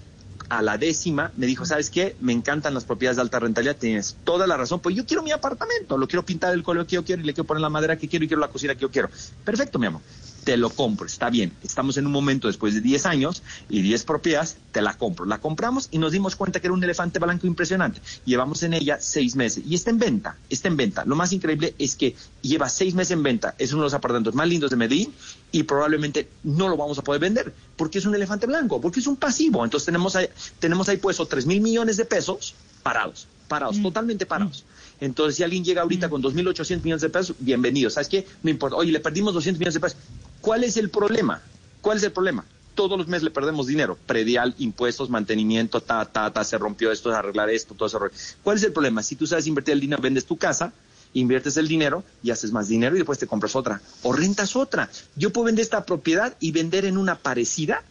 A 0.50 0.62
la 0.62 0.78
décima 0.78 1.32
me 1.36 1.46
dijo, 1.46 1.66
¿sabes 1.66 1.90
qué? 1.90 2.16
Me 2.22 2.32
encantan 2.32 2.74
las 2.74 2.86
propiedades 2.86 3.18
de 3.18 3.22
alta 3.24 3.40
rentabilidad, 3.40 3.76
tienes 3.76 4.16
toda 4.24 4.48
la 4.48 4.56
razón, 4.56 4.80
pues 4.80 4.96
yo 4.96 5.06
quiero 5.06 5.24
mi 5.24 5.32
apartamento, 5.32 5.98
lo 5.98 6.08
quiero 6.08 6.24
pintar 6.24 6.54
el 6.54 6.64
color 6.64 6.86
que 6.86 6.96
yo 6.96 7.04
quiero 7.04 7.22
y 7.22 7.26
le 7.26 7.34
quiero 7.34 7.48
poner 7.48 7.62
la 7.62 7.70
madera 7.70 7.98
que 7.98 8.08
quiero 8.08 8.24
y 8.24 8.28
quiero 8.28 8.42
la 8.42 8.48
cocina 8.50 8.76
que 8.76 8.82
yo 8.82 8.92
quiero. 8.92 9.10
Perfecto, 9.44 9.80
mi 9.80 9.88
amor. 9.88 10.02
Te 10.48 10.56
lo 10.56 10.70
compro, 10.70 11.08
está 11.08 11.30
bien. 11.30 11.52
Estamos 11.62 11.98
en 11.98 12.06
un 12.06 12.14
momento 12.14 12.48
después 12.48 12.74
de 12.74 12.80
10 12.80 13.06
años 13.06 13.44
y 13.68 13.82
10 13.82 14.06
propiedades, 14.06 14.56
te 14.72 14.82
la 14.82 14.94
compro. 14.94 15.26
La 15.26 15.40
compramos 15.40 15.90
y 15.92 15.98
nos 15.98 16.14
dimos 16.14 16.38
cuenta 16.38 16.62
que 16.62 16.68
era 16.68 16.74
un 16.74 16.82
elefante 16.82 17.20
blanco 17.20 17.48
impresionante. 17.48 18.00
Llevamos 18.24 18.64
en 18.64 18.74
ella 18.74 18.98
seis 19.02 19.36
meses 19.36 19.66
y 19.68 19.76
está 19.76 19.90
en 19.90 20.00
venta, 20.00 20.38
está 20.50 20.70
en 20.70 20.78
venta. 20.78 21.04
Lo 21.04 21.18
más 21.18 21.34
increíble 21.34 21.76
es 21.78 21.98
que 21.98 22.16
lleva 22.42 22.70
seis 22.70 22.96
meses 22.96 23.12
en 23.12 23.24
venta. 23.24 23.56
Es 23.58 23.74
uno 23.74 23.82
de 23.82 23.88
los 23.88 23.94
apartamentos 23.94 24.36
más 24.36 24.48
lindos 24.48 24.70
de 24.70 24.78
Medellín 24.78 25.14
y 25.52 25.64
probablemente 25.64 26.30
no 26.46 26.70
lo 26.70 26.78
vamos 26.78 26.98
a 26.98 27.04
poder 27.04 27.20
vender 27.20 27.54
porque 27.76 27.98
es 27.98 28.06
un 28.06 28.16
elefante 28.16 28.48
blanco, 28.48 28.80
porque 28.80 29.02
es 29.02 29.08
un 29.08 29.18
pasivo. 29.18 29.66
Entonces 29.66 29.86
tenemos 29.86 30.16
ahí, 30.16 30.30
tenemos 30.60 30.88
ahí 30.88 30.96
puesto 30.96 31.26
3 31.26 31.46
mil 31.46 31.60
millones 31.60 31.98
de 31.98 32.06
pesos 32.06 32.56
parados, 32.84 33.28
parados, 33.50 33.82
totalmente 33.82 34.26
parados. 34.26 34.64
Entonces, 35.02 35.36
si 35.36 35.44
alguien 35.44 35.64
llega 35.64 35.82
ahorita 35.82 36.10
con 36.10 36.24
2.800 36.24 36.84
millones 36.84 37.02
de 37.02 37.10
pesos, 37.10 37.36
bienvenido. 37.38 37.90
¿Sabes 37.90 38.08
qué? 38.08 38.26
No 38.44 38.50
importa. 38.50 38.78
Oye, 38.78 38.92
le 38.92 39.00
perdimos 39.00 39.34
200 39.34 39.60
millones 39.60 39.74
de 39.76 39.80
pesos. 39.80 39.98
¿Cuál 40.42 40.64
es 40.64 40.78
el 40.78 40.90
problema? 40.90 41.42
¿Cuál 41.82 41.98
es 41.98 42.04
el 42.04 42.12
problema? 42.12 42.46
Todos 42.76 42.98
los 42.98 43.08
meses 43.08 43.24
le 43.24 43.32
perdemos 43.32 43.68
dinero. 43.68 43.98
Predial, 44.06 44.54
impuestos, 44.60 45.10
mantenimiento, 45.10 45.82
ta, 45.82 46.06
ta, 46.06 46.32
ta, 46.32 46.44
se 46.44 46.58
rompió 46.58 46.92
esto, 46.92 47.12
arreglar 47.12 47.50
esto, 47.50 47.74
todo 47.74 47.88
eso. 47.88 48.00
¿Cuál 48.44 48.58
es 48.58 48.64
el 48.64 48.72
problema? 48.72 49.02
Si 49.02 49.16
tú 49.16 49.26
sabes 49.26 49.48
invertir 49.48 49.74
el 49.74 49.80
dinero, 49.80 50.02
vendes 50.02 50.26
tu 50.26 50.38
casa 50.38 50.72
inviertes 51.14 51.58
el 51.58 51.68
dinero 51.68 52.04
y 52.24 52.32
haces 52.32 52.52
más 52.52 52.68
dinero 52.68 52.96
y 52.96 53.00
después 53.00 53.20
te 53.20 53.28
compras 53.28 53.56
otra 53.56 53.82
o 54.04 54.14
rentas 54.14 54.56
otra. 54.56 54.90
Yo 55.16 55.32
puedo 55.32 55.46
vender 55.46 55.64
esta 55.64 55.86
propiedad 55.86 56.36
y 56.40 56.52
vender 56.52 56.86
en 56.86 56.98
una 56.98 57.18
parecida, 57.18 57.84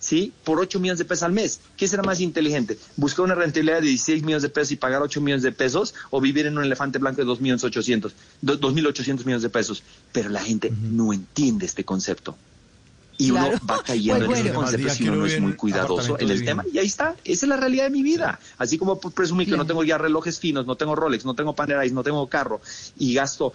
¿sí? 0.00 0.32
Por 0.42 0.58
8 0.58 0.80
millones 0.80 0.98
de 0.98 1.04
pesos 1.04 1.22
al 1.22 1.32
mes. 1.32 1.60
¿Qué 1.76 1.86
será 1.86 2.02
más 2.02 2.20
inteligente? 2.20 2.76
¿Buscar 2.96 3.24
una 3.24 3.36
rentabilidad 3.36 3.80
de 3.80 3.88
16 3.88 4.24
millones 4.24 4.42
de 4.42 4.48
pesos 4.48 4.72
y 4.72 4.76
pagar 4.76 5.02
8 5.02 5.20
millones 5.20 5.44
de 5.44 5.52
pesos 5.52 5.94
o 6.10 6.20
vivir 6.20 6.46
en 6.46 6.58
un 6.58 6.64
elefante 6.64 6.98
blanco 6.98 7.20
de 7.20 7.26
2 7.26 7.40
millones 7.40 7.62
800, 7.62 8.12
2.800 8.42 9.18
millones 9.18 9.42
de 9.42 9.50
pesos? 9.50 9.84
Pero 10.10 10.30
la 10.30 10.42
gente 10.42 10.72
no 10.90 11.12
entiende 11.12 11.66
este 11.66 11.84
concepto. 11.84 12.36
Y 13.18 13.32
uno 13.32 13.50
va 13.70 13.82
cayendo 13.82 14.24
Pues 14.24 14.40
en 14.40 14.46
ese 14.46 14.54
bueno. 14.54 14.70
concepto 14.70 14.94
si 14.94 15.06
uno 15.06 15.16
no 15.18 15.26
es 15.26 15.38
muy 15.38 15.52
cuidadoso 15.52 16.18
en 16.18 16.30
el 16.30 16.42
tema. 16.42 16.64
Y 16.72 16.78
ahí 16.78 16.86
está, 16.86 17.14
esa 17.22 17.44
es 17.44 17.48
la 17.50 17.58
realidad 17.58 17.84
de 17.84 17.90
mi 17.90 18.02
vida. 18.02 18.40
Así 18.56 18.78
como 18.78 18.98
por 18.98 19.12
presumir 19.12 19.46
que 19.46 19.58
no 19.58 19.66
tengo 19.66 19.84
ya 19.84 19.98
relojes 19.98 20.40
finos, 20.40 20.64
no 20.64 20.76
tengo 20.76 20.96
Rolex, 20.96 21.26
no 21.26 21.34
tengo 21.34 21.54
Panerais, 21.54 21.92
no 21.92 22.02
tengo 22.02 22.26
carro 22.28 22.62
y 22.98 23.12
gasto 23.12 23.52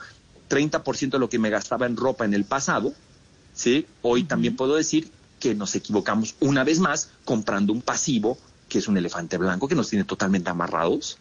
30% 0.51 1.09
de 1.09 1.17
lo 1.17 1.27
que 1.27 1.39
me 1.39 1.49
gastaba 1.49 1.88
en 1.88 1.97
ropa 1.97 2.26
en 2.26 2.35
el 2.35 2.45
pasado, 2.45 2.93
¿sí? 3.55 3.88
Hoy 4.03 4.26
también 4.26 4.55
puedo 4.55 4.76
decir 4.76 5.09
que 5.49 5.53
nos 5.55 5.76
equivocamos 5.76 6.34
una 6.39 6.63
vez 6.63 6.80
más 6.80 7.09
comprando 7.23 7.72
un 7.72 7.81
pasivo 7.84 8.35
que 8.67 8.80
es 8.80 8.88
un 8.88 8.97
elefante 8.97 9.38
blanco 9.38 9.67
que 9.67 9.76
nos 9.76 9.89
tiene 9.89 10.03
totalmente 10.05 10.49
amarrados. 10.49 11.17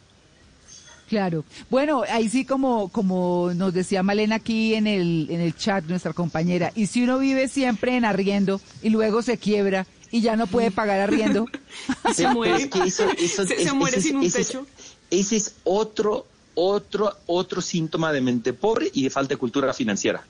Claro. 1.11 1.45
Bueno, 1.69 2.03
ahí 2.09 2.31
sí 2.31 2.47
como, 2.47 2.89
como 2.89 3.53
nos 3.55 3.75
decía 3.75 4.03
Malena 4.03 4.37
aquí 4.37 4.75
en 4.75 4.87
el, 4.87 5.27
en 5.31 5.43
el 5.43 5.55
chat, 5.55 5.85
nuestra 5.85 6.15
compañera, 6.15 6.73
y 6.75 6.87
si 6.87 7.03
uno 7.05 7.19
vive 7.19 7.49
siempre 7.49 7.97
en 7.99 8.07
arriendo 8.07 8.63
y 8.83 8.89
luego 8.89 9.21
se 9.21 9.37
quiebra 9.37 9.87
y 10.11 10.23
ya 10.23 10.37
no 10.37 10.47
puede 10.47 10.71
pagar 10.71 11.01
arriendo. 11.01 11.47
Se 12.15 12.27
muere. 12.29 12.63
Es 12.63 12.67
que 12.69 12.83
eso- 12.85 13.11
eso- 13.19 13.45
Se- 13.47 13.73
muere 13.75 14.01
sin 14.01 14.17
un 14.17 14.23
ese 14.25 14.41
es- 14.41 14.47
techo. 14.47 14.67
Ese 15.11 15.37
es 15.37 15.55
otro, 15.65 16.27
otro, 16.55 17.15
otro 17.27 17.61
síntoma 17.61 18.11
de 18.11 18.23
mente 18.23 18.55
pobre 18.55 18.91
y 18.95 19.03
de 19.03 19.11
falta 19.11 19.35
de 19.35 19.37
cultura 19.37 19.75
financiera. 19.75 20.25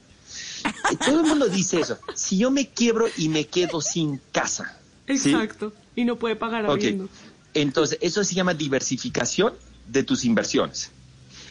Todo 1.05 1.21
el 1.21 1.27
mundo 1.27 1.49
dice 1.49 1.81
eso. 1.81 1.99
Si 2.15 2.39
yo 2.39 2.51
me 2.51 2.69
quiebro 2.69 3.07
y 3.17 3.29
me 3.29 3.47
quedo 3.47 3.81
sin 3.81 4.21
casa. 4.33 4.79
¿sí? 5.07 5.13
Exacto. 5.13 5.73
Y 5.97 6.05
no 6.05 6.17
puede 6.17 6.37
pagar 6.37 6.65
Ok. 6.67 6.73
arriendo. 6.73 7.09
Entonces, 7.55 7.99
eso 8.01 8.25
se 8.25 8.35
llama 8.35 8.55
diversificación 8.55 9.55
de 9.89 10.03
tus 10.03 10.25
inversiones. 10.25 10.91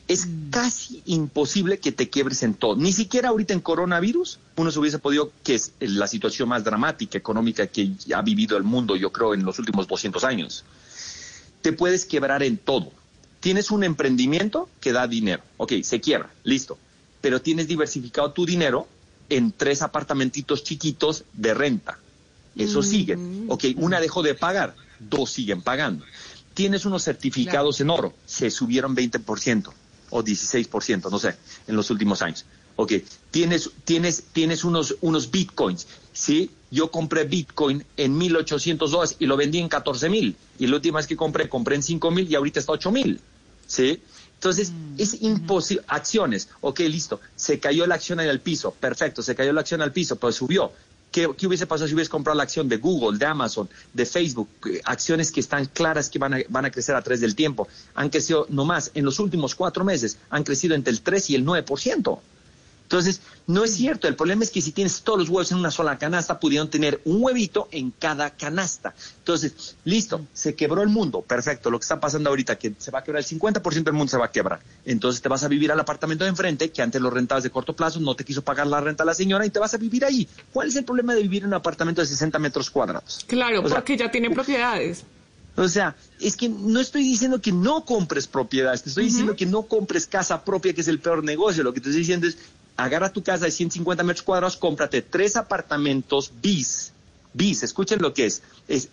Es 0.07 0.27
casi 0.49 1.01
imposible 1.05 1.79
que 1.79 1.93
te 1.93 2.09
quiebres 2.09 2.43
en 2.43 2.55
todo. 2.55 2.75
Ni 2.75 2.91
siquiera 2.91 3.29
ahorita 3.29 3.53
en 3.53 3.61
coronavirus 3.61 4.37
uno 4.57 4.69
se 4.69 4.79
hubiese 4.79 4.99
podido, 4.99 5.31
que 5.43 5.55
es 5.55 5.71
la 5.79 6.07
situación 6.07 6.49
más 6.49 6.65
dramática 6.65 7.17
económica 7.17 7.67
que 7.67 7.91
ha 8.13 8.21
vivido 8.21 8.57
el 8.57 8.63
mundo, 8.63 8.97
yo 8.97 9.13
creo, 9.13 9.33
en 9.33 9.45
los 9.45 9.59
últimos 9.59 9.87
200 9.87 10.25
años. 10.25 10.65
Te 11.61 11.71
puedes 11.71 12.05
quebrar 12.05 12.43
en 12.43 12.57
todo. 12.57 12.91
Tienes 13.39 13.71
un 13.71 13.85
emprendimiento 13.85 14.67
que 14.81 14.91
da 14.91 15.07
dinero. 15.07 15.41
Ok, 15.55 15.73
se 15.83 16.01
quiebra, 16.01 16.29
listo. 16.43 16.77
Pero 17.21 17.41
tienes 17.41 17.69
diversificado 17.69 18.31
tu 18.33 18.45
dinero 18.45 18.87
en 19.29 19.51
tres 19.51 19.81
apartamentitos 19.81 20.63
chiquitos 20.63 21.23
de 21.33 21.53
renta. 21.53 21.99
Eso 22.55 22.83
sigue. 22.83 23.17
Ok, 23.47 23.65
una 23.77 23.99
dejó 23.99 24.21
de 24.21 24.35
pagar, 24.35 24.75
dos 24.99 25.31
siguen 25.31 25.61
pagando. 25.61 26.05
Tienes 26.53 26.85
unos 26.85 27.03
certificados 27.03 27.81
en 27.81 27.89
oro, 27.89 28.13
se 28.25 28.51
subieron 28.51 28.95
20% 28.95 29.71
o 30.11 30.23
16%, 30.23 31.09
no 31.09 31.17
sé, 31.17 31.35
en 31.67 31.75
los 31.75 31.89
últimos 31.89 32.21
años. 32.21 32.45
Ok, 32.75 32.93
tienes, 33.31 33.69
tienes, 33.85 34.23
tienes 34.33 34.63
unos, 34.63 34.95
unos 35.01 35.29
bitcoins, 35.29 35.87
¿sí? 36.11 36.51
Yo 36.71 36.89
compré 36.89 37.23
bitcoin 37.23 37.83
en 37.97 38.17
1800 38.17 38.91
dólares 38.91 39.15
y 39.19 39.25
lo 39.25 39.37
vendí 39.37 39.59
en 39.59 39.69
14 39.69 40.09
mil. 40.09 40.35
Y 40.57 40.67
la 40.67 40.75
última 40.75 40.97
vez 40.97 41.07
que 41.07 41.15
compré, 41.15 41.49
compré 41.49 41.75
en 41.75 41.83
5 41.83 42.11
mil 42.11 42.31
y 42.31 42.35
ahorita 42.35 42.59
está 42.59 42.71
8 42.71 42.91
mil, 42.91 43.19
¿sí? 43.67 44.01
Entonces, 44.43 44.73
es 44.97 45.21
imposible. 45.21 45.85
Acciones, 45.87 46.49
ok, 46.59 46.81
listo. 46.81 47.21
Se 47.33 47.59
cayó 47.59 47.87
la 47.87 47.95
acción 47.95 48.19
en 48.19 48.27
el 48.27 48.41
piso, 48.41 48.71
perfecto, 48.71 49.21
se 49.21 49.35
cayó 49.35 49.53
la 49.53 49.61
acción 49.61 49.81
al 49.81 49.93
piso, 49.93 50.17
pero 50.17 50.33
subió. 50.33 50.73
¿Qué, 51.13 51.29
qué 51.37 51.47
hubiese 51.47 51.65
pasado 51.65 51.87
si 51.87 51.93
hubiese 51.93 52.11
comprado 52.11 52.35
la 52.35 52.43
acción 52.43 52.67
de 52.67 52.75
Google, 52.75 53.17
de 53.17 53.25
Amazon, 53.25 53.69
de 53.93 54.05
Facebook? 54.05 54.49
Eh, 54.65 54.81
Acciones 54.83 55.31
que 55.31 55.39
están 55.39 55.65
claras 55.67 56.09
que 56.09 56.19
van 56.19 56.33
a, 56.33 56.39
van 56.49 56.65
a 56.65 56.71
crecer 56.71 56.93
a 56.93 57.01
través 57.01 57.21
del 57.21 57.35
tiempo. 57.35 57.69
Han 57.95 58.09
crecido 58.09 58.45
nomás 58.49 58.91
en 58.95 59.05
los 59.05 59.17
últimos 59.19 59.55
cuatro 59.55 59.85
meses, 59.85 60.17
han 60.29 60.43
crecido 60.43 60.75
entre 60.75 60.91
el 60.91 60.99
3 60.99 61.29
y 61.29 61.35
el 61.35 61.45
9%. 61.45 62.19
Entonces, 62.93 63.21
no 63.47 63.63
es 63.63 63.73
cierto. 63.73 64.07
El 64.07 64.15
problema 64.15 64.43
es 64.43 64.51
que 64.51 64.61
si 64.61 64.71
tienes 64.71 65.01
todos 65.01 65.17
los 65.17 65.27
huevos 65.27 65.51
en 65.51 65.57
una 65.57 65.71
sola 65.71 65.97
canasta, 65.97 66.39
pudieron 66.39 66.69
tener 66.69 67.01
un 67.05 67.23
huevito 67.23 67.67
en 67.71 67.89
cada 67.89 68.29
canasta. 68.29 68.93
Entonces, 69.17 69.75
listo, 69.83 70.27
se 70.31 70.53
quebró 70.53 70.83
el 70.83 70.89
mundo. 70.89 71.21
Perfecto. 71.21 71.71
Lo 71.71 71.79
que 71.79 71.85
está 71.85 71.99
pasando 71.99 72.29
ahorita, 72.29 72.55
que 72.59 72.75
se 72.77 72.91
va 72.91 72.99
a 72.99 73.03
quebrar 73.03 73.23
el 73.23 73.27
50% 73.27 73.83
del 73.83 73.93
mundo, 73.95 74.11
se 74.11 74.17
va 74.17 74.25
a 74.25 74.31
quebrar. 74.31 74.59
Entonces, 74.85 75.23
te 75.23 75.27
vas 75.27 75.43
a 75.43 75.47
vivir 75.47 75.71
al 75.71 75.79
apartamento 75.79 76.23
de 76.23 76.29
enfrente, 76.29 76.69
que 76.69 76.83
antes 76.83 77.01
lo 77.01 77.09
rentabas 77.09 77.43
de 77.43 77.49
corto 77.49 77.75
plazo, 77.75 77.99
no 77.99 78.15
te 78.15 78.23
quiso 78.23 78.43
pagar 78.43 78.67
la 78.67 78.79
renta 78.79 79.01
a 79.01 79.07
la 79.07 79.15
señora 79.15 79.43
y 79.43 79.49
te 79.49 79.57
vas 79.57 79.73
a 79.73 79.77
vivir 79.77 80.05
ahí. 80.05 80.27
¿Cuál 80.51 80.67
es 80.67 80.75
el 80.75 80.85
problema 80.85 81.15
de 81.15 81.23
vivir 81.23 81.41
en 81.41 81.47
un 81.47 81.55
apartamento 81.55 81.99
de 81.99 82.05
60 82.05 82.37
metros 82.37 82.69
cuadrados? 82.69 83.25
Claro, 83.25 83.61
O 83.63 83.67
sea, 83.69 83.77
porque 83.77 83.97
ya 83.97 84.11
tiene 84.11 84.29
propiedades. 84.29 85.03
o 85.55 85.67
sea, 85.67 85.95
es 86.19 86.37
que 86.37 86.47
no 86.47 86.79
estoy 86.79 87.01
diciendo 87.01 87.41
que 87.41 87.51
no 87.51 87.85
compres 87.85 88.27
propiedades, 88.27 88.83
te 88.83 88.89
estoy 88.89 89.05
diciendo 89.05 89.35
que 89.35 89.47
no 89.47 89.63
compres 89.63 90.05
casa 90.05 90.45
propia, 90.45 90.73
que 90.75 90.81
es 90.81 90.87
el 90.87 90.99
peor 90.99 91.23
negocio. 91.23 91.63
Lo 91.63 91.73
que 91.73 91.81
te 91.81 91.89
estoy 91.89 92.01
diciendo 92.01 92.27
es, 92.27 92.37
agarra 92.77 93.11
tu 93.11 93.23
casa 93.23 93.45
de 93.45 93.51
150 93.51 94.03
metros 94.03 94.23
cuadrados, 94.23 94.57
cómprate 94.57 95.01
tres 95.01 95.35
apartamentos 95.35 96.31
bis. 96.41 96.91
Bis, 97.33 97.63
escuchen 97.63 98.01
lo 98.01 98.13
que 98.13 98.25
es. 98.25 98.41
es. 98.67 98.89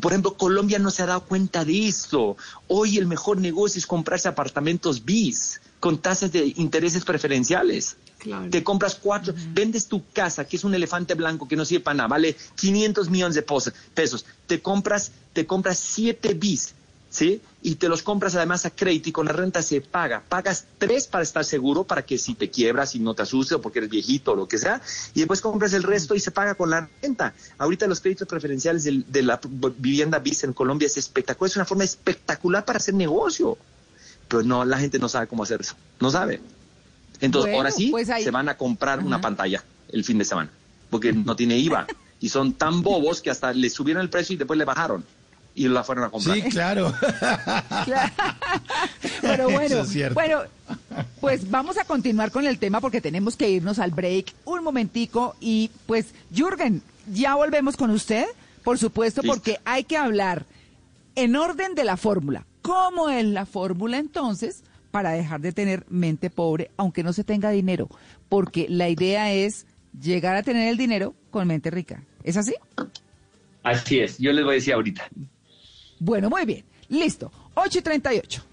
Por 0.00 0.12
ejemplo, 0.12 0.34
Colombia 0.34 0.78
no 0.78 0.90
se 0.90 1.02
ha 1.02 1.06
dado 1.06 1.24
cuenta 1.24 1.64
de 1.64 1.86
eso. 1.86 2.36
Hoy 2.66 2.98
el 2.98 3.06
mejor 3.06 3.38
negocio 3.38 3.78
es 3.78 3.86
comprarse 3.86 4.26
apartamentos 4.26 5.04
bis, 5.04 5.60
con 5.78 5.98
tasas 5.98 6.32
de 6.32 6.52
intereses 6.56 7.04
preferenciales. 7.04 7.96
Te 8.50 8.64
compras 8.64 8.94
cuatro, 8.94 9.34
vendes 9.52 9.86
tu 9.86 10.02
casa, 10.12 10.46
que 10.46 10.56
es 10.56 10.64
un 10.64 10.74
elefante 10.74 11.14
blanco 11.14 11.46
que 11.46 11.56
no 11.56 11.64
sirve 11.64 11.84
para 11.84 11.94
nada, 11.94 12.08
vale 12.08 12.34
500 12.56 13.10
millones 13.10 13.34
de 13.34 13.44
pesos. 13.94 14.24
Te 14.46 14.62
compras, 14.62 15.12
te 15.34 15.46
compras 15.46 15.78
siete 15.78 16.32
bis, 16.32 16.74
¿sí? 17.14 17.40
Y 17.62 17.76
te 17.76 17.88
los 17.88 18.02
compras 18.02 18.34
además 18.34 18.66
a 18.66 18.70
crédito 18.70 19.08
y 19.08 19.12
con 19.12 19.26
la 19.26 19.32
renta 19.32 19.62
se 19.62 19.80
paga. 19.80 20.20
Pagas 20.28 20.64
tres 20.78 21.06
para 21.06 21.22
estar 21.22 21.44
seguro, 21.44 21.84
para 21.84 22.02
que 22.04 22.18
si 22.18 22.34
te 22.34 22.50
quiebras 22.50 22.96
y 22.96 22.98
no 22.98 23.14
te 23.14 23.22
asustes 23.22 23.56
o 23.56 23.60
porque 23.62 23.78
eres 23.78 23.90
viejito 23.90 24.32
o 24.32 24.34
lo 24.34 24.48
que 24.48 24.58
sea, 24.58 24.82
y 25.14 25.20
después 25.20 25.40
compras 25.40 25.72
el 25.74 25.84
resto 25.84 26.16
y 26.16 26.20
se 26.20 26.32
paga 26.32 26.56
con 26.56 26.70
la 26.70 26.88
renta. 27.00 27.32
Ahorita 27.56 27.86
los 27.86 28.00
créditos 28.00 28.26
preferenciales 28.26 28.82
de 28.84 29.22
la 29.22 29.40
vivienda 29.78 30.18
bis 30.18 30.42
en 30.42 30.52
Colombia 30.52 30.86
es 30.86 30.96
espectacular, 30.96 31.50
es 31.50 31.56
una 31.56 31.64
forma 31.64 31.84
espectacular 31.84 32.64
para 32.64 32.78
hacer 32.78 32.94
negocio. 32.94 33.56
Pero 34.26 34.42
no, 34.42 34.64
la 34.64 34.78
gente 34.78 34.98
no 34.98 35.08
sabe 35.08 35.28
cómo 35.28 35.44
hacer 35.44 35.60
eso, 35.60 35.76
no 36.00 36.10
sabe. 36.10 36.40
Entonces, 37.20 37.52
Bueno, 37.52 37.58
ahora 37.58 37.70
sí, 37.70 37.90
pues 37.92 38.10
ahí- 38.10 38.24
se 38.24 38.32
van 38.32 38.48
a 38.48 38.56
comprar 38.56 38.98
una 38.98 39.20
pantalla 39.20 39.62
el 39.88 40.02
fin 40.02 40.18
de 40.18 40.24
semana, 40.24 40.50
porque 40.90 41.12
no 41.12 41.36
tiene 41.36 41.56
IVA. 41.58 41.86
Y 42.20 42.28
son 42.30 42.54
tan 42.54 42.82
bobos 42.82 43.20
que 43.20 43.30
hasta 43.30 43.52
le 43.52 43.70
subieron 43.70 44.02
el 44.02 44.10
precio 44.10 44.34
y 44.34 44.36
después 44.36 44.58
le 44.58 44.64
bajaron. 44.64 45.04
Y 45.56 45.68
la 45.68 45.84
fueron 45.84 46.04
a 46.04 46.10
comprar. 46.10 46.36
Sí, 46.36 46.42
claro. 46.50 46.92
Pero 49.20 49.44
bueno, 49.50 49.62
Eso 49.76 49.80
es 49.82 49.88
cierto. 49.90 50.14
bueno, 50.14 50.40
pues 51.20 51.50
vamos 51.50 51.78
a 51.78 51.84
continuar 51.84 52.30
con 52.30 52.46
el 52.46 52.58
tema 52.58 52.80
porque 52.80 53.00
tenemos 53.00 53.36
que 53.36 53.48
irnos 53.50 53.78
al 53.78 53.90
break 53.92 54.32
un 54.44 54.62
momentico 54.64 55.36
y 55.40 55.70
pues 55.86 56.06
Jürgen, 56.34 56.82
ya 57.12 57.34
volvemos 57.36 57.76
con 57.76 57.90
usted, 57.90 58.26
por 58.62 58.78
supuesto, 58.78 59.22
Listo. 59.22 59.34
porque 59.34 59.58
hay 59.64 59.84
que 59.84 59.96
hablar 59.96 60.44
en 61.14 61.36
orden 61.36 61.74
de 61.74 61.84
la 61.84 61.96
fórmula. 61.96 62.44
¿Cómo 62.62 63.08
es 63.10 63.24
la 63.24 63.46
fórmula 63.46 63.98
entonces 63.98 64.64
para 64.90 65.10
dejar 65.10 65.40
de 65.40 65.52
tener 65.52 65.84
mente 65.88 66.30
pobre 66.30 66.70
aunque 66.76 67.02
no 67.02 67.12
se 67.12 67.24
tenga 67.24 67.50
dinero? 67.50 67.88
Porque 68.28 68.66
la 68.68 68.88
idea 68.88 69.32
es 69.32 69.66
llegar 70.00 70.34
a 70.36 70.42
tener 70.42 70.68
el 70.68 70.76
dinero 70.76 71.14
con 71.30 71.46
mente 71.46 71.70
rica. 71.70 72.02
¿Es 72.24 72.36
así? 72.36 72.54
Así 73.62 74.00
es, 74.00 74.18
yo 74.18 74.32
les 74.32 74.44
voy 74.44 74.54
a 74.54 74.56
decir 74.56 74.74
ahorita. 74.74 75.04
Bueno, 75.98 76.30
muy 76.30 76.44
bien. 76.44 76.64
Listo. 76.88 77.30
8 77.54 77.78
y 77.78 77.82
38. 77.82 78.44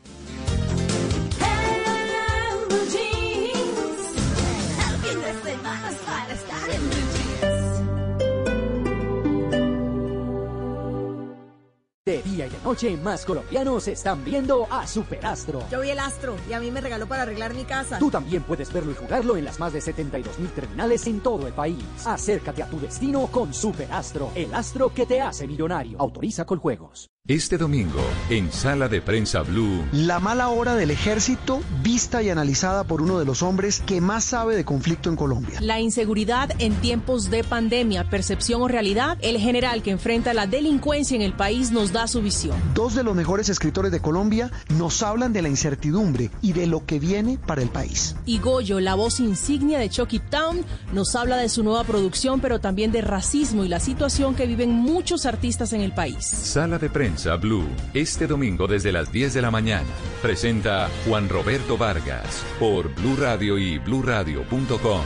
De 12.04 12.24
día 12.24 12.48
y 12.48 12.50
de 12.50 12.58
noche, 12.64 12.98
más 12.98 13.24
colombianos 13.26 13.88
están 13.88 14.26
viendo 14.26 14.68
a 14.72 14.88
Superastro. 14.88 15.62
Yo 15.70 15.82
vi 15.82 15.92
el 15.92 16.00
astro 16.00 16.36
y 16.50 16.54
a 16.54 16.60
mí 16.60 16.72
me 16.72 16.82
regaló 16.82 17.08
para 17.08 17.22
arreglar 17.22 17.54
mi 17.54 17.64
casa. 17.64 18.00
Tú 18.00 18.10
también 18.10 18.42
puedes 18.42 18.74
verlo 18.74 18.92
y 18.92 18.96
jugarlo 18.96 19.38
en 19.38 19.46
las 19.46 19.60
más 19.60 19.72
de 19.72 19.82
72 19.82 20.40
mil 20.40 20.50
terminales 20.50 21.06
en 21.06 21.20
todo 21.20 21.46
el 21.46 21.54
país. 21.54 21.78
Acércate 22.04 22.64
a 22.64 22.66
tu 22.68 22.80
destino 22.80 23.28
con 23.28 23.54
Superastro, 23.54 24.32
el 24.34 24.52
astro 24.56 24.92
que 24.92 25.06
te 25.06 25.22
hace 25.22 25.46
millonario. 25.46 26.02
Autoriza 26.02 26.44
con 26.44 26.58
juegos. 26.58 27.08
Este 27.28 27.60
domingo, 27.60 28.02
en 28.32 28.52
Sala 28.52 28.88
de 28.88 29.00
Prensa 29.00 29.44
Blue, 29.44 29.86
La 29.92 30.20
mala 30.20 30.50
hora 30.50 30.74
del 30.74 30.90
ejército, 30.90 31.62
vista 31.84 32.24
y 32.24 32.32
analizada 32.32 32.84
por 32.84 33.00
uno 33.00 33.20
de 33.20 33.26
los 33.26 33.44
hombres 33.44 33.84
que 33.86 34.02
más 34.02 34.24
sabe 34.24 34.56
de 34.56 34.66
conflicto 34.66 35.08
en 35.08 35.16
Colombia. 35.16 35.60
La 35.62 35.80
inseguridad 35.80 36.50
en 36.58 36.74
tiempos 36.74 37.30
de 37.30 37.44
pandemia, 37.44 38.10
percepción 38.10 38.64
o 38.64 38.68
realidad, 38.68 39.20
el 39.22 39.38
general 39.38 39.84
que 39.84 39.92
enfrenta 39.92 40.34
la 40.34 40.48
delincuencia 40.48 41.16
en 41.16 41.22
el 41.22 41.34
país 41.34 41.70
nos 41.70 41.92
da 41.92 42.08
su 42.08 42.24
visión. 42.24 42.58
Dos 42.74 42.96
de 42.96 43.04
los 43.04 43.16
mejores 43.16 43.50
escritores 43.50 43.92
de 43.92 44.00
Colombia 44.00 44.50
nos 44.70 45.04
hablan 45.04 45.32
de 45.32 45.44
la 45.44 45.50
incertidumbre 45.50 46.32
y 46.42 46.54
de 46.54 46.66
lo 46.66 46.88
que 46.88 47.00
viene 47.00 47.38
para 47.38 47.62
el 47.62 47.70
país. 47.70 48.16
Y 48.26 48.40
Goyo, 48.40 48.80
la 48.80 48.96
voz 48.96 49.20
insignia 49.20 49.78
de 49.78 49.92
Chucky 49.92 50.18
Town, 50.18 50.66
nos 50.92 51.16
habla 51.16 51.38
de 51.38 51.50
su 51.50 51.64
nueva 51.64 51.84
producción, 51.84 52.42
pero 52.42 52.60
también 52.60 52.92
de 52.92 53.02
racismo 53.02 53.64
y 53.64 53.68
la 53.68 53.80
situación 53.80 54.34
que 54.34 54.48
viven 54.48 54.72
muchos 54.72 55.28
artistas 55.28 55.72
en 55.74 55.82
el 55.82 55.94
país. 55.94 56.26
Sala 56.26 56.80
de 56.80 56.90
Prensa 56.90 57.11
Blue, 57.40 57.68
este 57.94 58.26
domingo 58.26 58.68
desde 58.68 58.92
las 58.92 59.12
10 59.12 59.34
de 59.34 59.42
la 59.42 59.52
mañana. 59.52 59.88
Presenta 60.22 60.90
Juan 61.06 61.28
Roberto 61.30 61.78
Vargas 61.78 62.46
por 62.60 62.94
Blue 62.96 63.18
Radio 63.18 63.58
y 63.58 63.78
bluradio.com. 63.80 65.02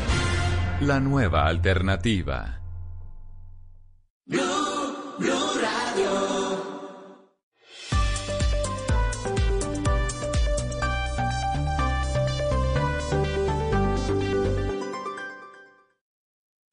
La 0.81 0.99
nueva 0.99 1.47
alternativa. 1.47 2.61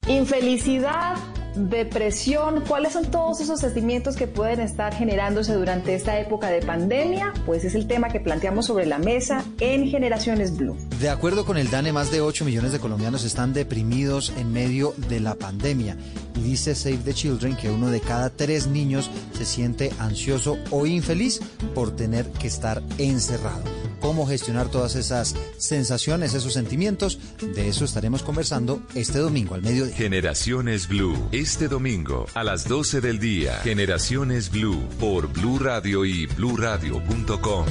Infelicidad, 0.07 1.17
depresión, 1.55 2.63
¿cuáles 2.67 2.93
son 2.95 3.11
todos 3.11 3.41
esos 3.41 3.61
sentimientos 3.61 4.17
que 4.17 4.27
pueden 4.27 4.61
estar 4.61 4.95
generándose 4.95 5.55
durante 5.55 5.95
esta 5.95 6.19
época 6.19 6.49
de 6.49 6.63
pandemia? 6.63 7.33
Pues 7.47 7.65
es 7.65 7.75
el 7.75 7.87
tema 7.87 8.09
que 8.09 8.21
planteamos 8.21 8.67
sobre 8.67 8.87
la 8.87 8.99
mesa 8.99 9.45
en 9.61 9.89
Generaciones 9.89 10.57
Blue. 10.57 10.77
De 11.01 11.11
acuerdo 11.11 11.45
con 11.45 11.57
el 11.57 11.71
DANE, 11.71 11.93
más 11.93 12.11
de 12.11 12.21
8 12.21 12.45
millones 12.45 12.73
de 12.73 12.79
colombianos 12.79 13.25
están 13.25 13.53
deprimidos 13.53 14.33
en 14.37 14.53
medio 14.53 14.95
de 15.09 15.21
la 15.21 15.35
pandemia. 15.35 15.97
Y 16.35 16.41
dice 16.41 16.75
Save 16.75 16.99
the 16.99 17.15
Children 17.15 17.57
que 17.57 17.71
uno 17.71 17.91
de 17.91 18.01
cada 18.01 18.31
tres 18.31 18.67
niños 18.67 19.11
se 19.33 19.45
siente 19.45 19.91
ansioso 19.99 20.59
o 20.71 20.87
infeliz 20.87 21.41
por 21.75 21.95
tener 21.95 22.27
que 22.33 22.47
estar 22.47 22.83
encerrado. 22.99 23.63
¿Cómo 24.03 24.27
gestionar 24.27 24.69
todas 24.69 24.97
esas 24.97 25.37
sensaciones, 25.59 26.35
esos 26.35 26.53
sentimientos? 26.53 27.21
De 27.55 27.69
eso 27.69 27.85
estaremos 27.85 28.25
conversando 28.25 28.83
este 28.97 29.21
domingo 29.21 29.55
al 29.55 29.63
mediodía. 29.63 29.95
Generaciones 29.95 30.89
Blue, 30.89 31.17
este 31.43 31.67
domingo 31.67 32.27
a 32.35 32.45
las 32.45 32.69
12 32.69 33.01
del 33.01 33.19
día. 33.19 33.55
Generaciones 33.65 34.49
Blue 34.49 34.89
por 35.01 35.27
Blue 35.27 35.59
Radio 35.59 36.05
y 36.05 36.27
bluradio.com. 36.27 37.67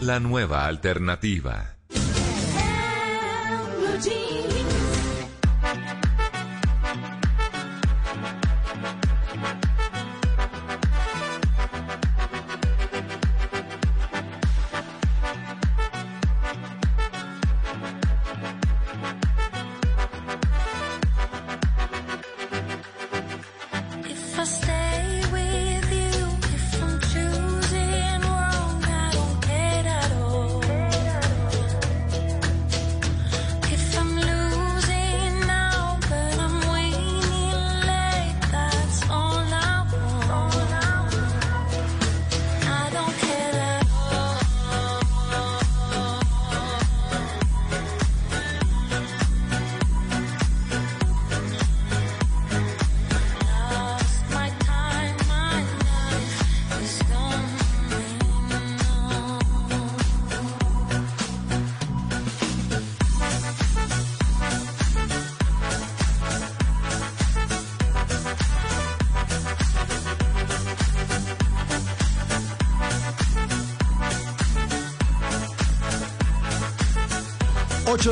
La 0.00 0.18
nueva 0.18 0.66
alternativa. 0.66 1.76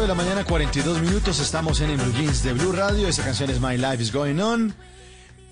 de 0.01 0.09
la 0.09 0.15
mañana, 0.15 0.45
42 0.45 1.03
minutos. 1.03 1.39
Estamos 1.39 1.81
en 1.81 1.91
el 1.91 1.97
Blue 1.99 2.13
Jeans 2.15 2.43
de 2.43 2.53
Blue 2.53 2.73
Radio. 2.73 3.07
Esa 3.07 3.23
canción 3.23 3.49
es 3.51 3.61
My 3.61 3.77
Life 3.77 4.03
is 4.03 4.13
Going 4.13 4.41
On. 4.41 4.75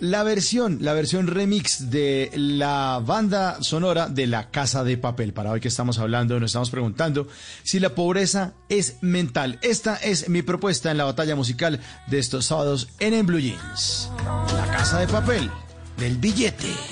La 0.01 0.25
versión, 0.25 0.79
la 0.81 0.95
versión 0.95 1.29
remix 1.29 1.91
de 1.91 2.31
la 2.35 3.01
banda 3.05 3.59
sonora 3.63 4.09
de 4.09 4.27
La 4.27 4.51
Casa 4.51 4.83
de 4.83 4.97
Papel. 4.99 5.33
Para 5.33 5.53
hoy 5.53 5.61
que 5.61 5.69
estamos 5.69 5.99
hablando, 5.99 6.41
nos 6.41 6.51
estamos 6.51 6.71
preguntando 6.71 7.29
si 7.63 7.79
la 7.79 7.95
pobreza 7.95 8.55
es 8.69 8.97
mental. 9.01 9.61
Esta 9.63 9.95
es 9.97 10.29
mi 10.29 10.43
propuesta 10.43 10.91
en 10.91 10.99
la 10.99 11.05
batalla 11.05 11.37
musical 11.37 11.79
de 12.09 12.19
estos 12.19 12.47
sábados 12.47 12.89
en 12.99 13.15
el 13.15 13.23
Blue 13.23 13.39
Jeans. 13.39 14.11
La 14.57 14.67
Casa 14.77 14.99
de 14.99 15.07
Papel 15.07 15.51
del 15.99 16.17
billete. 16.17 16.92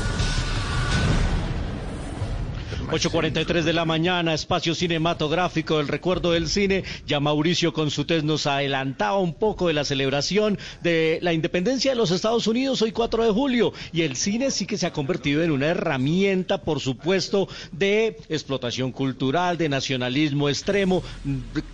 8.43 2.91 3.63
de 3.63 3.71
la 3.71 3.85
mañana, 3.85 4.33
espacio 4.33 4.75
cinematográfico, 4.75 5.79
el 5.79 5.87
recuerdo 5.87 6.33
del 6.33 6.49
cine. 6.49 6.83
Ya 7.07 7.21
Mauricio 7.21 7.71
Consutés 7.71 8.25
nos 8.25 8.47
adelantaba 8.47 9.17
un 9.17 9.33
poco 9.33 9.67
de 9.69 9.73
la 9.73 9.85
celebración 9.85 10.59
de 10.83 11.17
la 11.21 11.31
independencia 11.31 11.91
de 11.91 11.95
los 11.95 12.11
Estados 12.11 12.47
Unidos 12.47 12.81
hoy 12.81 12.91
4 12.91 13.23
de 13.23 13.31
julio. 13.31 13.71
Y 13.93 14.01
el 14.01 14.17
cine 14.17 14.51
sí 14.51 14.65
que 14.65 14.77
se 14.77 14.87
ha 14.87 14.91
convertido 14.91 15.41
en 15.41 15.51
una 15.51 15.67
herramienta, 15.67 16.63
por 16.63 16.81
supuesto, 16.81 17.47
de 17.71 18.17
explotación 18.27 18.91
cultural, 18.91 19.57
de 19.57 19.69
nacionalismo 19.69 20.49
extremo. 20.49 21.01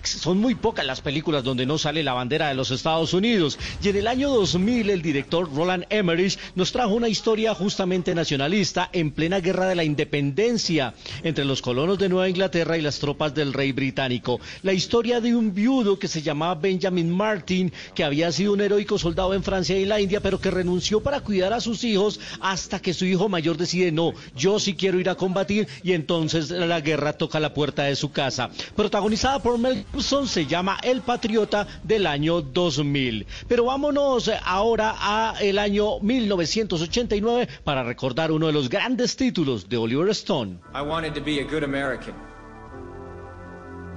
Son 0.03 0.37
muy 0.37 0.53
pocas 0.53 0.85
las 0.85 1.01
películas 1.01 1.43
donde 1.43 1.65
no 1.65 1.79
sale 1.79 2.03
la 2.03 2.13
bandera 2.13 2.49
de 2.49 2.53
los 2.53 2.69
Estados 2.69 3.15
Unidos. 3.15 3.57
Y 3.81 3.89
en 3.89 3.95
el 3.95 4.07
año 4.07 4.29
2000 4.29 4.91
el 4.91 5.01
director 5.01 5.51
Roland 5.51 5.85
Emmerich 5.89 6.37
nos 6.53 6.71
trajo 6.71 6.93
una 6.93 7.09
historia 7.09 7.55
justamente 7.55 8.13
nacionalista 8.13 8.87
en 8.93 9.09
plena 9.09 9.39
guerra 9.39 9.65
de 9.67 9.73
la 9.73 9.83
independencia 9.83 10.93
entre 11.23 11.45
los 11.45 11.61
colonos 11.61 11.97
de 11.97 12.09
Nueva 12.09 12.29
Inglaterra 12.29 12.77
y 12.77 12.81
las 12.81 12.99
tropas 12.99 13.33
del 13.33 13.53
rey 13.53 13.71
británico. 13.71 14.39
La 14.63 14.73
historia 14.73 15.21
de 15.21 15.35
un 15.35 15.53
viudo 15.53 15.99
que 15.99 16.07
se 16.07 16.21
llamaba 16.21 16.55
Benjamin 16.55 17.09
Martin, 17.09 17.71
que 17.95 18.03
había 18.03 18.31
sido 18.31 18.53
un 18.53 18.61
heroico 18.61 18.97
soldado 18.97 19.33
en 19.33 19.43
Francia 19.43 19.77
y 19.77 19.85
la 19.85 19.99
India, 19.99 20.21
pero 20.21 20.39
que 20.39 20.51
renunció 20.51 21.01
para 21.01 21.21
cuidar 21.21 21.53
a 21.53 21.61
sus 21.61 21.83
hijos 21.83 22.19
hasta 22.39 22.79
que 22.79 22.93
su 22.93 23.05
hijo 23.05 23.29
mayor 23.29 23.57
decide, 23.57 23.91
no, 23.91 24.13
yo 24.35 24.59
sí 24.59 24.75
quiero 24.75 24.99
ir 24.99 25.09
a 25.09 25.15
combatir 25.15 25.67
y 25.83 25.93
entonces 25.93 26.49
la 26.49 26.81
guerra 26.81 27.13
toca 27.13 27.39
la 27.39 27.53
puerta 27.53 27.83
de 27.83 27.95
su 27.95 28.11
casa. 28.11 28.49
Protagonizada 28.75 29.39
por 29.39 29.57
Mel 29.57 29.85
Gibson, 29.91 30.27
se 30.27 30.45
llama 30.45 30.77
El 30.83 31.01
Patriota 31.01 31.67
del 31.83 32.07
año 32.07 32.41
2000. 32.41 33.25
Pero 33.47 33.65
vámonos 33.65 34.29
ahora 34.43 34.95
a 34.97 35.35
el 35.41 35.59
año 35.59 35.99
1989 35.99 37.47
para 37.63 37.83
recordar 37.83 38.31
uno 38.31 38.47
de 38.47 38.53
los 38.53 38.69
grandes 38.69 39.15
títulos 39.15 39.69
de 39.69 39.77
Oliver 39.77 40.09
Stone. 40.09 40.59
Wanted 40.97 41.13
to 41.13 41.21
be 41.21 41.41
a 41.41 41.43
good 41.43 41.61
American. 41.61 42.15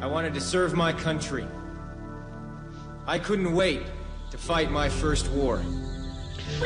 I 0.02 0.06
wanted 0.06 0.34
to 0.34 0.40
serve 0.42 0.74
my 0.74 0.92
country. 0.92 1.46
I 3.06 3.18
couldn't 3.18 3.54
wait 3.54 3.84
to 4.32 4.36
fight 4.36 4.70
my 4.70 4.90
first 4.90 5.26
war. 5.30 5.62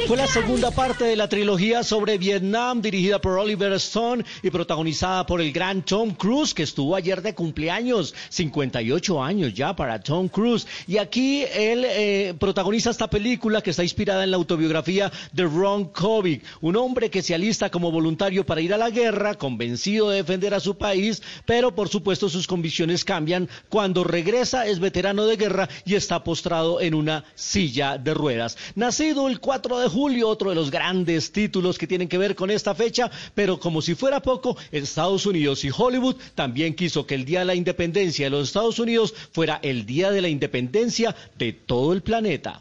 Fue 0.07 0.17
la 0.19 0.27
segunda 0.27 0.71
parte 0.71 1.05
de 1.05 1.17
la 1.17 1.29
trilogía 1.29 1.83
sobre 1.83 2.19
Vietnam, 2.19 2.83
dirigida 2.83 3.21
por 3.21 3.39
Oliver 3.39 3.73
Stone 3.75 4.25
y 4.43 4.51
protagonizada 4.51 5.25
por 5.25 5.41
el 5.41 5.51
gran 5.51 5.83
Tom 5.83 6.11
Cruise, 6.11 6.53
que 6.53 6.63
estuvo 6.63 6.95
ayer 6.95 7.23
de 7.23 7.35
cumpleaños, 7.35 8.15
58 8.29 9.23
años 9.23 9.55
ya 9.55 9.75
para 9.75 10.01
Tom 10.01 10.29
Cruise. 10.29 10.67
Y 10.87 10.99
aquí 10.99 11.45
él 11.55 11.85
eh, 11.87 12.35
protagoniza 12.39 12.91
esta 12.91 13.09
película 13.09 13.63
que 13.63 13.71
está 13.71 13.83
inspirada 13.83 14.25
en 14.25 14.31
la 14.31 14.37
autobiografía 14.37 15.11
de 15.33 15.45
Ron 15.45 15.87
Kovic, 15.87 16.43
un 16.61 16.77
hombre 16.77 17.11
que 17.11 17.23
se 17.23 17.35
alista 17.35 17.71
como 17.71 17.91
voluntario 17.91 18.45
para 18.45 18.61
ir 18.61 18.75
a 18.75 18.79
la 18.79 18.91
guerra, 18.91 19.35
convencido 19.37 20.11
de 20.11 20.17
defender 20.17 20.53
a 20.53 20.61
su 20.61 20.77
país, 20.77 21.23
pero 21.47 21.75
por 21.75 21.89
supuesto 21.89 22.29
sus 22.29 22.47
convicciones 22.47 23.05
cambian 23.05 23.49
cuando 23.69 24.05
regresa, 24.05 24.67
es 24.67 24.81
veterano 24.81 25.25
de 25.25 25.37
guerra 25.37 25.69
y 25.87 25.95
está 25.95 26.23
postrado 26.25 26.81
en 26.81 26.95
una 26.95 27.25
silla 27.35 27.97
de 27.97 28.13
ruedas. 28.13 28.59
Nacido 28.75 29.29
el 29.29 29.41
4 29.41 29.74
de 29.81 29.89
julio, 29.89 30.29
otro 30.29 30.51
de 30.51 30.57
los 30.57 30.71
grandes 30.71 31.33
títulos 31.33 31.79
que 31.79 31.87
tienen 31.87 32.09
que 32.09 32.19
ver 32.19 32.35
con 32.35 32.51
esta 32.51 32.75
fecha, 32.75 33.11
pero 33.35 33.59
como 33.59 33.83
si 33.83 33.95
fuera 33.95 34.21
poco, 34.21 34.57
Estados 34.73 35.27
Unidos 35.27 35.65
y 35.65 35.71
Hollywood 35.77 36.17
también 36.35 36.75
quiso 36.75 37.07
que 37.07 37.15
el 37.15 37.25
Día 37.25 37.41
de 37.41 37.45
la 37.47 37.55
Independencia 37.55 38.27
de 38.27 38.31
los 38.31 38.49
Estados 38.49 38.79
Unidos 38.79 39.15
fuera 39.33 39.59
el 39.63 39.87
Día 39.87 40.11
de 40.11 40.23
la 40.23 40.29
Independencia 40.29 41.15
de 41.39 41.53
todo 41.53 41.93
el 41.93 42.03
planeta. 42.03 42.61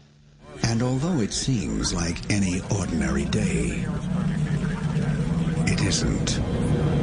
And 0.61 0.81
although 0.81 1.22
it 1.22 1.34
seems 1.34 1.94
like 1.94 2.18
any 2.30 2.61
ordinary 2.69 3.26
day, 3.26 3.85
it. 5.68 7.02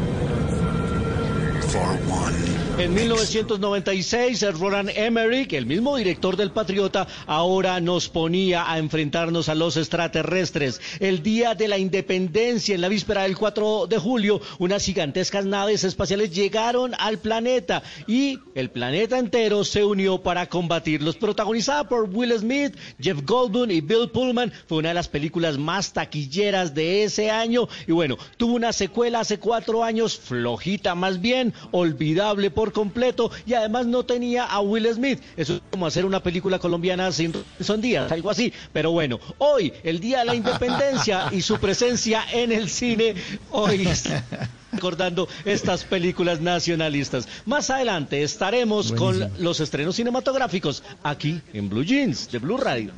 En 2.80 2.94
1996, 2.94 4.58
Roland 4.58 4.90
Emmerich, 4.94 5.52
el 5.52 5.66
mismo 5.66 5.98
director 5.98 6.34
del 6.34 6.50
Patriota, 6.50 7.06
ahora 7.26 7.78
nos 7.78 8.08
ponía 8.08 8.72
a 8.72 8.78
enfrentarnos 8.78 9.50
a 9.50 9.54
los 9.54 9.76
extraterrestres. 9.76 10.80
El 10.98 11.22
día 11.22 11.54
de 11.54 11.68
la 11.68 11.76
independencia, 11.76 12.74
en 12.74 12.80
la 12.80 12.88
víspera 12.88 13.24
del 13.24 13.36
4 13.36 13.86
de 13.86 13.98
julio, 13.98 14.40
unas 14.58 14.82
gigantescas 14.82 15.44
naves 15.44 15.84
espaciales 15.84 16.34
llegaron 16.34 16.94
al 16.98 17.18
planeta 17.18 17.82
y 18.06 18.38
el 18.54 18.70
planeta 18.70 19.18
entero 19.18 19.62
se 19.64 19.84
unió 19.84 20.22
para 20.22 20.48
combatirlos. 20.48 21.16
Protagonizada 21.16 21.86
por 21.86 22.08
Will 22.08 22.32
Smith, 22.38 22.74
Jeff 22.98 23.18
Goldblum 23.26 23.70
y 23.70 23.82
Bill 23.82 24.08
Pullman, 24.08 24.54
fue 24.66 24.78
una 24.78 24.88
de 24.88 24.94
las 24.94 25.08
películas 25.08 25.58
más 25.58 25.92
taquilleras 25.92 26.74
de 26.74 27.04
ese 27.04 27.30
año 27.30 27.68
y 27.86 27.92
bueno, 27.92 28.16
tuvo 28.38 28.54
una 28.54 28.72
secuela 28.72 29.20
hace 29.20 29.38
cuatro 29.38 29.84
años, 29.84 30.18
flojita 30.18 30.94
más 30.94 31.20
bien, 31.20 31.52
olvidable 31.70 32.50
por 32.50 32.72
completo 32.72 33.30
y 33.46 33.54
además 33.54 33.86
no 33.86 34.04
tenía 34.04 34.44
a 34.44 34.60
Will 34.60 34.86
Smith. 34.92 35.20
Eso 35.36 35.54
es 35.56 35.62
como 35.70 35.86
hacer 35.86 36.04
una 36.04 36.22
película 36.22 36.58
colombiana 36.58 37.10
sin 37.12 37.32
son 37.60 37.80
días, 37.80 38.10
algo 38.10 38.30
así. 38.30 38.52
Pero 38.72 38.92
bueno, 38.92 39.18
hoy, 39.38 39.72
el 39.82 40.00
Día 40.00 40.20
de 40.20 40.24
la 40.26 40.34
Independencia 40.34 41.28
y 41.30 41.42
su 41.42 41.58
presencia 41.58 42.24
en 42.32 42.52
el 42.52 42.68
cine, 42.68 43.14
hoy 43.50 43.88
recordando 44.72 45.28
estas 45.44 45.84
películas 45.84 46.40
nacionalistas. 46.40 47.28
Más 47.46 47.70
adelante 47.70 48.22
estaremos 48.22 48.92
con 48.92 49.30
los 49.38 49.60
estrenos 49.60 49.96
cinematográficos 49.96 50.82
aquí 51.02 51.40
en 51.52 51.68
Blue 51.68 51.84
Jeans 51.84 52.30
de 52.30 52.38
Blue 52.38 52.56
Radio. 52.56 52.92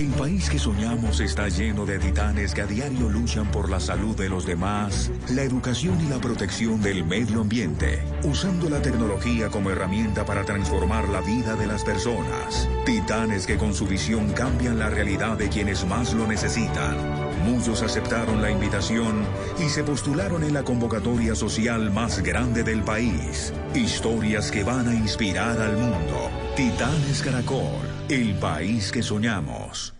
El 0.00 0.08
país 0.12 0.48
que 0.48 0.58
soñamos 0.58 1.20
está 1.20 1.50
lleno 1.50 1.84
de 1.84 1.98
titanes 1.98 2.54
que 2.54 2.62
a 2.62 2.66
diario 2.66 3.10
luchan 3.10 3.50
por 3.50 3.68
la 3.68 3.78
salud 3.78 4.16
de 4.16 4.30
los 4.30 4.46
demás, 4.46 5.10
la 5.28 5.42
educación 5.42 6.00
y 6.00 6.08
la 6.08 6.18
protección 6.18 6.80
del 6.80 7.04
medio 7.04 7.42
ambiente, 7.42 8.02
usando 8.24 8.70
la 8.70 8.80
tecnología 8.80 9.50
como 9.50 9.68
herramienta 9.68 10.24
para 10.24 10.46
transformar 10.46 11.06
la 11.10 11.20
vida 11.20 11.54
de 11.54 11.66
las 11.66 11.84
personas. 11.84 12.66
Titanes 12.86 13.46
que 13.46 13.58
con 13.58 13.74
su 13.74 13.86
visión 13.86 14.32
cambian 14.32 14.78
la 14.78 14.88
realidad 14.88 15.36
de 15.36 15.50
quienes 15.50 15.86
más 15.86 16.14
lo 16.14 16.26
necesitan. 16.26 16.96
Muchos 17.44 17.82
aceptaron 17.82 18.40
la 18.40 18.50
invitación 18.50 19.22
y 19.58 19.68
se 19.68 19.84
postularon 19.84 20.44
en 20.44 20.54
la 20.54 20.62
convocatoria 20.62 21.34
social 21.34 21.90
más 21.90 22.22
grande 22.22 22.62
del 22.62 22.82
país. 22.84 23.52
Historias 23.74 24.50
que 24.50 24.64
van 24.64 24.88
a 24.88 24.94
inspirar 24.94 25.60
al 25.60 25.76
mundo. 25.76 26.30
Titanes 26.56 27.22
Caracol, 27.22 27.89
el 28.10 28.34
país 28.34 28.90
que 28.90 29.04
soñamos. 29.04 29.94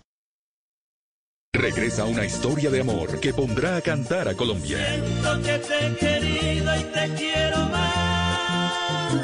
Regresa 1.53 2.05
una 2.07 2.25
historia 2.25 2.69
de 2.69 2.81
amor 2.81 3.21
que 3.21 3.33
pondrá 3.33 3.77
a 3.77 3.81
cantar 3.81 4.29
a 4.29 4.35
Colombia. 4.35 4.79
Siento 4.85 5.43
que 5.43 5.59
te 5.59 5.87
he 5.87 5.97
querido 5.97 6.77
y 6.77 6.83
te 6.85 7.15
quiero 7.15 7.59
más. 7.67 9.15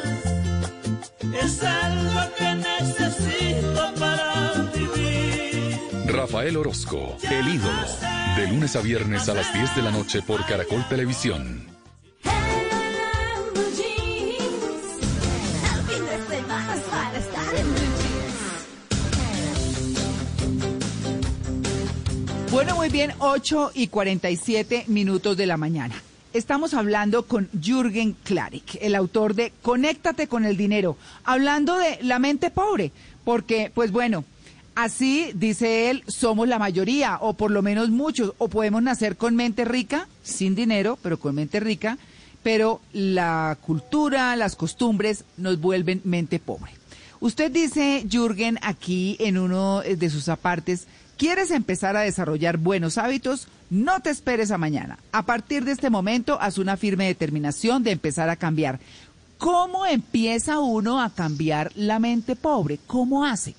Es 1.43 1.63
algo 1.65 2.21
que 2.37 2.55
necesito 2.55 3.93
para 3.99 4.53
vivir. 4.73 5.79
Rafael 6.07 6.57
Orozco, 6.57 7.17
el 7.29 7.49
ídolo. 7.49 7.87
De 8.37 8.47
lunes 8.49 8.77
a 8.77 8.83
viernes 8.83 9.29
a 9.29 9.35
las 9.35 9.53
10 9.53 9.75
de 9.77 9.83
la 9.83 9.91
noche 9.91 10.23
por 10.23 10.47
Caracol 10.47 10.87
Televisión. 10.89 11.67
Bueno, 22.57 22.75
muy 22.75 22.89
bien, 22.89 23.13
8 23.19 23.73
y 23.75 23.89
47 23.89 24.85
minutos 24.87 25.37
de 25.37 25.45
la 25.45 25.59
mañana. 25.59 25.95
Estamos 26.33 26.73
hablando 26.73 27.27
con 27.27 27.51
Jürgen 27.53 28.17
Klarik, 28.25 28.79
el 28.81 28.95
autor 28.95 29.35
de 29.35 29.53
Conéctate 29.61 30.27
con 30.27 30.47
el 30.47 30.57
dinero, 30.57 30.97
hablando 31.23 31.77
de 31.77 31.99
la 32.01 32.19
mente 32.19 32.49
pobre, 32.51 32.93
porque, 33.25 33.71
pues 33.75 33.93
bueno, 33.93 34.25
así 34.75 35.33
dice 35.35 35.91
él, 35.91 36.03
somos 36.07 36.49
la 36.49 36.59
mayoría, 36.59 37.19
o 37.21 37.35
por 37.35 37.51
lo 37.51 37.61
menos 37.61 37.91
muchos, 37.91 38.33
o 38.39 38.49
podemos 38.49 38.83
nacer 38.83 39.19
con 39.19 39.37
mente 39.37 39.67
rica, 39.67 40.09
sin 40.23 40.55
dinero, 40.55 40.99
pero 41.03 41.21
con 41.21 41.35
mente 41.35 41.61
rica, 41.61 41.99
pero 42.43 42.81
la 42.95 43.59
cultura, 43.61 44.35
las 44.35 44.57
costumbres 44.57 45.25
nos 45.37 45.61
vuelven 45.61 46.01
mente 46.05 46.39
pobre. 46.39 46.73
Usted 47.21 47.51
dice, 47.51 48.07
Jürgen, 48.11 48.59
aquí 48.63 49.17
en 49.21 49.37
uno 49.37 49.83
de 49.83 50.09
sus 50.09 50.31
apartes, 50.31 50.87
¿Quieres 51.17 51.51
empezar 51.51 51.97
a 51.97 52.03
desarrollar 52.03 52.59
buenos 52.59 52.99
hábitos? 52.99 53.49
No 53.71 54.01
te 54.01 54.11
esperes 54.11 54.51
a 54.51 54.59
mañana. 54.59 54.99
A 55.13 55.25
partir 55.25 55.65
de 55.65 55.73
este 55.73 55.89
momento, 55.89 56.39
haz 56.41 56.59
una 56.59 56.77
firme 56.77 57.07
determinación 57.07 57.83
de 57.83 57.93
empezar 57.93 58.29
a 58.29 58.37
cambiar. 58.37 58.81
¿Cómo 59.39 59.87
empieza 59.87 60.59
uno 60.59 61.01
a 61.01 61.11
cambiar 61.11 61.73
la 61.75 61.99
mente 61.99 62.37
pobre? 62.37 62.79
¿Cómo 62.87 63.25
hace? 63.25 63.55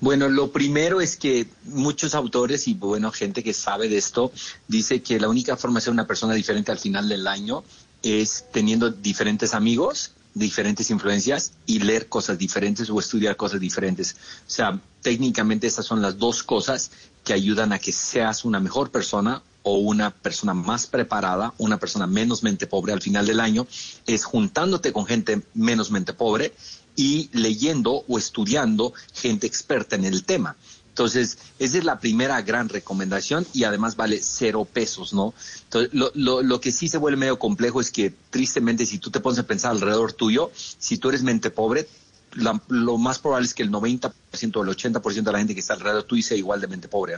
Bueno, 0.00 0.28
lo 0.28 0.50
primero 0.50 1.00
es 1.00 1.16
que 1.16 1.46
muchos 1.66 2.16
autores 2.16 2.66
y 2.66 2.74
bueno, 2.74 3.12
gente 3.12 3.44
que 3.44 3.52
sabe 3.52 3.88
de 3.88 3.98
esto, 3.98 4.32
dice 4.66 5.02
que 5.02 5.20
la 5.20 5.28
única 5.28 5.56
forma 5.56 5.78
de 5.78 5.84
ser 5.84 5.92
una 5.92 6.08
persona 6.08 6.34
diferente 6.34 6.72
al 6.72 6.80
final 6.80 7.08
del 7.08 7.28
año 7.28 7.62
es 8.02 8.46
teniendo 8.52 8.90
diferentes 8.90 9.54
amigos 9.54 10.10
diferentes 10.34 10.90
influencias 10.90 11.52
y 11.66 11.80
leer 11.80 12.08
cosas 12.08 12.38
diferentes 12.38 12.88
o 12.90 12.98
estudiar 12.98 13.36
cosas 13.36 13.60
diferentes. 13.60 14.16
O 14.46 14.50
sea, 14.50 14.80
técnicamente 15.02 15.66
estas 15.66 15.86
son 15.86 16.00
las 16.00 16.18
dos 16.18 16.42
cosas 16.42 16.90
que 17.24 17.32
ayudan 17.32 17.72
a 17.72 17.78
que 17.78 17.92
seas 17.92 18.44
una 18.44 18.60
mejor 18.60 18.90
persona 18.90 19.42
o 19.62 19.78
una 19.78 20.10
persona 20.10 20.54
más 20.54 20.86
preparada, 20.86 21.54
una 21.58 21.78
persona 21.78 22.06
menos 22.06 22.42
mente 22.42 22.66
pobre 22.66 22.92
al 22.92 23.00
final 23.00 23.26
del 23.26 23.40
año, 23.40 23.66
es 24.06 24.24
juntándote 24.24 24.92
con 24.92 25.06
gente 25.06 25.42
menos 25.54 25.90
mente 25.90 26.12
pobre 26.12 26.52
y 26.96 27.30
leyendo 27.32 28.04
o 28.08 28.18
estudiando 28.18 28.92
gente 29.14 29.46
experta 29.46 29.96
en 29.96 30.04
el 30.04 30.24
tema. 30.24 30.56
Entonces, 30.92 31.38
esa 31.58 31.78
es 31.78 31.84
la 31.84 32.00
primera 32.00 32.42
gran 32.42 32.68
recomendación 32.68 33.46
y 33.54 33.64
además 33.64 33.96
vale 33.96 34.20
cero 34.22 34.68
pesos, 34.70 35.14
¿no? 35.14 35.32
Entonces, 35.64 35.94
lo, 35.94 36.12
lo, 36.14 36.42
lo, 36.42 36.60
que 36.60 36.70
sí 36.70 36.86
se 36.86 36.98
vuelve 36.98 37.16
medio 37.16 37.38
complejo 37.38 37.80
es 37.80 37.90
que, 37.90 38.12
tristemente, 38.28 38.84
si 38.84 38.98
tú 38.98 39.10
te 39.10 39.20
pones 39.20 39.38
a 39.38 39.46
pensar 39.46 39.70
alrededor 39.70 40.12
tuyo, 40.12 40.50
si 40.54 40.98
tú 40.98 41.08
eres 41.08 41.22
mente 41.22 41.48
pobre, 41.48 41.88
la, 42.34 42.60
lo 42.68 42.98
más 42.98 43.18
probable 43.18 43.46
es 43.46 43.54
que 43.54 43.62
el 43.62 43.70
90% 43.70 44.12
o 44.56 44.62
el 44.62 44.68
80% 44.68 45.22
de 45.22 45.32
la 45.32 45.38
gente 45.38 45.54
que 45.54 45.60
está 45.60 45.72
alrededor 45.72 46.02
tuyo 46.02 46.22
sea 46.22 46.36
igual 46.36 46.60
de 46.60 46.68
mente 46.68 46.88
pobre. 46.88 47.14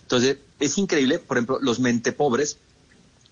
Entonces, 0.00 0.38
es 0.58 0.78
increíble, 0.78 1.18
por 1.18 1.36
ejemplo, 1.36 1.58
los 1.60 1.80
mente 1.80 2.12
pobres, 2.12 2.56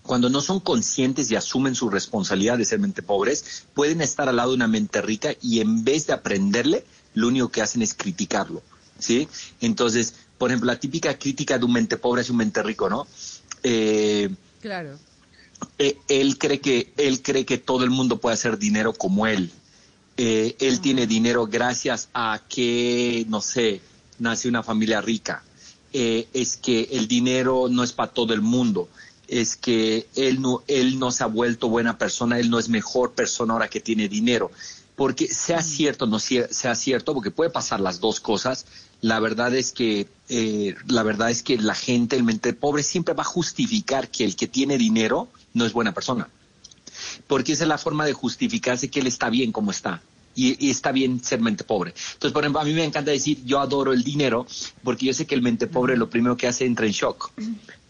cuando 0.02 0.28
no 0.28 0.42
son 0.42 0.60
conscientes 0.60 1.30
y 1.30 1.36
asumen 1.36 1.74
su 1.74 1.88
responsabilidad 1.88 2.58
de 2.58 2.66
ser 2.66 2.78
mente 2.80 3.02
pobres, 3.02 3.64
pueden 3.72 4.02
estar 4.02 4.28
al 4.28 4.36
lado 4.36 4.50
de 4.50 4.56
una 4.56 4.68
mente 4.68 5.00
rica 5.00 5.34
y 5.40 5.60
en 5.60 5.84
vez 5.84 6.06
de 6.06 6.12
aprenderle, 6.12 6.84
lo 7.14 7.28
único 7.28 7.48
que 7.48 7.62
hacen 7.62 7.80
es 7.80 7.94
criticarlo. 7.94 8.62
¿Sí? 8.98 9.28
Entonces, 9.60 10.14
por 10.38 10.50
ejemplo, 10.50 10.66
la 10.66 10.78
típica 10.78 11.18
crítica 11.18 11.58
de 11.58 11.64
un 11.64 11.72
mente 11.72 11.96
pobre 11.96 12.22
es 12.22 12.30
un 12.30 12.36
mente 12.36 12.62
rico, 12.62 12.88
¿no? 12.88 13.06
Eh, 13.62 14.28
claro. 14.60 14.98
Eh, 15.78 15.98
él 16.08 16.38
cree 16.38 16.60
que 16.60 16.92
él 16.96 17.22
cree 17.22 17.46
que 17.46 17.58
todo 17.58 17.84
el 17.84 17.90
mundo 17.90 18.18
puede 18.18 18.34
hacer 18.34 18.58
dinero 18.58 18.92
como 18.92 19.26
él. 19.26 19.50
Eh, 20.18 20.56
él 20.60 20.80
tiene 20.80 21.06
dinero 21.06 21.46
gracias 21.46 22.08
a 22.14 22.40
que, 22.48 23.26
no 23.28 23.40
sé, 23.40 23.82
nace 24.18 24.48
una 24.48 24.62
familia 24.62 25.00
rica, 25.00 25.42
eh, 25.92 26.28
es 26.32 26.56
que 26.56 26.88
el 26.92 27.06
dinero 27.06 27.68
no 27.70 27.82
es 27.82 27.92
para 27.92 28.12
todo 28.12 28.32
el 28.32 28.40
mundo, 28.40 28.88
es 29.28 29.56
que 29.56 30.06
él 30.14 30.40
no, 30.40 30.62
él 30.68 30.98
no 30.98 31.10
se 31.10 31.24
ha 31.24 31.26
vuelto 31.26 31.68
buena 31.68 31.98
persona, 31.98 32.38
él 32.38 32.48
no 32.48 32.58
es 32.58 32.68
mejor 32.68 33.12
persona 33.12 33.52
ahora 33.52 33.68
que 33.68 33.80
tiene 33.80 34.08
dinero. 34.08 34.50
Porque 34.94 35.28
sea 35.28 35.60
cierto, 35.60 36.06
no 36.06 36.18
sea, 36.18 36.48
sea 36.48 36.74
cierto, 36.74 37.12
porque 37.12 37.30
puede 37.30 37.50
pasar 37.50 37.80
las 37.80 38.00
dos 38.00 38.18
cosas. 38.18 38.64
La 39.02 39.20
verdad 39.20 39.54
es 39.54 39.72
que 39.72 40.08
eh, 40.28 40.74
la 40.88 41.02
verdad 41.02 41.30
es 41.30 41.42
que 41.42 41.58
la 41.58 41.74
gente, 41.74 42.16
el 42.16 42.22
mente 42.24 42.52
pobre, 42.52 42.82
siempre 42.82 43.14
va 43.14 43.22
a 43.22 43.26
justificar 43.26 44.08
que 44.10 44.24
el 44.24 44.34
que 44.36 44.46
tiene 44.48 44.78
dinero 44.78 45.28
no 45.54 45.64
es 45.66 45.72
buena 45.72 45.92
persona 45.94 46.28
porque 47.26 47.52
esa 47.52 47.64
es 47.64 47.68
la 47.68 47.78
forma 47.78 48.04
de 48.06 48.12
justificarse 48.12 48.88
que 48.88 49.00
él 49.00 49.06
está 49.06 49.28
bien 49.30 49.52
como 49.52 49.70
está. 49.70 50.00
Y, 50.34 50.66
y 50.66 50.70
está 50.70 50.92
bien 50.92 51.22
ser 51.24 51.40
mente 51.40 51.64
pobre. 51.64 51.94
Entonces, 52.12 52.32
por 52.32 52.42
ejemplo, 52.44 52.60
a 52.60 52.64
mí 52.64 52.72
me 52.74 52.84
encanta 52.84 53.10
decir, 53.10 53.42
yo 53.46 53.58
adoro 53.58 53.92
el 53.94 54.04
dinero, 54.04 54.46
porque 54.84 55.06
yo 55.06 55.14
sé 55.14 55.26
que 55.26 55.34
el 55.34 55.40
mente 55.40 55.66
pobre 55.66 55.96
lo 55.96 56.10
primero 56.10 56.36
que 56.36 56.46
hace 56.46 56.66
entra 56.66 56.84
en 56.84 56.92
shock. 56.92 57.30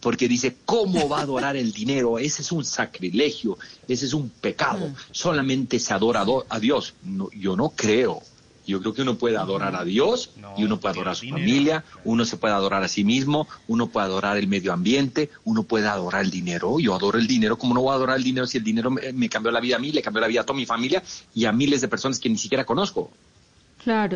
Porque 0.01 0.29
dice, 0.29 0.57
¿cómo 0.65 1.09
va 1.09 1.19
a 1.19 1.23
adorar 1.23 1.57
el 1.57 1.73
dinero? 1.73 2.19
Ese 2.21 2.43
es 2.43 2.53
un 2.53 2.65
sacrilegio, 2.65 3.59
ese 3.89 4.07
es 4.07 4.13
un 4.15 4.29
pecado. 4.31 4.93
Solamente 5.11 5.81
se 5.81 5.93
adora 5.93 6.21
a 6.21 6.25
do- 6.25 6.47
a 6.49 6.61
Dios. 6.61 6.95
No, 7.03 7.29
yo 7.33 7.57
no 7.57 7.71
creo. 7.71 8.23
Yo 8.67 8.81
creo 8.81 8.95
que 8.95 9.03
uno 9.03 9.17
puede 9.17 9.37
adorar 9.37 9.77
a 9.77 9.85
Dios 9.85 10.31
y 10.57 10.65
uno 10.65 10.79
puede 10.79 10.95
adorar 10.95 11.13
a 11.13 11.15
su 11.15 11.29
familia, 11.29 11.85
uno 12.05 12.25
se 12.25 12.37
puede 12.37 12.55
adorar 12.55 12.83
a 12.83 12.89
sí 12.89 13.05
mismo, 13.05 13.47
uno 13.69 13.87
puede 13.87 14.07
adorar 14.07 14.37
el 14.37 14.49
medio 14.49 14.73
ambiente, 14.73 15.31
uno 15.45 15.63
puede 15.63 15.87
adorar 15.87 16.25
el 16.25 16.31
dinero. 16.31 16.79
Yo 16.81 16.95
adoro 16.95 17.19
el 17.19 17.27
dinero, 17.27 17.57
¿cómo 17.57 17.75
no 17.75 17.83
voy 17.83 17.93
a 17.93 17.95
adorar 17.95 18.17
el 18.17 18.25
dinero 18.25 18.47
si 18.47 18.59
el 18.59 18.65
dinero 18.65 18.91
me, 18.91 19.13
me 19.13 19.29
cambió 19.29 19.53
la 19.53 19.61
vida 19.61 19.77
a 19.77 19.79
mí, 19.79 19.93
le 19.93 20.03
cambió 20.03 20.21
la 20.21 20.27
vida 20.27 20.41
a 20.41 20.45
toda 20.45 20.59
mi 20.59 20.67
familia 20.67 21.03
y 21.35 21.45
a 21.45 21.53
miles 21.53 21.81
de 21.81 21.89
personas 21.89 22.19
que 22.19 22.29
ni 22.29 22.39
siquiera 22.39 22.65
conozco? 22.65 23.11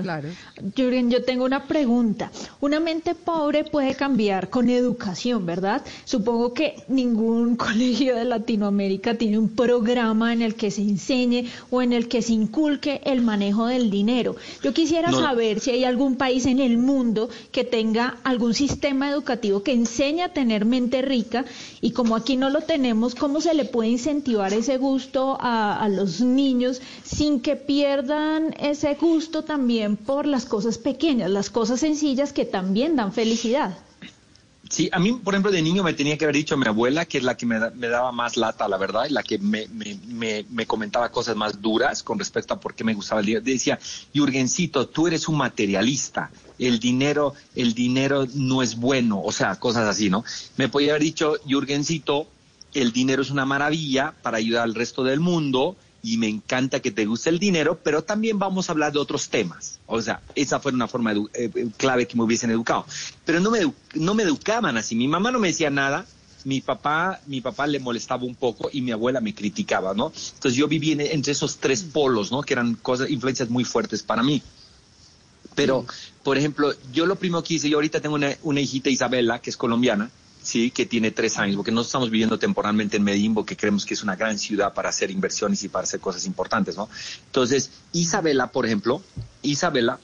Claro. 0.03 0.29
Jürgen, 0.77 1.11
yo 1.11 1.23
tengo 1.25 1.45
una 1.45 1.65
pregunta. 1.65 2.31
Una 2.61 2.81
mente 2.81 3.15
pobre 3.15 3.65
puede 3.65 3.95
cambiar 3.95 4.51
con 4.51 4.69
educación, 4.69 5.47
¿verdad? 5.47 5.83
Supongo 6.05 6.53
que 6.55 6.75
ningún 6.89 7.57
colegio 7.67 8.17
de 8.17 8.25
Latinoamérica 8.25 9.15
tiene 9.15 9.39
un 9.39 9.49
programa 9.51 10.33
en 10.33 10.43
el 10.43 10.55
que 10.57 10.71
se 10.71 10.83
enseñe 10.83 11.47
o 11.71 11.83
en 11.83 11.93
el 11.93 12.09
que 12.09 12.21
se 12.23 12.33
inculque 12.33 13.01
el 13.05 13.23
manejo 13.23 13.67
del 13.67 13.91
dinero. 13.91 14.37
Yo 14.63 14.75
quisiera 14.75 15.11
No. 15.11 15.21
saber 15.21 15.61
si 15.61 15.71
hay 15.71 15.85
algún 15.85 16.17
país 16.17 16.47
en 16.47 16.59
el 16.61 16.77
mundo 16.77 17.29
que 17.53 17.65
tenga 17.65 18.19
algún 18.25 18.55
sistema 18.55 19.09
educativo 19.11 19.63
que 19.63 19.73
enseñe 19.73 20.23
a 20.23 20.33
tener 20.33 20.65
mente 20.65 21.01
rica 21.03 21.45
y 21.81 21.93
como 21.93 22.17
aquí 22.17 22.37
no 22.37 22.51
lo 22.51 22.61
tenemos, 22.63 23.15
¿cómo 23.15 23.41
se 23.41 23.55
le 23.55 23.65
puede 23.65 23.91
incentivar 23.91 24.53
ese 24.53 24.77
gusto 24.79 25.37
a, 25.41 25.81
a 25.81 25.89
los 25.89 26.21
niños 26.21 26.81
sin 27.05 27.41
que 27.41 27.55
pierdan 27.57 28.55
ese 28.59 28.95
gusto 28.95 29.45
también 29.61 29.99
por 29.99 30.25
las 30.25 30.47
cosas 30.47 30.79
pequeñas, 30.79 31.29
las 31.31 31.51
cosas 31.51 31.81
sencillas 31.81 32.33
que 32.33 32.47
también 32.47 32.97
dan 32.97 33.13
felicidad? 33.13 33.77
Sí, 34.71 34.89
a 34.91 34.99
mí, 34.99 35.13
por 35.13 35.35
ejemplo, 35.35 35.51
de 35.53 35.61
niño 35.61 35.83
me 35.83 35.93
tenía 35.93 36.17
que 36.17 36.25
haber 36.25 36.37
dicho 36.37 36.57
mi 36.57 36.67
abuela, 36.67 37.05
que 37.05 37.19
es 37.19 37.25
la 37.25 37.37
que 37.37 37.45
me, 37.45 37.59
me 37.73 37.89
daba 37.89 38.11
más 38.11 38.39
lata, 38.39 38.67
la 38.69 38.79
verdad, 38.79 39.05
y 39.07 39.13
la 39.13 39.23
que 39.23 39.37
me, 39.37 39.69
me, 39.69 39.99
me, 40.07 40.47
me 40.49 40.65
comentaba 40.65 41.11
cosas 41.11 41.37
más 41.37 41.61
duras 41.61 42.03
con 42.03 42.19
respecto 42.19 42.55
a 42.55 42.61
por 42.61 42.75
qué 42.75 42.85
me 42.85 42.95
gustaba 42.95 43.21
el 43.21 43.27
dinero. 43.27 43.45
Decía, 43.45 43.79
Jurgencito, 44.15 44.89
tú 44.89 45.09
eres 45.09 45.29
un 45.29 45.37
materialista, 45.37 46.31
el 46.59 46.81
dinero, 46.81 47.35
el 47.55 47.75
dinero 47.75 48.27
no 48.33 48.63
es 48.63 48.77
bueno, 48.77 49.21
o 49.23 49.31
sea, 49.31 49.57
cosas 49.57 49.87
así, 49.87 50.09
¿no? 50.09 50.25
Me 50.57 50.71
podía 50.71 50.93
haber 50.93 51.03
dicho, 51.03 51.35
Jurgencito, 51.47 52.29
el 52.73 52.93
dinero 52.93 53.21
es 53.21 53.31
una 53.31 53.45
maravilla 53.45 54.15
para 54.23 54.39
ayudar 54.39 54.63
al 54.63 54.75
resto 54.75 55.05
del 55.05 55.21
mundo 55.21 55.77
y 56.03 56.17
me 56.17 56.29
encanta 56.29 56.81
que 56.81 56.91
te 56.91 57.05
guste 57.05 57.29
el 57.31 57.39
dinero, 57.39 57.79
pero 57.83 58.03
también 58.03 58.39
vamos 58.39 58.69
a 58.69 58.73
hablar 58.73 58.93
de 58.93 58.99
otros 58.99 59.29
temas. 59.29 59.81
O 59.87 60.01
sea, 60.01 60.21
esa 60.35 60.59
fue 60.61 60.73
una 60.73 60.89
forma 60.89 61.13
eh, 61.13 61.21
eh, 61.35 61.67
clave 61.77 62.07
que 62.07 62.17
me 62.17 62.23
hubiesen 62.23 62.51
educado. 62.51 62.87
Pero 63.25 63.41
no 63.41 63.51
me, 63.51 63.61
edu- 63.61 63.75
no 63.95 64.15
me 64.15 64.23
educaban 64.23 64.77
así. 64.79 64.95
Mi 64.95 65.09
mamá 65.09 65.31
no 65.31 65.39
me 65.39 65.49
decía 65.49 65.69
nada. 65.71 66.07
Mi 66.45 66.63
papá, 66.63 67.21
mi 67.27 67.43
papá 67.43 67.67
le 67.67 67.81
molestaba 67.81 68.25
un 68.25 68.35
poco 68.35 68.71
y 68.73 68.81
mi 68.81 68.93
abuela 68.93 69.21
me 69.21 69.35
criticaba, 69.35 69.93
¿no? 69.93 70.07
Entonces 70.07 70.55
yo 70.55 70.69
viví 70.69 70.93
en- 70.93 71.03
entre 71.03 71.33
esos 71.33 71.59
tres 71.59 71.83
polos, 71.83 72.33
¿no? 72.33 72.41
Que 72.43 72.55
eran 72.55 72.77
cosas, 72.77 73.11
influencias 73.11 73.51
muy 73.51 73.65
fuertes 73.65 74.03
para 74.03 74.23
mí. 74.23 74.43
Pero, 75.55 75.85
por 76.23 76.39
ejemplo, 76.39 76.73
yo 76.93 77.05
lo 77.07 77.17
primero 77.17 77.43
que 77.43 77.55
hice, 77.55 77.69
yo 77.69 77.77
ahorita 77.77 78.01
tengo 78.01 78.15
una, 78.15 78.35
una 78.43 78.61
hijita 78.61 78.89
Isabela, 78.89 79.41
que 79.41 79.51
es 79.51 79.57
colombiana, 79.57 80.11
sí, 80.51 80.71
que 80.71 80.85
tiene 80.87 81.11
tres 81.11 81.39
años, 81.39 81.57
porque 81.57 81.71
no 81.73 81.81
estamos 81.83 82.11
viviendo 82.11 82.39
temporalmente 82.39 82.97
en 82.97 83.05
Medellín, 83.05 83.35
porque 83.35 83.57
creemos 83.57 83.85
que 83.87 83.95
es 83.95 84.03
una 84.03 84.17
gran 84.17 84.39
ciudad 84.39 84.75
para 84.75 84.89
hacer 84.89 85.11
inversiones 85.11 85.63
y 85.65 85.69
para 85.69 85.85
hacer 85.85 86.01
cosas 86.01 86.27
importantes, 86.27 86.77
¿no? 86.77 86.89
Entonces, 87.27 87.71
Isabela, 87.93 88.49
por 88.51 88.67
ejemplo, 88.67 89.03
Isabela, 89.43 89.99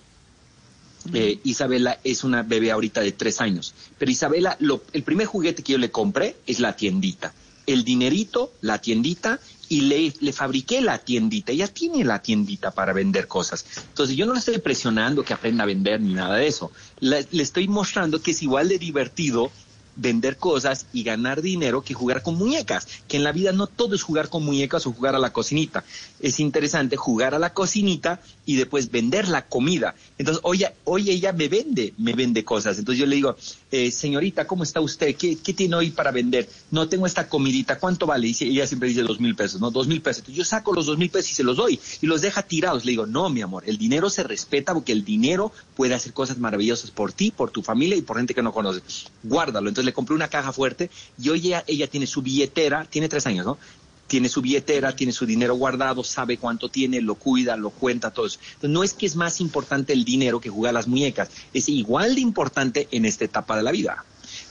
eh, 1.12 1.38
Isabela 1.44 1.98
es 2.02 2.24
una 2.24 2.42
bebé 2.42 2.72
ahorita 2.72 3.00
de 3.00 3.12
tres 3.12 3.40
años, 3.40 3.74
pero 3.98 4.10
Isabela, 4.10 4.56
lo- 4.60 4.82
el 4.92 5.02
primer 5.04 5.26
juguete 5.26 5.62
que 5.62 5.72
yo 5.72 5.78
le 5.78 5.90
compré 5.90 6.36
es 6.46 6.58
la 6.58 6.74
tiendita, 6.74 7.32
el 7.66 7.84
dinerito, 7.84 8.52
la 8.60 8.80
tiendita 8.80 9.38
y 9.68 9.82
le, 9.82 10.12
le 10.20 10.32
fabriqué 10.32 10.80
la 10.80 10.98
tiendita. 10.98 11.50
Ella 11.52 11.66
tiene 11.66 12.04
la 12.04 12.22
tiendita 12.22 12.70
para 12.70 12.92
vender 12.92 13.26
cosas. 13.26 13.64
Entonces 13.88 14.16
yo 14.16 14.24
no 14.26 14.32
la 14.32 14.38
estoy 14.38 14.58
presionando 14.58 15.24
que 15.24 15.32
aprenda 15.34 15.64
a 15.64 15.66
vender 15.66 16.00
ni 16.00 16.14
nada 16.14 16.36
de 16.36 16.46
eso. 16.46 16.70
La- 17.00 17.24
le 17.30 17.42
estoy 17.42 17.66
mostrando 17.66 18.20
que 18.22 18.30
es 18.32 18.42
igual 18.42 18.68
de 18.68 18.78
divertido 18.78 19.50
vender 19.96 20.36
cosas 20.36 20.86
y 20.92 21.02
ganar 21.02 21.42
dinero 21.42 21.82
que 21.82 21.94
jugar 21.94 22.22
con 22.22 22.36
muñecas, 22.36 22.86
que 23.08 23.16
en 23.16 23.24
la 23.24 23.32
vida 23.32 23.52
no 23.52 23.66
todo 23.66 23.94
es 23.94 24.02
jugar 24.02 24.28
con 24.28 24.44
muñecas 24.44 24.86
o 24.86 24.92
jugar 24.92 25.14
a 25.14 25.18
la 25.18 25.32
cocinita. 25.32 25.84
Es 26.20 26.38
interesante 26.40 26.96
jugar 26.96 27.34
a 27.34 27.38
la 27.38 27.52
cocinita 27.52 28.20
y 28.44 28.56
después 28.56 28.90
vender 28.90 29.28
la 29.28 29.46
comida. 29.46 29.94
Entonces, 30.18 30.40
hoy, 30.44 30.64
hoy 30.84 31.10
ella 31.10 31.32
me 31.32 31.48
vende, 31.48 31.94
me 31.98 32.12
vende 32.12 32.44
cosas. 32.44 32.78
Entonces 32.78 33.00
yo 33.00 33.06
le 33.06 33.16
digo, 33.16 33.36
eh, 33.76 33.90
señorita, 33.90 34.46
¿cómo 34.46 34.62
está 34.62 34.80
usted? 34.80 35.14
¿Qué, 35.16 35.36
¿Qué 35.36 35.52
tiene 35.52 35.76
hoy 35.76 35.90
para 35.90 36.10
vender? 36.10 36.48
No 36.70 36.88
tengo 36.88 37.06
esta 37.06 37.28
comidita, 37.28 37.78
¿cuánto 37.78 38.06
vale? 38.06 38.28
Y 38.28 38.36
ella 38.40 38.66
siempre 38.66 38.88
dice 38.88 39.02
dos 39.02 39.20
mil 39.20 39.36
pesos, 39.36 39.60
¿no? 39.60 39.70
Dos 39.70 39.86
mil 39.86 40.00
pesos. 40.00 40.20
Entonces 40.20 40.38
yo 40.38 40.44
saco 40.44 40.72
los 40.72 40.86
dos 40.86 40.96
mil 40.96 41.10
pesos 41.10 41.30
y 41.32 41.34
se 41.34 41.44
los 41.44 41.58
doy 41.58 41.78
y 42.00 42.06
los 42.06 42.22
deja 42.22 42.42
tirados. 42.42 42.86
Le 42.86 42.92
digo, 42.92 43.06
no, 43.06 43.28
mi 43.28 43.42
amor, 43.42 43.64
el 43.66 43.76
dinero 43.76 44.08
se 44.08 44.22
respeta 44.22 44.72
porque 44.72 44.92
el 44.92 45.04
dinero 45.04 45.52
puede 45.74 45.94
hacer 45.94 46.14
cosas 46.14 46.38
maravillosas 46.38 46.90
por 46.90 47.12
ti, 47.12 47.30
por 47.30 47.50
tu 47.50 47.62
familia 47.62 47.96
y 47.96 48.02
por 48.02 48.16
gente 48.16 48.34
que 48.34 48.42
no 48.42 48.52
conoce. 48.52 48.80
Guárdalo. 49.22 49.68
Entonces 49.68 49.84
le 49.84 49.92
compré 49.92 50.14
una 50.14 50.28
caja 50.28 50.52
fuerte 50.52 50.90
y 51.22 51.28
hoy 51.28 51.40
ella, 51.48 51.64
ella 51.66 51.86
tiene 51.86 52.06
su 52.06 52.22
billetera, 52.22 52.86
tiene 52.88 53.08
tres 53.08 53.26
años, 53.26 53.44
¿no? 53.44 53.58
Tiene 54.06 54.28
su 54.28 54.40
billetera, 54.40 54.94
tiene 54.94 55.12
su 55.12 55.26
dinero 55.26 55.54
guardado, 55.56 56.04
sabe 56.04 56.38
cuánto 56.38 56.68
tiene, 56.68 57.00
lo 57.00 57.16
cuida, 57.16 57.56
lo 57.56 57.70
cuenta, 57.70 58.10
todo 58.12 58.26
eso. 58.26 58.38
Entonces, 58.54 58.70
no 58.70 58.84
es 58.84 58.92
que 58.94 59.06
es 59.06 59.16
más 59.16 59.40
importante 59.40 59.92
el 59.92 60.04
dinero 60.04 60.40
que 60.40 60.48
jugar 60.48 60.74
las 60.74 60.86
muñecas, 60.86 61.28
es 61.52 61.68
igual 61.68 62.14
de 62.14 62.20
importante 62.20 62.88
en 62.92 63.04
esta 63.04 63.24
etapa 63.24 63.56
de 63.56 63.62
la 63.62 63.72
vida. 63.72 64.04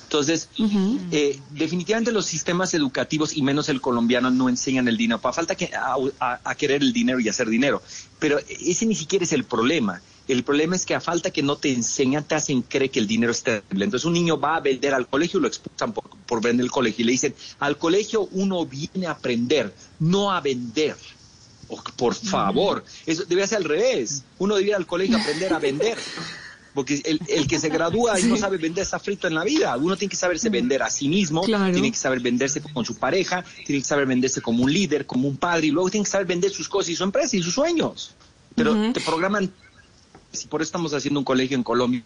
Entonces, 0.04 0.50
eh, 1.12 1.40
definitivamente 1.52 2.12
los 2.12 2.26
sistemas 2.26 2.74
educativos 2.74 3.36
y 3.36 3.42
menos 3.42 3.70
el 3.70 3.82
colombiano 3.82 4.30
no 4.30 4.50
enseñan 4.50 4.88
el 4.88 4.98
dinero. 4.98 5.20
Para 5.20 5.34
falta 5.34 5.56
que 5.56 5.72
a, 5.74 5.96
a- 6.20 6.40
a 6.44 6.56
querer 6.56 6.82
el 6.82 6.94
dinero 6.94 7.20
y 7.20 7.28
hacer 7.28 7.50
dinero. 7.50 7.82
Pero 8.20 8.40
ese 8.48 8.86
ni 8.86 8.96
siquiera 8.96 9.26
es 9.26 9.34
el 9.34 9.46
problema. 9.46 10.02
El 10.28 10.44
problema 10.44 10.76
es 10.76 10.86
que 10.86 10.96
a 10.96 11.02
falta 11.02 11.30
que 11.30 11.44
no 11.44 11.58
te 11.58 11.72
enseñan, 11.72 12.24
te 12.24 12.36
hacen 12.36 12.62
creer 12.64 12.90
que 12.90 13.00
el 13.00 13.08
dinero 13.08 13.32
es 13.32 13.44
terrible. 13.44 13.86
Entonces 13.86 14.06
un 14.06 14.14
niño 14.14 14.40
va 14.40 14.56
a 14.56 14.60
vender 14.60 14.94
al 14.94 15.08
colegio 15.08 15.38
y 15.40 15.42
lo 15.44 15.48
expulsan 15.48 15.94
por, 15.94 16.06
por 16.26 16.42
vender 16.42 16.64
el 16.64 16.72
colegio. 16.72 17.04
Y 17.04 17.06
le 17.06 17.12
dicen, 17.12 17.36
al 17.60 17.78
colegio 17.78 18.28
uno 18.32 18.66
viene 18.66 19.06
a 19.08 19.12
aprender, 19.12 19.74
no 20.00 20.32
a 20.32 20.42
vender. 20.42 20.96
Oh, 21.68 21.82
por 21.96 22.14
favor, 22.16 22.84
eso 23.06 23.24
debe 23.26 23.46
ser 23.48 23.58
al 23.60 23.64
revés. 23.66 24.24
Uno 24.40 24.56
debe 24.56 24.70
ir 24.70 24.76
al 24.76 24.86
colegio 24.88 25.18
a 25.18 25.22
aprender 25.22 25.54
a 25.54 25.60
vender. 25.60 25.98
Porque 26.74 27.02
el, 27.06 27.22
el 27.30 27.48
que 27.48 27.58
se 27.58 27.70
gradúa 27.70 28.20
y 28.20 28.24
no 28.24 28.36
sabe 28.36 28.58
vender 28.58 28.84
está 28.84 29.00
frito 29.00 29.28
en 29.28 29.34
la 29.36 29.46
vida. 29.46 29.78
Uno 29.78 29.96
tiene 29.96 30.10
que 30.10 30.18
saberse 30.18 30.50
vender 30.50 30.84
a 30.84 30.90
sí 30.90 31.08
mismo, 31.08 31.42
Claro. 31.44 31.72
tiene 31.72 31.90
que 31.90 31.98
saber 31.98 32.20
venderse 32.20 32.62
con 32.62 32.84
su 32.84 32.96
pareja, 32.98 33.46
tiene 33.66 33.82
que 33.82 33.88
saber 33.88 34.06
venderse 34.06 34.42
como 34.42 34.62
un 34.64 34.74
líder, 34.74 35.06
como 35.06 35.30
un 35.30 35.38
padre, 35.38 35.68
y 35.68 35.72
luego 35.72 35.90
tiene 35.90 36.04
que 36.04 36.12
saber 36.12 36.28
vender 36.28 36.52
sus 36.52 36.68
cosas 36.68 36.90
y 36.90 36.96
su 36.98 37.04
empresa 37.06 37.38
y 37.38 37.42
sus 37.42 37.54
sueños. 37.54 38.12
Pero 38.56 38.92
te 38.92 39.00
programan, 39.00 39.50
y 40.44 40.48
por 40.48 40.62
eso 40.62 40.70
estamos 40.70 40.94
haciendo 40.94 41.20
un 41.20 41.26
colegio 41.26 41.56
en 41.56 41.64
Colombia, 41.64 42.04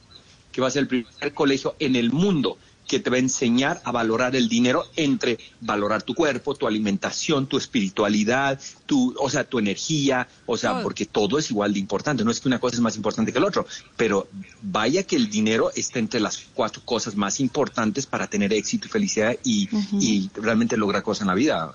que 0.52 0.62
va 0.62 0.68
a 0.68 0.72
ser 0.72 0.82
el 0.84 0.88
primer 0.88 1.34
colegio 1.34 1.76
en 1.80 1.96
el 1.96 2.12
mundo 2.12 2.58
que 2.90 3.00
te 3.00 3.12
va 3.12 3.18
a 3.18 3.20
enseñar 3.20 3.80
a 3.86 3.92
valorar 3.92 4.36
el 4.36 4.50
dinero 4.50 4.84
entre 4.96 5.38
valorar 5.62 6.02
tu 6.02 6.16
cuerpo, 6.16 6.56
tu 6.56 6.66
alimentación, 6.66 7.46
tu 7.46 7.58
espiritualidad, 7.58 8.60
tu, 8.88 9.14
o 9.20 9.30
sea, 9.30 9.44
tu 9.44 9.60
energía, 9.60 10.28
o 10.48 10.58
sea, 10.58 10.82
porque 10.82 11.06
todo 11.06 11.38
es 11.38 11.52
igual 11.52 11.72
de 11.72 11.80
importante, 11.80 12.26
no 12.26 12.32
es 12.32 12.40
que 12.40 12.48
una 12.48 12.60
cosa 12.60 12.78
es 12.78 12.82
más 12.82 12.96
importante 12.96 13.32
que 13.32 13.38
el 13.38 13.44
otro, 13.44 13.68
pero 13.96 14.28
vaya 14.64 15.04
que 15.04 15.16
el 15.16 15.30
dinero 15.30 15.72
está 15.76 16.00
entre 16.00 16.20
las 16.20 16.48
cuatro 16.56 16.82
cosas 16.84 17.16
más 17.16 17.40
importantes 17.40 18.08
para 18.08 18.26
tener 18.26 18.52
éxito 18.54 18.88
y 18.88 18.90
felicidad 18.90 19.38
y, 19.44 19.70
y 20.00 20.32
realmente 20.34 20.76
lograr 20.76 21.04
cosas 21.04 21.22
en 21.22 21.28
la 21.28 21.36
vida. 21.36 21.72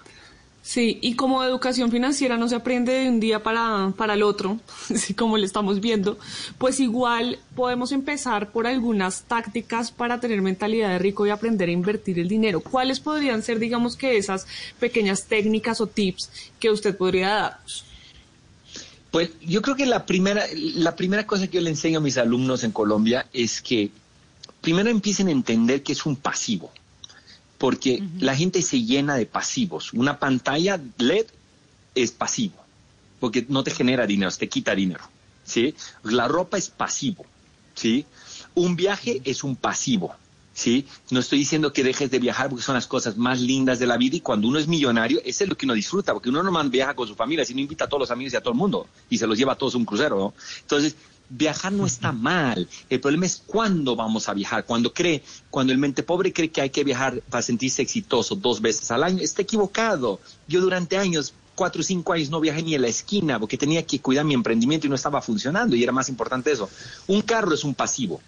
Sí, 0.66 0.98
y 1.02 1.14
como 1.14 1.44
educación 1.44 1.90
financiera 1.90 2.38
no 2.38 2.48
se 2.48 2.54
aprende 2.54 2.92
de 2.92 3.10
un 3.10 3.20
día 3.20 3.42
para, 3.42 3.92
para 3.98 4.14
el 4.14 4.22
otro, 4.22 4.58
así 4.90 5.12
como 5.12 5.36
lo 5.36 5.44
estamos 5.44 5.78
viendo, 5.78 6.18
pues 6.56 6.80
igual 6.80 7.38
podemos 7.54 7.92
empezar 7.92 8.50
por 8.50 8.66
algunas 8.66 9.24
tácticas 9.24 9.92
para 9.92 10.20
tener 10.20 10.40
mentalidad 10.40 10.88
de 10.88 10.98
rico 10.98 11.26
y 11.26 11.30
aprender 11.30 11.68
a 11.68 11.72
invertir 11.72 12.18
el 12.18 12.28
dinero. 12.28 12.60
¿Cuáles 12.60 12.98
podrían 12.98 13.42
ser, 13.42 13.58
digamos 13.58 13.94
que 13.94 14.16
esas 14.16 14.46
pequeñas 14.80 15.26
técnicas 15.26 15.82
o 15.82 15.86
tips 15.86 16.30
que 16.58 16.70
usted 16.70 16.96
podría 16.96 17.28
darnos? 17.28 17.84
Pues 19.10 19.32
yo 19.42 19.60
creo 19.60 19.76
que 19.76 19.84
la 19.84 20.06
primera, 20.06 20.46
la 20.54 20.96
primera 20.96 21.26
cosa 21.26 21.46
que 21.46 21.58
yo 21.58 21.60
le 21.60 21.70
enseño 21.70 21.98
a 21.98 22.02
mis 22.02 22.16
alumnos 22.16 22.64
en 22.64 22.72
Colombia 22.72 23.26
es 23.34 23.60
que 23.60 23.90
primero 24.62 24.88
empiecen 24.88 25.28
a 25.28 25.30
entender 25.30 25.82
que 25.82 25.92
es 25.92 26.06
un 26.06 26.16
pasivo, 26.16 26.72
porque 27.64 28.02
la 28.18 28.36
gente 28.36 28.60
se 28.60 28.82
llena 28.82 29.14
de 29.14 29.24
pasivos. 29.24 29.94
Una 29.94 30.18
pantalla 30.18 30.78
LED 30.98 31.24
es 31.94 32.10
pasivo, 32.10 32.56
porque 33.20 33.46
no 33.48 33.64
te 33.64 33.70
genera 33.70 34.06
dinero, 34.06 34.30
te 34.32 34.50
quita 34.50 34.74
dinero, 34.74 35.02
¿sí? 35.44 35.74
La 36.02 36.28
ropa 36.28 36.58
es 36.58 36.68
pasivo, 36.68 37.24
¿sí? 37.74 38.04
Un 38.54 38.76
viaje 38.76 39.22
es 39.24 39.44
un 39.44 39.56
pasivo, 39.56 40.14
¿sí? 40.52 40.84
No 41.08 41.20
estoy 41.20 41.38
diciendo 41.38 41.72
que 41.72 41.82
dejes 41.82 42.10
de 42.10 42.18
viajar 42.18 42.50
porque 42.50 42.62
son 42.62 42.74
las 42.74 42.86
cosas 42.86 43.16
más 43.16 43.40
lindas 43.40 43.78
de 43.78 43.86
la 43.86 43.96
vida 43.96 44.16
y 44.16 44.20
cuando 44.20 44.46
uno 44.46 44.58
es 44.58 44.68
millonario, 44.68 45.22
eso 45.24 45.44
es 45.44 45.48
lo 45.48 45.56
que 45.56 45.64
uno 45.64 45.72
disfruta, 45.72 46.12
porque 46.12 46.28
uno 46.28 46.42
no 46.42 46.52
más 46.52 46.68
viaja 46.70 46.92
con 46.92 47.08
su 47.08 47.14
familia, 47.14 47.46
sino 47.46 47.62
invita 47.62 47.86
a 47.86 47.88
todos 47.88 48.00
los 48.00 48.10
amigos 48.10 48.34
y 48.34 48.36
a 48.36 48.42
todo 48.42 48.52
el 48.52 48.58
mundo 48.58 48.88
y 49.08 49.16
se 49.16 49.26
los 49.26 49.38
lleva 49.38 49.54
a 49.54 49.56
todos 49.56 49.74
a 49.74 49.78
un 49.78 49.86
crucero, 49.86 50.18
¿no? 50.18 50.34
Entonces, 50.60 50.96
viajar 51.28 51.72
no 51.72 51.86
está 51.86 52.12
mal. 52.12 52.68
El 52.90 53.00
problema 53.00 53.26
es 53.26 53.42
cuándo 53.46 53.96
vamos 53.96 54.28
a 54.28 54.34
viajar. 54.34 54.64
Cuando 54.64 54.92
cree, 54.92 55.22
cuando 55.50 55.72
el 55.72 55.78
mente 55.78 56.02
pobre 56.02 56.32
cree 56.32 56.50
que 56.50 56.60
hay 56.60 56.70
que 56.70 56.84
viajar 56.84 57.20
para 57.30 57.42
sentirse 57.42 57.82
exitoso 57.82 58.34
dos 58.34 58.60
veces 58.60 58.90
al 58.90 59.04
año, 59.04 59.22
está 59.22 59.42
equivocado. 59.42 60.20
Yo 60.48 60.60
durante 60.60 60.96
años 60.96 61.34
cuatro 61.54 61.80
o 61.80 61.84
cinco 61.84 62.12
años 62.12 62.30
no 62.30 62.40
viajé 62.40 62.62
ni 62.62 62.74
a 62.74 62.78
la 62.78 62.88
esquina 62.88 63.38
porque 63.38 63.56
tenía 63.56 63.84
que 63.86 64.00
cuidar 64.00 64.24
mi 64.24 64.34
emprendimiento 64.34 64.86
y 64.86 64.90
no 64.90 64.96
estaba 64.96 65.22
funcionando 65.22 65.76
y 65.76 65.82
era 65.82 65.92
más 65.92 66.08
importante 66.08 66.52
eso. 66.52 66.68
Un 67.06 67.22
carro 67.22 67.54
es 67.54 67.64
un 67.64 67.74
pasivo. 67.74 68.20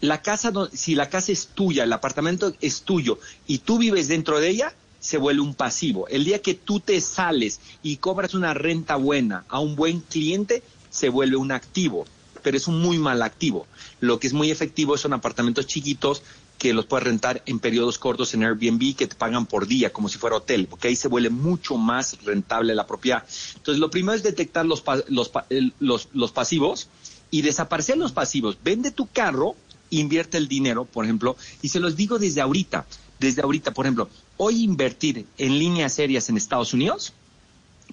La 0.00 0.22
casa, 0.22 0.52
si 0.72 0.94
la 0.94 1.10
casa 1.10 1.32
es 1.32 1.48
tuya, 1.48 1.84
el 1.84 1.92
apartamento 1.92 2.54
es 2.60 2.82
tuyo 2.82 3.18
y 3.46 3.58
tú 3.58 3.78
vives 3.78 4.08
dentro 4.08 4.40
de 4.40 4.48
ella, 4.48 4.74
se 4.98 5.18
vuelve 5.18 5.42
un 5.42 5.54
pasivo. 5.54 6.08
El 6.08 6.24
día 6.24 6.40
que 6.40 6.54
tú 6.54 6.80
te 6.80 7.00
sales 7.00 7.60
y 7.82 7.96
cobras 7.96 8.34
una 8.34 8.54
renta 8.54 8.96
buena 8.96 9.44
a 9.48 9.60
un 9.60 9.76
buen 9.76 10.00
cliente, 10.00 10.62
se 10.90 11.08
vuelve 11.08 11.36
un 11.36 11.52
activo, 11.52 12.04
pero 12.42 12.56
es 12.56 12.66
un 12.66 12.80
muy 12.80 12.98
mal 12.98 13.22
activo. 13.22 13.66
Lo 14.00 14.18
que 14.18 14.26
es 14.26 14.32
muy 14.32 14.50
efectivo 14.50 14.96
son 14.98 15.12
apartamentos 15.12 15.66
chiquitos 15.66 16.22
que 16.58 16.74
los 16.74 16.84
puedes 16.84 17.04
rentar 17.04 17.42
en 17.46 17.58
periodos 17.58 17.98
cortos 17.98 18.34
en 18.34 18.44
Airbnb 18.44 18.94
que 18.94 19.06
te 19.06 19.14
pagan 19.14 19.46
por 19.46 19.66
día, 19.66 19.92
como 19.94 20.10
si 20.10 20.18
fuera 20.18 20.36
hotel, 20.36 20.66
porque 20.68 20.88
ahí 20.88 20.96
se 20.96 21.08
vuelve 21.08 21.30
mucho 21.30 21.76
más 21.78 22.18
rentable 22.22 22.74
la 22.74 22.86
propiedad. 22.86 23.24
Entonces, 23.56 23.80
lo 23.80 23.90
primero 23.90 24.14
es 24.14 24.22
detectar 24.22 24.66
los, 24.66 24.82
pa- 24.82 25.02
los, 25.08 25.30
pa- 25.30 25.46
los, 25.78 26.08
los 26.12 26.32
pasivos 26.32 26.88
y 27.30 27.40
desaparecer 27.40 27.96
los 27.96 28.12
pasivos. 28.12 28.58
Vende 28.62 28.90
tu 28.90 29.06
carro, 29.06 29.54
invierte 29.88 30.36
el 30.36 30.48
dinero, 30.48 30.84
por 30.84 31.06
ejemplo, 31.06 31.34
y 31.62 31.68
se 31.68 31.80
los 31.80 31.96
digo 31.96 32.18
desde 32.18 32.42
ahorita, 32.42 32.84
desde 33.18 33.40
ahorita, 33.40 33.72
por 33.72 33.86
ejemplo, 33.86 34.10
hoy 34.36 34.62
invertir 34.62 35.24
en 35.38 35.58
líneas 35.58 35.98
aéreas 35.98 36.28
en 36.28 36.36
Estados 36.36 36.74
Unidos, 36.74 37.14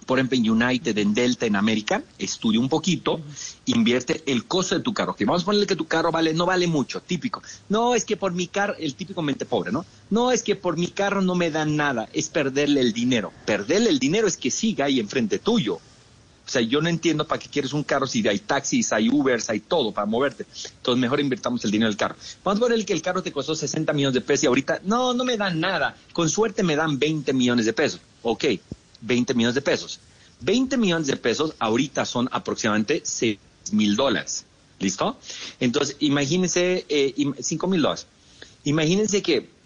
por 0.07 0.17
ejemplo, 0.17 0.37
en 0.37 0.49
United, 0.49 0.97
en 0.97 1.13
Delta, 1.13 1.45
en 1.45 1.57
American, 1.57 2.03
estudia 2.17 2.61
un 2.61 2.69
poquito, 2.69 3.19
invierte 3.65 4.23
el 4.25 4.45
costo 4.45 4.75
de 4.75 4.81
tu 4.81 4.93
carro. 4.93 5.13
Que 5.13 5.25
vamos 5.25 5.43
a 5.43 5.45
ponerle 5.45 5.67
que 5.67 5.75
tu 5.75 5.85
carro 5.85 6.11
vale, 6.11 6.33
no 6.33 6.45
vale 6.45 6.65
mucho, 6.65 7.01
típico. 7.01 7.43
No, 7.67 7.93
es 7.93 8.05
que 8.05 8.15
por 8.15 8.31
mi 8.31 8.47
carro, 8.47 8.73
el 8.79 8.95
típico 8.95 9.21
mente 9.21 9.45
pobre, 9.45 9.71
¿no? 9.71 9.85
No, 10.09 10.31
es 10.31 10.43
que 10.43 10.55
por 10.55 10.77
mi 10.77 10.87
carro 10.87 11.21
no 11.21 11.35
me 11.35 11.51
dan 11.51 11.75
nada, 11.75 12.07
es 12.13 12.29
perderle 12.29 12.79
el 12.79 12.93
dinero. 12.93 13.33
Perderle 13.45 13.89
el 13.89 13.99
dinero 13.99 14.27
es 14.27 14.37
que 14.37 14.49
siga 14.49 14.85
ahí 14.85 15.01
enfrente 15.01 15.39
tuyo. 15.39 15.75
O 15.75 16.49
sea, 16.49 16.61
yo 16.61 16.79
no 16.79 16.87
entiendo 16.87 17.27
para 17.27 17.39
qué 17.39 17.49
quieres 17.49 17.73
un 17.73 17.83
carro 17.83 18.07
si 18.07 18.25
hay 18.25 18.39
taxis, 18.39 18.93
hay 18.93 19.09
Ubers, 19.09 19.49
hay 19.49 19.59
todo 19.59 19.91
para 19.91 20.05
moverte. 20.05 20.45
Entonces, 20.77 21.01
mejor 21.01 21.19
invirtamos 21.19 21.65
el 21.65 21.71
dinero 21.71 21.89
del 21.89 21.97
carro. 21.97 22.15
Vamos 22.45 22.61
a 22.61 22.65
poner 22.65 22.85
que 22.85 22.93
el 22.93 23.01
carro 23.01 23.21
te 23.21 23.33
costó 23.33 23.53
60 23.53 23.91
millones 23.91 24.13
de 24.13 24.21
pesos 24.21 24.45
y 24.45 24.47
ahorita, 24.47 24.79
no, 24.85 25.13
no 25.13 25.25
me 25.25 25.35
dan 25.35 25.59
nada. 25.59 25.97
Con 26.13 26.29
suerte 26.29 26.63
me 26.63 26.77
dan 26.77 26.97
20 26.97 27.33
millones 27.33 27.65
de 27.65 27.73
pesos. 27.73 27.99
Ok, 28.21 28.45
20 29.01 29.33
millones 29.33 29.55
de 29.55 29.61
pesos. 29.61 29.99
20 30.41 30.77
millones 30.77 31.07
de 31.07 31.17
pesos 31.17 31.53
ahorita 31.59 32.05
son 32.05 32.29
aproximadamente 32.31 33.01
6 33.03 33.37
mil 33.71 33.95
dólares. 33.95 34.45
¿Listo? 34.79 35.17
Entonces, 35.59 35.97
imagínense, 35.99 36.85
eh, 36.87 37.15
5 37.39 37.67
mil 37.67 37.81
dólares. 37.81 38.05
Imagínense 38.63 39.21
que 39.21 39.57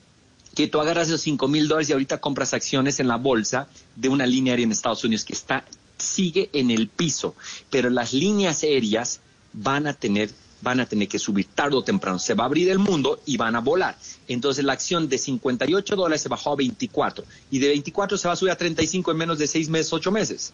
que 0.56 0.68
tú 0.68 0.82
agarras 0.82 1.08
esos 1.08 1.22
5 1.22 1.48
mil 1.48 1.68
dólares 1.68 1.90
y 1.90 1.94
ahorita 1.94 2.20
compras 2.20 2.54
acciones 2.54 3.00
en 3.00 3.08
la 3.08 3.18
bolsa 3.18 3.68
de 3.96 4.10
una 4.10 4.26
línea 4.26 4.52
aérea 4.52 4.66
en 4.66 4.72
Estados 4.72 5.04
Unidos 5.04 5.24
que 5.24 5.34
está, 5.34 5.66
sigue 5.98 6.50
en 6.54 6.72
el 6.72 6.88
piso, 6.88 7.36
pero 7.70 7.90
las 7.90 8.14
líneas 8.14 8.64
aéreas 8.64 9.22
van 9.54 9.88
a 9.88 9.94
tener 9.94 10.30
van 10.62 10.80
a 10.80 10.86
tener 10.86 11.08
que 11.08 11.18
subir 11.20 11.46
tarde 11.54 11.76
o 11.76 11.84
temprano. 11.84 12.20
Se 12.20 12.34
va 12.34 12.44
a 12.44 12.48
abrir 12.48 12.70
el 12.70 12.80
mundo 12.80 13.20
y 13.26 13.38
van 13.38 13.56
a 13.56 13.60
volar. 13.60 13.98
Entonces 14.28 14.64
la 14.64 14.74
acción 14.74 15.10
de 15.10 15.18
58 15.18 15.96
dólares 15.96 16.22
se 16.22 16.30
bajó 16.30 16.54
a 16.54 16.56
24 16.56 17.24
y 17.50 17.60
de 17.60 17.68
24 17.70 18.18
se 18.18 18.28
va 18.28 18.34
a 18.34 18.38
subir 18.38 18.52
a 18.52 18.56
35 18.58 19.12
en 19.12 19.18
menos 19.18 19.38
de 19.40 19.48
6 19.48 19.70
meses, 19.70 19.92
8 19.94 20.12
meses. 20.12 20.54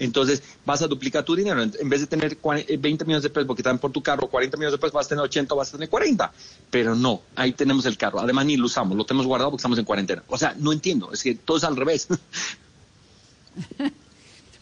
Entonces 0.00 0.42
vas 0.64 0.80
a 0.82 0.86
duplicar 0.86 1.24
tu 1.24 1.34
dinero. 1.34 1.60
En 1.60 1.88
vez 1.88 2.00
de 2.00 2.06
tener 2.06 2.40
cua- 2.40 2.64
eh, 2.68 2.76
20 2.76 3.04
millones 3.04 3.24
de 3.24 3.30
pesos 3.30 3.48
porque 3.48 3.62
dan 3.64 3.78
por 3.78 3.90
tu 3.90 4.00
carro 4.00 4.28
40 4.28 4.56
millones 4.56 4.72
de 4.74 4.78
pesos, 4.78 4.92
vas 4.92 5.06
a 5.06 5.08
tener 5.08 5.24
80 5.24 5.54
o 5.54 5.56
vas 5.56 5.68
a 5.70 5.72
tener 5.72 5.88
40. 5.88 6.32
Pero 6.70 6.94
no, 6.94 7.22
ahí 7.34 7.52
tenemos 7.52 7.84
el 7.86 7.96
carro. 7.96 8.20
Además 8.20 8.46
ni 8.46 8.56
lo 8.56 8.66
usamos, 8.66 8.96
lo 8.96 9.04
tenemos 9.04 9.26
guardado 9.26 9.50
porque 9.50 9.60
estamos 9.62 9.78
en 9.78 9.84
cuarentena. 9.84 10.22
O 10.28 10.38
sea, 10.38 10.54
no 10.56 10.72
entiendo, 10.72 11.10
es 11.12 11.22
que 11.22 11.34
todo 11.34 11.56
es 11.56 11.64
al 11.64 11.74
revés. 11.76 12.06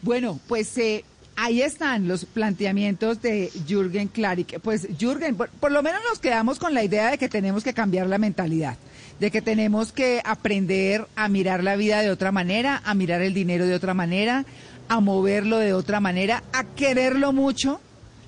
Bueno, 0.03 0.39
pues 0.47 0.77
eh, 0.79 1.05
ahí 1.37 1.63
están 1.63 2.09
los 2.09 2.25
planteamientos 2.25 3.23
de 3.23 3.51
Jürgen 3.67 4.09
Klarik. 4.09 4.59
Pues 4.61 4.89
Jürgen, 4.99 5.37
por, 5.37 5.49
por 5.51 5.71
lo 5.71 5.83
menos 5.83 6.01
nos 6.09 6.19
quedamos 6.19 6.59
con 6.59 6.75
la 6.75 6.83
idea 6.83 7.11
de 7.11 7.19
que 7.19 7.29
tenemos 7.29 7.63
que 7.63 7.75
cambiar 7.75 8.07
la 8.09 8.19
mentalidad, 8.19 8.77
de 9.21 9.31
que 9.31 9.43
tenemos 9.43 9.93
que 9.93 10.23
aprender 10.25 11.07
a 11.15 11.29
mirar 11.29 11.63
la 11.63 11.77
vida 11.77 12.01
de 12.01 12.11
otra 12.11 12.33
manera, 12.33 12.83
a 12.85 12.95
mirar 12.95 13.23
el 13.23 13.35
dinero 13.35 13.67
de 13.67 13.75
otra 13.75 13.95
manera, 13.95 14.45
a 14.89 15.01
moverlo 15.01 15.59
de 15.59 15.75
otra 15.75 16.01
manera, 16.01 16.43
a 16.53 16.65
quererlo 16.65 17.33
mucho, 17.33 17.81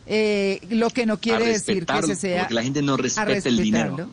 eh, 0.07 0.61
lo 0.71 0.91
que 0.91 1.07
no 1.07 1.19
quiere 1.19 1.47
decir 1.47 1.87
que 1.87 2.03
se 2.03 2.15
sea... 2.15 2.41
porque 2.41 2.55
la 2.55 2.63
gente 2.63 2.83
no 2.83 2.97
respeta 2.97 3.49
el 3.49 3.57
dinero. 3.57 4.11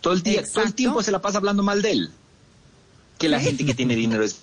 Todo 0.00 0.12
el 0.12 0.22
día, 0.22 0.42
todo 0.44 0.64
el 0.64 0.74
tiempo 0.74 1.02
se 1.02 1.10
la 1.10 1.22
pasa 1.22 1.38
hablando 1.38 1.62
mal 1.62 1.80
de 1.80 1.92
él. 1.92 2.10
Que 3.18 3.28
la 3.28 3.40
gente 3.40 3.64
que 3.64 3.74
tiene 3.74 3.96
dinero 3.96 4.24
es 4.24 4.40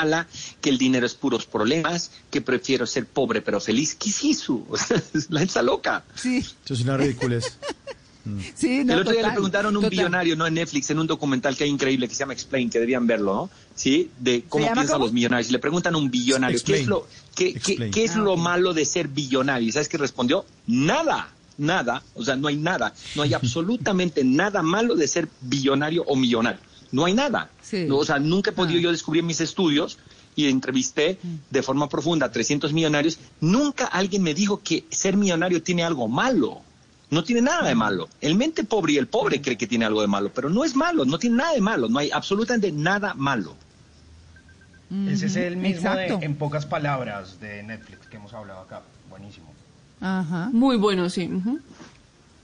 mala, 0.00 0.26
que 0.60 0.70
el 0.70 0.78
dinero 0.78 1.04
es 1.06 1.14
puros 1.14 1.44
problemas, 1.46 2.10
que 2.30 2.40
prefiero 2.40 2.86
ser 2.86 3.06
pobre 3.06 3.42
pero 3.42 3.60
feliz. 3.60 3.94
¿Qué 3.94 4.10
es 4.10 4.24
eso? 4.24 4.64
O 4.70 4.76
sea, 4.76 5.00
la 5.28 5.42
está 5.42 5.62
loca. 5.62 6.04
Sí, 6.14 6.38
Eso 6.64 6.74
es 6.74 6.80
una 6.82 6.96
ridiculez. 6.96 7.58
sí, 8.54 8.84
no, 8.84 8.94
el 8.94 9.00
otro 9.00 9.12
día 9.12 9.22
le 9.22 9.32
preguntaron 9.32 9.74
a 9.74 9.78
un 9.78 9.84
total. 9.84 9.90
billonario, 9.90 10.36
¿no? 10.36 10.46
En 10.46 10.54
Netflix, 10.54 10.90
en 10.90 10.98
un 10.98 11.06
documental 11.06 11.56
que 11.56 11.64
hay 11.64 11.70
increíble 11.70 12.06
que 12.08 12.14
se 12.14 12.20
llama 12.20 12.32
Explain, 12.34 12.70
que 12.70 12.78
debían 12.78 13.06
verlo, 13.06 13.34
¿no? 13.34 13.50
Sí, 13.74 14.10
de 14.18 14.44
cómo 14.48 14.70
piensan 14.72 15.00
los 15.00 15.12
millonarios. 15.12 15.48
Y 15.48 15.52
le 15.52 15.58
preguntan 15.58 15.94
a 15.94 15.98
un 15.98 16.10
billonario, 16.10 16.56
¿qué 16.56 16.72
Explain. 16.78 16.82
es 16.82 16.88
lo, 16.88 17.06
qué, 17.34 17.54
qué- 17.54 17.90
qué 17.90 18.04
es 18.04 18.12
Ah, 18.16 18.18
lo 18.18 18.34
ok. 18.34 18.38
malo 18.40 18.74
de 18.74 18.84
ser 18.84 19.08
billonario? 19.08 19.68
¿Y 19.68 19.72
sabes 19.72 19.88
qué 19.88 19.96
respondió? 19.98 20.44
Nada, 20.66 21.32
nada. 21.58 22.02
O 22.14 22.24
sea, 22.24 22.36
no 22.36 22.48
hay 22.48 22.56
nada. 22.56 22.94
No 23.14 23.22
hay 23.22 23.32
absolutamente 23.40 24.22
nada 24.24 24.62
malo 24.62 24.94
de 24.96 25.08
ser 25.08 25.28
billonario 25.40 26.02
o 26.06 26.14
millonario. 26.16 26.60
No 26.92 27.04
hay 27.04 27.14
nada. 27.14 27.50
Sí. 27.62 27.84
No, 27.86 27.98
o 27.98 28.04
sea, 28.04 28.18
nunca 28.18 28.50
he 28.50 28.52
podido 28.52 28.78
Ah. 28.78 28.82
yo 28.82 28.92
descubrir 28.92 29.20
en 29.20 29.26
mis 29.26 29.40
estudios 29.40 29.98
y 30.36 30.48
entrevisté 30.48 31.18
de 31.50 31.62
forma 31.62 31.88
profunda 31.88 32.26
a 32.26 32.32
300 32.32 32.72
millonarios. 32.72 33.18
Nunca 33.40 33.86
alguien 33.86 34.22
me 34.22 34.34
dijo 34.34 34.60
que 34.62 34.84
ser 34.90 35.16
millonario 35.16 35.62
tiene 35.62 35.84
algo 35.84 36.08
malo. 36.08 36.62
No 37.10 37.24
tiene 37.24 37.42
nada 37.42 37.66
de 37.68 37.74
malo. 37.74 38.08
El 38.20 38.36
mente 38.36 38.62
pobre 38.64 38.92
y 38.92 38.96
el 38.96 39.08
pobre 39.08 39.40
cree 39.42 39.58
que 39.58 39.66
tiene 39.66 39.84
algo 39.84 40.00
de 40.00 40.06
malo, 40.06 40.30
pero 40.32 40.48
no 40.48 40.64
es 40.64 40.76
malo, 40.76 41.04
no 41.04 41.18
tiene 41.18 41.36
nada 41.38 41.52
de 41.54 41.60
malo, 41.60 41.88
no 41.88 41.98
hay 41.98 42.10
absolutamente 42.12 42.70
nada 42.70 43.14
malo. 43.14 43.56
Ese 45.08 45.26
es 45.26 45.36
el 45.36 45.56
mismo 45.56 45.94
de. 45.94 46.06
En 46.20 46.34
pocas 46.36 46.66
palabras 46.66 47.38
de 47.40 47.62
Netflix 47.62 48.06
que 48.08 48.16
hemos 48.16 48.32
hablado 48.34 48.60
acá. 48.60 48.82
Buenísimo. 49.08 49.52
Ajá. 50.00 50.50
Muy 50.52 50.76
bueno, 50.76 51.08
sí. 51.10 51.30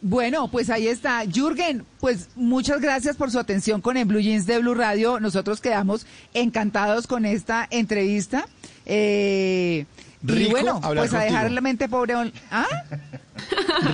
Bueno, 0.09 0.47
pues 0.47 0.71
ahí 0.71 0.87
está. 0.87 1.25
Jürgen, 1.25 1.85
pues 1.99 2.29
muchas 2.37 2.81
gracias 2.81 3.17
por 3.17 3.33
su 3.33 3.41
atención 3.41 3.81
con 3.81 3.97
el 3.97 4.05
Blue 4.05 4.21
Jeans 4.21 4.47
de 4.47 4.61
Blue 4.61 4.75
Radio. 4.75 5.19
Nosotros 5.19 5.61
quedamos 5.61 6.07
encantados 6.33 7.09
con 7.09 7.25
esta 7.25 7.67
entrevista. 7.69 8.47
Eh, 8.85 9.85
y 10.23 10.27
Rico 10.29 10.51
bueno, 10.53 10.81
hablar 10.81 11.09
pues 11.09 11.13
a 11.13 11.25
dejar 11.25 11.51
la 11.51 11.61
mente 11.61 11.89
pobre. 11.89 12.15
¿Ah? 12.53 12.69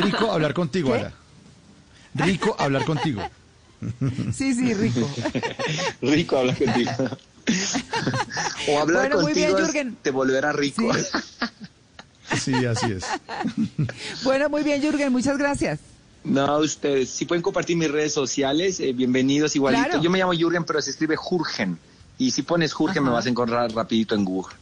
Rico 0.02 0.30
hablar 0.30 0.52
contigo, 0.52 0.92
¿Qué? 0.92 0.98
Ara. 0.98 1.14
Rico 2.12 2.56
hablar 2.58 2.84
contigo. 2.84 3.22
Sí, 4.34 4.54
sí, 4.54 4.74
rico. 4.74 5.08
Rico 6.02 6.36
hablar 6.36 6.58
contigo. 6.58 6.90
o 8.68 8.78
hablar 8.78 9.08
Bueno, 9.08 9.22
muy 9.22 9.32
bien, 9.32 9.52
contigo 9.52 9.96
te 10.02 10.10
volverá 10.10 10.52
rico. 10.52 10.92
Sí, 12.38 12.66
así 12.66 12.92
es. 12.92 13.04
Bueno, 14.24 14.50
muy 14.50 14.62
bien, 14.62 14.82
Jürgen, 14.82 15.10
muchas 15.10 15.38
gracias. 15.38 15.80
No, 16.24 16.58
ustedes, 16.58 17.10
si 17.10 17.24
pueden 17.24 17.42
compartir 17.42 17.76
mis 17.76 17.90
redes 17.90 18.12
sociales, 18.14 18.78
eh, 18.80 18.92
bienvenidos 18.92 19.56
igualito. 19.56 19.84
Claro. 19.84 20.02
Yo 20.02 20.10
me 20.10 20.18
llamo 20.18 20.32
Jürgen, 20.32 20.64
pero 20.64 20.80
se 20.80 20.90
escribe 20.90 21.16
Jurgen. 21.16 21.78
Y 22.18 22.30
si 22.30 22.42
pones 22.42 22.72
Jurgen 22.72 23.02
me 23.02 23.10
vas 23.10 23.26
a 23.26 23.28
encontrar 23.28 23.72
rapidito 23.72 24.14
en 24.14 24.24
Google. 24.24 24.54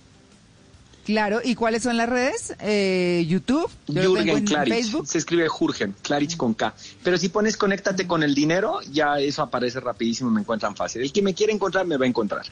Claro, 1.04 1.40
¿y 1.42 1.54
cuáles 1.54 1.82
son 1.82 1.96
las 1.96 2.08
redes? 2.08 2.54
Eh, 2.60 3.26
YouTube, 3.28 3.70
yo 3.88 4.02
Jürgen 4.02 4.28
en 4.38 4.44
Klarich. 4.44 4.74
Facebook. 4.74 5.06
Se 5.06 5.18
escribe 5.18 5.48
Jurgen, 5.48 5.94
Klarich 6.02 6.36
con 6.36 6.54
K. 6.54 6.72
Pero 7.02 7.18
si 7.18 7.28
pones 7.28 7.56
conéctate 7.56 8.06
con 8.06 8.22
el 8.22 8.34
dinero, 8.34 8.80
ya 8.92 9.18
eso 9.18 9.42
aparece 9.42 9.80
rapidísimo, 9.80 10.30
me 10.30 10.40
encuentran 10.40 10.76
fácil. 10.76 11.02
El 11.02 11.12
que 11.12 11.20
me 11.20 11.34
quiere 11.34 11.52
encontrar 11.52 11.86
me 11.86 11.96
va 11.96 12.04
a 12.04 12.08
encontrar. 12.08 12.46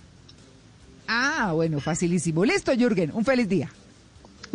Ah, 1.06 1.52
bueno, 1.54 1.80
facilísimo. 1.80 2.44
Listo, 2.44 2.72
Jürgen, 2.74 3.10
un 3.14 3.24
feliz 3.24 3.48
día. 3.48 3.70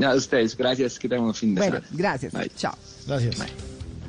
A 0.04 0.14
ustedes, 0.16 0.56
gracias, 0.58 1.00
que 1.00 1.08
tengan 1.08 1.26
un 1.28 1.34
fin 1.36 1.56
de 1.56 1.62
Bueno, 1.62 1.78
semana. 1.78 1.96
gracias. 1.98 2.34
Bye. 2.34 2.52
Chao. 2.56 2.76
Gracias. 3.08 3.73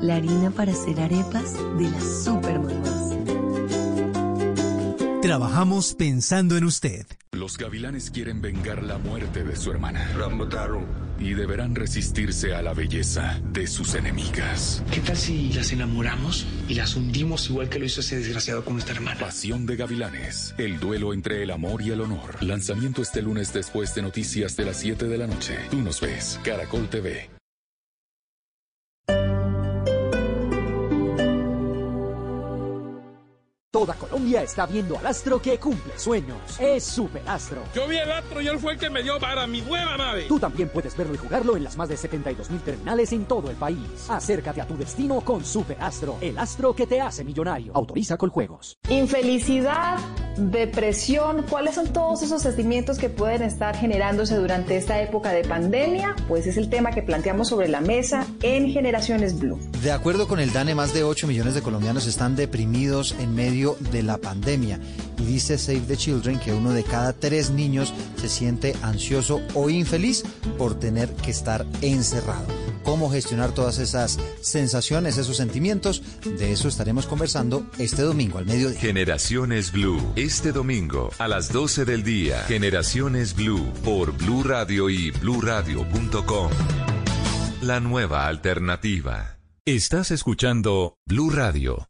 La 0.00 0.16
harina 0.16 0.50
para 0.50 0.72
hacer 0.72 0.98
arepas 0.98 1.54
de 1.78 1.90
las 1.90 2.24
super 2.24 2.58
mamás. 2.58 3.14
Trabajamos 5.20 5.94
pensando 5.94 6.56
en 6.56 6.64
usted. 6.64 7.06
Los 7.32 7.58
gavilanes 7.58 8.10
quieren 8.10 8.40
vengar 8.40 8.82
la 8.82 8.96
muerte 8.96 9.44
de 9.44 9.54
su 9.56 9.70
hermana. 9.70 10.10
Y 11.18 11.34
deberán 11.34 11.74
resistirse 11.74 12.54
a 12.54 12.62
la 12.62 12.72
belleza 12.72 13.40
de 13.52 13.66
sus 13.66 13.94
enemigas. 13.94 14.82
¿Qué 14.90 15.00
tal 15.00 15.18
si 15.18 15.52
las 15.52 15.70
enamoramos 15.72 16.46
y 16.66 16.74
las 16.74 16.96
hundimos 16.96 17.50
igual 17.50 17.68
que 17.68 17.78
lo 17.78 17.84
hizo 17.84 18.00
ese 18.00 18.16
desgraciado 18.16 18.64
con 18.64 18.72
nuestra 18.72 18.94
hermana? 18.94 19.20
Pasión 19.20 19.66
de 19.66 19.76
gavilanes. 19.76 20.54
El 20.56 20.80
duelo 20.80 21.12
entre 21.12 21.42
el 21.42 21.50
amor 21.50 21.82
y 21.82 21.90
el 21.90 22.00
honor. 22.00 22.42
Lanzamiento 22.42 23.02
este 23.02 23.20
lunes 23.20 23.52
después 23.52 23.94
de 23.94 24.00
noticias 24.00 24.56
de 24.56 24.64
las 24.64 24.78
7 24.78 25.06
de 25.06 25.18
la 25.18 25.26
noche. 25.26 25.58
Tú 25.70 25.76
nos 25.82 26.00
ves. 26.00 26.40
Caracol 26.42 26.88
TV. 26.88 27.39
Toda 33.80 33.94
Colombia 33.94 34.42
está 34.42 34.66
viendo 34.66 34.98
al 34.98 35.06
astro 35.06 35.40
que 35.40 35.56
cumple 35.56 35.94
sueños. 35.96 36.36
Es 36.58 36.84
Super 36.84 37.22
Astro. 37.26 37.62
Yo 37.74 37.88
vi 37.88 37.96
el 37.96 38.12
astro 38.12 38.42
y 38.42 38.46
él 38.46 38.58
fue 38.58 38.74
el 38.74 38.78
que 38.78 38.90
me 38.90 39.02
dio 39.02 39.18
para 39.18 39.46
mi 39.46 39.62
nueva 39.62 39.96
nave. 39.96 40.26
Tú 40.28 40.38
también 40.38 40.68
puedes 40.68 40.94
verlo 40.94 41.14
y 41.14 41.16
jugarlo 41.16 41.56
en 41.56 41.64
las 41.64 41.78
más 41.78 41.88
de 41.88 41.96
72 41.96 42.50
mil 42.50 42.60
terminales 42.60 43.10
en 43.12 43.24
todo 43.24 43.48
el 43.48 43.56
país. 43.56 43.78
Acércate 44.10 44.60
a 44.60 44.66
tu 44.66 44.76
destino 44.76 45.22
con 45.22 45.46
Super 45.46 45.78
Astro, 45.80 46.18
el 46.20 46.36
astro 46.36 46.74
que 46.74 46.86
te 46.86 47.00
hace 47.00 47.24
millonario. 47.24 47.72
Autoriza 47.74 48.18
con 48.18 48.28
juegos. 48.28 48.76
Infelicidad, 48.90 49.98
depresión, 50.36 51.46
¿cuáles 51.48 51.76
son 51.76 51.90
todos 51.90 52.22
esos 52.22 52.42
sentimientos 52.42 52.98
que 52.98 53.08
pueden 53.08 53.40
estar 53.40 53.74
generándose 53.74 54.36
durante 54.36 54.76
esta 54.76 55.00
época 55.00 55.30
de 55.30 55.42
pandemia? 55.42 56.16
Pues 56.28 56.46
es 56.46 56.58
el 56.58 56.68
tema 56.68 56.90
que 56.90 57.00
planteamos 57.02 57.48
sobre 57.48 57.68
la 57.68 57.80
mesa 57.80 58.26
en 58.42 58.70
Generaciones 58.70 59.38
Blue. 59.38 59.58
De 59.82 59.90
acuerdo 59.90 60.28
con 60.28 60.38
el 60.38 60.52
DANE, 60.52 60.74
más 60.74 60.92
de 60.92 61.02
8 61.02 61.26
millones 61.26 61.54
de 61.54 61.62
colombianos 61.62 62.06
están 62.06 62.36
deprimidos 62.36 63.16
en 63.18 63.34
medio 63.34 63.69
de 63.92 64.02
la 64.02 64.18
pandemia. 64.18 64.80
Y 65.18 65.24
dice 65.24 65.58
Save 65.58 65.80
the 65.80 65.96
Children 65.96 66.38
que 66.38 66.52
uno 66.52 66.72
de 66.72 66.84
cada 66.84 67.12
tres 67.12 67.50
niños 67.50 67.92
se 68.16 68.28
siente 68.28 68.74
ansioso 68.82 69.40
o 69.54 69.70
infeliz 69.70 70.24
por 70.56 70.78
tener 70.78 71.10
que 71.16 71.30
estar 71.30 71.66
encerrado. 71.82 72.46
¿Cómo 72.84 73.10
gestionar 73.10 73.52
todas 73.52 73.78
esas 73.78 74.18
sensaciones, 74.40 75.18
esos 75.18 75.36
sentimientos? 75.36 76.02
De 76.24 76.52
eso 76.52 76.68
estaremos 76.68 77.06
conversando 77.06 77.66
este 77.78 78.02
domingo 78.02 78.38
al 78.38 78.46
mediodía. 78.46 78.80
Generaciones 78.80 79.70
Blue. 79.72 80.00
Este 80.16 80.52
domingo 80.52 81.10
a 81.18 81.28
las 81.28 81.52
12 81.52 81.84
del 81.84 82.02
día. 82.02 82.42
Generaciones 82.48 83.34
Blue 83.34 83.70
por 83.84 84.12
Blue 84.16 84.42
Radio 84.42 84.88
y 84.88 85.10
bluradio.com. 85.10 86.50
La 87.60 87.80
nueva 87.80 88.26
alternativa. 88.26 89.38
Estás 89.66 90.10
escuchando 90.10 90.96
Blue 91.06 91.30
Radio 91.30 91.89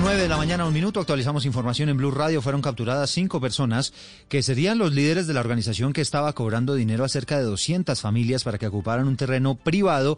9 0.00 0.22
de 0.22 0.28
la 0.28 0.36
mañana, 0.36 0.64
un 0.64 0.72
minuto, 0.72 1.00
actualizamos 1.00 1.44
información 1.44 1.88
en 1.88 1.96
Blue 1.96 2.10
Radio. 2.10 2.40
Fueron 2.40 2.62
capturadas 2.62 3.10
cinco 3.10 3.40
personas 3.40 3.92
que 4.28 4.42
serían 4.42 4.78
los 4.78 4.94
líderes 4.94 5.26
de 5.26 5.34
la 5.34 5.40
organización 5.40 5.92
que 5.92 6.00
estaba 6.00 6.32
cobrando 6.34 6.74
dinero 6.74 7.04
a 7.04 7.08
cerca 7.08 7.36
de 7.36 7.44
200 7.44 8.00
familias 8.00 8.44
para 8.44 8.58
que 8.58 8.66
ocuparan 8.66 9.08
un 9.08 9.16
terreno 9.16 9.56
privado 9.56 10.16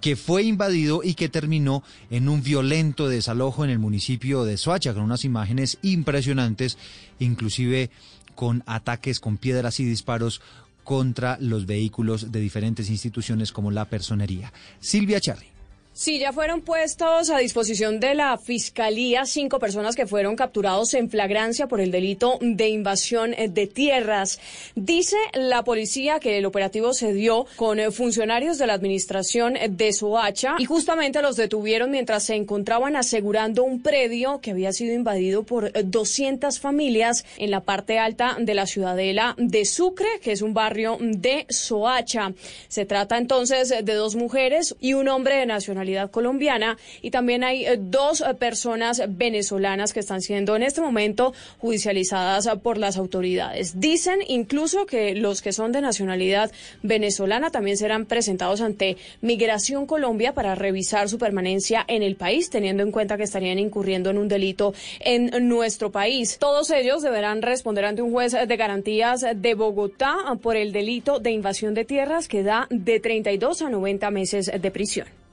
que 0.00 0.14
fue 0.14 0.44
invadido 0.44 1.00
y 1.02 1.14
que 1.14 1.28
terminó 1.28 1.82
en 2.10 2.28
un 2.28 2.42
violento 2.42 3.08
desalojo 3.08 3.64
en 3.64 3.70
el 3.70 3.78
municipio 3.78 4.44
de 4.44 4.56
Soacha, 4.56 4.94
con 4.94 5.02
unas 5.02 5.24
imágenes 5.24 5.78
impresionantes, 5.82 6.78
inclusive 7.18 7.90
con 8.34 8.62
ataques 8.66 9.18
con 9.18 9.38
piedras 9.38 9.80
y 9.80 9.84
disparos 9.84 10.40
contra 10.84 11.36
los 11.40 11.66
vehículos 11.66 12.30
de 12.30 12.40
diferentes 12.40 12.90
instituciones 12.90 13.50
como 13.50 13.72
la 13.72 13.86
personería. 13.86 14.52
Silvia 14.78 15.20
Charri. 15.20 15.55
Sí, 15.98 16.18
ya 16.18 16.30
fueron 16.30 16.60
puestos 16.60 17.30
a 17.30 17.38
disposición 17.38 18.00
de 18.00 18.14
la 18.14 18.36
Fiscalía 18.36 19.24
cinco 19.24 19.58
personas 19.58 19.96
que 19.96 20.06
fueron 20.06 20.36
capturados 20.36 20.92
en 20.92 21.08
flagrancia 21.08 21.68
por 21.68 21.80
el 21.80 21.90
delito 21.90 22.36
de 22.42 22.68
invasión 22.68 23.30
de 23.30 23.66
tierras. 23.66 24.38
Dice 24.74 25.16
la 25.32 25.64
policía 25.64 26.20
que 26.20 26.36
el 26.36 26.44
operativo 26.44 26.92
se 26.92 27.14
dio 27.14 27.46
con 27.56 27.80
eh, 27.80 27.90
funcionarios 27.90 28.58
de 28.58 28.66
la 28.66 28.74
administración 28.74 29.54
de 29.70 29.92
Soacha 29.94 30.56
y 30.58 30.66
justamente 30.66 31.22
los 31.22 31.36
detuvieron 31.36 31.90
mientras 31.90 32.24
se 32.24 32.34
encontraban 32.34 32.94
asegurando 32.94 33.64
un 33.64 33.80
predio 33.80 34.42
que 34.42 34.50
había 34.50 34.74
sido 34.74 34.92
invadido 34.92 35.44
por 35.44 35.68
eh, 35.68 35.82
200 35.82 36.60
familias 36.60 37.24
en 37.38 37.50
la 37.50 37.62
parte 37.62 37.98
alta 37.98 38.36
de 38.38 38.52
la 38.52 38.66
ciudadela 38.66 39.34
de 39.38 39.64
Sucre, 39.64 40.20
que 40.20 40.32
es 40.32 40.42
un 40.42 40.52
barrio 40.52 40.98
de 41.00 41.46
Soacha. 41.48 42.34
Se 42.68 42.84
trata 42.84 43.16
entonces 43.16 43.70
de 43.70 43.94
dos 43.94 44.14
mujeres 44.14 44.76
y 44.78 44.92
un 44.92 45.08
hombre 45.08 45.36
de 45.36 45.46
nacionalidad 45.46 45.85
colombiana 46.10 46.76
y 47.02 47.10
también 47.10 47.44
hay 47.44 47.66
eh, 47.66 47.76
dos 47.78 48.20
eh, 48.20 48.34
personas 48.34 49.02
venezolanas 49.08 49.92
que 49.92 50.00
están 50.00 50.20
siendo 50.20 50.56
en 50.56 50.62
este 50.62 50.80
momento 50.80 51.32
judicializadas 51.58 52.46
eh, 52.46 52.50
por 52.62 52.78
las 52.78 52.96
autoridades. 52.96 53.80
Dicen 53.80 54.20
incluso 54.28 54.86
que 54.86 55.14
los 55.14 55.42
que 55.42 55.52
son 55.52 55.72
de 55.72 55.80
nacionalidad 55.80 56.50
venezolana 56.82 57.50
también 57.50 57.76
serán 57.76 58.06
presentados 58.06 58.60
ante 58.60 58.96
Migración 59.20 59.86
Colombia 59.86 60.34
para 60.34 60.54
revisar 60.54 61.08
su 61.08 61.18
permanencia 61.18 61.84
en 61.88 62.02
el 62.02 62.16
país, 62.16 62.50
teniendo 62.50 62.82
en 62.82 62.90
cuenta 62.90 63.16
que 63.16 63.24
estarían 63.24 63.58
incurriendo 63.58 64.10
en 64.10 64.18
un 64.18 64.28
delito 64.28 64.74
en 65.00 65.48
nuestro 65.48 65.90
país. 65.90 66.38
Todos 66.38 66.70
ellos 66.70 67.02
deberán 67.02 67.42
responder 67.42 67.84
ante 67.84 68.02
un 68.02 68.12
juez 68.12 68.32
de 68.32 68.56
garantías 68.56 69.24
de 69.34 69.54
Bogotá 69.54 70.16
por 70.42 70.56
el 70.56 70.72
delito 70.72 71.20
de 71.20 71.30
invasión 71.30 71.74
de 71.74 71.84
tierras 71.84 72.28
que 72.28 72.42
da 72.42 72.66
de 72.70 73.00
32 73.00 73.62
a 73.62 73.70
90 73.70 74.10
meses 74.10 74.50
de 74.60 74.70
prisión. 74.70 75.25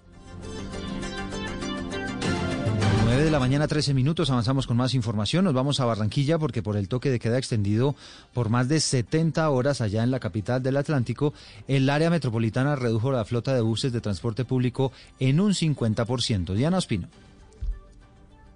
9 3.14 3.26
de 3.26 3.32
la 3.32 3.40
mañana, 3.40 3.68
13 3.68 3.94
minutos, 3.94 4.32
avanzamos 4.32 4.66
con 4.66 4.76
más 4.76 4.96
información. 4.96 5.46
Nos 5.46 5.54
vamos 5.54 5.80
a 5.80 5.86
Barranquilla 5.86 6.40
porque 6.40 6.64
por 6.64 6.78
el 6.78 6.88
toque 6.88 7.12
de 7.12 7.20
queda 7.20 7.38
extendido 7.38 7.96
por 8.34 8.50
más 8.50 8.68
de 8.68 8.80
70 8.80 9.48
horas 9.52 9.82
allá 9.82 10.02
en 10.02 10.10
la 10.10 10.20
capital 10.20 10.64
del 10.64 10.78
Atlántico, 10.78 11.32
el 11.68 11.90
área 11.92 12.10
metropolitana 12.10 12.76
redujo 12.76 13.12
la 13.12 13.24
flota 13.24 13.54
de 13.54 13.62
buses 13.62 13.94
de 13.94 14.02
transporte 14.02 14.46
público 14.46 14.92
en 15.20 15.40
un 15.40 15.52
50%. 15.52 16.56
Diana 16.56 16.80
Ospino. 16.80 17.08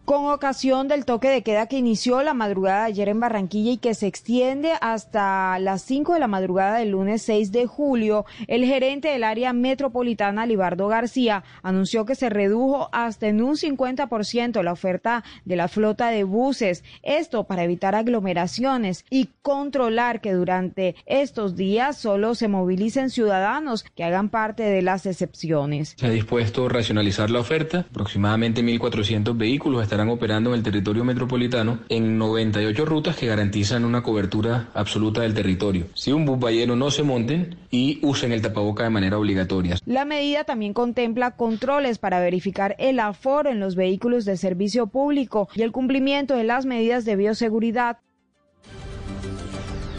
Con 0.08 0.28
ocasión 0.28 0.88
del 0.88 1.04
toque 1.04 1.28
de 1.28 1.44
queda 1.44 1.68
que 1.68 1.78
inició 1.78 2.24
la 2.24 2.34
madrugada 2.34 2.86
ayer 2.86 3.10
en 3.10 3.20
Barranquilla 3.20 3.72
y 3.72 3.78
que 3.78 3.94
se 3.94 4.08
extiende 4.08 4.72
hasta 4.80 5.60
las 5.60 5.82
5 5.82 6.14
de 6.14 6.22
la 6.22 6.30
madrugada 6.30 6.78
del 6.78 6.92
lunes 6.92 7.24
6 7.24 7.52
de 7.52 7.66
julio, 7.66 8.26
el 8.48 8.64
gerente 8.64 9.10
del 9.10 9.26
área 9.26 9.52
metropolitana, 9.52 10.46
Libardo 10.46 10.88
García, 10.88 11.44
anunció 11.62 12.06
que 12.06 12.16
se 12.16 12.30
redujo 12.30 12.88
hasta 12.94 13.28
en 13.28 13.42
un 13.42 13.58
50% 13.58 14.64
la 14.64 14.72
oferta 14.72 15.26
de 15.44 15.58
la 15.58 15.68
flota 15.68 16.08
de 16.08 16.24
buses, 16.24 16.86
esto 17.04 17.44
para 17.44 17.66
evitar 17.66 17.94
aglomeraciones 17.94 19.04
y 19.10 19.32
controlar 19.42 20.22
que 20.22 20.32
durante 20.32 20.96
estos 21.06 21.58
días 21.58 21.98
solo 21.98 22.34
se 22.34 22.48
movilicen 22.48 23.10
ciudadanos 23.10 23.84
que 23.84 24.06
hagan 24.06 24.30
parte 24.30 24.64
de 24.64 24.82
las 24.82 25.06
excepciones. 25.06 25.96
Se 25.98 26.08
ha 26.08 26.12
dispuesto 26.12 26.68
a 26.68 26.70
racionalizar 26.70 27.30
la 27.30 27.42
oferta. 27.42 27.80
Aproximadamente 27.90 28.64
1.400 28.64 29.36
vehículos 29.36 29.84
estarán 29.84 29.97
estarán 29.98 30.14
operando 30.14 30.52
en 30.52 30.58
el 30.58 30.64
territorio 30.64 31.04
metropolitano 31.04 31.80
en 31.90 32.20
98 32.20 32.86
rutas 32.86 33.16
que 33.16 33.26
garantizan 33.26 33.84
una 33.84 34.04
cobertura 34.04 34.70
absoluta 34.76 35.22
del 35.22 35.34
territorio. 35.34 35.88
Si 35.96 36.12
un 36.12 36.24
bus 36.24 36.38
no 36.68 36.92
se 36.92 37.02
monten 37.02 37.58
y 37.72 37.98
usen 38.04 38.32
el 38.32 38.44
tapaboca 38.44 38.84
de 38.84 38.92
manera 38.92 39.18
obligatoria. 39.18 39.78
La 39.88 40.06
medida 40.06 40.44
también 40.44 40.74
contempla 40.74 41.32
controles 41.32 41.98
para 41.98 42.20
verificar 42.20 42.76
el 42.78 43.00
aforo 43.00 43.50
en 43.50 43.60
los 43.60 43.76
vehículos 43.76 44.24
de 44.26 44.38
servicio 44.38 44.86
público 44.86 45.50
y 45.56 45.64
el 45.64 45.72
cumplimiento 45.72 46.36
de 46.36 46.44
las 46.44 46.68
medidas 46.68 47.04
de 47.04 47.16
bioseguridad. 47.16 47.98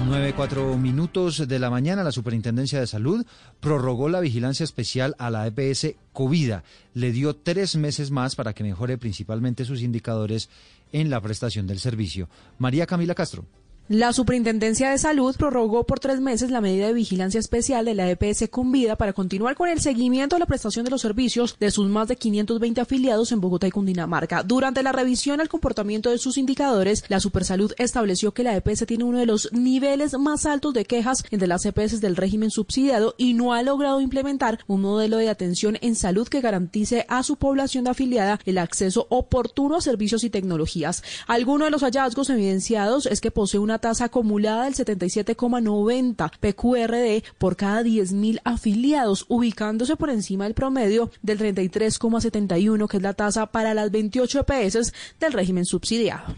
9.4 0.09 0.79
minutos 0.79 1.47
de 1.47 1.59
la 1.59 1.69
mañana, 1.69 2.03
la 2.03 2.13
Superintendencia 2.13 2.81
de 2.81 2.87
Salud 2.87 3.27
prorrogó 3.61 4.09
la 4.09 4.21
vigilancia 4.21 4.65
especial 4.65 5.15
a 5.19 5.29
la 5.29 5.47
EPS 5.47 5.97
Covida. 6.15 6.65
Le 6.95 7.13
dio 7.13 7.37
tres 7.37 7.77
meses 7.77 8.11
más 8.11 8.35
para 8.35 8.55
que 8.55 8.65
mejore 8.65 8.97
principalmente 8.97 9.67
sus 9.67 9.83
indicadores 9.83 10.49
en 10.93 11.11
la 11.11 11.21
prestación 11.21 11.67
del 11.67 11.79
servicio. 11.79 12.31
María 12.57 12.87
Camila 12.87 13.15
Castro. 13.15 13.45
La 13.89 14.13
Superintendencia 14.13 14.91
de 14.91 14.99
Salud 14.99 15.35
prorrogó 15.35 15.85
por 15.85 15.99
tres 15.99 16.21
meses 16.21 16.51
la 16.51 16.61
medida 16.61 16.89
de 16.89 16.93
vigilancia 16.93 17.41
especial 17.41 17.87
de 17.87 17.95
la 17.95 18.11
EPS 18.11 18.51
Convida 18.51 18.97
para 18.97 19.15
continuar 19.15 19.55
con 19.55 19.71
el 19.71 19.81
seguimiento 19.81 20.37
de 20.37 20.41
la 20.41 20.47
prestación 20.47 20.85
de 20.85 20.91
los 20.91 21.01
servicios 21.01 21.57
de 21.59 21.71
sus 21.71 21.89
más 21.89 22.07
de 22.07 22.17
520 22.17 22.83
afiliados 22.83 23.33
en 23.33 23.41
Bogotá 23.41 23.67
y 23.67 23.71
Cundinamarca. 23.71 24.43
Durante 24.43 24.83
la 24.83 24.93
revisión 24.93 25.41
al 25.41 25.49
comportamiento 25.49 26.11
de 26.11 26.19
sus 26.19 26.37
indicadores, 26.37 27.03
la 27.09 27.19
Supersalud 27.19 27.73
estableció 27.79 28.33
que 28.33 28.43
la 28.43 28.55
EPS 28.57 28.85
tiene 28.85 29.05
uno 29.05 29.21
de 29.21 29.25
los 29.25 29.51
niveles 29.55 30.13
más 30.19 30.45
altos 30.45 30.75
de 30.75 30.85
quejas 30.85 31.25
entre 31.31 31.49
las 31.49 31.65
EPS 31.65 32.03
del 32.03 32.17
régimen 32.17 32.51
subsidiado 32.51 33.15
y 33.17 33.33
no 33.33 33.55
ha 33.55 33.63
logrado 33.63 34.03
implementar 34.03 34.59
un 34.67 34.83
modelo 34.83 35.17
de 35.17 35.31
atención 35.31 35.79
en 35.81 35.95
salud 35.95 36.29
que 36.29 36.43
garantice 36.43 37.07
a 37.09 37.23
su 37.23 37.37
población 37.37 37.89
afiliada 37.89 38.39
el 38.45 38.59
acceso 38.59 39.07
oportuno 39.09 39.77
a 39.77 39.81
servicios 39.81 40.25
y 40.25 40.29
tecnologías. 40.29 41.03
Alguno 41.27 41.65
de 41.65 41.71
los 41.71 41.81
hallazgos 41.81 42.29
evidenciados 42.29 43.07
es 43.07 43.23
que 43.23 43.31
posee 43.31 43.59
una 43.59 43.78
tasa 43.79 44.07
acumulada 44.07 44.65
del 44.65 44.75
77,90 44.75 46.31
PQRD 46.41 47.25
por 47.39 47.57
cada 47.57 47.83
10.000 47.83 48.41
afiliados, 48.45 49.25
ubicándose 49.29 49.97
por 49.97 50.11
encima 50.11 50.45
del 50.45 50.55
promedio 50.55 51.11
del 51.23 51.39
33,71, 51.39 52.89
que 52.89 52.97
es 52.97 53.03
la 53.03 53.15
tasa 53.15 53.47
para 53.47 53.75
las 53.75 53.91
28 53.91 54.45
EPS 54.47 54.93
del 55.21 55.33
régimen 55.33 55.65
subsidiado. 55.65 56.35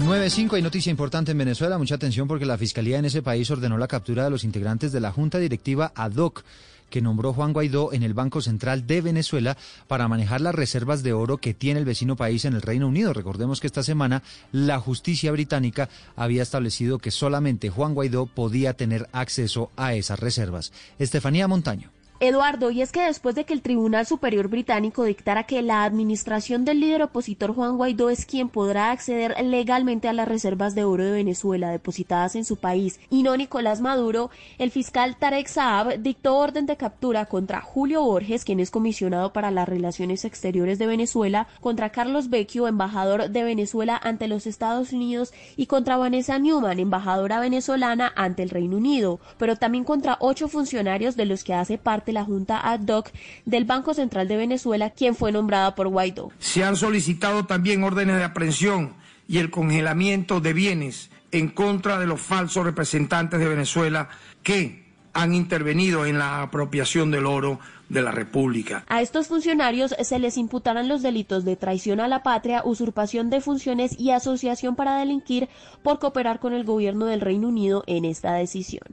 9.5 0.00 0.54
hay 0.54 0.62
noticia 0.62 0.90
importante 0.90 1.30
en 1.32 1.38
Venezuela. 1.38 1.78
Mucha 1.78 1.94
atención 1.94 2.26
porque 2.26 2.44
la 2.44 2.58
fiscalía 2.58 2.98
en 2.98 3.04
ese 3.04 3.22
país 3.22 3.48
ordenó 3.50 3.78
la 3.78 3.86
captura 3.86 4.24
de 4.24 4.30
los 4.30 4.42
integrantes 4.42 4.90
de 4.90 5.00
la 5.00 5.12
Junta 5.12 5.38
Directiva 5.38 5.92
ad 5.94 6.16
hoc 6.16 6.44
que 6.94 7.02
nombró 7.02 7.32
Juan 7.32 7.52
Guaidó 7.52 7.92
en 7.92 8.04
el 8.04 8.14
Banco 8.14 8.40
Central 8.40 8.86
de 8.86 9.00
Venezuela 9.00 9.56
para 9.88 10.06
manejar 10.06 10.40
las 10.40 10.54
reservas 10.54 11.02
de 11.02 11.12
oro 11.12 11.38
que 11.38 11.52
tiene 11.52 11.80
el 11.80 11.84
vecino 11.84 12.14
país 12.14 12.44
en 12.44 12.54
el 12.54 12.62
Reino 12.62 12.86
Unido. 12.86 13.12
Recordemos 13.12 13.60
que 13.60 13.66
esta 13.66 13.82
semana 13.82 14.22
la 14.52 14.78
justicia 14.78 15.32
británica 15.32 15.88
había 16.14 16.44
establecido 16.44 17.00
que 17.00 17.10
solamente 17.10 17.68
Juan 17.68 17.94
Guaidó 17.94 18.26
podía 18.26 18.74
tener 18.74 19.08
acceso 19.10 19.72
a 19.74 19.94
esas 19.94 20.20
reservas. 20.20 20.72
Estefanía 21.00 21.48
Montaño. 21.48 21.93
Eduardo, 22.26 22.70
y 22.70 22.80
es 22.80 22.90
que 22.90 23.02
después 23.02 23.34
de 23.34 23.44
que 23.44 23.52
el 23.52 23.60
Tribunal 23.60 24.06
Superior 24.06 24.48
Británico 24.48 25.04
dictara 25.04 25.44
que 25.44 25.60
la 25.60 25.84
administración 25.84 26.64
del 26.64 26.80
líder 26.80 27.02
opositor 27.02 27.54
Juan 27.54 27.76
Guaidó 27.76 28.08
es 28.08 28.24
quien 28.24 28.48
podrá 28.48 28.92
acceder 28.92 29.34
legalmente 29.44 30.08
a 30.08 30.14
las 30.14 30.26
reservas 30.26 30.74
de 30.74 30.84
oro 30.84 31.04
de 31.04 31.10
Venezuela 31.10 31.70
depositadas 31.70 32.34
en 32.36 32.46
su 32.46 32.56
país 32.56 32.98
y 33.10 33.22
no 33.22 33.36
Nicolás 33.36 33.82
Maduro, 33.82 34.30
el 34.58 34.70
fiscal 34.70 35.16
Tarek 35.16 35.48
Saab 35.48 35.98
dictó 35.98 36.36
orden 36.38 36.64
de 36.64 36.78
captura 36.78 37.26
contra 37.26 37.60
Julio 37.60 38.02
Borges, 38.02 38.44
quien 38.44 38.58
es 38.58 38.70
comisionado 38.70 39.34
para 39.34 39.50
las 39.50 39.68
relaciones 39.68 40.24
exteriores 40.24 40.78
de 40.78 40.86
Venezuela, 40.86 41.46
contra 41.60 41.90
Carlos 41.90 42.30
Vecchio, 42.30 42.68
embajador 42.68 43.28
de 43.28 43.44
Venezuela 43.44 44.00
ante 44.02 44.28
los 44.28 44.46
Estados 44.46 44.92
Unidos, 44.92 45.34
y 45.56 45.66
contra 45.66 45.98
Vanessa 45.98 46.38
Newman, 46.38 46.80
embajadora 46.80 47.38
venezolana 47.40 48.12
ante 48.16 48.42
el 48.42 48.50
Reino 48.50 48.78
Unido, 48.78 49.20
pero 49.36 49.56
también 49.56 49.84
contra 49.84 50.16
ocho 50.20 50.48
funcionarios 50.48 51.16
de 51.16 51.26
los 51.26 51.44
que 51.44 51.52
hace 51.52 51.76
parte 51.76 52.13
la 52.14 52.24
Junta 52.24 52.60
ad 52.66 52.88
hoc 52.88 53.10
del 53.44 53.64
Banco 53.64 53.92
Central 53.92 54.28
de 54.28 54.36
Venezuela, 54.36 54.90
quien 54.90 55.14
fue 55.14 55.32
nombrada 55.32 55.74
por 55.74 55.88
Guaidó. 55.88 56.30
Se 56.38 56.64
han 56.64 56.76
solicitado 56.76 57.44
también 57.44 57.84
órdenes 57.84 58.16
de 58.16 58.24
aprehensión 58.24 58.94
y 59.28 59.38
el 59.38 59.50
congelamiento 59.50 60.40
de 60.40 60.52
bienes 60.52 61.10
en 61.32 61.48
contra 61.48 61.98
de 61.98 62.06
los 62.06 62.20
falsos 62.20 62.64
representantes 62.64 63.40
de 63.40 63.48
Venezuela 63.48 64.08
que 64.42 64.84
han 65.12 65.34
intervenido 65.34 66.06
en 66.06 66.18
la 66.18 66.42
apropiación 66.42 67.10
del 67.10 67.26
oro 67.26 67.60
de 67.88 68.02
la 68.02 68.10
República. 68.10 68.84
A 68.88 69.00
estos 69.00 69.28
funcionarios 69.28 69.94
se 70.02 70.18
les 70.18 70.36
imputarán 70.36 70.88
los 70.88 71.02
delitos 71.02 71.44
de 71.44 71.56
traición 71.56 72.00
a 72.00 72.08
la 72.08 72.22
patria, 72.22 72.62
usurpación 72.64 73.30
de 73.30 73.40
funciones 73.40 73.98
y 73.98 74.10
asociación 74.10 74.74
para 74.74 74.96
delinquir 74.96 75.48
por 75.82 75.98
cooperar 75.98 76.40
con 76.40 76.52
el 76.52 76.64
gobierno 76.64 77.06
del 77.06 77.20
Reino 77.20 77.48
Unido 77.48 77.84
en 77.86 78.04
esta 78.04 78.34
decisión. 78.34 78.84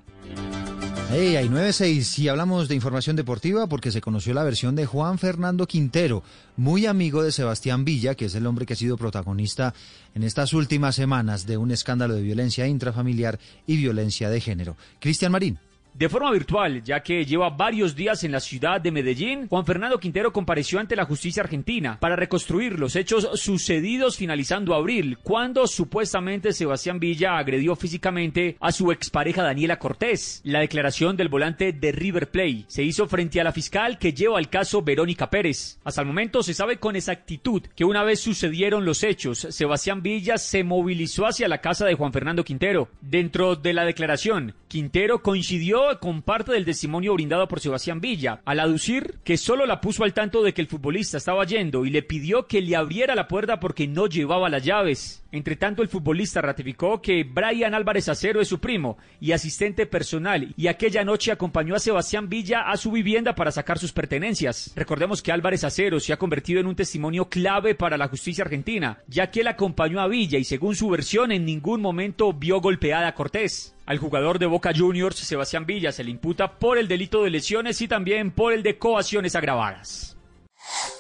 Hey, 1.14 1.36
hay 1.36 1.50
9-6 1.50 2.20
y 2.20 2.30
hablamos 2.30 2.70
de 2.70 2.76
información 2.76 3.18
deportiva 3.18 3.68
porque 3.68 3.92
se 3.92 4.00
conoció 4.00 4.34
la 4.34 4.46
versión 4.46 4.78
de 4.78 4.86
Juan 4.86 5.20
Fernando 5.20 5.68
Quintero, 5.68 6.24
muy 6.56 6.86
amigo 6.86 7.22
de 7.22 7.34
Sebastián 7.34 7.84
Villa, 7.84 8.16
que 8.16 8.26
es 8.26 8.36
el 8.36 8.48
hombre 8.48 8.66
que 8.66 8.74
ha 8.74 8.78
sido 8.78 8.96
protagonista 8.96 9.74
en 10.16 10.24
estas 10.24 10.54
últimas 10.54 10.96
semanas 10.96 11.46
de 11.46 11.58
un 11.58 11.72
escándalo 11.72 12.14
de 12.14 12.22
violencia 12.22 12.66
intrafamiliar 12.66 13.40
y 13.68 13.76
violencia 13.76 14.30
de 14.30 14.40
género. 14.40 14.78
Cristian 15.02 15.34
Marín. 15.34 15.60
De 15.94 16.08
forma 16.08 16.32
virtual, 16.32 16.82
ya 16.84 17.02
que 17.02 17.26
lleva 17.26 17.50
varios 17.50 17.96
días 17.96 18.24
en 18.24 18.32
la 18.32 18.40
ciudad 18.40 18.80
de 18.80 18.92
Medellín, 18.92 19.48
Juan 19.50 19.66
Fernando 19.66 20.00
Quintero 20.00 20.32
compareció 20.32 20.80
ante 20.80 20.96
la 20.96 21.04
justicia 21.04 21.44
argentina 21.44 21.98
para 22.00 22.16
reconstruir 22.16 22.80
los 22.80 22.96
hechos 22.96 23.30
sucedidos 23.34 24.16
finalizando 24.16 24.74
abril, 24.74 25.18
cuando 25.22 25.68
supuestamente 25.68 26.54
Sebastián 26.54 27.00
Villa 27.00 27.38
agredió 27.38 27.76
físicamente 27.76 28.56
a 28.62 28.72
su 28.72 28.92
expareja 28.92 29.44
Daniela 29.44 29.80
Cortés. 29.80 30.42
La 30.46 30.62
declaración 30.62 31.18
del 31.18 31.28
volante 31.28 31.74
de 31.74 31.92
River 31.92 32.32
Play 32.32 32.66
se 32.68 32.84
hizo 32.84 33.08
frente 33.08 33.42
a 33.42 33.44
la 33.44 33.52
fiscal 33.52 33.98
que 33.98 34.14
lleva 34.14 34.40
el 34.40 34.50
caso 34.50 34.82
Verónica 34.82 35.30
Pérez. 35.30 35.78
Hasta 35.84 36.02
el 36.02 36.08
momento 36.08 36.42
se 36.42 36.54
sabe 36.54 36.78
con 36.78 36.96
exactitud 36.96 37.64
que 37.76 37.86
una 37.86 38.04
vez 38.04 38.22
sucedieron 38.22 38.86
los 38.86 39.04
hechos, 39.04 39.46
Sebastián 39.50 40.02
Villa 40.02 40.38
se 40.38 40.64
movilizó 40.64 41.26
hacia 41.26 41.50
la 41.50 41.60
casa 41.60 41.86
de 41.86 41.96
Juan 41.96 42.14
Fernando 42.14 42.46
Quintero. 42.46 42.88
Dentro 43.02 43.58
de 43.58 43.74
la 43.74 43.84
declaración, 43.84 44.56
Quintero 44.70 45.22
coincidió 45.22 45.81
con 46.00 46.22
parte 46.22 46.52
del 46.52 46.66
testimonio 46.66 47.14
brindado 47.14 47.48
por 47.48 47.60
Sebastián 47.60 48.02
Villa, 48.02 48.42
al 48.46 48.60
aducir 48.60 49.20
que 49.24 49.38
solo 49.38 49.66
la 49.66 49.82
puso 49.82 50.04
al 50.04 50.14
tanto 50.14 50.44
de 50.44 50.54
que 50.54 50.62
el 50.62 50.68
futbolista 50.68 51.18
estaba 51.18 51.46
yendo 51.46 51.86
y 51.86 51.90
le 51.90 52.04
pidió 52.04 52.48
que 52.48 52.62
le 52.62 52.76
abriera 52.76 53.16
la 53.16 53.28
puerta 53.28 53.60
porque 53.60 53.88
no 53.88 54.08
llevaba 54.08 54.50
las 54.50 54.64
llaves. 54.64 55.24
Entre 55.32 55.56
tanto, 55.56 55.82
el 55.82 55.88
futbolista 55.88 56.42
ratificó 56.42 57.02
que 57.02 57.24
Brian 57.24 57.74
Álvarez 57.74 58.10
Acero 58.10 58.42
es 58.42 58.50
su 58.50 58.60
primo 58.60 58.98
y 59.22 59.32
asistente 59.32 59.86
personal 59.86 60.54
y 60.58 60.68
aquella 60.68 61.06
noche 61.06 61.32
acompañó 61.32 61.74
a 61.76 61.80
Sebastián 61.80 62.28
Villa 62.28 62.70
a 62.70 62.76
su 62.76 62.92
vivienda 62.92 63.34
para 63.34 63.52
sacar 63.52 63.80
sus 63.80 63.94
pertenencias. 63.94 64.74
Recordemos 64.76 65.22
que 65.22 65.32
Álvarez 65.32 65.64
Acero 65.64 66.00
se 66.00 66.12
ha 66.12 66.18
convertido 66.18 66.60
en 66.60 66.68
un 66.68 66.76
testimonio 66.76 67.30
clave 67.30 67.76
para 67.76 67.98
la 67.98 68.10
justicia 68.10 68.44
argentina, 68.44 69.00
ya 69.08 69.32
que 69.32 69.42
él 69.42 69.48
acompañó 69.48 70.02
a 70.02 70.08
Villa 70.08 70.38
y 70.38 70.44
según 70.44 70.76
su 70.76 70.90
versión 70.90 71.32
en 71.32 71.46
ningún 71.46 71.82
momento 71.82 72.34
vio 72.34 72.60
golpeada 72.60 73.08
a 73.08 73.16
Cortés. 73.16 73.74
Al 73.86 73.98
jugador 73.98 74.40
de 74.40 74.46
Boca 74.46 74.72
Juniors, 74.76 75.18
Sebastián 75.18 75.66
Villa, 75.66 75.92
se 75.92 76.04
le 76.04 76.12
imputa 76.12 76.60
por 76.60 76.78
el 76.78 76.88
delito 76.88 77.24
de 77.24 77.32
lesiones 77.32 77.82
y 77.82 77.88
también 77.88 78.32
por 78.32 78.54
el 78.54 78.64
de 78.64 78.78
coacciones 78.78 79.36
agravadas. 79.36 80.18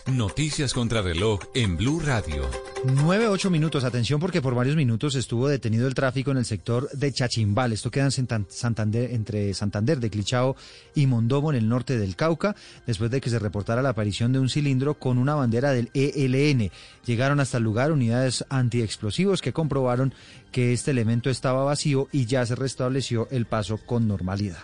Noticias 0.07 0.73
contra 0.73 1.01
reloj 1.01 1.39
en 1.53 1.77
Blue 1.77 1.99
Radio. 1.99 2.49
9-8 2.85 3.49
minutos. 3.49 3.83
Atención 3.83 4.19
porque 4.19 4.41
por 4.41 4.55
varios 4.55 4.75
minutos 4.75 5.15
estuvo 5.15 5.47
detenido 5.47 5.87
el 5.87 5.93
tráfico 5.93 6.31
en 6.31 6.37
el 6.37 6.45
sector 6.45 6.89
de 6.91 7.13
Chachimbal. 7.13 7.71
Esto 7.71 7.91
queda 7.91 8.05
en 8.05 8.45
Santander, 8.49 9.11
entre 9.11 9.53
Santander 9.53 9.99
de 9.99 10.09
Clichao 10.09 10.55
y 10.95 11.05
Mondomo 11.05 11.51
en 11.51 11.57
el 11.57 11.69
norte 11.69 11.97
del 11.97 12.15
Cauca, 12.15 12.55
después 12.87 13.11
de 13.11 13.21
que 13.21 13.29
se 13.29 13.39
reportara 13.39 13.81
la 13.81 13.89
aparición 13.89 14.33
de 14.33 14.39
un 14.39 14.49
cilindro 14.49 14.95
con 14.95 15.17
una 15.17 15.35
bandera 15.35 15.71
del 15.71 15.91
ELN. 15.93 16.71
Llegaron 17.05 17.39
hasta 17.39 17.57
el 17.57 17.63
lugar 17.63 17.91
unidades 17.91 18.43
antiexplosivos 18.49 19.41
que 19.41 19.53
comprobaron 19.53 20.13
que 20.51 20.73
este 20.73 20.91
elemento 20.91 21.29
estaba 21.29 21.63
vacío 21.63 22.09
y 22.11 22.25
ya 22.25 22.45
se 22.45 22.55
restableció 22.55 23.27
el 23.31 23.45
paso 23.45 23.77
con 23.77 24.07
normalidad. 24.07 24.63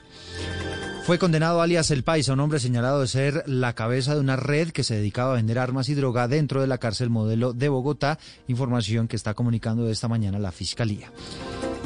Fue 1.07 1.19
condenado 1.19 1.61
alias 1.61 1.89
El 1.89 2.03
Paisa, 2.03 2.33
un 2.33 2.41
hombre 2.41 2.59
señalado 2.59 2.99
de 2.99 3.07
ser 3.07 3.45
la 3.47 3.71
cabeza 3.71 4.13
de 4.13 4.19
una 4.19 4.35
red 4.35 4.71
que 4.71 4.83
se 4.83 4.95
dedicaba 4.95 5.31
a 5.31 5.35
vender 5.35 5.57
armas 5.57 5.87
y 5.87 5.93
droga 5.93 6.27
dentro 6.27 6.59
de 6.59 6.67
la 6.67 6.79
cárcel 6.79 7.09
modelo 7.09 7.53
de 7.53 7.69
Bogotá, 7.69 8.19
información 8.49 9.07
que 9.07 9.15
está 9.15 9.33
comunicando 9.33 9.89
esta 9.89 10.09
mañana 10.09 10.37
la 10.37 10.51
Fiscalía. 10.51 11.09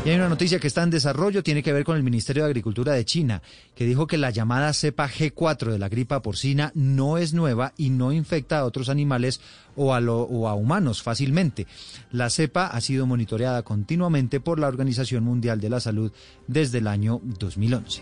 Y 0.04 0.10
hay 0.10 0.16
una 0.16 0.28
noticia 0.28 0.58
que 0.58 0.66
está 0.66 0.82
en 0.82 0.90
desarrollo, 0.90 1.44
tiene 1.44 1.62
que 1.62 1.72
ver 1.72 1.84
con 1.84 1.98
el 1.98 2.02
Ministerio 2.02 2.42
de 2.42 2.50
Agricultura 2.50 2.94
de 2.94 3.06
China, 3.06 3.44
que 3.76 3.86
dijo 3.86 4.08
que 4.08 4.18
la 4.18 4.32
llamada 4.32 4.74
cepa 4.74 5.08
G4 5.08 5.70
de 5.70 5.78
la 5.78 5.88
gripa 5.88 6.24
porcina 6.24 6.72
no 6.74 7.20
es 7.20 7.36
nueva 7.36 7.74
y 7.78 7.92
no 7.92 8.12
infecta 8.12 8.58
a 8.58 8.66
otros 8.66 8.90
animales 8.90 9.40
o 9.76 9.94
a, 9.94 10.00
o 10.00 10.48
a 10.48 10.56
humanos 10.56 11.04
fácilmente. 11.04 11.68
La 12.12 12.32
cepa 12.32 12.66
ha 12.66 12.82
sido 12.82 13.06
monitoreada 13.06 13.62
continuamente 13.62 14.40
por 14.40 14.58
la 14.58 14.68
Organización 14.68 15.24
Mundial 15.24 15.62
de 15.62 15.70
la 15.70 15.80
Salud 15.80 16.12
desde 16.48 16.80
el 16.80 16.88
año 16.88 17.22
2011. 17.24 18.02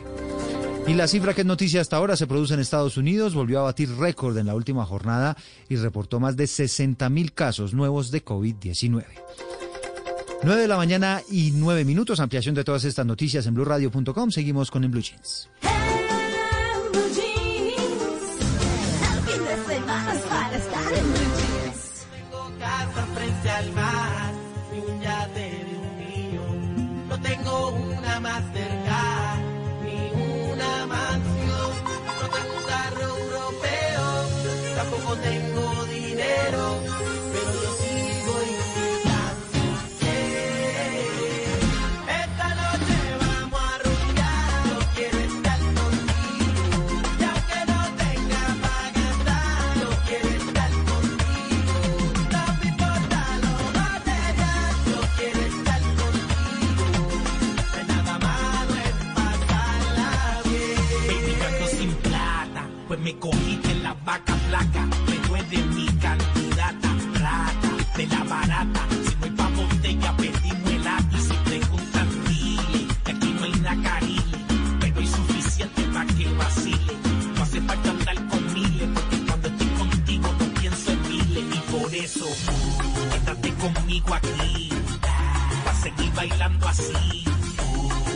Y 0.87 0.93
la 0.95 1.07
cifra 1.07 1.33
que 1.33 1.41
es 1.41 1.47
noticia 1.47 1.81
hasta 1.81 1.97
ahora 1.97 2.15
se 2.15 2.25
produce 2.25 2.55
en 2.55 2.59
Estados 2.59 2.97
Unidos, 2.97 3.35
volvió 3.35 3.59
a 3.59 3.63
batir 3.63 3.95
récord 3.95 4.37
en 4.37 4.47
la 4.47 4.55
última 4.55 4.85
jornada 4.85 5.37
y 5.69 5.75
reportó 5.75 6.19
más 6.19 6.35
de 6.35 6.47
60 6.47 7.09
mil 7.09 7.33
casos 7.33 7.73
nuevos 7.73 8.09
de 8.11 8.25
COVID-19. 8.25 9.05
9 10.41 10.61
de 10.61 10.67
la 10.67 10.77
mañana 10.77 11.21
y 11.29 11.51
9 11.51 11.85
minutos, 11.85 12.19
ampliación 12.19 12.55
de 12.55 12.63
todas 12.63 12.85
estas 12.85 13.05
noticias 13.05 13.45
en 13.45 13.53
blueradio.com. 13.53 14.31
Seguimos 14.31 14.71
con 14.71 14.83
En 14.83 14.91
Blue 14.91 15.01
Jeans. 15.01 15.49
No 23.75 23.98
me 63.09 63.19
cogiste 63.19 63.71
en 63.71 63.83
la 63.83 63.93
vaca 64.05 64.35
flaca. 64.47 64.87
Pero 65.07 65.35
es 65.35 65.49
de 65.49 65.57
mi 65.57 65.85
candidata, 66.05 66.89
rata, 67.15 67.69
de 67.97 68.07
la 68.07 68.23
barata. 68.23 68.81
Si 69.05 69.15
no 69.15 69.25
hay 69.25 69.31
pa' 69.31 69.49
botella, 69.49 70.17
pedimos 70.17 70.71
el 70.71 71.17
y 71.17 71.21
si 71.27 71.33
preguntan, 71.49 72.07
dile 72.27 72.87
que 73.03 73.11
aquí 73.11 73.35
no 73.37 73.43
hay 73.45 73.55
nacarile. 73.67 74.37
Pero 74.79 74.99
hay 74.99 75.07
suficiente 75.07 75.81
pa' 75.93 76.05
que 76.05 76.25
vacile. 76.33 76.93
No 77.35 77.43
hace 77.43 77.61
falta 77.61 77.89
andar 77.89 78.27
con 78.27 78.53
miles, 78.53 78.89
porque 78.93 79.17
cuando 79.25 79.47
estoy 79.47 79.67
contigo 79.67 80.35
no 80.39 80.45
pienso 80.61 80.91
en 80.91 81.01
miles. 81.09 81.45
Y 81.55 81.71
por 81.71 81.95
eso, 81.95 82.27
quédate 83.11 83.53
conmigo 83.55 84.13
aquí, 84.13 84.69
pa' 85.65 85.73
seguir 85.73 86.13
bailando 86.13 86.67
así. 86.67 87.23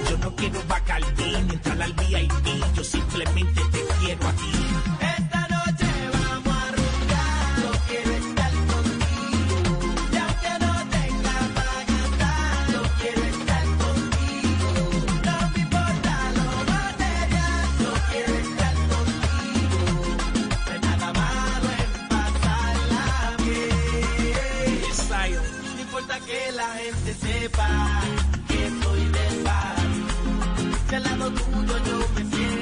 Yo 0.09 0.17
no 0.19 0.35
quiero 0.35 0.61
bacardín, 0.67 1.49
entrar 1.49 1.81
al 1.81 1.93
VIP, 1.93 2.75
yo 2.75 2.83
simplemente 2.83 3.61
te 3.71 3.79
quiero 3.99 4.27
a 4.27 4.33
ti. 4.33 4.82
Sepa 27.23 27.69
que 28.47 28.61
soy 28.81 29.01
del 29.17 29.43
barrio. 29.43 30.05
Que 30.89 30.95
al 30.95 31.03
lado 31.03 31.31
tuyo 31.31 31.75
yo 31.87 31.97
me 32.15 32.23
siento 32.35 32.52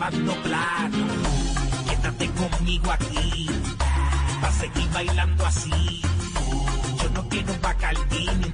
lavando 0.00 0.34
platos. 0.42 1.86
Quédate 1.88 2.28
conmigo 2.30 2.90
aquí, 2.90 3.46
pa' 4.40 4.52
seguir 4.52 4.88
bailando 4.92 5.46
así. 5.46 6.02
Yo 7.02 7.10
no 7.10 7.28
quiero 7.28 7.54
bacardín, 7.60 8.49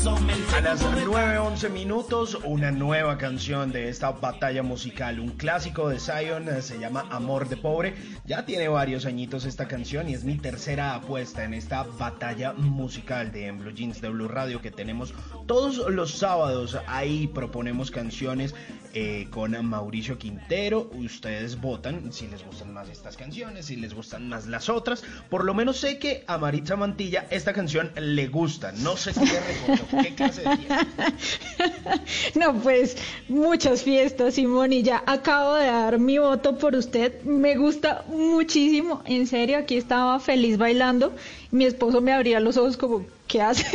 A 0.00 0.60
las 0.60 0.80
9.11 0.80 1.70
minutos, 1.70 2.38
una 2.44 2.70
nueva 2.70 3.18
canción 3.18 3.72
de 3.72 3.88
esta 3.88 4.12
batalla 4.12 4.62
musical, 4.62 5.18
un 5.18 5.30
clásico 5.30 5.88
de 5.88 5.98
Zion, 5.98 6.48
eh, 6.48 6.62
se 6.62 6.78
llama 6.78 7.06
Amor 7.10 7.48
de 7.48 7.56
Pobre. 7.56 7.94
Ya 8.24 8.46
tiene 8.46 8.68
varios 8.68 9.06
añitos 9.06 9.44
esta 9.44 9.66
canción 9.66 10.08
y 10.08 10.14
es 10.14 10.22
mi 10.22 10.36
tercera 10.36 10.94
apuesta 10.94 11.42
en 11.42 11.52
esta 11.52 11.82
batalla 11.82 12.52
musical 12.52 13.32
de 13.32 13.46
En 13.46 13.58
Blue 13.58 13.72
Jeans 13.72 14.00
de 14.00 14.08
Blue 14.10 14.28
Radio 14.28 14.62
que 14.62 14.70
tenemos 14.70 15.14
todos 15.46 15.78
los 15.90 16.12
sábados. 16.12 16.78
Ahí 16.86 17.26
proponemos 17.26 17.90
canciones 17.90 18.54
eh, 18.94 19.26
con 19.30 19.66
Mauricio 19.66 20.16
Quintero. 20.16 20.90
Ustedes 20.94 21.60
votan 21.60 22.12
si 22.12 22.28
les 22.28 22.44
gustan 22.44 22.72
más 22.72 22.88
estas 22.88 23.16
canciones, 23.16 23.66
si 23.66 23.76
les 23.76 23.94
gustan 23.94 24.28
más 24.28 24.46
las 24.46 24.68
otras. 24.68 25.02
Por 25.28 25.44
lo 25.44 25.54
menos 25.54 25.78
sé 25.78 25.98
que 25.98 26.24
a 26.28 26.38
Maritza 26.38 26.76
Mantilla 26.76 27.26
esta 27.30 27.52
canción 27.52 27.90
le 27.96 28.28
gusta. 28.28 28.72
No 28.72 28.96
sé 28.96 29.12
qué 29.12 29.20
le 29.22 29.87
qué 29.90 30.14
clase 30.14 30.42
de 30.42 30.56
fiesta. 30.56 30.96
No, 32.34 32.54
pues 32.54 32.96
muchas 33.28 33.82
fiestas, 33.82 34.34
Simón, 34.34 34.72
y 34.72 34.82
ya 34.82 35.02
acabo 35.06 35.54
de 35.54 35.66
dar 35.66 35.98
mi 35.98 36.18
voto 36.18 36.56
por 36.58 36.74
usted. 36.74 37.22
Me 37.22 37.56
gusta 37.56 38.04
muchísimo, 38.08 39.02
en 39.06 39.26
serio, 39.26 39.58
aquí 39.58 39.76
estaba 39.76 40.20
feliz 40.20 40.58
bailando. 40.58 41.12
Mi 41.50 41.64
esposo 41.64 42.00
me 42.00 42.12
abría 42.12 42.40
los 42.40 42.56
ojos 42.56 42.76
como, 42.76 43.04
¿qué 43.26 43.42
haces? 43.42 43.66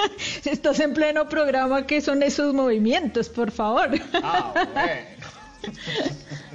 Estás 0.44 0.80
en 0.80 0.94
pleno 0.94 1.28
programa, 1.28 1.86
¿qué 1.86 2.00
son 2.00 2.22
esos 2.22 2.54
movimientos, 2.54 3.28
por 3.28 3.50
favor? 3.50 3.90
Ah, 4.22 4.54
Bueno, 5.62 6.47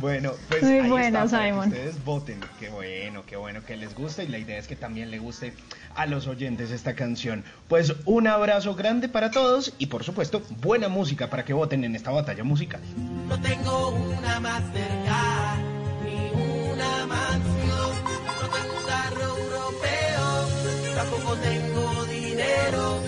pues 0.00 0.62
Muy 0.62 0.72
ahí 0.72 0.88
buena, 0.90 1.24
está, 1.24 1.36
para 1.38 1.44
que 1.44 1.50
Simon. 1.52 1.68
ustedes 1.68 2.04
voten. 2.04 2.40
Qué 2.58 2.68
bueno, 2.70 3.24
qué 3.26 3.36
bueno 3.36 3.64
que 3.64 3.76
les 3.76 3.94
guste 3.94 4.24
y 4.24 4.28
la 4.28 4.38
idea 4.38 4.58
es 4.58 4.66
que 4.66 4.76
también 4.76 5.10
le 5.10 5.18
guste 5.18 5.52
a 5.94 6.06
los 6.06 6.26
oyentes 6.26 6.70
esta 6.70 6.94
canción. 6.94 7.44
Pues 7.68 7.94
un 8.04 8.26
abrazo 8.26 8.74
grande 8.74 9.08
para 9.08 9.30
todos 9.30 9.74
y 9.78 9.86
por 9.86 10.04
supuesto 10.04 10.42
buena 10.60 10.88
música 10.88 11.28
para 11.30 11.44
que 11.44 11.52
voten 11.52 11.84
en 11.84 11.94
esta 11.94 12.10
batalla 12.10 12.44
musical. 12.44 12.80
No 13.28 13.40
tengo 13.40 13.90
una 13.90 14.40
más 14.40 14.62
cerca, 14.72 15.56
ni 16.04 16.30
una 16.72 17.06
mansión. 17.06 17.92
No 18.40 18.48
tengo 18.48 18.78
un 18.78 18.86
carro 18.86 19.22
europeo, 19.38 20.94
tampoco 20.96 21.36
tengo 21.36 22.04
dinero, 22.06 23.00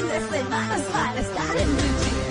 pues 0.00 0.30
me 0.30 0.42
cogiste 0.50 1.62
en 1.62 1.79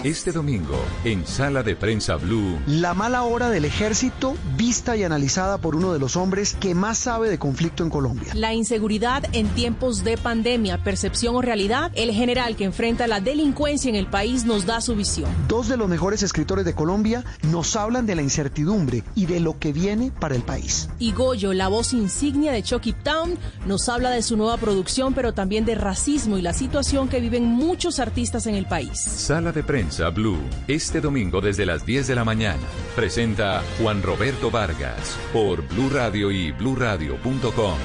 Este 0.06 0.32
domingo, 0.32 0.80
en 1.04 1.28
Sala 1.28 1.62
de 1.62 1.76
Prensa 1.76 2.16
Blue, 2.16 2.58
La 2.68 2.94
mala 2.94 3.24
hora 3.24 3.50
del 3.50 3.66
ejército, 3.66 4.38
vista 4.56 4.96
y 4.96 5.04
analizada 5.04 5.58
por 5.58 5.76
uno 5.76 5.92
de 5.92 6.00
los 6.00 6.16
hombres 6.16 6.56
que 6.58 6.74
más 6.74 6.98
sabe 6.98 7.30
de 7.30 7.38
conflicto 7.38 7.84
en 7.84 7.90
Colombia. 7.90 8.32
La 8.34 8.54
inseguridad 8.54 9.26
en 9.34 9.50
tiempos 9.50 10.06
de 10.06 10.18
pandemia, 10.18 10.82
percepción 10.86 11.36
o 11.36 11.42
realidad, 11.42 11.92
el 11.96 12.12
general 12.14 12.56
que 12.56 12.64
enfrenta 12.64 13.08
la 13.08 13.20
delincuencia 13.20 13.90
en 13.90 13.96
el 13.96 14.08
país 14.08 14.46
nos 14.46 14.66
da 14.66 14.80
su 14.80 14.96
visión. 14.96 15.30
Dos 15.50 15.68
de 15.68 15.76
los 15.76 15.90
mejores 15.90 16.24
escritores 16.24 16.64
de 16.64 16.74
Colombia 16.74 17.26
nos 17.44 17.76
hablan 17.76 18.06
de 18.06 18.16
la 18.16 18.22
incertidumbre 18.22 19.04
y 19.16 19.26
de 19.26 19.42
lo 19.42 19.60
que 19.60 19.74
viene 19.74 20.14
para 20.18 20.34
el 20.34 20.44
país. 20.44 20.88
Y 21.00 21.12
Goyo, 21.12 21.52
la 21.52 21.68
voz 21.68 21.92
insignia 21.92 22.54
de 22.54 22.64
Chucky 22.64 22.94
Town, 22.94 23.38
nos 23.66 23.90
habla 23.90 24.12
de 24.12 24.22
su 24.22 24.38
nueva 24.38 24.56
producción, 24.56 25.14
pero 25.14 25.34
también 25.34 25.66
de 25.66 25.76
racismo 25.76 26.38
y 26.38 26.42
la 26.42 26.54
situación 26.54 27.10
que 27.10 27.20
viven 27.20 27.44
muchos 27.44 28.00
artistas 28.00 28.48
en 28.48 28.56
el 28.56 28.66
país. 28.66 28.98
Sala 28.98 29.52
de 29.52 29.62
Prensa 29.62 29.89
Blue, 30.14 30.38
este 30.68 31.02
domingo 31.02 31.42
desde 31.42 31.66
las 31.66 31.86
10 31.86 32.08
de 32.08 32.16
la 32.16 32.24
mañana. 32.24 32.62
Presenta 32.96 33.64
Juan 33.80 34.04
Roberto 34.04 34.52
Vargas 34.52 35.18
por 35.34 35.68
Blue 35.68 35.90
Radio 35.90 36.32
y 36.32 36.52
bluradio.com. 36.52 37.78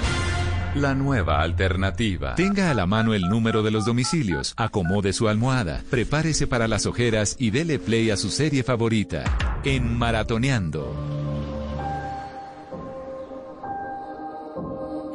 La 0.74 0.94
nueva 0.94 1.40
alternativa. 1.40 2.34
Tenga 2.34 2.70
a 2.70 2.74
la 2.74 2.84
mano 2.84 3.14
el 3.14 3.22
número 3.22 3.62
de 3.62 3.70
los 3.70 3.86
domicilios, 3.86 4.52
acomode 4.56 5.12
su 5.12 5.28
almohada, 5.28 5.82
prepárese 5.88 6.46
para 6.46 6.68
las 6.68 6.84
ojeras 6.84 7.36
y 7.38 7.50
dele 7.50 7.78
play 7.78 8.10
a 8.10 8.16
su 8.16 8.28
serie 8.28 8.62
favorita. 8.62 9.24
En 9.64 9.96
Maratoneando. 9.96 11.14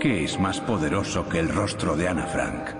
¿Qué 0.01 0.23
es 0.23 0.39
más 0.39 0.59
poderoso 0.61 1.27
que 1.29 1.39
el 1.39 1.49
rostro 1.49 1.95
de 1.95 2.07
Ana 2.07 2.25
Frank? 2.25 2.78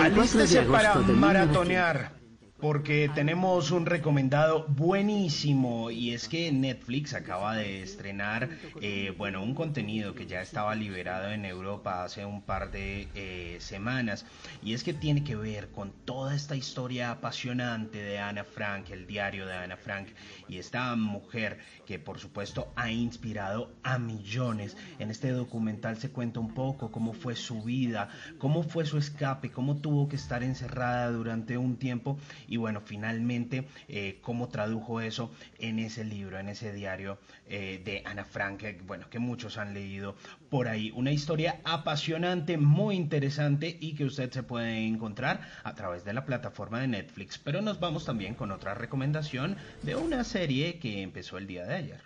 Alístese 0.00 0.62
para 0.62 0.94
maratonear, 0.96 2.12
porque 2.58 3.10
tenemos 3.14 3.72
un 3.72 3.86
recomendado 3.86 4.66
buenísimo 4.68 5.90
y 5.90 6.14
es 6.14 6.28
que 6.28 6.50
Netflix 6.52 7.12
acaba 7.12 7.56
de 7.56 7.82
estrenar, 7.82 8.48
eh, 8.80 9.12
bueno, 9.18 9.42
un 9.42 9.54
contenido 9.54 10.14
que 10.14 10.26
ya 10.26 10.40
estaba 10.40 10.74
liberado 10.74 11.30
en 11.32 11.44
Europa 11.44 12.04
hace 12.04 12.24
un 12.24 12.42
par 12.42 12.70
de 12.70 13.08
eh, 13.14 13.56
semanas 13.60 14.24
y 14.62 14.74
es 14.74 14.84
que 14.84 14.94
tiene 14.94 15.24
que 15.24 15.36
ver 15.36 15.70
con 15.70 15.92
toda 16.04 16.34
esta 16.34 16.54
historia 16.54 17.10
apasionante 17.10 17.98
de 17.98 18.18
Ana 18.18 18.44
Frank, 18.44 18.90
el 18.90 19.06
diario 19.06 19.46
de 19.46 19.54
Ana 19.54 19.76
Frank 19.76 20.08
y 20.48 20.58
esta 20.58 20.94
mujer 20.96 21.58
que 21.86 21.98
por 21.98 22.18
supuesto 22.18 22.72
ha 22.76 22.90
inspirado 22.90 23.72
a 23.82 23.98
millones. 23.98 24.76
En 24.98 25.10
este 25.10 25.30
documental 25.30 25.96
se 25.96 26.10
cuenta 26.10 26.40
un 26.40 26.54
poco 26.54 26.90
cómo 26.90 27.12
fue 27.12 27.36
su 27.36 27.62
vida, 27.62 28.08
cómo 28.38 28.62
fue 28.62 28.84
su 28.84 28.98
escape, 28.98 29.50
cómo 29.50 29.76
tuvo 29.76 30.08
que 30.08 30.16
estar 30.16 30.42
encerrada 30.42 31.10
durante 31.10 31.56
un 31.58 31.76
tiempo 31.76 32.18
y 32.48 32.56
bueno, 32.56 32.80
finalmente 32.80 33.66
eh, 33.88 34.18
cómo 34.22 34.48
tradujo 34.48 35.00
eso 35.00 35.30
en 35.58 35.78
ese 35.78 36.04
libro, 36.04 36.38
en 36.38 36.48
ese 36.48 36.72
diario 36.72 37.18
eh, 37.46 37.80
de 37.84 38.02
Ana 38.04 38.24
Frank, 38.24 38.58
que, 38.58 38.80
bueno, 38.86 39.08
que 39.10 39.18
muchos 39.18 39.58
han 39.58 39.74
leído 39.74 40.16
por 40.52 40.68
ahí. 40.68 40.92
Una 40.94 41.10
historia 41.10 41.60
apasionante, 41.64 42.58
muy 42.58 42.94
interesante 42.94 43.74
y 43.80 43.94
que 43.94 44.04
usted 44.04 44.30
se 44.30 44.42
puede 44.42 44.86
encontrar 44.86 45.40
a 45.64 45.74
través 45.74 46.04
de 46.04 46.12
la 46.12 46.26
plataforma 46.26 46.78
de 46.80 46.88
Netflix. 46.88 47.38
Pero 47.38 47.62
nos 47.62 47.80
vamos 47.80 48.04
también 48.04 48.34
con 48.34 48.52
otra 48.52 48.74
recomendación 48.74 49.56
de 49.82 49.96
una 49.96 50.24
serie 50.24 50.78
que 50.78 51.00
empezó 51.00 51.38
el 51.38 51.46
día 51.46 51.64
de 51.64 51.74
ayer. 51.74 52.00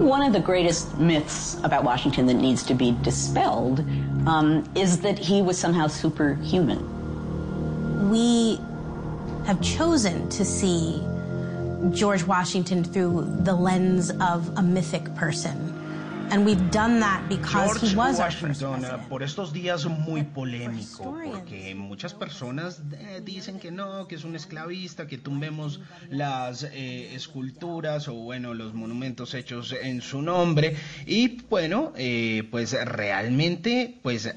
One 0.00 0.26
of 0.26 0.32
the 0.32 0.40
greatest 0.40 0.98
myths 0.98 1.56
about 1.62 1.84
Washington 1.84 2.26
that 2.26 2.34
needs 2.34 2.64
to 2.64 2.74
be 2.74 2.96
dispelled 3.04 3.78
um, 4.26 4.64
is 4.74 4.98
that 5.02 5.16
he 5.16 5.40
was 5.40 5.56
somehow 5.56 5.86
superhuman. 5.86 6.80
We 8.10 8.58
have 9.46 9.60
chosen 9.62 10.28
to 10.30 10.44
see 10.44 11.00
George 11.92 12.24
Washington 12.24 12.82
through 12.82 13.24
the 13.44 13.54
lens 13.54 14.10
of 14.20 14.50
a 14.56 14.62
mythic 14.62 15.14
person. 15.14 15.73
And 16.34 16.44
we've 16.44 16.68
done 16.72 16.98
that 16.98 17.28
because 17.28 17.78
George 17.78 17.92
he 17.92 17.96
was 17.96 18.18
our 18.18 18.28
first 18.28 18.60
Washington, 18.60 18.84
eh, 18.84 19.06
por 19.08 19.22
estos 19.22 19.52
días 19.52 19.86
muy 19.86 20.24
polémico, 20.24 21.16
porque 21.24 21.76
muchas 21.76 22.12
personas 22.12 22.82
eh, 22.98 23.20
dicen 23.22 23.60
que 23.60 23.70
no, 23.70 24.08
que 24.08 24.16
es 24.16 24.24
un 24.24 24.34
esclavista, 24.34 25.06
que 25.06 25.16
tumbemos 25.16 25.78
las 26.10 26.64
eh, 26.64 27.14
esculturas 27.14 28.08
o 28.08 28.14
bueno, 28.14 28.52
los 28.52 28.74
monumentos 28.74 29.32
hechos 29.34 29.76
en 29.80 30.00
su 30.00 30.22
nombre. 30.22 30.74
Y 31.06 31.40
bueno, 31.42 31.92
eh, 31.94 32.42
pues 32.50 32.72
realmente, 32.84 34.00
pues 34.02 34.34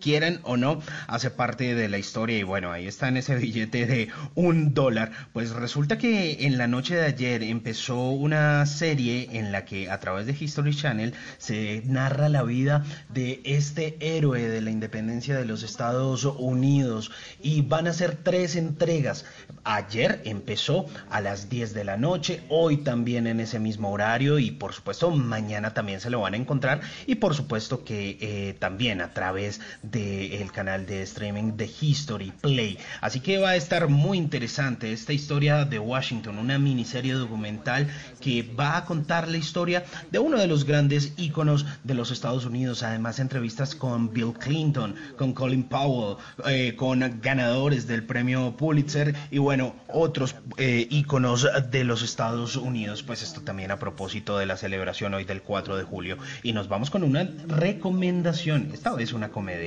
quieran 0.00 0.40
o 0.44 0.56
no, 0.56 0.80
hace 1.06 1.30
parte 1.30 1.74
de 1.74 1.88
la 1.88 1.98
historia 1.98 2.38
y 2.38 2.42
bueno, 2.42 2.72
ahí 2.72 2.86
está 2.86 3.08
en 3.08 3.16
ese 3.16 3.34
billete 3.36 3.86
de 3.86 4.08
un 4.34 4.74
dólar. 4.74 5.12
Pues 5.32 5.50
resulta 5.50 5.98
que 5.98 6.46
en 6.46 6.58
la 6.58 6.66
noche 6.66 6.94
de 6.96 7.06
ayer 7.06 7.42
empezó 7.42 8.10
una 8.10 8.64
serie 8.66 9.28
en 9.32 9.52
la 9.52 9.64
que 9.64 9.90
a 9.90 10.00
través 10.00 10.26
de 10.26 10.36
History 10.38 10.74
Channel 10.74 11.14
se 11.38 11.82
narra 11.86 12.28
la 12.28 12.42
vida 12.42 12.84
de 13.08 13.40
este 13.44 13.96
héroe 14.00 14.48
de 14.48 14.60
la 14.60 14.70
independencia 14.70 15.36
de 15.36 15.44
los 15.44 15.62
Estados 15.62 16.24
Unidos 16.24 17.10
y 17.42 17.62
van 17.62 17.86
a 17.86 17.92
ser 17.92 18.16
tres 18.16 18.56
entregas. 18.56 19.24
Ayer 19.64 20.22
empezó 20.24 20.86
a 21.10 21.20
las 21.20 21.48
10 21.48 21.74
de 21.74 21.84
la 21.84 21.96
noche, 21.96 22.42
hoy 22.48 22.78
también 22.78 23.26
en 23.26 23.40
ese 23.40 23.58
mismo 23.58 23.90
horario 23.90 24.38
y 24.38 24.50
por 24.50 24.72
supuesto 24.72 25.10
mañana 25.10 25.74
también 25.74 26.00
se 26.00 26.10
lo 26.10 26.20
van 26.20 26.34
a 26.34 26.38
encontrar 26.38 26.80
y 27.06 27.16
por 27.16 27.34
supuesto 27.34 27.84
que 27.84 28.18
eh, 28.20 28.54
también 28.58 29.00
a 29.00 29.12
través 29.12 29.60
del 29.82 30.50
canal 30.52 30.86
de 30.86 31.02
streaming 31.02 31.56
de 31.56 31.70
History 31.80 32.32
Play. 32.40 32.78
Así 33.00 33.20
que 33.20 33.38
va 33.38 33.50
a 33.50 33.56
estar 33.56 33.88
muy 33.88 34.18
interesante 34.18 34.92
esta 34.92 35.12
historia 35.12 35.64
de 35.64 35.78
Washington, 35.78 36.38
una 36.38 36.58
miniserie 36.58 37.14
documental 37.14 37.88
que 38.20 38.42
va 38.42 38.76
a 38.76 38.84
contar 38.84 39.28
la 39.28 39.36
historia 39.36 39.84
de 40.10 40.18
uno 40.18 40.38
de 40.38 40.46
los 40.46 40.64
grandes 40.64 41.12
íconos 41.16 41.66
de 41.84 41.94
los 41.94 42.10
Estados 42.10 42.44
Unidos. 42.44 42.82
Además, 42.82 43.18
entrevistas 43.18 43.74
con 43.74 44.12
Bill 44.12 44.32
Clinton, 44.32 44.94
con 45.16 45.32
Colin 45.32 45.64
Powell, 45.64 46.16
eh, 46.46 46.74
con 46.76 47.20
ganadores 47.20 47.86
del 47.86 48.04
premio 48.04 48.56
Pulitzer 48.56 49.14
y 49.30 49.38
bueno, 49.38 49.74
otros 49.88 50.34
eh, 50.56 50.86
íconos 50.90 51.48
de 51.70 51.84
los 51.84 52.02
Estados 52.02 52.56
Unidos. 52.56 53.02
Pues 53.02 53.22
esto 53.22 53.40
también 53.42 53.70
a 53.70 53.78
propósito 53.78 54.38
de 54.38 54.46
la 54.46 54.56
celebración 54.56 55.14
hoy 55.14 55.24
del 55.24 55.42
4 55.42 55.76
de 55.76 55.84
julio. 55.84 56.18
Y 56.42 56.52
nos 56.52 56.68
vamos 56.68 56.90
con 56.90 57.02
una 57.02 57.28
recomendación, 57.46 58.70
esta 58.72 58.94
vez 58.94 59.12
una 59.12 59.30
comedia. 59.30 59.59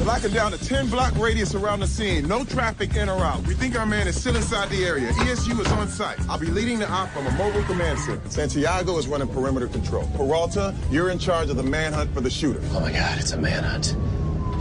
We're 0.00 0.04
locking 0.04 0.32
down 0.32 0.52
a 0.52 0.58
10 0.58 0.88
block 0.90 1.16
radius 1.16 1.54
around 1.54 1.80
the 1.80 1.86
scene. 1.86 2.26
No 2.26 2.44
traffic 2.44 2.96
in 2.96 3.08
or 3.08 3.18
out. 3.22 3.46
We 3.46 3.54
think 3.54 3.78
our 3.78 3.86
man 3.86 4.08
is 4.08 4.18
still 4.18 4.36
inside 4.36 4.68
the 4.68 4.84
area. 4.84 5.10
ESU 5.12 5.58
is 5.60 5.72
on 5.72 5.88
site. 5.88 6.18
I'll 6.28 6.38
be 6.38 6.46
leading 6.46 6.78
the 6.78 6.90
op 6.90 7.08
from 7.10 7.26
a 7.26 7.30
mobile 7.32 7.62
command 7.64 7.98
center. 7.98 8.28
Santiago 8.28 8.98
is 8.98 9.06
running 9.06 9.28
perimeter 9.28 9.68
control. 9.68 10.10
Peralta, 10.16 10.74
you're 10.90 11.10
in 11.10 11.18
charge 11.18 11.50
of 11.50 11.56
the 11.56 11.62
manhunt 11.62 12.12
for 12.12 12.20
the 12.20 12.30
shooter. 12.30 12.60
Oh 12.72 12.80
my 12.80 12.92
god, 12.92 13.18
it's 13.18 13.32
a 13.32 13.38
manhunt. 13.38 13.94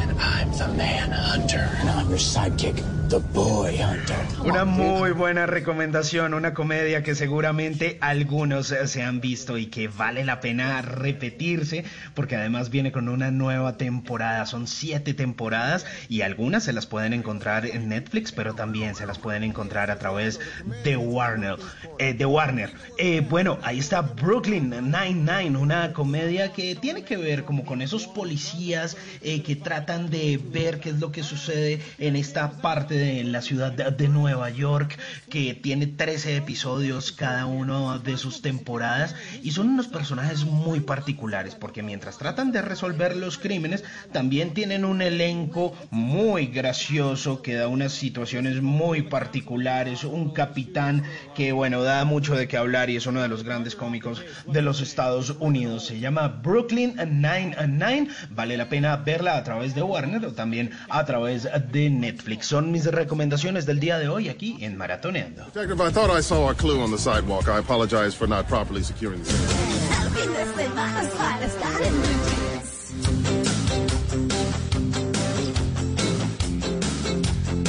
And 0.02 0.20
I'm 0.20 0.52
the 0.52 0.68
manhunter. 0.76 1.70
And 1.80 1.90
I'm 1.90 2.10
your 2.10 2.18
sidekick, 2.18 2.78
the 3.10 3.18
boy 3.34 3.76
hunter. 3.82 4.16
Una 4.46 4.66
muy 4.66 5.12
buena 5.12 5.46
recomendación, 5.46 6.34
una 6.34 6.54
comedia 6.54 7.04
que 7.04 7.16
seguramente 7.16 7.98
algunos 8.02 8.68
se 8.68 9.04
han 9.04 9.20
visto 9.20 9.58
y 9.58 9.66
que 9.66 9.88
vale 9.88 10.24
la 10.24 10.40
pena 10.40 10.82
repetirse 10.82 11.84
porque 12.14 12.36
además 12.36 12.70
viene 12.70 12.92
con 12.92 13.10
una 13.10 13.32
nueva 13.32 13.78
temporada. 13.78 14.46
Son 14.46 14.68
siete 14.68 15.14
temporadas 15.14 15.86
y 16.08 16.22
algunas 16.22 16.64
se 16.64 16.74
las 16.74 16.86
pueden 16.86 17.14
encontrar 17.14 17.66
en 17.66 17.90
Netflix, 17.90 18.32
pero 18.32 18.54
también 18.54 18.96
se 18.96 19.06
las 19.06 19.18
pueden 19.18 19.44
encontrar 19.44 19.92
a 19.92 19.98
través 19.98 20.40
de 20.84 20.96
Warner. 20.96 21.58
eh, 21.98 22.14
de 22.14 22.26
Warner. 22.26 22.72
Eh, 22.98 23.26
bueno, 23.28 23.58
ahí 23.64 23.80
está 23.80 24.02
Brooklyn 24.02 24.70
Nine-Nine, 24.70 25.58
una 25.58 25.94
comedia 25.94 26.54
que 26.54 26.76
tiene 26.76 27.04
que 27.04 27.18
ver 27.18 27.44
como 27.44 27.66
con 27.66 27.82
esos 27.82 28.08
policías 28.08 28.96
eh, 29.22 29.42
que 29.42 29.56
tratan 29.56 30.10
de 30.10 30.40
ver 30.42 30.80
qué 30.80 30.90
es 30.90 31.00
lo 31.00 31.12
que 31.12 31.24
sucede 31.24 31.82
en 31.98 32.16
esta 32.16 32.52
parte 32.52 32.99
de 33.00 33.24
la 33.24 33.42
ciudad 33.42 33.72
de 33.72 34.08
Nueva 34.08 34.50
York, 34.50 35.00
que 35.30 35.54
tiene 35.54 35.88
13 35.88 36.36
episodios 36.36 37.12
cada 37.12 37.46
uno 37.46 37.98
de 38.00 38.18
sus 38.18 38.42
temporadas 38.42 39.16
y 39.42 39.52
son 39.52 39.70
unos 39.70 39.88
personajes 39.88 40.44
muy 40.46 40.82
particulares 40.82 41.56
porque 41.56 41.82
mientras 41.82 42.18
tratan 42.18 42.52
de 42.52 42.62
resolver 42.62 43.16
los 43.16 43.38
crímenes, 43.38 43.84
también 44.12 44.54
tienen 44.54 44.84
un 44.86 45.02
elenco 45.02 45.76
muy 45.92 46.48
gracioso 46.48 47.42
que 47.42 47.56
da 47.56 47.68
unas 47.68 47.94
situaciones 47.94 48.62
muy 48.62 49.04
particulares, 49.04 50.04
un 50.04 50.32
capitán 50.32 51.04
que 51.36 51.52
bueno, 51.52 51.82
da 51.84 52.04
mucho 52.06 52.36
de 52.36 52.48
qué 52.48 52.58
hablar 52.58 52.90
y 52.90 52.98
es 52.98 53.06
uno 53.06 53.22
de 53.22 53.30
los 53.30 53.44
grandes 53.44 53.76
cómicos 53.76 54.22
de 54.46 54.62
los 54.62 54.82
Estados 54.82 55.36
Unidos. 55.40 55.86
Se 55.86 56.00
llama 56.00 56.28
Brooklyn 56.28 56.96
Nine-Nine, 56.96 58.10
vale 58.32 58.58
la 58.58 58.70
pena 58.70 58.98
verla 58.98 59.38
a 59.38 59.44
través 59.44 59.76
de 59.76 59.82
Warner 59.82 60.26
o 60.26 60.34
también 60.34 60.72
a 60.90 61.06
través 61.06 61.48
de 61.72 61.90
Netflix. 61.90 62.48
Son 62.48 62.72
mis 62.72 62.86
recomendaciones 62.92 63.66
del 63.66 63.80
día 63.80 63.98
de 64.00 64.08
hoy 64.08 64.30
aquí 64.30 64.58
en 64.62 64.78
Maratoneando. 64.78 65.46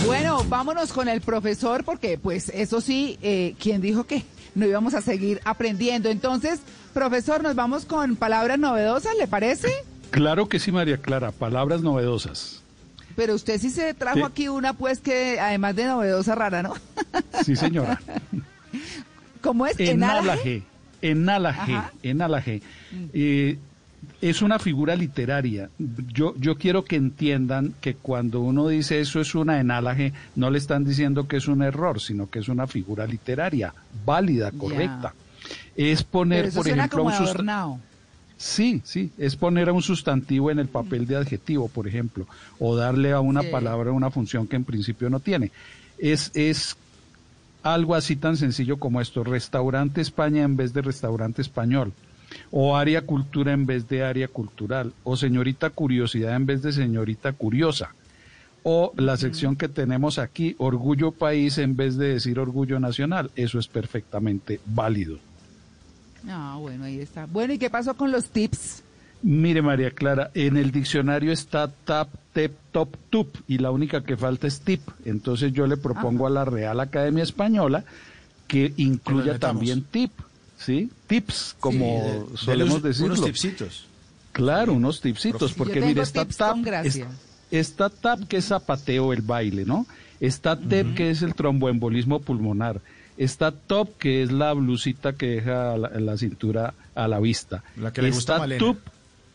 Bueno, 0.07 0.45
vámonos 0.49 0.93
con 0.93 1.09
el 1.09 1.21
profesor 1.21 1.85
porque 1.85 2.19
pues 2.19 2.49
eso 2.49 2.81
sí, 2.81 3.19
eh, 3.23 3.55
¿quién 3.61 3.81
dijo 3.81 4.05
que 4.05 4.25
no 4.55 4.67
íbamos 4.67 4.95
a 4.95 5.03
seguir 5.03 5.41
aprendiendo? 5.45 6.09
Entonces, 6.09 6.61
profesor, 6.93 7.43
nos 7.43 7.55
vamos 7.55 7.85
con 7.85 8.17
palabras 8.17 8.59
novedosas, 8.59 9.15
¿le 9.17 9.29
parece? 9.29 9.73
Claro 10.11 10.49
que 10.49 10.59
sí, 10.59 10.73
María 10.73 10.97
Clara, 10.97 11.31
palabras 11.31 11.83
novedosas. 11.83 12.63
Pero 13.17 13.35
usted 13.35 13.61
sí 13.61 13.71
se 13.71 13.93
trajo 13.95 14.19
Sí. 14.19 14.25
aquí 14.25 14.49
una, 14.49 14.73
pues 14.73 15.01
que 15.01 15.39
además 15.41 15.77
de 15.77 15.85
novedosa 15.87 16.35
rara, 16.35 16.63
¿no? 16.63 16.75
Sí, 17.45 17.57
señora. 17.57 18.01
¿Cómo 19.43 19.67
es? 19.67 19.79
Enálaje, 19.81 20.63
enálaje, 21.03 21.75
Ajá. 21.75 21.93
enálaje. 22.03 22.63
Eh, 23.13 23.59
es 24.21 24.43
una 24.43 24.59
figura 24.59 24.95
literaria. 24.97 25.71
Yo, 26.13 26.35
yo 26.37 26.57
quiero 26.57 26.85
que 26.85 26.97
entiendan 26.97 27.75
que 27.81 27.95
cuando 27.95 28.41
uno 28.41 28.69
dice 28.69 29.01
eso 29.01 29.21
es 29.21 29.35
una 29.35 29.61
enálaje, 29.61 30.13
no 30.37 30.51
le 30.51 30.59
están 30.59 30.85
diciendo 30.85 31.27
que 31.27 31.37
es 31.39 31.49
un 31.49 31.63
error, 31.63 32.01
sino 32.01 32.29
que 32.29 32.39
es 32.41 32.49
una 32.49 32.67
figura 32.67 33.07
literaria, 33.07 33.73
válida, 34.05 34.53
correcta. 34.53 35.15
Es 35.77 36.03
poner, 36.05 36.41
Pero 36.41 36.49
eso 36.49 36.57
por 36.59 36.67
suena 36.67 36.83
ejemplo, 36.85 37.05
como 37.05 37.17
un. 37.17 37.81
Sí, 38.43 38.81
sí, 38.85 39.11
es 39.19 39.37
poner 39.37 39.69
a 39.69 39.75
un 39.75 39.83
sustantivo 39.83 40.51
en 40.51 40.59
el 40.59 40.69
papel 40.69 41.07
de 41.07 41.15
adjetivo, 41.15 41.69
por 41.69 41.87
ejemplo, 41.87 42.27
o 42.59 42.75
darle 42.75 43.13
a 43.13 43.21
una 43.21 43.43
Sí. 43.43 43.49
palabra 43.51 43.93
una 43.93 44.11
función 44.11 44.47
que 44.47 44.57
en 44.57 44.65
principio 44.65 45.11
no 45.11 45.21
tiene. 45.21 45.53
Es, 45.99 46.31
es 46.33 46.75
algo 47.63 47.95
así 47.95 48.17
tan 48.17 48.39
sencillo 48.39 48.79
como 48.79 49.03
esto, 49.03 49.25
restaurante 49.25 50.01
España 50.01 50.43
en 50.43 50.57
vez 50.57 50.73
de 50.73 50.81
restaurante 50.81 51.43
español, 51.43 51.93
o 52.51 52.79
área 52.79 53.03
cultura 53.03 53.53
en 53.53 53.67
vez 53.67 53.87
de 53.91 54.05
área 54.05 54.27
cultural, 54.27 54.95
o 55.05 55.19
señorita 55.19 55.69
curiosidad 55.69 56.35
en 56.35 56.47
vez 56.47 56.63
de 56.63 56.73
señorita 56.73 57.35
curiosa, 57.35 57.95
o 58.63 58.95
la 58.97 59.19
sección 59.19 59.55
que 59.55 59.69
tenemos 59.69 60.19
aquí, 60.19 60.55
orgullo 60.57 61.13
país 61.13 61.59
en 61.59 61.77
vez 61.77 61.99
de 61.99 62.15
decir 62.15 62.39
orgullo 62.39 62.81
nacional. 62.81 63.31
Eso 63.37 63.59
es 63.59 63.69
perfectamente 63.69 64.61
válido. 64.65 65.19
Ah, 66.29 66.57
bueno, 66.59 66.85
ahí 66.85 67.01
está. 67.01 67.27
Bueno, 67.27 67.53
¿y 67.55 67.59
qué 67.59 67.71
pasó 67.71 67.95
con 67.95 68.11
los 68.13 68.31
tips? 68.31 68.83
Mire, 69.23 69.61
María 69.61 69.91
Clara, 69.91 70.31
en 70.35 70.57
el 70.57 70.71
diccionario 70.71 71.31
está 71.33 71.69
tap, 71.85 72.09
tep, 72.33 72.53
top, 72.73 72.97
tup, 73.11 73.29
y 73.49 73.59
la 73.59 73.71
única 73.71 74.03
que 74.03 74.17
falta 74.17 74.47
es 74.47 74.61
tip. 74.61 74.81
Entonces 75.05 75.53
yo 75.53 75.67
le 75.67 75.77
propongo 75.77 76.27
a 76.27 76.31
la 76.31 76.45
Real 76.45 76.81
Academia 76.81 77.23
Española 77.23 77.85
que 78.47 78.73
incluya 78.79 79.39
también 79.39 79.83
tip, 79.85 80.11
¿sí? 80.59 80.91
Tips, 81.07 81.57
como 81.61 82.03
Sí, 82.27 82.33
de- 82.33 82.37
solemos 82.39 82.69
de 82.69 82.75
los- 82.75 82.83
decirlo. 82.83 83.15
unos 83.15 83.25
tipsitos. 83.27 83.87
Claro, 84.33 84.73
unos 84.73 85.01
tipsitos, 85.01 85.53
porque 85.53 85.81
mire, 85.81 86.03
está 86.03 86.25
tap, 86.25 86.57
es- 86.85 87.01
está 87.51 87.91
tap 87.91 88.21
que 88.27 88.39
es 88.39 88.47
zapateo, 88.47 89.13
el 89.13 89.23
baile, 89.23 89.65
¿no? 89.67 89.87
Está 90.19 90.57
tep 90.59 90.95
que 90.95 91.11
es 91.11 91.21
el 91.23 91.35
tromboembolismo 91.35 92.21
pulmonar. 92.21 92.81
Está 93.21 93.53
top 93.53 93.99
que 93.99 94.23
es 94.23 94.33
la 94.33 94.55
blusita 94.55 95.13
que 95.13 95.27
deja 95.27 95.77
la, 95.77 95.91
la 95.91 96.17
cintura 96.17 96.73
a 96.95 97.07
la 97.07 97.21
vista. 97.21 97.63
La 97.77 97.93
que 97.93 98.01
le 98.01 98.13
gusta 98.13 98.33
a 98.33 98.37
está 98.37 98.39
Malena. 98.39 98.59
tup, 98.59 98.79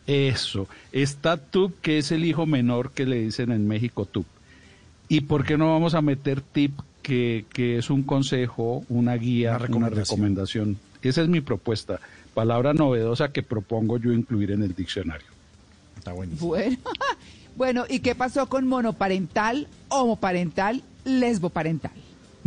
eso. 0.08 0.66
Está 0.90 1.36
tup 1.36 1.80
que 1.82 1.98
es 1.98 2.10
el 2.10 2.24
hijo 2.24 2.46
menor 2.46 2.90
que 2.90 3.06
le 3.06 3.20
dicen 3.20 3.52
en 3.52 3.68
México 3.68 4.04
tup. 4.04 4.26
¿Y 5.08 5.20
por 5.20 5.44
qué 5.44 5.56
no 5.56 5.70
vamos 5.70 5.94
a 5.94 6.02
meter 6.02 6.40
tip 6.40 6.76
que, 7.00 7.44
que 7.52 7.78
es 7.78 7.88
un 7.88 8.02
consejo, 8.02 8.84
una 8.88 9.14
guía, 9.14 9.56
Una 9.68 9.88
recomendación? 9.88 10.78
Esa 11.00 11.22
es 11.22 11.28
mi 11.28 11.40
propuesta. 11.40 12.00
Palabra 12.34 12.74
novedosa 12.74 13.30
que 13.30 13.44
propongo 13.44 13.98
yo 13.98 14.12
incluir 14.12 14.50
en 14.50 14.64
el 14.64 14.74
diccionario. 14.74 15.28
Está 15.96 16.12
buenísimo. 16.12 16.48
Bueno, 16.48 16.76
bueno, 17.56 17.84
¿y 17.88 18.00
qué 18.00 18.16
pasó 18.16 18.48
con 18.48 18.66
monoparental, 18.66 19.68
homoparental, 19.90 20.82
lesboparental? 21.04 21.92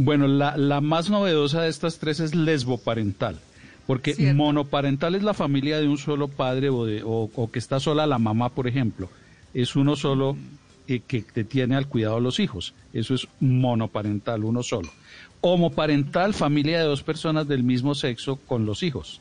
Bueno, 0.01 0.27
la, 0.27 0.55
la 0.55 0.79
más 0.79 1.09
novedosa 1.09 1.63
de 1.63 1.69
estas 1.69 1.99
tres 1.99 2.21
es 2.21 2.33
lesboparental, 2.33 3.37
porque 3.85 4.13
Cierto. 4.13 4.37
monoparental 4.37 5.13
es 5.15 5.23
la 5.23 5.33
familia 5.33 5.77
de 5.81 5.89
un 5.89 5.97
solo 5.97 6.29
padre 6.29 6.69
o, 6.69 6.85
de, 6.85 7.03
o, 7.03 7.29
o 7.35 7.51
que 7.51 7.59
está 7.59 7.81
sola 7.81 8.07
la 8.07 8.17
mamá, 8.17 8.47
por 8.47 8.65
ejemplo. 8.65 9.09
Es 9.53 9.75
uno 9.75 9.97
solo 9.97 10.37
eh, 10.87 11.01
que 11.05 11.21
te 11.21 11.43
tiene 11.43 11.75
al 11.75 11.87
cuidado 11.89 12.15
de 12.15 12.21
los 12.21 12.39
hijos. 12.39 12.73
Eso 12.93 13.13
es 13.13 13.27
monoparental, 13.41 14.45
uno 14.45 14.63
solo. 14.63 14.89
Homoparental, 15.41 16.33
familia 16.33 16.79
de 16.79 16.85
dos 16.85 17.03
personas 17.03 17.45
del 17.49 17.63
mismo 17.63 17.93
sexo 17.93 18.37
con 18.37 18.65
los 18.65 18.83
hijos. 18.83 19.19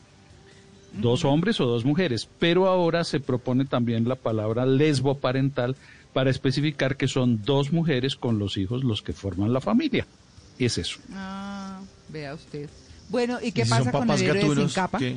Dos 0.93 1.25
hombres 1.25 1.59
o 1.59 1.65
dos 1.65 1.83
mujeres. 1.83 2.29
Pero 2.39 2.67
ahora 2.67 3.03
se 3.03 3.19
propone 3.19 3.65
también 3.65 4.07
la 4.07 4.15
palabra 4.15 4.65
lesboparental 4.65 5.75
para 6.13 6.29
especificar 6.29 6.95
que 6.95 7.09
son 7.09 7.43
dos 7.43 7.73
mujeres 7.73 8.15
con 8.15 8.39
los 8.39 8.55
hijos 8.55 8.85
los 8.85 9.01
que 9.01 9.11
forman 9.11 9.51
la 9.51 9.59
familia. 9.59 10.07
Es 10.59 10.77
eso. 10.77 10.99
Ah, 11.13 11.79
vea 12.09 12.33
usted. 12.35 12.69
Bueno, 13.09 13.39
¿y 13.41 13.51
qué 13.51 13.61
¿Y 13.61 13.65
si 13.65 13.69
pasa 13.69 13.83
son 13.83 13.91
con 13.91 14.01
papás 14.01 14.21
el 14.21 14.27
héroe 14.27 14.41
sin 14.41 14.49
gatunos? 14.49 14.73
capa? 14.73 14.97
¿qué? 14.99 15.15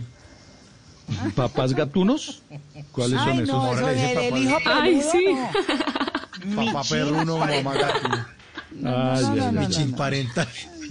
¿Papás 1.34 1.74
gatunos? 1.74 2.42
¿Cuáles 2.92 3.18
Ay, 3.20 3.34
son 3.36 3.44
esos? 3.44 3.78
eso 3.78 3.88
el 4.20 4.36
hijo 4.38 4.58
papá. 4.64 4.82
Ay, 4.82 4.94
peludo, 4.94 5.10
sí. 5.12 5.24
no. 6.46 6.64
Papá 6.72 6.82
perruno, 6.88 7.38
mamá 7.38 7.74
gato. 7.74 8.08
Ay, 8.12 8.20
no, 8.80 9.12
ay, 9.12 9.24
no, 9.24 9.32
ay. 9.44 9.52
no. 9.52 9.60
Michin 9.60 9.92
parental. 9.92 10.48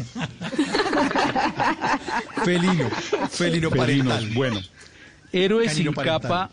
Felino. 2.46 2.90
Felino 3.30 3.30
Felinos, 3.30 3.74
parental. 3.78 4.30
Bueno, 4.34 4.60
héroe 5.32 5.66
Canino 5.66 5.92
sin 5.92 5.94
parental. 5.94 6.22
capa. 6.22 6.50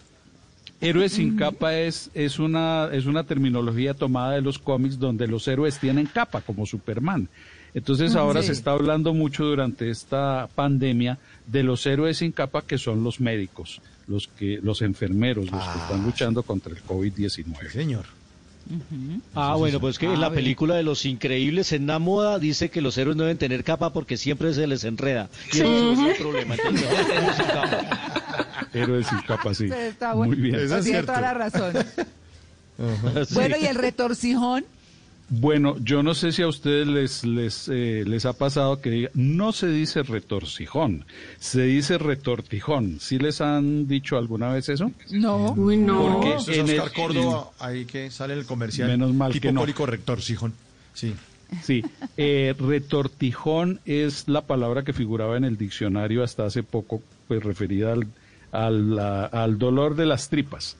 Héroe 0.80 1.08
sin 1.08 1.36
capa 1.36 1.74
es, 1.76 2.08
es, 2.14 2.38
una, 2.38 2.88
es 2.92 3.06
una 3.06 3.24
terminología 3.24 3.94
tomada 3.94 4.34
de 4.34 4.42
los 4.42 4.58
cómics 4.60 4.96
donde 4.98 5.26
los 5.26 5.48
héroes 5.48 5.78
tienen 5.80 6.06
capa, 6.06 6.40
como 6.40 6.66
Superman. 6.66 7.28
Entonces 7.78 8.14
ahora 8.14 8.40
Sí. 8.42 8.48
se 8.48 8.52
está 8.52 8.72
hablando 8.72 9.14
mucho 9.14 9.44
durante 9.44 9.90
esta 9.90 10.48
pandemia 10.54 11.18
de 11.46 11.62
los 11.62 11.86
héroes 11.86 12.18
sin 12.18 12.32
capa 12.32 12.62
que 12.62 12.78
son 12.78 13.02
los 13.04 13.20
médicos, 13.20 13.80
los 14.06 14.28
que 14.28 14.58
los 14.62 14.82
enfermeros, 14.82 15.50
los 15.50 15.62
que 15.64 15.78
están 15.78 16.04
luchando 16.04 16.42
contra 16.42 16.72
el 16.72 16.82
COVID-19. 16.82 17.70
Señor. 17.70 18.04
Ah, 19.34 19.54
bueno, 19.56 19.80
pues 19.80 19.98
que 19.98 20.04
en 20.06 20.20
la 20.20 20.30
película 20.30 20.74
de 20.74 20.82
Los 20.82 21.06
Increíbles 21.06 21.72
en 21.72 21.86
la 21.86 21.98
moda 21.98 22.38
dice 22.38 22.68
que 22.68 22.82
los 22.82 22.98
héroes 22.98 23.16
no 23.16 23.22
deben 23.22 23.38
tener 23.38 23.64
capa 23.64 23.94
porque 23.94 24.18
siempre 24.18 24.52
se 24.52 24.66
les 24.66 24.84
enreda. 24.84 25.30
Y 25.54 25.60
eso 25.60 25.92
es 25.92 25.98
el 26.00 26.16
problema. 26.16 26.54
Entonces, 26.54 26.86
héroes 26.90 27.36
sin 27.36 27.46
capa. 27.46 28.00
Héroes 28.74 29.06
sin 29.06 29.18
capa, 29.22 29.54
sí. 29.54 29.64
Está 29.74 30.12
bueno. 30.12 30.34
Muy 30.34 30.42
bien. 30.42 30.56
Eso 30.56 30.76
es 30.76 30.84
Tiene 30.84 31.02
toda 31.02 31.20
la 31.22 31.34
razón. 31.34 31.72
Sí. 33.26 33.34
Bueno, 33.34 33.56
¿y 33.60 33.64
el 33.66 33.74
retorcijón? 33.74 34.64
Bueno, 35.30 35.76
yo 35.80 36.02
no 36.02 36.14
sé 36.14 36.32
si 36.32 36.40
a 36.42 36.48
ustedes 36.48 36.86
les, 36.86 37.24
les, 37.24 37.68
eh, 37.68 38.02
les 38.06 38.24
ha 38.24 38.32
pasado 38.32 38.80
que 38.80 38.88
diga, 38.90 39.10
no 39.14 39.52
se 39.52 39.68
dice 39.68 40.02
retorcijón, 40.02 41.04
se 41.38 41.62
dice 41.64 41.98
retortijón. 41.98 42.98
¿Sí 42.98 43.18
les 43.18 43.40
han 43.42 43.86
dicho 43.86 44.16
alguna 44.16 44.48
vez 44.52 44.70
eso? 44.70 44.90
No. 45.10 45.52
Uy, 45.52 45.76
no. 45.76 46.14
Porque 46.14 46.34
Eso 46.36 46.50
es 46.52 46.58
en 46.58 46.64
Oscar 46.80 46.86
el- 46.86 46.92
Córdoba, 46.94 47.50
ahí 47.58 47.84
que 47.84 48.10
sale 48.10 48.32
en 48.32 48.38
el 48.40 48.46
comercial. 48.46 48.88
Menos 48.88 49.12
mal 49.12 49.32
tipo 49.32 49.48
que 49.48 49.52
no. 49.52 49.60
Sijón. 50.20 50.54
Sí. 50.94 51.14
Sí, 51.62 51.82
eh, 52.16 52.54
retortijón 52.58 53.80
es 53.86 54.28
la 54.28 54.42
palabra 54.42 54.82
que 54.82 54.92
figuraba 54.92 55.36
en 55.36 55.44
el 55.44 55.56
diccionario 55.56 56.22
hasta 56.22 56.44
hace 56.46 56.62
poco, 56.62 57.02
pues 57.26 57.42
referida 57.42 57.92
al, 57.92 58.06
al, 58.52 58.96
la- 58.96 59.24
al 59.26 59.58
dolor 59.58 59.94
de 59.94 60.06
las 60.06 60.28
tripas. 60.30 60.76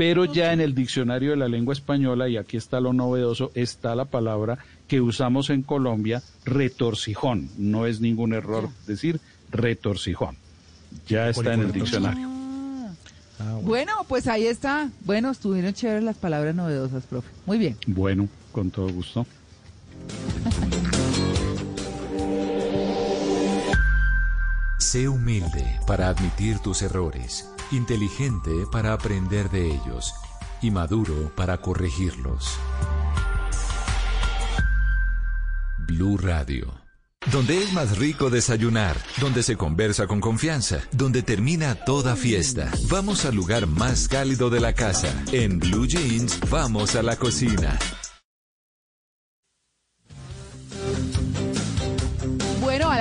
Pero 0.00 0.24
ya 0.24 0.54
en 0.54 0.62
el 0.62 0.74
diccionario 0.74 1.32
de 1.32 1.36
la 1.36 1.46
lengua 1.46 1.74
española, 1.74 2.26
y 2.26 2.38
aquí 2.38 2.56
está 2.56 2.80
lo 2.80 2.94
novedoso, 2.94 3.50
está 3.54 3.94
la 3.94 4.06
palabra 4.06 4.56
que 4.88 5.02
usamos 5.02 5.50
en 5.50 5.60
Colombia, 5.60 6.22
retorcijón. 6.46 7.50
No 7.58 7.84
es 7.84 8.00
ningún 8.00 8.32
error 8.32 8.70
decir 8.86 9.20
retorcijón. 9.50 10.38
Ya 11.06 11.28
está 11.28 11.52
en 11.52 11.60
el 11.60 11.72
diccionario. 11.72 12.30
Ah, 13.40 13.58
Bueno, 13.62 13.92
pues 14.08 14.26
ahí 14.26 14.46
está. 14.46 14.88
Bueno, 15.04 15.32
estuvieron 15.32 15.74
chéveres 15.74 16.02
las 16.02 16.16
palabras 16.16 16.54
novedosas, 16.54 17.04
profe. 17.04 17.28
Muy 17.44 17.58
bien. 17.58 17.76
Bueno, 17.86 18.26
con 18.52 18.70
todo 18.70 18.88
gusto. 18.88 19.26
Sé 24.78 25.10
humilde 25.10 25.78
para 25.86 26.08
admitir 26.08 26.58
tus 26.60 26.80
errores, 26.80 27.46
inteligente 27.72 28.66
para 28.70 28.92
aprender 28.92 29.50
de 29.50 29.66
ellos 29.66 30.14
y 30.62 30.70
maduro 30.70 31.32
para 31.34 31.60
corregirlos. 31.60 32.58
Blue 35.78 36.16
Radio. 36.18 36.80
Donde 37.30 37.62
es 37.62 37.72
más 37.74 37.98
rico 37.98 38.30
desayunar, 38.30 38.96
donde 39.20 39.42
se 39.42 39.56
conversa 39.56 40.06
con 40.06 40.20
confianza, 40.20 40.80
donde 40.92 41.22
termina 41.22 41.74
toda 41.74 42.16
fiesta. 42.16 42.70
Vamos 42.88 43.26
al 43.26 43.34
lugar 43.34 43.66
más 43.66 44.08
cálido 44.08 44.48
de 44.48 44.60
la 44.60 44.72
casa. 44.72 45.12
En 45.30 45.58
Blue 45.58 45.86
Jeans, 45.86 46.40
vamos 46.48 46.94
a 46.96 47.02
la 47.02 47.16
cocina. 47.16 47.78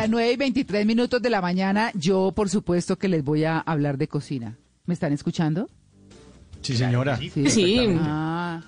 Las 0.10 0.12
9 0.12 0.34
y 0.34 0.38
23 0.38 0.86
minutos 0.86 1.22
de 1.22 1.30
la 1.30 1.40
mañana, 1.42 1.92
yo 1.94 2.32
por 2.36 2.50
supuesto 2.50 2.98
que 2.98 3.08
les 3.08 3.24
voy 3.24 3.44
a 3.44 3.60
hablar 3.60 3.98
de 3.98 4.08
cocina. 4.08 4.58
¿Me 4.86 4.94
están 4.96 5.14
escuchando? 5.14 5.70
Sí, 6.62 6.76
señora. 6.76 7.18
Sí. 7.18 7.96
Ah, 8.02 8.62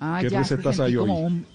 ah 0.00 0.18
¿Qué 0.20 0.28
ya, 0.30 0.40
recetas 0.40 0.78
hay 0.80 0.96
hoy? 0.96 1.08
un- 1.08 1.46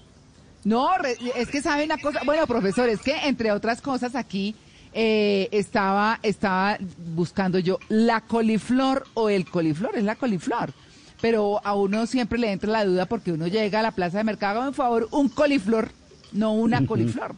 No, 0.64 0.98
re- 0.98 1.16
es 1.36 1.48
que 1.48 1.62
sabe 1.62 1.84
una 1.84 1.96
cosa, 1.98 2.20
bueno, 2.26 2.46
profesor, 2.46 2.88
es 2.88 3.00
que 3.00 3.14
entre 3.28 3.52
otras 3.52 3.80
cosas 3.80 4.14
aquí 4.16 4.54
eh, 4.92 5.48
estaba, 5.52 6.18
estaba 6.24 6.76
buscando 7.14 7.58
yo 7.60 7.78
la 7.88 8.22
coliflor 8.22 9.06
o 9.14 9.28
el 9.30 9.48
coliflor, 9.48 9.96
es 9.96 10.02
la 10.04 10.16
coliflor. 10.16 10.72
Pero 11.20 11.60
a 11.64 11.74
uno 11.74 12.06
siempre 12.06 12.38
le 12.38 12.50
entra 12.50 12.70
la 12.72 12.84
duda 12.84 13.06
porque 13.06 13.30
uno 13.32 13.46
llega 13.46 13.78
a 13.80 13.82
la 13.82 13.92
plaza 13.92 14.18
de 14.18 14.24
mercado, 14.24 14.66
un 14.66 14.74
favor, 14.74 15.06
un 15.12 15.28
coliflor, 15.28 15.92
no 16.32 16.52
una 16.54 16.84
coliflor. 16.86 17.34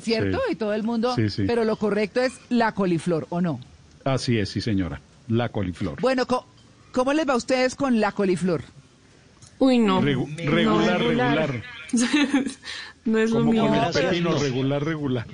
¿Cierto? 0.00 0.38
Sí. 0.46 0.52
Y 0.52 0.56
todo 0.56 0.72
el 0.74 0.82
mundo, 0.82 1.14
Sí, 1.16 1.28
sí. 1.30 1.44
pero 1.46 1.64
lo 1.64 1.76
correcto 1.76 2.20
es 2.20 2.32
la 2.48 2.72
coliflor, 2.72 3.26
¿o 3.30 3.40
no? 3.40 3.60
Así 4.04 4.38
es, 4.38 4.48
sí, 4.48 4.60
señora. 4.60 5.00
La 5.28 5.50
coliflor. 5.50 6.00
Bueno, 6.00 6.26
co- 6.26 6.46
¿cómo 6.92 7.12
les 7.12 7.28
va 7.28 7.34
a 7.34 7.36
ustedes 7.36 7.74
con 7.74 8.00
la 8.00 8.12
coliflor? 8.12 8.62
Uy, 9.58 9.78
no. 9.78 10.00
Regu- 10.02 10.28
No, 10.28 10.50
regular, 10.50 11.00
regular. 11.00 11.62
no 13.04 13.18
es 13.18 13.30
lo 13.30 13.40
mío. 13.44 13.68
No, 13.68 14.38
regular, 14.38 14.84
regular. 14.84 15.26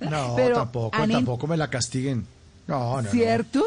No, 0.00 0.34
Pero 0.36 0.56
tampoco, 0.56 0.96
tampoco 1.10 1.46
me 1.46 1.56
la 1.56 1.68
castiguen. 1.68 2.26
No, 2.66 2.96
no, 2.96 3.02
no. 3.02 3.10
¿Cierto? 3.10 3.64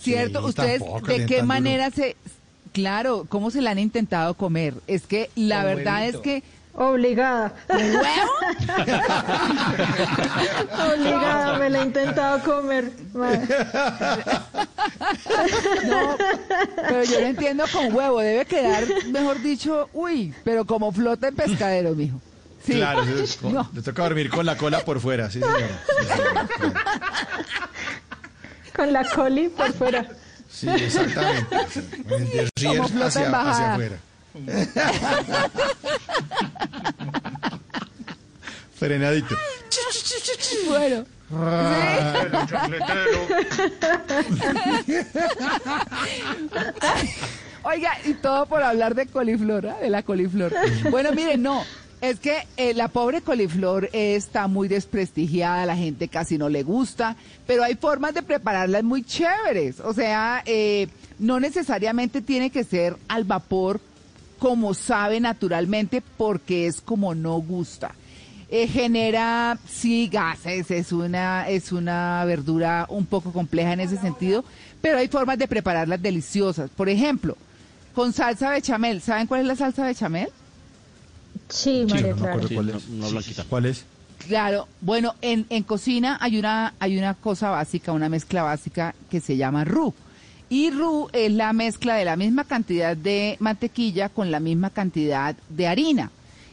¿Cierto? 0.00 0.40
Sí, 0.42 0.46
¿Ustedes 0.48 0.78
tampoco, 0.80 1.06
de 1.06 1.26
qué 1.26 1.42
manera 1.42 1.90
se... 1.90 2.16
Claro, 2.72 3.26
¿cómo 3.28 3.50
se 3.50 3.60
la 3.60 3.70
han 3.72 3.78
intentado 3.78 4.34
comer? 4.34 4.74
Es 4.86 5.06
que 5.06 5.30
la 5.34 5.64
verdad 5.64 6.00
huevito. 6.00 6.18
es 6.18 6.22
que... 6.22 6.42
Obligada. 6.80 7.52
Obligada, 10.96 11.58
me 11.58 11.70
la 11.70 11.78
he 11.78 11.82
intentado 11.84 12.40
comer. 12.44 12.92
No, 15.84 16.16
pero 16.88 17.02
yo 17.04 17.20
lo 17.20 17.26
entiendo 17.26 17.64
con 17.72 17.92
huevo. 17.94 18.20
Debe 18.20 18.44
quedar, 18.46 18.84
mejor 19.10 19.40
dicho, 19.42 19.88
uy, 19.92 20.32
pero 20.44 20.64
como 20.64 20.92
flota 20.92 21.26
en 21.28 21.34
pescadero, 21.36 21.94
mijo. 21.94 22.20
Sí. 22.64 22.74
Claro, 22.74 23.02
es 23.02 23.36
con- 23.36 23.54
No. 23.54 23.68
le 23.72 23.82
toca 23.82 24.02
dormir 24.04 24.30
con 24.30 24.46
la 24.46 24.56
cola 24.56 24.80
por 24.84 25.00
fuera, 25.00 25.30
sí, 25.30 25.40
señora. 25.40 25.66
Sí, 26.00 26.06
señora, 26.06 26.46
claro. 26.46 26.74
Con 28.76 28.92
la 28.92 29.04
coli 29.10 29.48
por 29.48 29.72
fuera. 29.72 30.06
Sí, 30.50 30.68
exactamente. 30.68 31.56
Como 32.64 32.86
flota 32.88 33.06
hacia, 33.06 33.40
hacia 33.50 33.72
afuera. 33.72 33.96
Frenadito. 38.74 39.34
Bueno. 40.68 41.04
Oiga, 47.64 47.90
y 48.04 48.14
todo 48.14 48.46
por 48.46 48.62
hablar 48.62 48.94
de 48.94 49.06
coliflor, 49.06 49.78
de 49.78 49.90
la 49.90 50.02
coliflor. 50.02 50.54
Bueno, 50.90 51.12
miren, 51.12 51.42
no, 51.42 51.64
es 52.00 52.20
que 52.20 52.46
eh, 52.56 52.72
la 52.74 52.88
pobre 52.88 53.20
coliflor 53.20 53.90
está 53.92 54.46
muy 54.46 54.68
desprestigiada, 54.68 55.66
la 55.66 55.76
gente 55.76 56.08
casi 56.08 56.38
no 56.38 56.48
le 56.48 56.62
gusta, 56.62 57.16
pero 57.46 57.64
hay 57.64 57.74
formas 57.74 58.14
de 58.14 58.22
prepararlas 58.22 58.84
muy 58.84 59.02
chéveres. 59.02 59.80
O 59.80 59.92
sea, 59.92 60.42
eh, 60.46 60.88
no 61.18 61.40
necesariamente 61.40 62.22
tiene 62.22 62.50
que 62.50 62.64
ser 62.64 62.96
al 63.08 63.24
vapor 63.24 63.80
como 64.38 64.74
sabe 64.74 65.20
naturalmente, 65.20 66.02
porque 66.16 66.66
es 66.66 66.80
como 66.80 67.14
no 67.14 67.34
gusta. 67.36 67.94
Eh, 68.50 68.66
genera, 68.66 69.58
sí, 69.68 70.08
gases, 70.10 70.70
es 70.70 70.90
una, 70.92 71.48
es 71.48 71.70
una 71.70 72.24
verdura 72.24 72.86
un 72.88 73.04
poco 73.04 73.32
compleja 73.32 73.74
en 73.74 73.80
ese 73.80 73.98
sentido, 73.98 74.42
pero 74.80 74.98
hay 74.98 75.08
formas 75.08 75.38
de 75.38 75.46
prepararlas 75.46 76.00
deliciosas. 76.00 76.70
Por 76.70 76.88
ejemplo, 76.88 77.36
con 77.94 78.12
salsa 78.12 78.50
bechamel. 78.50 79.02
¿Saben 79.02 79.26
cuál 79.26 79.42
es 79.42 79.46
la 79.48 79.56
salsa 79.56 79.84
bechamel? 79.84 80.28
Sí, 81.48 81.84
Sí, 81.86 81.86
María 81.92 82.14
no 82.14 82.16
me 82.16 82.28
acuerdo 82.28 82.48
cuál 82.54 82.70
es. 82.70 82.88
Una 82.88 83.08
blanquita. 83.08 83.44
¿Cuál 83.48 83.66
es? 83.66 83.84
Claro, 84.26 84.66
bueno, 84.80 85.14
en, 85.20 85.46
en 85.48 85.62
cocina 85.62 86.18
hay 86.20 86.38
una, 86.38 86.74
hay 86.80 86.98
una 86.98 87.14
cosa 87.14 87.50
básica, 87.50 87.92
una 87.92 88.08
mezcla 88.08 88.42
básica 88.42 88.94
que 89.10 89.20
se 89.20 89.36
llama 89.36 89.64
roux. 89.64 89.94
Y 90.50 90.70
roux 90.70 91.08
es 91.12 91.30
la 91.32 91.52
mezcla 91.52 91.96
de 91.96 92.04
la 92.04 92.16
misma 92.16 92.44
cantidad 92.44 92.96
de 92.96 93.36
mantequilla 93.38 94.08
con 94.08 94.30
la 94.30 94.40
misma 94.40 94.70
cantidad 94.70 95.36
de 95.48 95.66
harina. 95.66 96.10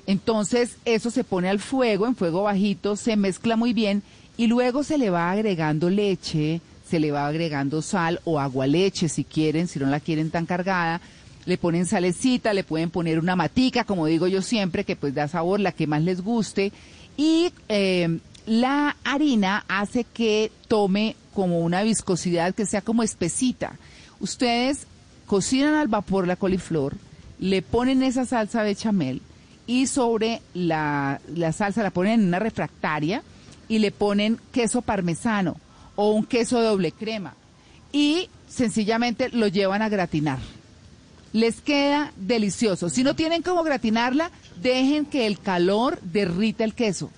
Entonces 0.08 0.78
eso 0.86 1.10
se 1.10 1.24
pone 1.24 1.50
al 1.50 1.60
fuego, 1.60 2.06
en 2.06 2.16
fuego 2.16 2.44
bajito, 2.44 2.96
se 2.96 3.16
mezcla 3.16 3.56
muy 3.56 3.74
bien 3.74 4.04
y 4.38 4.48
luego 4.48 4.84
se 4.84 4.98
le 4.98 5.10
va 5.10 5.32
agregando 5.32 5.90
leche, 5.90 6.62
se 6.88 7.00
le 7.00 7.12
va 7.12 7.28
agregando 7.28 7.82
sal 7.82 8.20
o 8.26 8.40
agua 8.40 8.68
leche 8.68 9.10
si 9.10 9.24
quieren, 9.24 9.68
si 9.68 9.80
no 9.80 9.88
la 9.88 10.00
quieren 10.00 10.30
tan 10.30 10.46
cargada. 10.46 11.02
Le 11.46 11.58
ponen 11.58 11.86
salecita, 11.86 12.54
le 12.54 12.64
pueden 12.64 12.90
poner 12.90 13.20
una 13.20 13.36
matica, 13.36 13.84
como 13.84 14.08
digo 14.08 14.28
yo 14.28 14.42
siempre, 14.42 14.84
que 14.84 14.96
pues 14.96 15.14
da 15.14 15.28
sabor, 15.28 15.60
la 15.60 15.72
que 15.72 15.88
más 15.88 16.02
les 16.02 16.22
guste. 16.22 16.72
Y 17.18 17.52
eh, 17.70 18.20
la 18.48 18.98
harina 19.04 19.64
hace 19.68 20.04
que 20.04 20.52
tome 20.68 21.16
como 21.36 21.60
una 21.60 21.84
viscosidad 21.84 22.56
que 22.56 22.66
sea 22.66 22.82
como 22.82 23.04
espesita. 23.04 23.76
Ustedes 24.20 24.88
cocinan 25.28 25.76
al 25.76 25.88
vapor 25.88 26.26
la 26.26 26.38
coliflor, 26.38 26.96
le 27.38 27.62
ponen 27.62 28.02
esa 28.02 28.26
salsa 28.26 28.64
bechamel 28.64 29.22
y 29.68 29.88
sobre 29.88 30.42
la, 30.54 31.20
la 31.36 31.52
salsa 31.52 31.84
la 31.84 31.92
ponen 31.92 32.22
en 32.22 32.28
una 32.28 32.40
refractaria 32.40 33.22
y 33.68 33.80
le 33.80 33.92
ponen 33.92 34.40
queso 34.52 34.82
parmesano 34.82 35.58
o 35.96 36.12
un 36.12 36.26
queso 36.26 36.62
doble 36.62 36.92
crema 36.92 37.36
y 37.92 38.30
sencillamente 38.48 39.30
lo 39.30 39.48
llevan 39.48 39.82
a 39.82 39.90
gratinar. 39.90 40.40
Les 41.34 41.60
queda 41.60 42.14
delicioso. 42.16 42.90
Si 42.90 43.04
no 43.04 43.14
tienen 43.16 43.42
cómo 43.42 43.64
gratinarla, 43.64 44.32
dejen 44.62 45.06
que 45.06 45.28
el 45.28 45.40
calor 45.40 46.00
derrita 46.02 46.64
el 46.64 46.74
queso 46.74 47.12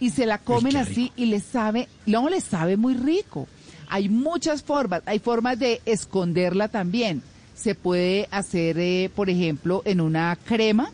y 0.00 0.10
se 0.10 0.26
la 0.26 0.38
comen 0.38 0.76
así 0.76 1.12
y 1.14 1.26
les 1.26 1.44
sabe, 1.44 1.88
no 2.06 2.28
les 2.28 2.42
sabe 2.42 2.76
muy 2.76 2.94
rico. 2.94 3.46
Hay 3.90 4.08
muchas 4.08 4.62
formas, 4.62 5.02
hay 5.04 5.18
formas 5.18 5.58
de 5.58 5.82
esconderla 5.84 6.68
también. 6.68 7.22
Se 7.54 7.74
puede 7.74 8.28
hacer, 8.30 8.78
eh, 8.78 9.10
por 9.14 9.28
ejemplo, 9.28 9.82
en 9.84 10.00
una 10.00 10.38
crema, 10.46 10.90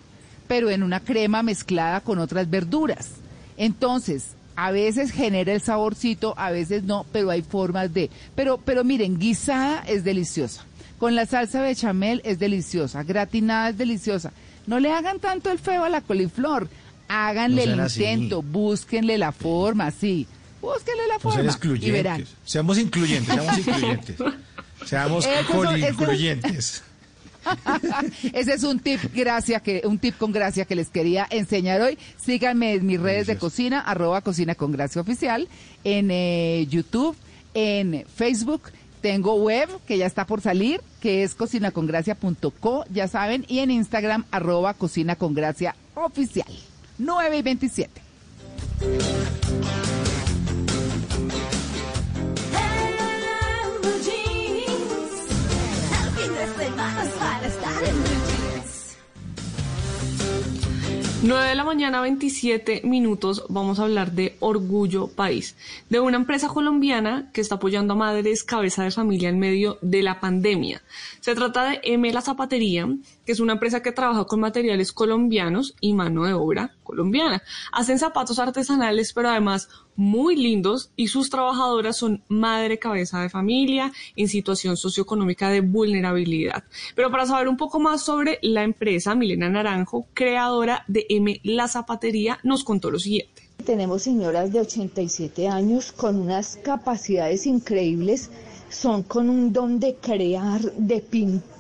pero 0.49 0.71
en 0.71 0.83
una 0.83 1.01
crema 1.01 1.43
mezclada 1.43 2.01
con 2.01 2.19
otras 2.19 2.51
verduras. 2.51 3.11
Entonces, 3.57 4.31
a 4.57 4.71
veces 4.71 5.13
genera 5.13 5.53
el 5.53 5.61
saborcito, 5.61 6.35
a 6.39 6.51
veces 6.51 6.83
no, 6.85 7.05
pero 7.13 7.31
hay 7.31 7.43
formas 7.43 7.93
de. 7.93 8.11
Pero, 8.35 8.59
pero 8.59 8.83
miren, 8.83 9.19
guisada 9.19 9.85
es 9.87 10.03
deliciosa. 10.03 10.65
Con 10.99 11.15
la 11.15 11.27
salsa 11.27 11.61
bechamel 11.61 12.23
es 12.25 12.39
deliciosa, 12.39 13.03
gratinada 13.03 13.69
es 13.69 13.79
deliciosa. 13.79 14.33
No 14.67 14.81
le 14.81 14.91
hagan 14.93 15.21
tanto 15.21 15.51
el 15.51 15.59
feo 15.59 15.85
a 15.85 15.91
la 15.91 16.01
coliflor, 16.01 16.69
háganle 17.09 17.67
No 17.67 17.73
el 17.75 17.81
así. 17.81 18.03
intento, 18.03 18.43
búsquenle 18.43 19.19
la 19.19 19.33
forma, 19.33 19.91
sí. 19.91 20.27
Búsquenle 20.67 21.07
la 21.07 21.15
No 21.23 21.31
sean 21.31 21.61
forma 21.61 21.79
y 21.81 21.91
verán. 21.91 22.25
Seamos 22.45 22.79
incluyentes, 22.79 23.35
seamos 23.35 23.59
incluyentes. 23.59 24.17
Seamos 24.85 25.27
incluyentes. 25.27 26.83
Ese 28.33 28.53
es 28.55 28.63
un 28.65 28.81
tip 28.81 29.01
gracia 29.15 29.61
que 29.61 29.83
un 29.85 29.99
tip 29.99 30.17
con 30.19 30.33
gracia 30.33 30.65
que 30.65 30.75
les 30.75 30.91
quería 30.91 31.27
enseñar 31.31 31.81
hoy. 31.81 31.99
Síganme 32.19 32.75
en 32.75 32.87
mis 32.87 33.01
redes 33.01 33.27
de 33.27 33.39
cocina 33.39 33.81
arroba 33.81 34.21
cocina 34.21 34.55
con 34.55 34.73
gracia 34.73 35.01
oficial 35.01 35.49
en 35.85 36.11
eh, 36.11 36.67
YouTube, 36.69 37.17
en 37.55 38.05
Facebook. 38.15 38.63
Tengo 39.01 39.37
web 39.37 39.69
que 39.87 39.99
ya 39.99 40.07
está 40.07 40.27
por 40.27 40.41
salir, 40.41 40.81
que 41.01 41.23
es 41.23 41.35
cocinacongracia.co, 41.35 42.85
ya 42.91 43.07
saben, 43.07 43.45
y 43.49 43.61
en 43.61 43.71
Instagram 43.71 44.25
arroba 44.33 44.75
cocina 44.75 45.15
con 45.17 45.33
gracia 45.35 45.77
oficial. 45.95 46.53
9 46.99 47.39
y 47.39 47.43
27. 47.43 48.03
9 61.23 61.49
de 61.49 61.55
la 61.55 61.65
mañana, 61.65 62.03
27 62.03 62.83
minutos, 62.85 63.45
vamos 63.49 63.79
a 63.79 63.85
hablar 63.85 64.13
de 64.13 64.37
Orgullo 64.39 65.09
País, 65.09 65.57
de 65.89 65.99
una 65.99 66.19
empresa 66.19 66.49
colombiana 66.49 67.31
que 67.33 67.41
está 67.41 67.55
apoyando 67.55 67.95
a 67.95 67.97
madres 67.97 68.45
cabeza 68.45 68.85
de 68.85 68.91
familia 68.91 69.31
en 69.31 69.39
medio 69.39 69.79
de 69.81 70.03
la 70.03 70.21
pandemia. 70.21 70.83
Se 71.21 71.35
trata 71.35 71.71
de 71.71 71.81
M 71.85 72.13
La 72.13 72.21
Zapatería, 72.21 72.87
que 73.27 73.33
es 73.33 73.41
una 73.41 73.55
empresa 73.55 73.83
que 73.83 73.93
trabaja 73.93 74.25
con 74.25 74.41
materiales 74.41 74.93
colombianos 74.93 75.75
y 75.81 75.93
mano 75.93 76.25
de 76.25 76.33
obra 76.33 76.77
colombiana. 76.85 77.43
Hacen 77.73 77.99
zapatos 77.99 78.39
artesanales, 78.39 79.13
pero 79.13 79.29
además 79.29 79.69
muy 79.97 80.37
lindos 80.37 80.91
y 80.95 81.09
sus 81.09 81.29
trabajadoras 81.29 81.97
son 81.97 82.23
madre 82.29 82.79
cabeza 82.79 83.21
de 83.21 83.29
familia 83.29 83.93
en 84.15 84.29
situación 84.29 84.77
socioeconómica 84.77 85.51
de 85.51 85.61
vulnerabilidad. 85.61 86.65
Pero 86.95 87.11
para 87.11 87.27
saber 87.27 87.49
un 87.49 87.57
poco 87.57 87.81
más 87.81 88.03
sobre 88.03 88.39
la 88.43 88.63
empresa, 88.63 89.15
Milena 89.15 89.49
Naranjo, 89.49 90.07
creadora 90.15 90.85
de 90.87 91.07
M 91.09 91.41
La 91.43 91.67
Zapatería, 91.67 92.39
nos 92.45 92.63
contó 92.63 92.91
lo 92.91 92.99
siguiente. 92.99 93.43
Tenemos 93.65 94.03
señoras 94.03 94.53
de 94.53 94.61
87 94.61 95.49
años 95.49 95.91
con 95.91 96.21
unas 96.21 96.57
capacidades 96.59 97.47
increíbles, 97.47 98.31
son 98.69 99.03
con 99.03 99.29
un 99.29 99.53
don 99.53 99.81
de 99.81 99.97
crear, 99.97 100.61
de 100.61 101.01
pintar 101.01 101.56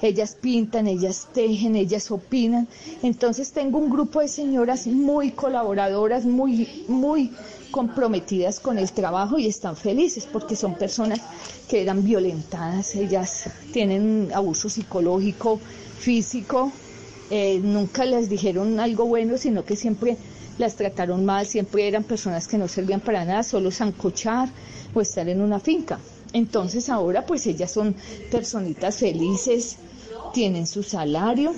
ellas 0.00 0.36
pintan, 0.40 0.86
ellas 0.86 1.28
tejen, 1.32 1.76
ellas 1.76 2.10
opinan. 2.10 2.68
Entonces 3.02 3.52
tengo 3.52 3.78
un 3.78 3.90
grupo 3.90 4.20
de 4.20 4.28
señoras 4.28 4.86
muy 4.86 5.30
colaboradoras, 5.30 6.24
muy, 6.24 6.84
muy 6.88 7.32
comprometidas 7.70 8.60
con 8.60 8.78
el 8.78 8.92
trabajo 8.92 9.38
y 9.38 9.46
están 9.46 9.76
felices 9.76 10.28
porque 10.30 10.54
son 10.54 10.74
personas 10.74 11.20
que 11.68 11.82
eran 11.82 12.04
violentadas, 12.04 12.94
ellas 12.94 13.48
tienen 13.72 14.30
abuso 14.34 14.68
psicológico, 14.68 15.58
físico, 15.98 16.70
eh, 17.30 17.60
nunca 17.62 18.04
les 18.04 18.28
dijeron 18.28 18.78
algo 18.78 19.06
bueno, 19.06 19.38
sino 19.38 19.64
que 19.64 19.74
siempre 19.74 20.18
las 20.58 20.76
trataron 20.76 21.24
mal, 21.24 21.46
siempre 21.46 21.88
eran 21.88 22.04
personas 22.04 22.46
que 22.46 22.58
no 22.58 22.68
servían 22.68 23.00
para 23.00 23.24
nada, 23.24 23.42
solo 23.42 23.70
zancochar 23.70 24.50
o 24.94 25.00
estar 25.00 25.28
en 25.28 25.40
una 25.40 25.58
finca. 25.58 25.98
Entonces 26.32 26.88
ahora 26.88 27.26
pues 27.26 27.46
ellas 27.46 27.70
son 27.70 27.94
personitas 28.30 28.98
felices, 28.98 29.76
tienen 30.32 30.66
su 30.66 30.82
salario, 30.82 31.54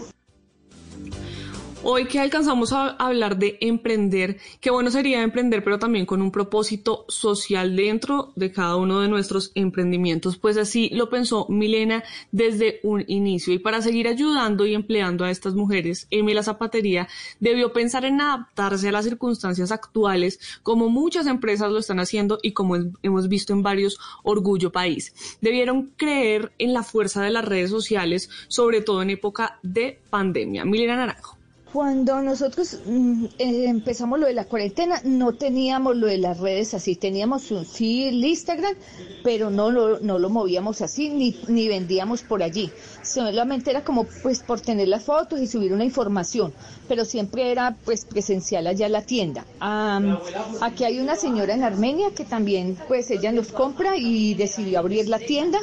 Hoy 1.86 2.06
que 2.06 2.18
alcanzamos 2.18 2.72
a 2.72 2.92
hablar 2.92 3.36
de 3.36 3.58
emprender, 3.60 4.38
qué 4.58 4.70
bueno 4.70 4.90
sería 4.90 5.22
emprender, 5.22 5.62
pero 5.62 5.78
también 5.78 6.06
con 6.06 6.22
un 6.22 6.30
propósito 6.30 7.04
social 7.08 7.76
dentro 7.76 8.32
de 8.36 8.50
cada 8.50 8.76
uno 8.76 9.02
de 9.02 9.08
nuestros 9.08 9.52
emprendimientos. 9.54 10.38
Pues 10.38 10.56
así 10.56 10.88
lo 10.94 11.10
pensó 11.10 11.46
Milena 11.50 12.02
desde 12.32 12.80
un 12.84 13.04
inicio. 13.06 13.52
Y 13.52 13.58
para 13.58 13.82
seguir 13.82 14.08
ayudando 14.08 14.64
y 14.64 14.72
empleando 14.72 15.26
a 15.26 15.30
estas 15.30 15.54
mujeres, 15.54 16.06
Emi 16.10 16.32
La 16.32 16.42
Zapatería 16.42 17.06
debió 17.38 17.74
pensar 17.74 18.06
en 18.06 18.18
adaptarse 18.18 18.88
a 18.88 18.92
las 18.92 19.04
circunstancias 19.04 19.70
actuales, 19.70 20.40
como 20.62 20.88
muchas 20.88 21.26
empresas 21.26 21.70
lo 21.70 21.80
están 21.80 22.00
haciendo 22.00 22.38
y 22.42 22.52
como 22.52 22.76
hemos 23.02 23.28
visto 23.28 23.52
en 23.52 23.62
varios 23.62 23.98
Orgullo 24.22 24.72
País. 24.72 25.12
Debieron 25.42 25.92
creer 25.98 26.50
en 26.56 26.72
la 26.72 26.82
fuerza 26.82 27.22
de 27.22 27.30
las 27.30 27.44
redes 27.44 27.68
sociales, 27.68 28.30
sobre 28.48 28.80
todo 28.80 29.02
en 29.02 29.10
época 29.10 29.58
de 29.62 30.00
pandemia. 30.08 30.64
Milena 30.64 30.96
Naranjo. 30.96 31.33
Cuando 31.74 32.22
nosotros 32.22 32.78
mm, 32.86 33.24
eh, 33.36 33.64
empezamos 33.64 34.20
lo 34.20 34.28
de 34.28 34.32
la 34.32 34.44
cuarentena, 34.44 35.00
no 35.02 35.32
teníamos 35.32 35.96
lo 35.96 36.06
de 36.06 36.18
las 36.18 36.38
redes 36.38 36.72
así, 36.72 36.94
teníamos 36.94 37.50
un, 37.50 37.64
sí 37.64 38.06
el 38.06 38.24
Instagram, 38.24 38.76
pero 39.24 39.50
no 39.50 39.72
lo, 39.72 39.98
no 39.98 40.20
lo 40.20 40.30
movíamos 40.30 40.82
así, 40.82 41.08
ni, 41.08 41.36
ni 41.48 41.66
vendíamos 41.66 42.22
por 42.22 42.44
allí. 42.44 42.70
Solamente 43.04 43.70
era 43.70 43.84
como 43.84 44.04
pues 44.22 44.40
por 44.40 44.60
tener 44.60 44.88
las 44.88 45.04
fotos 45.04 45.40
y 45.40 45.46
subir 45.46 45.72
una 45.72 45.84
información, 45.84 46.52
pero 46.88 47.04
siempre 47.04 47.50
era 47.52 47.76
pues 47.84 48.04
presencial 48.04 48.66
allá 48.66 48.88
la 48.88 49.02
tienda. 49.02 49.44
Am, 49.60 50.18
aquí 50.60 50.84
hay 50.84 50.98
una 50.98 51.14
señora 51.16 51.54
en 51.54 51.62
Armenia 51.64 52.08
que 52.16 52.24
también 52.24 52.76
pues 52.88 53.10
ella 53.10 53.30
nos 53.32 53.48
compra 53.52 53.96
y 53.96 54.34
decidió 54.34 54.78
abrir 54.78 55.08
la 55.08 55.18
tienda. 55.18 55.58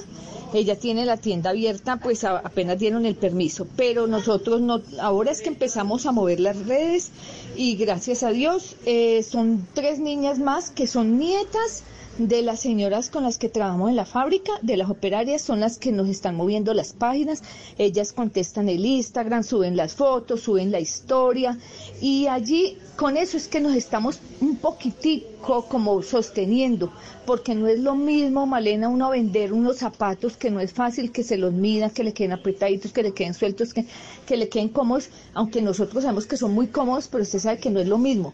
Ella 0.54 0.76
tiene 0.78 1.06
la 1.06 1.16
tienda 1.16 1.52
abierta, 1.52 1.96
pues 1.98 2.26
a- 2.26 2.40
apenas 2.40 2.78
dieron 2.78 3.06
el 3.06 3.16
permiso, 3.16 3.66
pero 3.78 4.06
nosotros 4.06 4.60
no, 4.60 4.82
ahora 5.00 5.32
es 5.32 5.42
que 5.42 5.48
empezamos 5.48 6.06
a 6.06 6.12
mover 6.12 6.42
las 6.42 6.58
redes 6.66 7.12
y 7.56 7.76
gracias 7.78 8.22
a 8.24 8.32
Dios 8.32 8.76
eh, 8.86 9.24
son 9.24 9.66
tres 9.74 10.00
niñas 10.00 10.40
más 10.40 10.70
que 10.70 10.88
son 10.88 11.18
nietas 11.18 11.84
de 12.18 12.42
las 12.42 12.60
señoras 12.60 13.10
con 13.10 13.24
las 13.24 13.38
que 13.38 13.50
trabajamos 13.50 13.90
en 13.90 13.96
la 13.96 14.06
fábrica, 14.06 14.52
de 14.62 14.78
las 14.78 14.90
operarias, 14.90 15.42
son 15.42 15.60
las 15.62 15.78
que 15.78 15.92
nos 15.92 16.10
están 16.10 16.36
moviendo 16.36 16.74
las 16.74 16.94
páginas, 16.94 17.42
ellas 17.78 18.14
contestan 18.14 18.70
el 18.70 18.86
Instagram, 18.86 19.44
suben 19.44 19.78
las 19.78 19.96
fotos, 19.96 20.42
suben 20.42 20.72
la 20.72 20.80
historia 20.80 21.58
y 22.02 22.28
allí 22.28 22.78
con 22.96 23.18
eso 23.18 23.38
es 23.38 23.48
que 23.48 23.62
nos 23.62 23.76
estamos 23.76 24.20
un 24.42 24.58
poquitico 24.58 25.66
como 25.68 26.04
sosteniendo, 26.04 26.92
porque 27.26 27.56
no 27.56 27.68
es 27.68 27.80
lo 27.80 27.96
mismo, 27.96 28.46
Malena, 28.46 28.90
uno 28.90 29.10
vender 29.10 29.54
unos 29.54 29.78
zapatos 29.78 30.38
que 30.38 30.52
no 30.52 30.60
es 30.60 30.74
fácil 30.74 31.12
que 31.12 31.24
se 31.24 31.38
los 31.38 31.54
midan, 31.54 31.90
que 31.92 32.04
le 32.04 32.14
queden 32.14 32.34
apretaditos, 32.34 32.92
que 32.92 33.04
le 33.04 33.14
queden 33.14 33.34
sueltos, 33.34 33.74
que, 33.74 33.86
que 34.26 34.38
le 34.38 34.50
queden 34.50 34.70
cómodos, 34.70 35.10
aunque 35.34 35.62
nosotros 35.62 36.04
sabemos 36.04 36.28
que 36.28 36.38
son 36.38 36.54
muy 36.54 36.68
cómodos, 36.68 37.08
pero 37.08 37.24
usted 37.24 37.40
sabe 37.40 37.58
que 37.58 37.70
no 37.70 37.80
es 37.80 37.88
lo 37.88 37.98
mismo. 37.98 38.34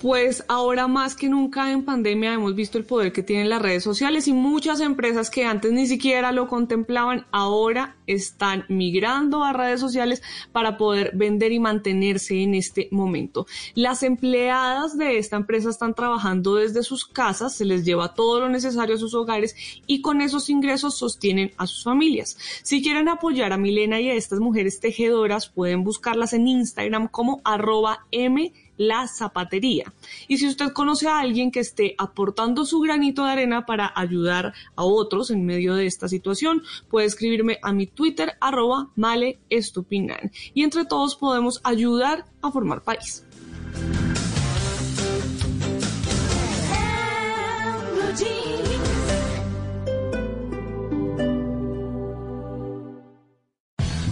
Pues 0.00 0.44
ahora 0.48 0.88
más 0.88 1.16
que 1.16 1.28
nunca 1.28 1.72
en 1.72 1.82
pandemia 1.82 2.34
hemos 2.34 2.54
visto 2.54 2.76
el 2.76 2.84
poder 2.84 3.12
que 3.12 3.22
tienen 3.22 3.48
las 3.48 3.62
redes 3.62 3.82
sociales 3.82 4.28
y 4.28 4.34
muchas 4.34 4.80
empresas 4.80 5.30
que 5.30 5.46
antes 5.46 5.72
ni 5.72 5.86
siquiera 5.86 6.32
lo 6.32 6.48
contemplaban 6.48 7.26
ahora 7.32 7.96
están 8.06 8.66
migrando 8.68 9.42
a 9.42 9.54
redes 9.54 9.80
sociales 9.80 10.22
para 10.52 10.76
poder 10.76 11.12
vender 11.14 11.52
y 11.52 11.60
mantenerse 11.60 12.42
en 12.42 12.54
este 12.54 12.88
momento. 12.90 13.46
Las 13.74 14.02
empleadas 14.02 14.98
de 14.98 15.16
esta 15.16 15.36
empresa 15.36 15.70
están 15.70 15.94
trabajando 15.94 16.56
desde 16.56 16.82
sus 16.82 17.06
casas, 17.06 17.54
se 17.54 17.64
les 17.64 17.84
lleva 17.84 18.12
todo 18.12 18.40
lo 18.40 18.50
necesario 18.50 18.96
a 18.96 18.98
sus 18.98 19.14
hogares 19.14 19.56
y 19.86 20.02
con 20.02 20.20
esos 20.20 20.50
ingresos 20.50 20.98
sostienen 20.98 21.52
a 21.56 21.66
sus 21.66 21.84
familias. 21.84 22.36
Si 22.62 22.82
quieren 22.82 23.08
apoyar 23.08 23.54
a 23.54 23.56
Milena 23.56 23.98
y 23.98 24.10
a 24.10 24.14
estas 24.14 24.40
mujeres 24.40 24.78
tejedoras, 24.78 25.48
pueden 25.48 25.84
buscarlas 25.84 26.34
en 26.34 26.48
Instagram 26.48 27.08
como 27.08 27.40
arroba 27.44 28.06
m 28.10 28.52
la 28.76 29.08
zapatería. 29.08 29.92
Y 30.28 30.38
si 30.38 30.48
usted 30.48 30.72
conoce 30.72 31.08
a 31.08 31.20
alguien 31.20 31.50
que 31.50 31.60
esté 31.60 31.94
aportando 31.98 32.64
su 32.64 32.80
granito 32.80 33.24
de 33.24 33.32
arena 33.32 33.66
para 33.66 33.92
ayudar 33.94 34.52
a 34.74 34.84
otros 34.84 35.30
en 35.30 35.44
medio 35.44 35.74
de 35.74 35.86
esta 35.86 36.08
situación, 36.08 36.62
puede 36.88 37.06
escribirme 37.06 37.58
a 37.62 37.72
mi 37.72 37.86
Twitter 37.86 38.32
arroba 38.40 38.90
male 38.96 39.38
estupinan. 39.50 40.30
Y 40.54 40.62
entre 40.62 40.84
todos 40.84 41.16
podemos 41.16 41.60
ayudar 41.64 42.26
a 42.42 42.50
formar 42.50 42.82
país. 42.82 43.24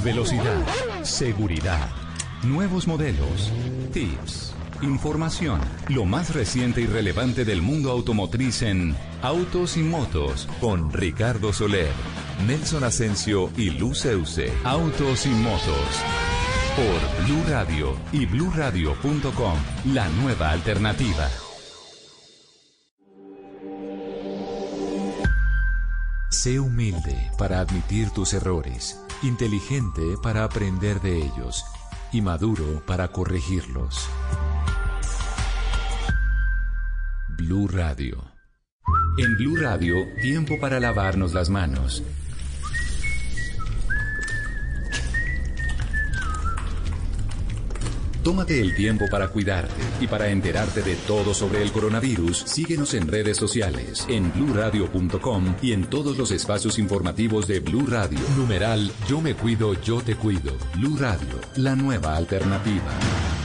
Velocidad, 0.04 0.66
seguridad, 1.02 1.88
nuevos 2.44 2.86
modelos, 2.86 3.52
tips, 3.92 4.54
información, 4.82 5.60
lo 5.88 6.04
más 6.04 6.34
reciente 6.34 6.80
y 6.82 6.86
relevante 6.86 7.44
del 7.44 7.62
mundo 7.62 7.90
automotriz 7.90 8.62
en 8.62 8.94
Autos 9.22 9.76
y 9.76 9.82
Motos 9.82 10.48
con 10.60 10.92
Ricardo 10.92 11.52
Soler, 11.52 11.92
Nelson 12.46 12.84
Asensio 12.84 13.50
y 13.56 13.70
Luceuse. 13.70 14.52
Autos 14.64 15.26
y 15.26 15.30
Motos 15.30 16.02
por 16.76 17.24
Blue 17.26 17.44
Radio 17.48 17.96
y 18.12 18.26
bluradio.com, 18.26 19.54
la 19.92 20.08
nueva 20.08 20.50
alternativa. 20.50 21.28
Sé 26.30 26.58
humilde 26.58 27.30
para 27.38 27.60
admitir 27.60 28.10
tus 28.10 28.34
errores, 28.34 29.00
inteligente 29.22 30.02
para 30.20 30.42
aprender 30.42 31.00
de 31.00 31.18
ellos 31.18 31.64
y 32.14 32.22
maduro 32.22 32.80
para 32.86 33.08
corregirlos. 33.08 34.08
Blue 37.36 37.66
Radio. 37.66 38.22
En 39.18 39.36
Blue 39.36 39.56
Radio, 39.56 39.96
tiempo 40.22 40.60
para 40.60 40.78
lavarnos 40.78 41.34
las 41.34 41.50
manos. 41.50 42.04
Tómate 48.24 48.58
el 48.58 48.74
tiempo 48.74 49.04
para 49.10 49.28
cuidarte 49.28 49.74
y 50.00 50.06
para 50.06 50.30
enterarte 50.30 50.80
de 50.80 50.96
todo 50.96 51.34
sobre 51.34 51.60
el 51.60 51.70
coronavirus. 51.70 52.38
Síguenos 52.46 52.94
en 52.94 53.06
redes 53.06 53.36
sociales, 53.36 54.06
en 54.08 54.32
bluradio.com 54.32 55.56
y 55.60 55.72
en 55.72 55.84
todos 55.84 56.16
los 56.16 56.30
espacios 56.30 56.78
informativos 56.78 57.46
de 57.46 57.60
Blue 57.60 57.86
Radio. 57.86 58.18
Numeral 58.38 58.90
Yo 59.06 59.20
me 59.20 59.34
cuido, 59.34 59.74
yo 59.82 60.00
te 60.00 60.16
cuido. 60.16 60.56
Blue 60.74 60.96
Radio, 60.96 61.38
la 61.56 61.76
nueva 61.76 62.16
alternativa. 62.16 63.43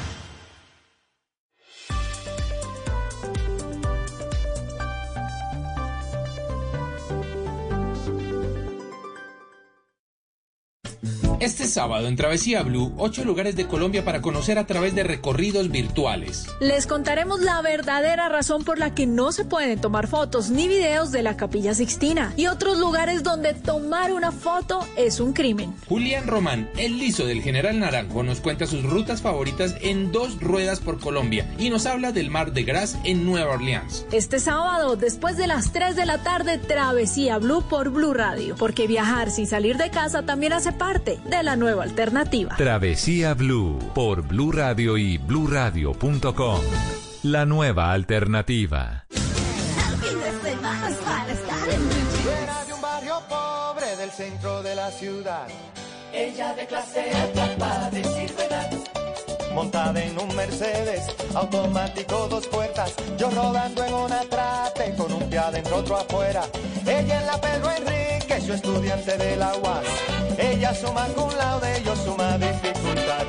Este 11.39 11.67
sábado 11.67 12.09
en 12.09 12.17
Travesía 12.17 12.63
Blue, 12.63 12.91
ocho 12.97 13.23
lugares 13.23 13.55
de 13.55 13.65
Colombia 13.65 14.03
para 14.03 14.19
conocer 14.21 14.59
a 14.59 14.67
través 14.67 14.93
de 14.93 15.03
recorridos 15.03 15.71
virtuales. 15.71 16.47
Les 16.59 16.85
contaremos 16.85 17.39
la 17.39 17.61
verdadera 17.61 18.27
razón 18.27 18.65
por 18.65 18.77
la 18.77 18.93
que 18.93 19.05
no 19.05 19.31
se 19.31 19.45
pueden 19.45 19.79
tomar 19.79 20.07
fotos 20.07 20.49
ni 20.49 20.67
videos 20.67 21.13
de 21.13 21.23
la 21.23 21.37
Capilla 21.37 21.73
Sixtina 21.73 22.33
y 22.35 22.47
otros 22.47 22.77
lugares 22.77 23.23
donde 23.23 23.53
tomar 23.53 24.11
una 24.11 24.33
foto 24.33 24.85
es 24.97 25.21
un 25.21 25.31
crimen. 25.31 25.73
Julián 25.87 26.27
Román, 26.27 26.69
el 26.75 26.97
liso 26.97 27.25
del 27.25 27.41
General 27.41 27.79
Naranjo, 27.79 28.21
nos 28.21 28.41
cuenta 28.41 28.67
sus 28.67 28.83
rutas 28.83 29.21
favoritas 29.21 29.75
en 29.79 30.11
dos 30.11 30.41
ruedas 30.41 30.81
por 30.81 30.99
Colombia 30.99 31.49
y 31.57 31.69
nos 31.69 31.85
habla 31.85 32.11
del 32.11 32.29
Mar 32.29 32.51
de 32.51 32.63
Gras 32.63 32.97
en 33.05 33.25
Nueva 33.25 33.53
Orleans. 33.53 34.05
Este 34.11 34.41
sábado, 34.41 34.97
después 34.97 35.37
de 35.37 35.47
las 35.47 35.71
3 35.71 35.95
de 35.95 36.05
la 36.05 36.21
tarde, 36.21 36.57
Travesía 36.57 37.37
Blue 37.37 37.63
por 37.69 37.91
Blue 37.91 38.13
Radio, 38.13 38.57
porque 38.57 38.87
viajar 38.87 39.31
sin 39.31 39.47
salir 39.47 39.77
de 39.77 39.89
casa 39.89 40.25
también 40.25 40.51
hace 40.51 40.73
parte 40.73 41.17
de 41.29 41.43
la 41.43 41.55
nueva 41.55 41.83
alternativa. 41.83 42.55
Travesía 42.57 43.33
Blue 43.33 43.77
por 43.93 44.21
Blue 44.23 44.51
Radio 44.51 44.97
y 44.97 45.17
bluradio.com. 45.17 46.61
La 47.23 47.45
nueva 47.45 47.91
alternativa. 47.91 49.05
Fuera 52.23 52.65
de 52.65 52.73
un 52.73 52.81
barrio 52.81 53.21
pobre 53.29 53.95
del 53.97 54.11
centro 54.11 54.63
de 54.63 54.75
la 54.75 54.89
ciudad. 54.91 55.47
Ella 56.13 56.53
de 56.55 56.65
clase 56.65 57.11
alta 57.11 57.55
para 57.57 57.89
verdad. 57.89 58.71
Montada 59.53 60.03
en 60.03 60.17
un 60.19 60.35
Mercedes, 60.35 61.03
automático 61.33 62.27
dos 62.29 62.47
puertas. 62.47 62.93
Yo 63.17 63.29
rodando 63.31 63.83
en 63.83 63.93
una 63.93 64.21
trate 64.21 64.95
con 64.95 65.11
un 65.11 65.29
pie 65.29 65.39
adentro, 65.39 65.77
otro 65.77 65.97
afuera. 65.97 66.43
Ella 66.85 67.19
en 67.19 67.27
la 67.27 67.41
Pedro 67.41 67.71
Enrique, 67.71 68.41
yo 68.45 68.53
estudiante 68.53 69.17
de 69.17 69.35
la 69.35 69.55
UAS. 69.57 70.28
Ella 70.39 70.73
suma 70.73 71.05
con 71.15 71.35
laude, 71.37 71.81
yo 71.83 71.95
suma 71.95 72.37
dificultad. 72.37 73.25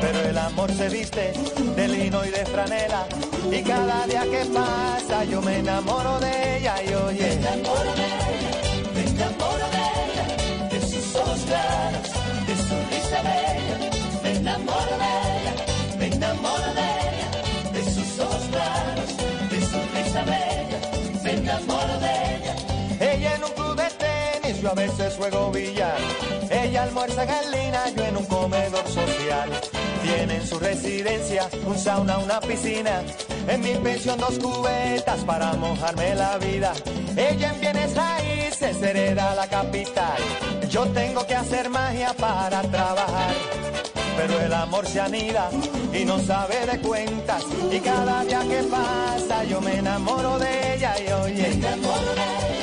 Pero 0.00 0.20
el 0.20 0.38
amor 0.38 0.72
se 0.72 0.88
viste 0.88 1.32
de 1.76 1.88
lino 1.88 2.24
y 2.24 2.30
de 2.30 2.46
franela. 2.46 3.06
Y 3.50 3.62
cada 3.62 4.06
día 4.06 4.22
que 4.22 4.44
pasa 4.46 5.24
yo 5.24 5.42
me 5.42 5.58
enamoro 5.58 6.18
de 6.20 6.58
ella 6.58 6.74
y 6.82 6.94
oye. 6.94 7.26
Me 7.26 7.32
enamoro 7.34 7.92
de 7.94 8.06
ella, 8.06 8.52
me 8.94 9.00
enamoro 9.02 9.66
de 9.74 9.82
ella, 10.04 10.26
de 10.70 10.80
sus 10.80 11.16
ojos 11.16 11.40
claros, 11.46 12.08
de 12.46 12.54
su 12.56 12.74
risa 12.90 13.22
bella. 13.22 13.76
Me 14.22 14.30
enamoro 14.36 14.94
de 15.02 15.10
ella, 15.36 15.54
me 15.98 16.06
enamoro 16.06 16.64
de 16.64 16.70
ella, 16.72 16.75
a 24.68 24.74
veces 24.74 25.14
juego 25.16 25.50
billar. 25.50 25.98
Ella 26.50 26.84
almuerza 26.84 27.24
en 27.24 27.96
yo 27.96 28.04
en 28.04 28.16
un 28.16 28.24
comedor 28.26 28.86
social. 28.88 29.50
Tiene 30.02 30.36
en 30.36 30.46
su 30.46 30.58
residencia 30.58 31.48
un 31.66 31.78
sauna, 31.78 32.18
una 32.18 32.40
piscina. 32.40 33.02
En 33.48 33.60
mi 33.60 33.74
pensión 33.74 34.18
dos 34.18 34.38
cubetas 34.38 35.24
para 35.24 35.52
mojarme 35.54 36.14
la 36.14 36.38
vida. 36.38 36.72
Ella 37.16 37.52
en 37.52 37.60
bienes 37.60 37.94
raíces 37.94 38.82
hereda 38.82 39.34
la 39.34 39.46
capital. 39.46 40.18
Yo 40.68 40.86
tengo 40.88 41.26
que 41.26 41.34
hacer 41.34 41.68
magia 41.70 42.12
para 42.14 42.62
trabajar. 42.62 43.34
Pero 44.16 44.40
el 44.40 44.52
amor 44.52 44.86
se 44.86 45.00
anida 45.00 45.50
y 45.92 46.04
no 46.04 46.18
sabe 46.18 46.66
de 46.66 46.80
cuentas. 46.80 47.44
Y 47.70 47.78
cada 47.80 48.24
día 48.24 48.40
que 48.40 48.62
pasa 48.64 49.44
yo 49.44 49.60
me 49.60 49.78
enamoro 49.78 50.38
de 50.38 50.74
ella 50.74 50.94
y 50.98 51.12
oye. 51.12 51.56
Me 51.56 52.55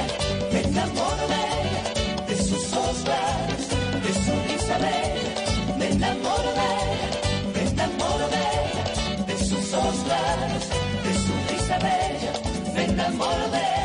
de 4.83 4.89
ella, 4.89 5.75
me 5.77 5.87
enamoro 5.87 6.51
de. 6.55 8.43
De 9.27 9.37
sus 9.37 9.73
ojos 9.73 9.95
claros, 10.05 10.63
de 11.05 11.13
su 11.23 11.33
risa 11.49 11.77
bella. 11.79 12.33
Me 12.75 12.83
enamoro 12.85 13.45
de 13.49 13.82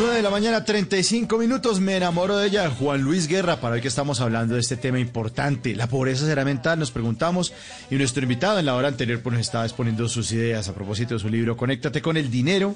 9 0.00 0.16
de 0.16 0.22
la 0.22 0.30
mañana, 0.30 0.64
35 0.64 1.36
minutos. 1.36 1.78
Me 1.78 1.94
enamoro 1.94 2.38
de 2.38 2.46
ella. 2.46 2.70
Juan 2.70 3.02
Luis 3.02 3.28
Guerra, 3.28 3.60
para 3.60 3.74
hoy 3.74 3.82
que 3.82 3.88
estamos 3.88 4.22
hablando 4.22 4.54
de 4.54 4.60
este 4.60 4.78
tema 4.78 4.98
importante. 4.98 5.76
La 5.76 5.88
pobreza 5.88 6.24
será 6.24 6.42
mental, 6.42 6.78
nos 6.78 6.90
preguntamos. 6.90 7.52
Y 7.90 7.96
nuestro 7.96 8.22
invitado 8.22 8.58
en 8.58 8.64
la 8.64 8.76
hora 8.76 8.88
anterior 8.88 9.20
pues, 9.20 9.34
nos 9.34 9.42
estaba 9.42 9.66
exponiendo 9.66 10.08
sus 10.08 10.32
ideas 10.32 10.68
a 10.68 10.74
propósito 10.74 11.12
de 11.12 11.20
su 11.20 11.28
libro 11.28 11.54
Conéctate 11.54 12.00
con 12.00 12.16
el 12.16 12.30
dinero, 12.30 12.74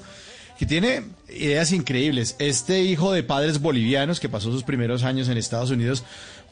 que 0.59 0.67
tiene 0.67 1.01
ideas 1.29 1.71
increíbles. 1.71 2.35
Este 2.37 2.83
hijo 2.83 3.11
de 3.11 3.23
padres 3.23 3.59
bolivianos 3.59 4.19
que 4.19 4.29
pasó 4.29 4.51
sus 4.51 4.61
primeros 4.61 5.01
años 5.01 5.27
en 5.27 5.37
Estados 5.37 5.71
Unidos, 5.71 6.03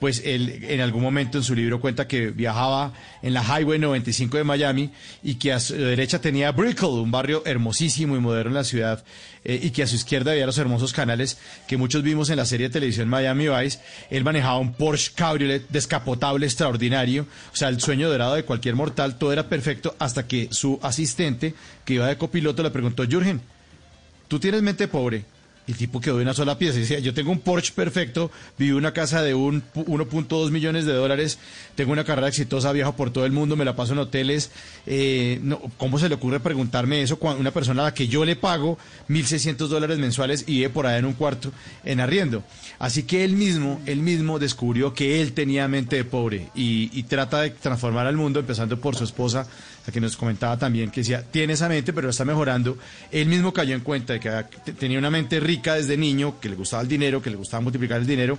pues 0.04 0.22
él 0.26 0.66
en 0.68 0.82
algún 0.82 1.02
momento 1.02 1.38
en 1.38 1.46
su 1.46 1.56
libro 1.56 1.80
cuenta 1.80 2.10
que 2.10 2.30
viajaba 2.30 2.92
en 3.22 3.34
la 3.34 3.42
Highway 3.42 3.80
95 3.80 4.36
de 4.36 4.44
Miami 4.44 4.90
y 5.24 5.36
que 5.36 5.54
a 5.54 5.62
su 5.62 5.76
derecha 5.76 6.20
tenía 6.20 6.52
Brickell, 6.52 6.90
un 6.90 7.10
barrio 7.10 7.42
hermosísimo 7.46 8.18
y 8.18 8.20
moderno 8.20 8.50
en 8.50 8.56
la 8.56 8.64
ciudad, 8.66 9.02
eh, 9.46 9.62
y 9.64 9.70
que 9.70 9.82
a 9.82 9.88
su 9.88 9.96
izquierda 9.96 10.34
había 10.34 10.46
los 10.46 10.58
hermosos 10.58 10.92
canales 10.92 11.38
que 11.70 11.78
muchos 11.78 12.04
vimos 12.04 12.30
en 12.30 12.36
la 12.36 12.46
serie 12.46 12.68
de 12.68 12.74
televisión 12.74 13.08
Miami 13.08 13.48
Vice. 13.48 13.80
Él 14.10 14.26
manejaba 14.26 14.60
un 14.60 14.74
Porsche 14.74 15.14
Cabriolet 15.16 15.70
descapotable 15.70 16.48
extraordinario, 16.48 17.26
o 17.54 17.56
sea, 17.56 17.70
el 17.70 17.80
sueño 17.80 18.10
dorado 18.10 18.36
de 18.36 18.44
cualquier 18.44 18.76
mortal, 18.76 19.18
todo 19.18 19.32
era 19.32 19.48
perfecto 19.48 19.96
hasta 20.00 20.28
que 20.28 20.50
su 20.52 20.80
asistente, 20.84 21.54
que 21.86 21.94
iba 21.94 22.08
de 22.08 22.18
copiloto, 22.18 22.62
le 22.62 22.72
preguntó, 22.72 23.06
Jürgen, 23.06 23.40
tú 24.28 24.38
tienes 24.38 24.62
mente 24.64 24.90
pobre. 24.90 25.24
El 25.66 25.76
tipo 25.78 26.02
quedó 26.02 26.18
de 26.18 26.24
una 26.24 26.34
sola 26.34 26.58
pieza 26.58 26.78
y 26.78 26.82
decía, 26.82 27.00
yo 27.00 27.14
tengo 27.14 27.32
un 27.32 27.40
Porsche 27.40 27.72
perfecto, 27.74 28.30
vivo 28.58 28.74
en 28.78 28.84
una 28.84 28.92
casa 28.94 29.22
de 29.22 29.34
un 29.34 29.62
pu- 29.74 29.86
1.2 29.86 30.52
millones 30.52 30.84
de 30.86 30.92
dólares, 30.92 31.40
tengo 31.76 31.94
una 31.94 32.04
carrera 32.04 32.28
exitosa, 32.28 32.74
viajo 32.74 32.98
por 32.98 33.12
todo 33.12 33.26
el 33.26 33.32
mundo, 33.32 33.56
me 33.56 33.64
la 33.64 33.74
paso 33.74 33.94
en 33.94 34.00
hoteles. 34.00 34.52
eh, 34.86 35.40
no, 35.42 35.62
¿Cómo 35.78 36.00
se 36.00 36.10
le 36.10 36.16
ocurre 36.16 36.42
preguntarme 36.42 37.02
eso 37.02 37.18
cuando 37.18 37.40
una 37.40 37.52
persona 37.52 37.82
a 37.84 37.86
la 37.86 37.94
que 37.94 38.10
yo 38.10 38.26
le 38.26 38.36
pago 38.36 38.78
1.600 39.08 39.68
dólares 39.68 40.00
mensuales 40.00 40.44
y 40.48 40.56
vive 40.58 40.70
por 40.70 40.86
allá 40.86 40.98
en 40.98 41.06
un 41.06 41.14
cuarto 41.14 41.54
en 41.86 42.02
arriendo? 42.02 42.44
Así 42.80 43.04
que 43.04 43.24
él 43.24 43.34
mismo, 43.38 43.82
él 43.86 44.00
mismo 44.00 44.40
descubrió 44.40 44.94
que 44.94 45.22
él 45.22 45.32
tenía 45.32 45.68
mente 45.70 45.96
de 45.96 46.04
pobre 46.04 46.50
y, 46.56 46.90
y 46.92 47.04
trata 47.04 47.42
de 47.42 47.52
transformar 47.52 48.06
al 48.08 48.18
mundo, 48.18 48.42
empezando 48.42 48.80
por 48.82 48.98
su 48.98 49.06
esposa, 49.06 49.48
la 49.86 49.92
que 49.94 50.00
nos 50.00 50.16
comentaba 50.16 50.58
también, 50.58 50.90
que 50.92 51.02
decía, 51.02 51.24
tiene 51.30 51.54
esa 51.54 51.68
mente, 51.68 51.92
pero 51.94 52.10
está 52.10 52.24
mejorando. 52.26 52.78
Él 53.12 53.28
mismo 53.28 53.52
cayó 53.54 53.76
en 53.76 53.82
cuenta 53.82 54.14
de 54.14 54.20
que 54.20 54.30
te- 54.64 54.74
tenía 54.74 54.98
una 55.00 55.10
mente 55.10 55.40
rica 55.40 55.76
desde 55.76 55.98
niño, 55.98 56.40
que 56.40 56.50
le 56.50 56.56
gustaba 56.56 56.82
el 56.84 56.88
dinero, 56.88 57.22
que 57.22 57.30
le 57.30 57.36
gustaba 57.36 57.62
multiplicar 57.62 58.00
el 58.00 58.08
dinero, 58.08 58.38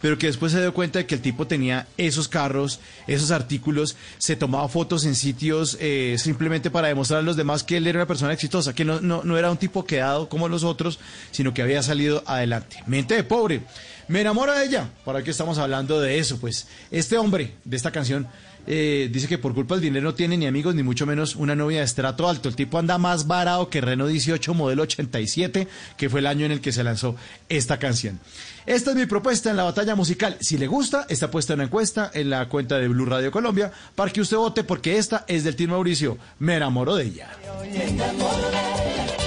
pero 0.00 0.18
que 0.18 0.26
después 0.26 0.52
se 0.52 0.60
dio 0.60 0.72
cuenta 0.74 0.98
de 0.98 1.06
que 1.06 1.14
el 1.14 1.20
tipo 1.22 1.46
tenía 1.46 1.86
esos 1.96 2.28
carros, 2.28 2.80
esos 3.06 3.30
artículos, 3.30 3.96
se 4.18 4.36
tomaba 4.36 4.68
fotos 4.68 5.04
en 5.06 5.14
sitios 5.14 5.76
eh, 5.80 6.16
simplemente 6.18 6.70
para 6.70 6.88
demostrar 6.88 7.20
a 7.20 7.22
los 7.22 7.36
demás 7.36 7.62
que 7.62 7.76
él 7.78 7.86
era 7.86 7.98
una 7.98 8.06
persona 8.06 8.32
exitosa, 8.32 8.74
que 8.74 8.84
no, 8.84 9.00
no, 9.00 9.22
no 9.24 9.36
era 9.38 9.50
un 9.50 9.56
tipo 9.56 9.84
quedado 9.86 10.28
como 10.28 10.48
los 10.48 10.64
otros, 10.64 10.98
sino 11.30 11.52
que 11.54 11.62
había 11.62 11.82
salido 11.82 12.22
adelante. 12.26 12.82
Mente 12.86 13.14
de 13.14 13.24
pobre. 13.24 13.62
Me 14.08 14.20
enamoro 14.20 14.52
de 14.52 14.64
ella. 14.64 14.88
Para 15.04 15.22
que 15.24 15.30
estamos 15.32 15.58
hablando 15.58 16.00
de 16.00 16.18
eso, 16.18 16.38
pues 16.38 16.68
este 16.90 17.18
hombre 17.18 17.54
de 17.64 17.76
esta 17.76 17.90
canción 17.90 18.28
eh, 18.66 19.08
dice 19.12 19.28
que 19.28 19.38
por 19.38 19.54
culpa 19.54 19.74
del 19.74 19.82
dinero 19.82 20.04
no 20.04 20.14
tiene 20.14 20.36
ni 20.36 20.46
amigos 20.46 20.74
ni 20.74 20.82
mucho 20.82 21.06
menos 21.06 21.36
una 21.36 21.54
novia 21.54 21.78
de 21.78 21.84
estrato 21.84 22.28
alto. 22.28 22.48
El 22.48 22.56
tipo 22.56 22.78
anda 22.78 22.98
más 22.98 23.26
varado 23.26 23.68
que 23.70 23.80
Renault 23.80 24.10
18 24.10 24.54
modelo 24.54 24.82
87, 24.82 25.68
que 25.96 26.10
fue 26.10 26.20
el 26.20 26.26
año 26.26 26.46
en 26.46 26.52
el 26.52 26.60
que 26.60 26.72
se 26.72 26.84
lanzó 26.84 27.16
esta 27.48 27.78
canción. 27.78 28.20
Esta 28.66 28.90
es 28.90 28.96
mi 28.96 29.06
propuesta 29.06 29.48
en 29.50 29.56
la 29.56 29.62
batalla 29.62 29.94
musical. 29.94 30.36
Si 30.40 30.58
le 30.58 30.66
gusta, 30.66 31.06
está 31.08 31.30
puesta 31.30 31.52
en 31.52 31.60
una 31.60 31.66
encuesta 31.66 32.10
en 32.12 32.30
la 32.30 32.48
cuenta 32.48 32.78
de 32.78 32.88
Blue 32.88 33.06
Radio 33.06 33.30
Colombia 33.30 33.70
para 33.94 34.12
que 34.12 34.20
usted 34.20 34.36
vote 34.36 34.64
porque 34.64 34.98
esta 34.98 35.24
es 35.28 35.44
del 35.44 35.54
Team 35.54 35.70
Mauricio. 35.70 36.18
Me 36.40 36.56
enamoro 36.56 36.96
de 36.96 37.04
ella. 37.04 37.30
Me 37.62 37.84
enamoro 37.84 38.50
de 38.50 38.94
ella, 38.94 39.25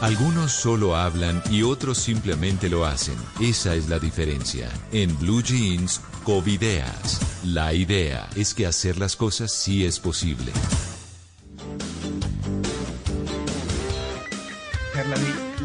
Algunos 0.00 0.52
solo 0.52 0.94
hablan 0.94 1.42
y 1.50 1.64
otros 1.64 1.98
simplemente 1.98 2.68
lo 2.68 2.86
hacen. 2.86 3.16
Esa 3.40 3.74
es 3.74 3.88
la 3.88 3.98
diferencia. 3.98 4.70
En 4.92 5.18
Blue 5.18 5.42
Jeans, 5.42 6.00
Covideas. 6.22 7.20
La 7.44 7.74
idea 7.74 8.28
es 8.36 8.54
que 8.54 8.66
hacer 8.66 8.96
las 8.96 9.16
cosas 9.16 9.50
sí 9.50 9.84
es 9.84 9.98
posible. 9.98 10.52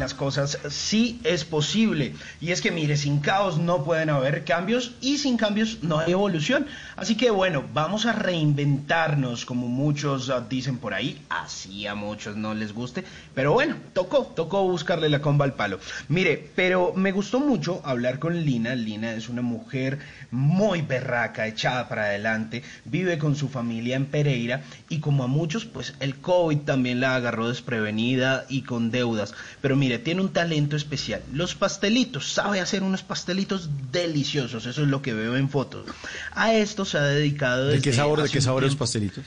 Las 0.04 0.12
cosas 0.12 0.58
sí 0.68 1.18
es 1.24 1.46
posible. 1.46 2.12
Y 2.38 2.50
es 2.50 2.60
que, 2.60 2.70
mire, 2.70 2.98
sin 2.98 3.20
caos 3.20 3.56
no 3.56 3.84
pueden 3.84 4.10
haber 4.10 4.44
cambios 4.44 4.92
y 5.00 5.16
sin 5.16 5.38
cambios 5.38 5.78
no 5.82 5.98
hay 5.98 6.12
evolución. 6.12 6.66
Así 6.94 7.16
que, 7.16 7.30
bueno, 7.30 7.64
vamos 7.72 8.04
a 8.04 8.12
reinventarnos, 8.12 9.46
como 9.46 9.66
muchos 9.66 10.28
ah, 10.28 10.44
dicen 10.46 10.76
por 10.76 10.92
ahí. 10.92 11.22
Así 11.30 11.86
a 11.86 11.94
muchos 11.94 12.36
no 12.36 12.52
les 12.52 12.74
guste. 12.74 13.02
Pero 13.34 13.54
bueno, 13.54 13.76
tocó, 13.94 14.26
tocó 14.26 14.64
buscarle 14.64 15.08
la 15.08 15.22
comba 15.22 15.46
al 15.46 15.54
palo. 15.54 15.78
Mire, 16.08 16.50
pero 16.54 16.92
me 16.94 17.10
gustó 17.10 17.40
mucho 17.40 17.80
hablar 17.82 18.18
con 18.18 18.44
Lina. 18.44 18.74
Lina 18.74 19.14
es 19.14 19.30
una 19.30 19.40
mujer 19.40 20.00
muy 20.30 20.82
berraca, 20.82 21.46
echada 21.46 21.88
para 21.88 22.02
adelante. 22.02 22.62
Vive 22.84 23.16
con 23.16 23.36
su 23.36 23.48
familia 23.48 23.96
en 23.96 24.04
Pereira. 24.04 24.64
Y 24.90 25.00
como 25.00 25.24
a 25.24 25.28
muchos, 25.28 25.64
pues 25.64 25.94
el 26.00 26.16
COVID 26.16 26.58
también 26.58 27.00
la 27.00 27.16
agarró 27.16 27.48
desprevenida 27.48 28.44
y 28.50 28.64
con 28.64 28.90
deudas. 28.90 29.32
Pero 29.62 29.76
mire, 29.76 29.93
tiene 29.98 30.20
un 30.20 30.30
talento 30.30 30.76
especial. 30.76 31.22
Los 31.32 31.54
pastelitos, 31.54 32.32
sabe 32.32 32.60
hacer 32.60 32.82
unos 32.82 33.02
pastelitos 33.02 33.68
deliciosos. 33.92 34.66
Eso 34.66 34.82
es 34.82 34.88
lo 34.88 35.02
que 35.02 35.14
veo 35.14 35.36
en 35.36 35.48
fotos. 35.48 35.86
A 36.32 36.54
esto 36.54 36.84
se 36.84 36.98
ha 36.98 37.02
dedicado 37.02 37.68
¿De 37.68 37.80
qué 37.80 37.92
sabor, 37.92 38.22
de 38.22 38.28
qué 38.28 38.40
sabor 38.40 38.62
los 38.62 38.76
pastelitos? 38.76 39.24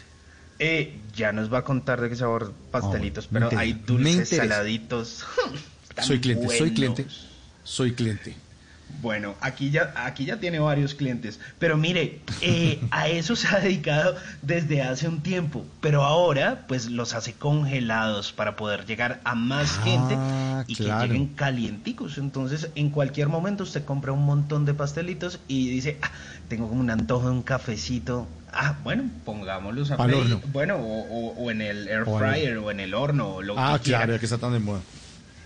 Eh, 0.60 0.98
ya 1.16 1.32
nos 1.32 1.54
va 1.54 1.60
a 1.60 1.64
contar 1.64 2.02
de 2.02 2.10
qué 2.10 2.16
sabor 2.16 2.54
pastelitos, 2.72 3.28
pero 3.32 3.50
hay 3.56 3.74
dulces, 3.74 4.30
saladitos. 4.30 5.24
Soy 6.02 6.20
cliente, 6.20 6.56
soy 6.56 6.74
cliente, 6.76 7.08
soy 7.64 7.94
cliente. 7.94 8.36
Bueno, 8.90 9.36
aquí 9.42 9.70
ya, 9.70 9.94
aquí 9.96 10.26
ya 10.26 10.40
tiene 10.40 10.60
varios 10.60 10.96
clientes, 10.96 11.40
pero 11.60 11.78
mire, 11.78 12.22
eh, 12.42 12.80
a 12.90 13.10
eso 13.10 13.36
se 13.36 13.48
ha 13.48 13.60
dedicado 13.60 14.16
desde 14.42 14.82
hace 14.82 15.08
un 15.08 15.22
tiempo, 15.22 15.66
pero 15.82 16.04
ahora 16.04 16.66
pues 16.68 16.90
los 16.90 17.14
hace 17.14 17.34
congelados 17.34 18.32
para 18.32 18.56
poder 18.56 18.86
llegar 18.86 19.20
a 19.24 19.36
más 19.36 19.78
Ah, 19.80 19.84
gente 19.84 20.18
y 20.68 20.76
claro. 20.76 21.02
que 21.02 21.08
lleguen 21.08 21.28
calienticos. 21.36 22.18
Entonces, 22.18 22.70
en 22.76 22.90
cualquier 22.90 23.28
momento 23.28 23.64
usted 23.64 23.84
compra 23.86 24.14
un 24.14 24.24
montón 24.26 24.66
de 24.66 24.74
pastelitos 24.74 25.40
y 25.48 25.70
dice, 25.70 26.00
ah, 26.02 26.12
tengo 26.48 26.68
como 26.70 26.80
un 26.82 26.90
antojo 26.90 27.26
de 27.28 27.34
un 27.34 27.44
cafecito. 27.44 28.28
Ah, 28.52 28.78
bueno, 28.84 29.04
pongámoslos 29.26 29.92
a 29.92 29.96
horno. 29.98 30.42
Bueno, 30.48 30.78
o, 30.78 31.02
o- 31.02 31.44
o 31.44 31.52
en 31.52 31.62
el 31.62 31.88
air 31.90 32.04
O 32.08 32.18
en 32.20 32.26
el- 32.26 32.32
fryer 32.34 32.58
o 32.58 32.72
en 32.72 32.80
el 32.80 32.94
horno, 32.94 33.36
o 33.36 33.42
lo 33.44 33.60
Ah, 33.60 33.78
que 33.78 33.90
claro, 33.90 34.14
ya 34.14 34.20
que 34.20 34.26
está 34.26 34.38
tan 34.38 34.54
de 34.54 34.60
moda. 34.60 34.80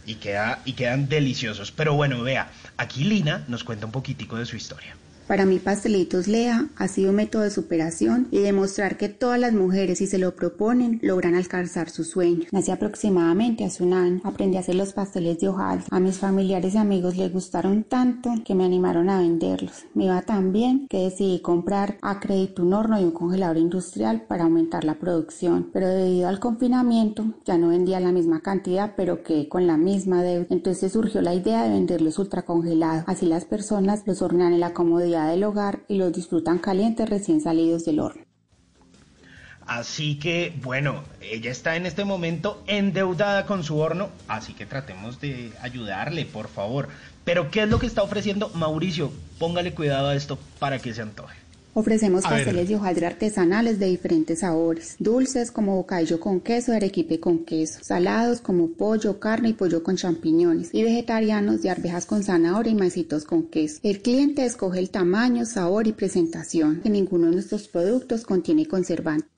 y, 0.06 0.16
queda, 0.16 0.60
y 0.66 0.74
quedan 0.74 1.08
deliciosos. 1.10 1.72
Pero 1.72 1.94
bueno, 1.96 2.22
vea, 2.24 2.50
aquí 2.82 3.04
Lina 3.04 3.46
nos 3.48 3.64
cuenta 3.64 3.86
un 3.86 3.92
poquitico 3.92 4.38
de 4.38 4.46
su 4.46 4.56
historia. 4.56 4.96
Para 5.32 5.46
mí 5.46 5.60
Pastelitos 5.60 6.28
Lea 6.28 6.68
ha 6.76 6.90
sido 6.90 7.12
un 7.12 7.16
método 7.16 7.44
de 7.44 7.52
superación 7.52 8.28
y 8.32 8.40
demostrar 8.40 8.98
que 8.98 9.08
todas 9.08 9.40
las 9.40 9.54
mujeres 9.54 10.00
si 10.00 10.06
se 10.06 10.18
lo 10.18 10.36
proponen 10.36 11.00
logran 11.02 11.36
alcanzar 11.36 11.90
sus 11.90 12.10
sueños. 12.10 12.48
Hace 12.52 12.74
aproximadamente 12.74 13.64
hace 13.64 13.82
un 13.82 13.94
año 13.94 14.20
aprendí 14.26 14.58
a 14.58 14.60
hacer 14.60 14.76
los 14.76 14.92
pasteles 14.92 15.40
de 15.40 15.48
hojaldre. 15.48 15.86
A 15.90 16.02
mis 16.02 16.18
familiares 16.18 16.76
y 16.76 16.80
amigos 16.80 17.16
les 17.16 17.32
gustaron 17.32 17.86
tanto 17.86 18.30
que 18.44 18.56
me 18.56 18.66
animaron 18.66 19.10
a 19.10 19.20
venderlos. 19.20 19.86
Me 19.94 20.04
iba 20.04 20.22
tan 20.24 20.52
bien 20.52 20.86
que 20.90 20.98
decidí 20.98 21.40
comprar 21.40 21.98
a 22.02 22.20
crédito 22.20 22.64
un 22.64 22.74
horno 22.74 23.00
y 23.00 23.06
un 23.06 23.12
congelador 23.12 23.56
industrial 23.56 24.24
para 24.28 24.44
aumentar 24.44 24.84
la 24.84 24.96
producción. 24.96 25.70
Pero 25.72 25.88
debido 25.88 26.28
al 26.28 26.42
confinamiento 26.42 27.36
ya 27.46 27.58
no 27.58 27.70
vendía 27.70 28.02
la 28.02 28.12
misma 28.12 28.42
cantidad 28.42 28.96
pero 28.98 29.24
quedé 29.24 29.48
con 29.48 29.66
la 29.66 29.78
misma 29.78 30.24
deuda. 30.24 30.48
Entonces 30.50 30.92
surgió 30.92 31.22
la 31.22 31.34
idea 31.34 31.64
de 31.64 31.70
venderlos 31.70 32.20
ultracongelados. 32.20 33.06
Así 33.08 33.26
las 33.26 33.46
personas 33.46 34.04
los 34.06 34.22
hornean 34.22 34.52
en 34.52 34.60
la 34.60 34.74
comodidad 34.74 35.21
del 35.28 35.44
hogar 35.44 35.82
y 35.88 35.98
los 35.98 36.14
disfrutan 36.14 36.60
calientes 36.60 37.10
recién 37.10 37.42
salidos 37.42 37.86
del 37.86 38.00
horno. 38.00 38.24
Así 39.66 40.20
que, 40.20 40.54
bueno, 40.62 41.04
ella 41.22 41.52
está 41.52 41.76
en 41.76 41.86
este 41.86 42.04
momento 42.04 42.64
endeudada 42.68 43.46
con 43.46 43.64
su 43.64 43.78
horno, 43.78 44.10
así 44.28 44.54
que 44.54 44.66
tratemos 44.66 45.22
de 45.22 45.54
ayudarle, 45.62 46.26
por 46.26 46.50
favor. 46.50 46.90
Pero, 47.24 47.52
¿qué 47.52 47.64
es 47.64 47.70
lo 47.70 47.80
que 47.80 47.86
está 47.86 48.04
ofreciendo 48.04 48.50
Mauricio? 48.50 49.12
Póngale 49.40 49.74
cuidado 49.74 50.10
a 50.10 50.16
esto 50.16 50.40
para 50.60 50.80
que 50.80 50.94
se 50.94 51.02
antoje. 51.02 51.41
Ofrecemos 51.74 52.26
A 52.26 52.32
ver. 52.32 52.40
pasteles 52.40 52.68
de 52.68 52.76
hojaldre 52.76 53.06
artesanales 53.06 53.80
de 53.80 53.86
diferentes 53.88 54.40
sabores, 54.40 54.96
dulces 55.00 55.52
como 55.52 55.76
bocadillo 55.76 56.20
con 56.20 56.42
queso, 56.42 56.74
arequipe 56.74 57.20
con 57.20 57.46
queso, 57.46 57.80
salados 57.82 58.42
como 58.42 58.70
pollo, 58.74 59.20
carne 59.20 59.50
y 59.50 59.54
pollo 59.54 59.82
con 59.82 59.96
champiñones 59.96 60.70
y 60.74 60.84
vegetarianos 60.84 61.62
de 61.62 61.70
arvejas 61.70 62.06
con 62.06 62.24
zanahoria 62.24 62.72
y 62.74 62.76
maicitos 62.76 63.24
con 63.24 63.44
queso. 63.44 63.80
El 63.84 64.02
cliente 64.02 64.46
escoge 64.46 64.80
el 64.80 64.90
tamaño, 64.90 65.46
sabor 65.46 65.88
y 65.88 65.94
presentación. 65.94 66.82
Que 66.82 66.90
ninguno 66.90 67.28
de 67.28 67.34
nuestros 67.34 67.68
productos 67.68 68.26
contiene 68.26 68.66
conservantes. 68.66 69.30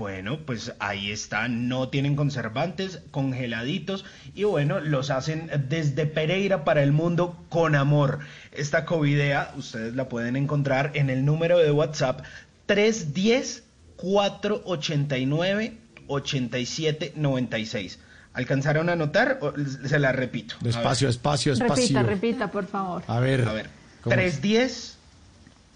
Bueno, 0.00 0.38
pues 0.46 0.72
ahí 0.78 1.10
están, 1.10 1.68
no 1.68 1.90
tienen 1.90 2.16
conservantes, 2.16 3.00
congeladitos 3.10 4.06
y 4.34 4.44
bueno, 4.44 4.80
los 4.80 5.10
hacen 5.10 5.50
desde 5.68 6.06
Pereira 6.06 6.64
para 6.64 6.82
el 6.82 6.90
mundo 6.90 7.44
con 7.50 7.74
amor. 7.74 8.20
Esta 8.50 8.86
covidea 8.86 9.52
ustedes 9.58 9.94
la 9.94 10.08
pueden 10.08 10.36
encontrar 10.36 10.92
en 10.94 11.10
el 11.10 11.26
número 11.26 11.58
de 11.58 11.70
WhatsApp 11.70 12.22
310 12.64 13.64
489 13.96 15.76
8796. 16.06 17.98
¿Alcanzaron 18.32 18.88
a 18.88 18.92
anotar 18.92 19.38
o 19.42 19.52
se 19.86 19.98
la 19.98 20.12
repito? 20.12 20.54
Despacio, 20.62 21.08
despacio, 21.08 21.52
despacio. 21.52 21.74
Repita, 21.76 22.02
repita, 22.02 22.50
por 22.50 22.66
favor. 22.66 23.02
A 23.06 23.20
ver. 23.20 23.46
A 23.46 23.52
ver, 23.52 23.68
¿cómo 24.00 24.14
es? 24.14 24.40
310 24.40 24.96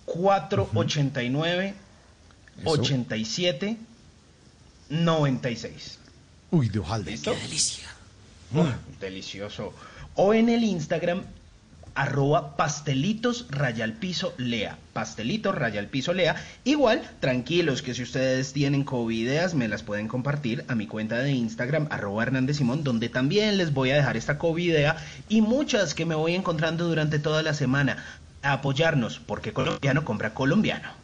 489 0.06 1.74
87 2.64 3.76
96. 4.88 5.98
Uy, 6.50 6.68
de. 6.68 7.04
¿Listo? 7.04 7.34
Qué 7.34 7.40
delicia. 7.40 7.88
delicioso. 9.00 9.72
O 10.14 10.32
en 10.34 10.48
el 10.48 10.62
Instagram, 10.62 11.22
arroba 11.94 12.56
pastelitos 12.56 13.46
rayal 13.50 13.92
piso 13.94 14.34
lea. 14.36 14.78
Pastelitos 14.92 15.54
rayal 15.54 15.86
piso 15.86 16.12
lea. 16.12 16.36
Igual, 16.64 17.02
tranquilos 17.20 17.82
que 17.82 17.94
si 17.94 18.02
ustedes 18.02 18.52
tienen 18.52 18.84
covideas, 18.84 19.54
me 19.54 19.68
las 19.68 19.82
pueden 19.82 20.08
compartir 20.08 20.64
a 20.68 20.74
mi 20.74 20.86
cuenta 20.86 21.18
de 21.18 21.32
Instagram, 21.32 21.88
arroba 21.90 22.22
Hernández 22.22 22.58
Simón, 22.58 22.84
donde 22.84 23.08
también 23.08 23.56
les 23.56 23.72
voy 23.72 23.90
a 23.90 23.96
dejar 23.96 24.16
esta 24.16 24.38
covidea 24.38 24.96
y 25.28 25.40
muchas 25.40 25.94
que 25.94 26.06
me 26.06 26.14
voy 26.14 26.34
encontrando 26.34 26.86
durante 26.86 27.18
toda 27.18 27.42
la 27.42 27.54
semana. 27.54 28.04
A 28.42 28.52
apoyarnos, 28.52 29.20
porque 29.20 29.52
colombiano 29.52 30.04
compra 30.04 30.34
colombiano. 30.34 31.03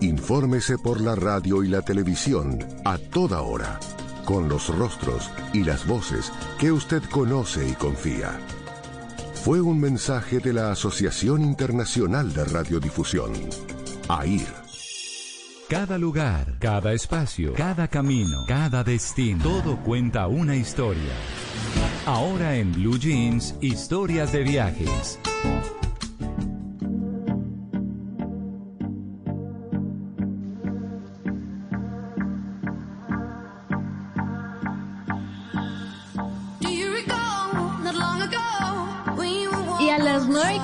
Infórmese 0.00 0.78
por 0.78 1.00
la 1.00 1.16
radio 1.16 1.64
y 1.64 1.68
la 1.68 1.82
televisión 1.82 2.64
a 2.84 2.98
toda 2.98 3.42
hora, 3.42 3.80
con 4.24 4.48
los 4.48 4.68
rostros 4.76 5.28
y 5.52 5.64
las 5.64 5.86
voces 5.88 6.32
que 6.60 6.70
usted 6.70 7.02
conoce 7.10 7.68
y 7.68 7.72
confía. 7.72 8.38
Fue 9.42 9.60
un 9.60 9.80
mensaje 9.80 10.38
de 10.38 10.52
la 10.52 10.70
Asociación 10.70 11.42
Internacional 11.42 12.32
de 12.32 12.44
Radiodifusión, 12.44 13.32
AIR. 14.08 14.46
Cada 15.68 15.98
lugar, 15.98 16.54
cada 16.60 16.92
espacio, 16.92 17.54
cada 17.54 17.88
camino, 17.88 18.44
cada 18.46 18.84
destino, 18.84 19.42
todo 19.42 19.82
cuenta 19.82 20.28
una 20.28 20.54
historia. 20.54 21.12
Ahora 22.06 22.54
en 22.54 22.72
Blue 22.72 22.98
Jeans, 22.98 23.56
historias 23.60 24.32
de 24.32 24.44
viajes. 24.44 25.18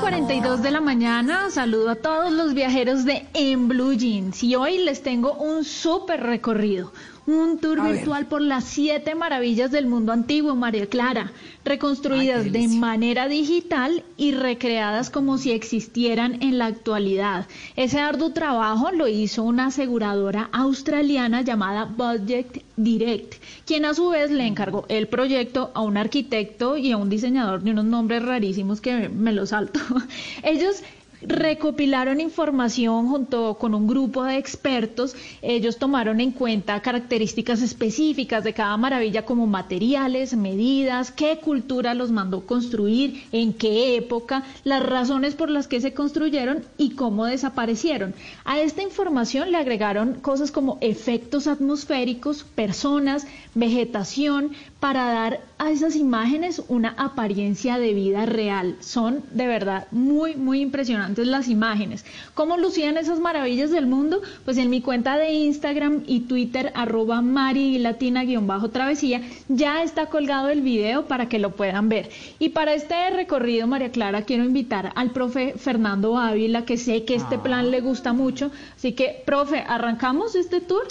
42 0.05 0.60
de 0.60 0.70
la 0.70 0.83
mañana 0.83 1.49
saludo 1.49 1.89
a 1.89 1.94
todos 1.94 2.31
los 2.31 2.52
viajeros 2.52 3.07
de 3.07 3.26
En 3.33 3.68
Blue 3.68 3.94
Jeans 3.94 4.44
y 4.44 4.55
hoy 4.55 4.76
les 4.76 5.02
tengo 5.02 5.33
un 5.33 5.65
súper 5.65 6.20
recorrido. 6.20 6.92
Un 7.26 7.58
tour 7.58 7.80
A 7.80 7.84
ver. 7.84 7.94
virtual 7.94 8.26
por 8.26 8.42
las 8.42 8.64
siete 8.64 9.14
maravillas 9.14 9.70
del 9.70 9.86
mundo 9.86 10.12
antiguo, 10.12 10.54
María 10.54 10.86
Clara, 10.86 11.32
reconstruidas 11.64 12.52
de 12.52 12.68
manera 12.68 13.28
digital 13.28 14.04
y 14.18 14.32
recreadas 14.32 15.08
como 15.08 15.38
si 15.38 15.52
existieran 15.52 16.42
en 16.42 16.58
la 16.58 16.66
actualidad. 16.66 17.46
Ese 17.76 17.98
arduo 17.98 18.32
trabajo 18.32 18.90
lo 18.90 19.08
hizo 19.08 19.42
una 19.42 19.66
aseguradora 19.66 20.50
australiana 20.52 21.40
llamada 21.40 21.86
Budget 21.86 22.62
Direct, 22.76 23.36
quien 23.64 23.86
a 23.86 23.94
su 23.94 24.08
vez 24.08 24.30
le 24.30 24.46
encargó 24.46 24.84
el 24.88 25.08
proyecto 25.08 25.70
a 25.74 25.80
un 25.80 25.96
arquitecto 25.96 26.76
y 26.76 26.92
a 26.92 26.98
un 26.98 27.08
diseñador 27.08 27.62
de 27.62 27.70
unos 27.70 27.86
nombres 27.86 28.22
rarísimos 28.22 28.82
que 28.82 29.08
me 29.08 29.32
los 29.32 29.48
salto. 29.48 29.80
Ellos 30.42 30.82
recopilaron 31.26 32.20
información 32.20 33.08
junto 33.08 33.54
con 33.58 33.74
un 33.74 33.86
grupo 33.86 34.24
de 34.24 34.36
expertos. 34.36 35.16
Ellos 35.42 35.78
tomaron 35.78 36.20
en 36.20 36.32
cuenta 36.32 36.80
características 36.80 37.62
específicas 37.62 38.44
de 38.44 38.52
cada 38.52 38.76
maravilla 38.76 39.24
como 39.24 39.46
materiales, 39.46 40.36
medidas, 40.36 41.10
qué 41.10 41.38
cultura 41.38 41.94
los 41.94 42.10
mandó 42.10 42.46
construir, 42.46 43.24
en 43.32 43.52
qué 43.52 43.96
época, 43.96 44.44
las 44.64 44.84
razones 44.84 45.34
por 45.34 45.50
las 45.50 45.68
que 45.68 45.80
se 45.80 45.94
construyeron 45.94 46.64
y 46.78 46.90
cómo 46.90 47.26
desaparecieron. 47.26 48.14
A 48.44 48.60
esta 48.60 48.82
información 48.82 49.50
le 49.50 49.58
agregaron 49.58 50.14
cosas 50.14 50.50
como 50.50 50.78
efectos 50.80 51.46
atmosféricos, 51.46 52.44
personas, 52.54 53.26
vegetación, 53.54 54.52
para 54.80 55.06
dar 55.12 55.40
a 55.58 55.70
esas 55.70 55.97
imágenes 55.97 56.62
una 56.68 56.91
apariencia 56.99 57.78
de 57.78 57.94
vida 57.94 58.26
real. 58.26 58.76
Son 58.81 59.23
de 59.31 59.47
verdad 59.47 59.86
muy, 59.91 60.34
muy 60.34 60.60
impresionantes 60.60 61.26
las 61.26 61.49
imágenes. 61.49 62.05
¿Cómo 62.34 62.57
lucían 62.57 62.97
esas 62.97 63.20
maravillas 63.20 63.70
del 63.70 63.86
mundo? 63.86 64.20
Pues 64.44 64.57
en 64.58 64.70
mi 64.70 64.81
cuenta 64.81 65.16
de 65.16 65.33
Instagram 65.33 66.02
y 66.07 66.20
Twitter, 66.20 66.73
arroba 66.74 67.23
Mari 67.23 67.78
Latina-bajo 67.78 68.70
travesía, 68.70 69.23
ya 69.49 69.83
está 69.83 70.07
colgado 70.07 70.49
el 70.49 70.62
video 70.62 71.07
para 71.07 71.28
que 71.28 71.39
lo 71.39 71.52
puedan 71.52 71.89
ver. 71.89 72.10
Y 72.39 72.50
para 72.50 72.74
este 72.74 73.10
recorrido, 73.10 73.66
María 73.66 73.91
Clara, 73.91 74.23
quiero 74.23 74.44
invitar 74.44 74.92
al 74.94 75.10
profe 75.12 75.55
Fernando 75.57 76.18
Ávila, 76.18 76.65
que 76.65 76.76
sé 76.76 77.05
que 77.05 77.15
este 77.15 77.39
plan 77.39 77.70
le 77.70 77.81
gusta 77.81 78.12
mucho. 78.12 78.50
Así 78.76 78.92
que, 78.92 79.23
profe, 79.24 79.58
¿arrancamos 79.58 80.34
este 80.34 80.60
tour? 80.60 80.86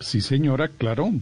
Sí, 0.00 0.20
señora, 0.20 0.68
claro. 0.68 1.12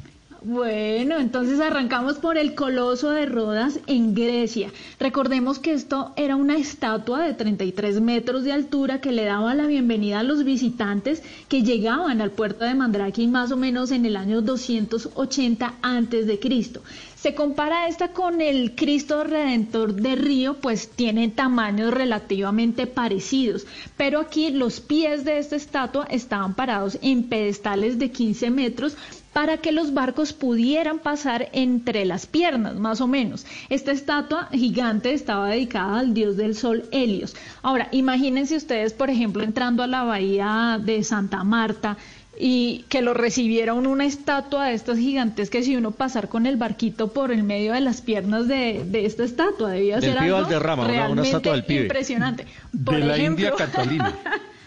Bueno, 0.42 1.18
entonces 1.18 1.58
arrancamos 1.58 2.18
por 2.18 2.39
el 2.39 2.55
Coloso 2.55 3.10
de 3.10 3.26
Rodas 3.26 3.81
en 3.89 4.15
Grecia. 4.15 4.70
Recordemos 5.00 5.58
que 5.58 5.73
esto 5.73 6.12
era 6.15 6.36
una 6.36 6.57
estatua 6.57 7.25
de 7.25 7.34
33 7.34 8.00
metros 8.00 8.44
de 8.44 8.52
altura 8.52 9.00
que 9.00 9.10
le 9.10 9.25
daba 9.25 9.57
la 9.57 9.67
bienvenida 9.67 10.20
a 10.20 10.23
los 10.23 10.44
visitantes 10.44 11.25
que 11.49 11.65
llegaban 11.65 12.20
al 12.20 12.31
puerto 12.31 12.65
de 12.65 12.76
Mandrake 12.76 13.26
más 13.26 13.50
o 13.50 13.57
menos 13.57 13.91
en 13.91 14.07
el 14.07 14.17
año 14.17 14.41
280 14.41 15.75
antes 15.83 16.28
de 16.28 16.39
Cristo. 16.39 16.83
Se 17.17 17.34
compara 17.34 17.89
esta 17.89 18.12
con 18.12 18.41
el 18.41 18.76
Cristo 18.76 19.25
Redentor 19.25 19.94
de 19.94 20.15
Río, 20.15 20.55
pues 20.60 20.89
tienen 20.89 21.33
tamaños 21.33 21.92
relativamente 21.92 22.86
parecidos, 22.86 23.67
pero 23.97 24.20
aquí 24.20 24.50
los 24.50 24.78
pies 24.78 25.25
de 25.25 25.39
esta 25.41 25.57
estatua 25.57 26.05
estaban 26.05 26.55
parados 26.55 26.97
en 27.02 27.25
pedestales 27.25 27.99
de 27.99 28.12
15 28.12 28.50
metros 28.50 28.97
para 29.39 29.58
que 29.58 29.70
los 29.70 29.94
barcos 29.94 30.33
pudieran 30.33 30.99
pasar 30.99 31.49
entre 31.52 32.05
las 32.05 32.26
piernas, 32.26 32.75
más 32.75 33.00
o 33.00 33.07
menos. 33.07 33.47
Esta 33.68 33.92
estatua 33.92 34.49
gigante 34.52 35.12
estaba 35.12 35.49
dedicada 35.50 36.00
al 36.00 36.12
dios 36.12 36.36
del 36.36 36.57
sol 36.57 36.83
Helios. 36.91 37.36
Ahora, 37.62 37.86
imagínense 37.92 38.57
ustedes, 38.57 38.92
por 38.94 39.10
ejemplo, 39.10 39.44
entrando 39.44 39.84
a 39.84 39.86
la 39.86 40.02
bahía 40.02 40.81
de 40.83 41.05
Santa 41.05 41.44
Marta, 41.44 41.97
y 42.41 42.84
que 42.89 43.00
lo 43.02 43.15
recibiera 43.15 43.75
uno 43.75 43.91
una 43.91 44.07
estatua 44.07 44.67
de 44.67 44.75
estas 44.75 44.99
gigantescas 44.99 45.67
y 45.68 45.76
uno 45.76 45.91
pasar 45.92 46.28
con 46.28 46.47
el 46.47 46.57
barquito 46.57 47.12
por 47.12 47.31
el 47.33 47.42
medio 47.44 47.73
de 47.75 47.81
las 47.81 48.00
piernas 48.00 48.47
de, 48.49 48.84
de 48.86 49.07
esta 49.07 49.23
estatua 49.25 49.70
debía 49.70 49.97
Del 50.00 50.10
ser 50.10 50.18
pibe 50.20 50.31
algo 50.34 50.42
Valderrama, 50.42 50.83
una- 50.83 50.92
una 50.92 50.99
realmente 51.05 51.28
estatua 51.28 51.52
del 51.52 51.65
pibe. 51.65 51.83
impresionante. 51.83 52.47
Por 52.84 52.94
de 52.97 53.05
la 53.07 53.17
ejemplo, 53.17 53.44
India 53.47 53.55
Catalina. 53.57 54.15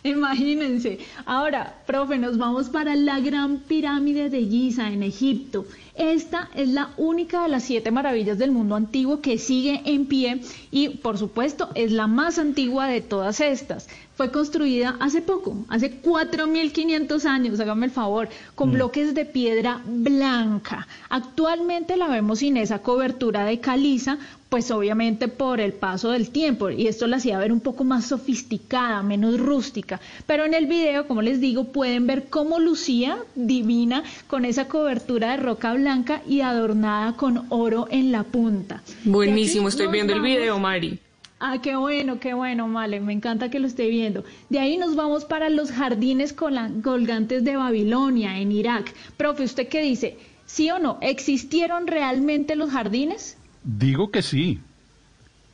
Imagínense. 0.04 0.98
Ahora, 1.26 1.74
profe, 1.86 2.16
nos 2.18 2.38
vamos 2.38 2.68
para 2.68 2.94
la 2.94 3.20
Gran 3.20 3.58
Pirámide 3.58 4.30
de 4.30 4.40
Giza 4.46 4.90
en 4.90 5.02
Egipto. 5.02 5.66
Esta 6.00 6.48
es 6.54 6.70
la 6.70 6.88
única 6.96 7.42
de 7.42 7.50
las 7.50 7.64
siete 7.64 7.90
maravillas 7.90 8.38
del 8.38 8.52
mundo 8.52 8.74
antiguo 8.74 9.20
que 9.20 9.36
sigue 9.36 9.82
en 9.84 10.06
pie 10.06 10.40
y, 10.70 10.88
por 10.88 11.18
supuesto, 11.18 11.68
es 11.74 11.92
la 11.92 12.06
más 12.06 12.38
antigua 12.38 12.86
de 12.86 13.02
todas 13.02 13.38
estas. 13.40 13.86
Fue 14.14 14.30
construida 14.30 14.96
hace 15.00 15.20
poco, 15.20 15.56
hace 15.68 16.00
4.500 16.00 17.24
años, 17.26 17.60
hágame 17.60 17.86
el 17.86 17.92
favor, 17.92 18.30
con 18.54 18.72
bloques 18.72 19.14
de 19.14 19.26
piedra 19.26 19.82
blanca. 19.84 20.86
Actualmente 21.10 21.98
la 21.98 22.08
vemos 22.08 22.38
sin 22.38 22.56
esa 22.56 22.80
cobertura 22.80 23.44
de 23.44 23.60
caliza, 23.60 24.18
pues 24.50 24.70
obviamente 24.72 25.28
por 25.28 25.60
el 25.60 25.72
paso 25.72 26.10
del 26.10 26.30
tiempo 26.30 26.70
y 26.70 26.88
esto 26.88 27.06
la 27.06 27.16
hacía 27.16 27.38
ver 27.38 27.52
un 27.52 27.60
poco 27.60 27.84
más 27.84 28.06
sofisticada, 28.06 29.02
menos 29.02 29.38
rústica. 29.38 30.00
Pero 30.26 30.44
en 30.44 30.54
el 30.54 30.66
video, 30.66 31.06
como 31.06 31.22
les 31.22 31.40
digo, 31.40 31.64
pueden 31.64 32.06
ver 32.06 32.28
cómo 32.28 32.58
lucía 32.58 33.16
divina 33.36 34.02
con 34.26 34.44
esa 34.44 34.66
cobertura 34.68 35.30
de 35.30 35.36
roca 35.38 35.72
blanca 35.72 35.89
y 36.26 36.40
adornada 36.40 37.14
con 37.16 37.46
oro 37.48 37.88
en 37.90 38.12
la 38.12 38.22
punta. 38.22 38.80
Buenísimo, 39.04 39.68
estoy 39.68 39.88
viendo 39.88 40.12
el 40.12 40.20
video, 40.20 40.58
Mari. 40.58 40.98
Ah, 41.40 41.58
qué 41.62 41.74
bueno, 41.74 42.20
qué 42.20 42.34
bueno, 42.34 42.68
Male, 42.68 43.00
me 43.00 43.12
encanta 43.12 43.50
que 43.50 43.58
lo 43.58 43.66
esté 43.66 43.88
viendo. 43.88 44.24
De 44.50 44.58
ahí 44.60 44.76
nos 44.76 44.94
vamos 44.94 45.24
para 45.24 45.48
los 45.48 45.72
jardines 45.72 46.32
colgantes 46.34 47.42
de 47.44 47.56
Babilonia, 47.56 48.38
en 48.38 48.52
Irak. 48.52 48.92
Profe, 49.16 49.44
¿usted 49.44 49.66
qué 49.66 49.80
dice? 49.80 50.18
¿Sí 50.46 50.70
o 50.70 50.78
no? 50.78 50.98
¿Existieron 51.00 51.86
realmente 51.86 52.54
los 52.56 52.70
jardines? 52.70 53.36
Digo 53.64 54.10
que 54.10 54.22
sí. 54.22 54.60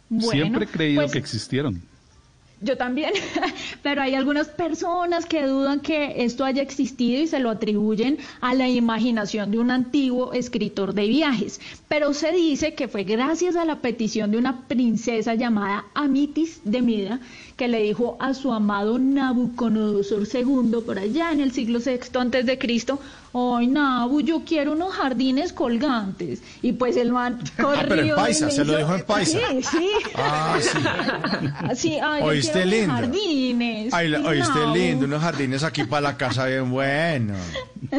Bueno, 0.08 0.32
Siempre 0.32 0.64
he 0.64 0.68
creído 0.68 1.02
pues- 1.02 1.12
que 1.12 1.18
existieron. 1.18 1.80
Yo 2.62 2.78
también, 2.78 3.12
pero 3.82 4.00
hay 4.00 4.14
algunas 4.14 4.48
personas 4.48 5.26
que 5.26 5.46
dudan 5.46 5.80
que 5.80 6.24
esto 6.24 6.42
haya 6.42 6.62
existido 6.62 7.20
y 7.20 7.26
se 7.26 7.38
lo 7.38 7.50
atribuyen 7.50 8.16
a 8.40 8.54
la 8.54 8.66
imaginación 8.66 9.50
de 9.50 9.58
un 9.58 9.70
antiguo 9.70 10.32
escritor 10.32 10.94
de 10.94 11.06
viajes. 11.06 11.60
Pero 11.86 12.14
se 12.14 12.32
dice 12.32 12.74
que 12.74 12.88
fue 12.88 13.04
gracias 13.04 13.56
a 13.56 13.66
la 13.66 13.82
petición 13.82 14.30
de 14.30 14.38
una 14.38 14.66
princesa 14.68 15.34
llamada 15.34 15.84
Amitis 15.92 16.62
de 16.64 16.80
Mida 16.80 17.20
que 17.56 17.68
le 17.68 17.82
dijo 17.82 18.16
a 18.20 18.34
su 18.34 18.52
amado 18.52 18.98
Nabucodonosor 18.98 20.28
II 20.32 20.76
por 20.84 20.98
allá 20.98 21.32
en 21.32 21.40
el 21.40 21.52
siglo 21.52 21.78
VI 21.84 22.00
antes 22.18 22.44
de 22.44 22.58
Cristo, 22.58 23.00
ay 23.32 23.66
Nabu, 23.66 24.20
yo 24.20 24.42
quiero 24.44 24.72
unos 24.72 24.92
jardines 24.94 25.52
colgantes. 25.54 26.42
Y 26.60 26.72
pues 26.72 26.96
el 26.98 27.12
man 27.12 27.38
corrió. 27.56 27.76
Ah, 27.80 27.84
pero 27.88 28.02
en 28.02 28.14
paisa, 28.14 28.50
se 28.50 28.64
lo 28.64 28.76
dijo 28.76 28.94
en 28.94 29.02
paisa. 29.04 29.38
Sí, 29.50 29.62
sí. 29.62 29.88
Ah, 30.16 30.58
sí. 30.60 30.78
Sí, 31.76 31.94
ay, 32.02 32.22
Oíste 32.22 32.52
quiero 32.52 32.68
unos 32.68 32.78
lindo. 32.78 32.94
jardines. 32.94 33.94
Ay, 33.94 34.08
la- 34.08 34.20
oíste 34.20 34.58
Nabu. 34.58 34.74
lindo, 34.74 35.04
unos 35.06 35.22
jardines 35.22 35.64
aquí 35.64 35.84
para 35.84 36.02
la 36.02 36.16
casa 36.16 36.46
bien 36.46 36.70
bueno. 36.70 37.34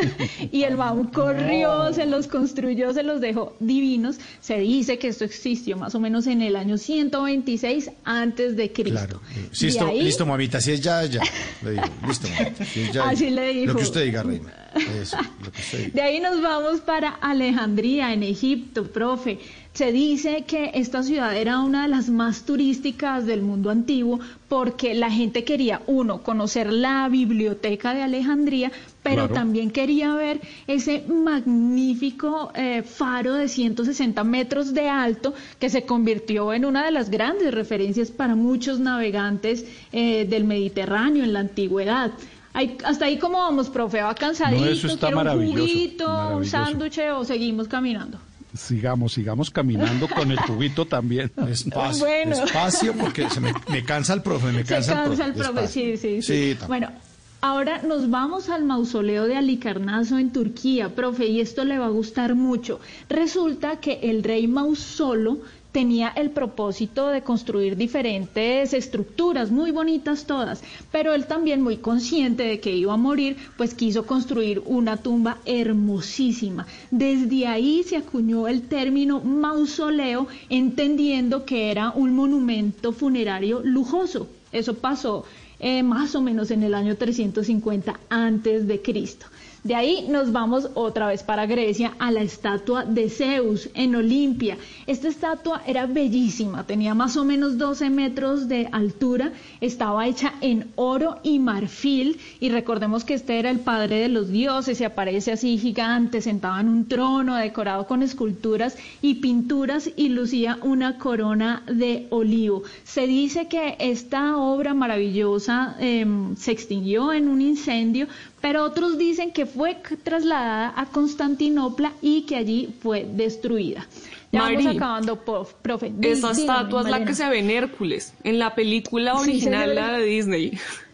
Y 0.51 0.63
el 0.63 0.75
baúl 0.75 1.11
corrió, 1.11 1.93
se 1.93 2.05
los 2.05 2.27
construyó, 2.27 2.93
se 2.93 3.03
los 3.03 3.21
dejó 3.21 3.55
divinos. 3.59 4.17
Se 4.41 4.59
dice 4.59 4.97
que 4.97 5.07
esto 5.09 5.25
existió 5.25 5.77
más 5.77 5.95
o 5.95 5.99
menos 5.99 6.27
en 6.27 6.41
el 6.41 6.55
año 6.55 6.77
126 6.77 7.91
antes 8.03 8.55
de 8.55 8.71
Cristo. 8.71 9.21
Sí, 9.51 9.65
De 9.67 9.71
listo, 9.71 9.87
ahí- 9.87 10.01
listo, 10.03 10.25
mamita, 10.25 10.61
si 10.61 10.71
es 10.71 10.81
ya, 10.81 11.03
ya. 11.05 11.21
Le 11.63 11.71
digo, 11.71 11.83
listo, 12.07 12.27
mamita. 12.29 12.65
si 12.65 12.81
es 12.81 12.91
ya, 12.93 13.09
Así 13.09 13.25
ya. 13.25 13.31
le 13.31 13.53
dijo. 13.53 13.65
Lo 13.73 13.75
que 13.75 13.83
usted 13.83 14.05
diga, 14.05 14.23
reina. 14.23 14.53
Eso, 15.01 15.17
lo 15.43 15.51
que 15.51 15.61
usted 15.61 15.77
diga. 15.85 15.91
De 15.93 16.01
ahí 16.01 16.19
nos 16.19 16.41
vamos 16.41 16.81
para 16.81 17.09
Alejandría, 17.09 18.13
en 18.13 18.23
Egipto, 18.23 18.85
profe. 18.87 19.39
Se 19.73 19.91
dice 19.91 20.43
que 20.47 20.71
esta 20.73 21.03
ciudad 21.03 21.37
era 21.37 21.59
una 21.59 21.83
de 21.83 21.89
las 21.89 22.09
más 22.09 22.43
turísticas 22.45 23.27
del 23.27 23.43
mundo 23.43 23.69
antiguo 23.69 24.19
porque 24.49 24.95
la 24.95 25.11
gente 25.11 25.43
quería, 25.43 25.81
uno, 25.85 26.23
conocer 26.23 26.71
la 26.73 27.07
biblioteca 27.09 27.93
de 27.93 28.01
Alejandría, 28.01 28.71
pero 29.09 29.27
Claro. 29.27 29.33
también 29.33 29.71
quería 29.71 30.13
ver 30.15 30.41
ese 30.67 31.03
magnífico 31.07 32.51
eh, 32.55 32.83
faro 32.83 33.33
de 33.35 33.47
160 33.47 34.23
metros 34.23 34.73
de 34.73 34.89
alto 34.89 35.33
que 35.59 35.69
se 35.69 35.83
convirtió 35.83 36.53
en 36.53 36.65
una 36.65 36.85
de 36.85 36.91
las 36.91 37.09
grandes 37.09 37.53
referencias 37.53 38.11
para 38.11 38.35
muchos 38.35 38.79
navegantes 38.79 39.65
eh, 39.91 40.25
del 40.29 40.43
Mediterráneo 40.43 41.23
en 41.23 41.33
la 41.33 41.39
antigüedad. 41.39 42.11
Ay, 42.53 42.77
hasta 42.83 43.05
ahí 43.05 43.17
cómo 43.19 43.37
vamos, 43.37 43.69
profe, 43.69 44.01
va 44.01 44.15
cansadito, 44.15 44.65
No, 44.65 44.71
eso 44.71 44.87
está 44.87 45.09
un 45.09 45.15
maravilloso, 45.15 45.59
juguito, 45.59 46.29
un 46.37 46.45
sándwich 46.45 46.99
o 47.15 47.23
seguimos 47.23 47.67
caminando. 47.67 48.19
Sigamos, 48.55 49.13
sigamos 49.13 49.51
caminando 49.51 50.07
con 50.07 50.31
el 50.31 50.39
juguito 50.39 50.85
también. 50.85 51.31
Despacio, 51.37 52.05
Bueno. 52.05 52.35
despacio, 52.39 52.93
porque 52.93 53.29
se 53.29 53.39
me, 53.39 53.53
me 53.69 53.83
cansa 53.83 54.13
el 54.13 54.21
profe, 54.23 54.47
me 54.47 54.63
Se 54.63 54.73
cansa, 54.73 54.93
cansa 55.03 55.25
el 55.25 55.33
profe, 55.33 55.61
despacio. 55.61 55.81
sí, 55.83 55.97
sí, 55.97 56.21
sí. 56.21 56.21
Sí, 56.21 56.49
tampoco. 56.55 56.67
bueno, 56.69 56.91
ahora 57.41 57.81
nos 57.81 58.09
vamos 58.09 58.49
al 58.49 58.63
mausoleo 58.63 59.25
de 59.25 59.35
Alicarnaso 59.35 60.17
en 60.17 60.31
Turquía, 60.31 60.95
profe, 60.95 61.27
y 61.27 61.41
esto 61.41 61.63
le 61.65 61.79
va 61.79 61.85
a 61.85 61.89
gustar 61.89 62.35
mucho. 62.35 62.79
Resulta 63.09 63.79
que 63.79 63.99
el 64.03 64.23
rey 64.23 64.47
Mausolo 64.47 65.39
tenía 65.71 66.09
el 66.09 66.31
propósito 66.31 67.09
de 67.09 67.21
construir 67.21 67.75
diferentes 67.77 68.73
estructuras, 68.73 69.51
muy 69.51 69.71
bonitas 69.71 70.25
todas, 70.25 70.63
pero 70.91 71.13
él 71.13 71.27
también 71.27 71.61
muy 71.61 71.77
consciente 71.77 72.43
de 72.43 72.59
que 72.59 72.75
iba 72.75 72.93
a 72.93 72.97
morir, 72.97 73.37
pues 73.57 73.75
quiso 73.75 74.05
construir 74.05 74.63
una 74.65 74.97
tumba 74.97 75.37
hermosísima. 75.45 76.65
Desde 76.89 77.45
ahí 77.45 77.83
se 77.83 77.97
acuñó 77.97 78.47
el 78.47 78.63
término 78.63 79.19
mausoleo, 79.19 80.27
entendiendo 80.49 81.45
que 81.45 81.69
era 81.69 81.91
un 81.91 82.15
monumento 82.15 82.91
funerario 82.91 83.61
lujoso. 83.63 84.27
Eso 84.51 84.73
pasó 84.73 85.25
eh, 85.59 85.83
más 85.83 86.15
o 86.15 86.21
menos 86.21 86.51
en 86.51 86.63
el 86.63 86.73
año 86.73 86.95
350 86.95 87.99
antes 88.09 88.67
de 88.67 88.81
Cristo. 88.81 89.25
De 89.63 89.75
ahí 89.75 90.05
nos 90.07 90.31
vamos 90.31 90.69
otra 90.75 91.07
vez 91.07 91.23
para 91.23 91.45
Grecia 91.45 91.93
a 91.99 92.11
la 92.11 92.21
estatua 92.21 92.85
de 92.85 93.09
Zeus 93.09 93.69
en 93.73 93.95
Olimpia. 93.95 94.57
Esta 94.85 95.07
estatua 95.07 95.61
era 95.65 95.85
bellísima, 95.85 96.65
tenía 96.65 96.93
más 96.93 97.17
o 97.17 97.25
menos 97.25 97.57
12 97.57 97.89
metros 97.89 98.47
de 98.47 98.69
altura, 98.71 99.33
estaba 99.59 100.07
hecha 100.07 100.33
en 100.41 100.71
oro 100.75 101.17
y 101.23 101.39
marfil 101.39 102.19
y 102.39 102.49
recordemos 102.49 103.03
que 103.03 103.15
este 103.15 103.39
era 103.39 103.49
el 103.49 103.59
padre 103.59 103.99
de 103.99 104.09
los 104.09 104.29
dioses 104.29 104.79
y 104.79 104.83
aparece 104.83 105.31
así 105.31 105.57
gigante, 105.57 106.21
sentado 106.21 106.59
en 106.59 106.69
un 106.69 106.87
trono 106.87 107.35
decorado 107.35 107.87
con 107.87 108.03
esculturas 108.03 108.77
y 109.01 109.15
pinturas 109.15 109.89
y 109.95 110.09
lucía 110.09 110.59
una 110.61 110.97
corona 110.97 111.63
de 111.65 112.07
olivo. 112.11 112.63
Se 112.83 113.07
dice 113.07 113.47
que 113.47 113.75
esta 113.79 114.37
obra 114.37 114.73
maravillosa 114.73 115.75
em, 115.79 116.35
se 116.35 116.51
extinguió 116.51 117.11
en 117.11 117.27
un 117.27 117.41
incendio, 117.41 118.07
pero 118.41 118.63
otros 118.63 118.97
dicen 118.97 119.31
que 119.31 119.45
fue 119.45 119.77
trasladada 120.03 120.73
a 120.75 120.85
Constantinopla 120.87 121.93
y 122.01 122.21
que 122.23 122.35
allí 122.35 122.69
fue 122.81 123.05
destruida. 123.11 123.87
Ya 124.31 124.41
vamos 124.41 124.65
acabando, 124.65 125.15
profe. 125.61 125.91
Esa 126.01 126.31
estatua 126.31 126.81
es 126.81 126.89
la 126.89 127.05
que 127.05 127.13
se 127.15 127.27
ve 127.29 127.39
en 127.39 127.49
Hércules, 127.49 128.13
en 128.23 128.39
la 128.39 128.55
película 128.55 129.15
original, 129.15 129.73
la 129.75 129.93
de 129.97 130.03
Disney. 130.05 130.51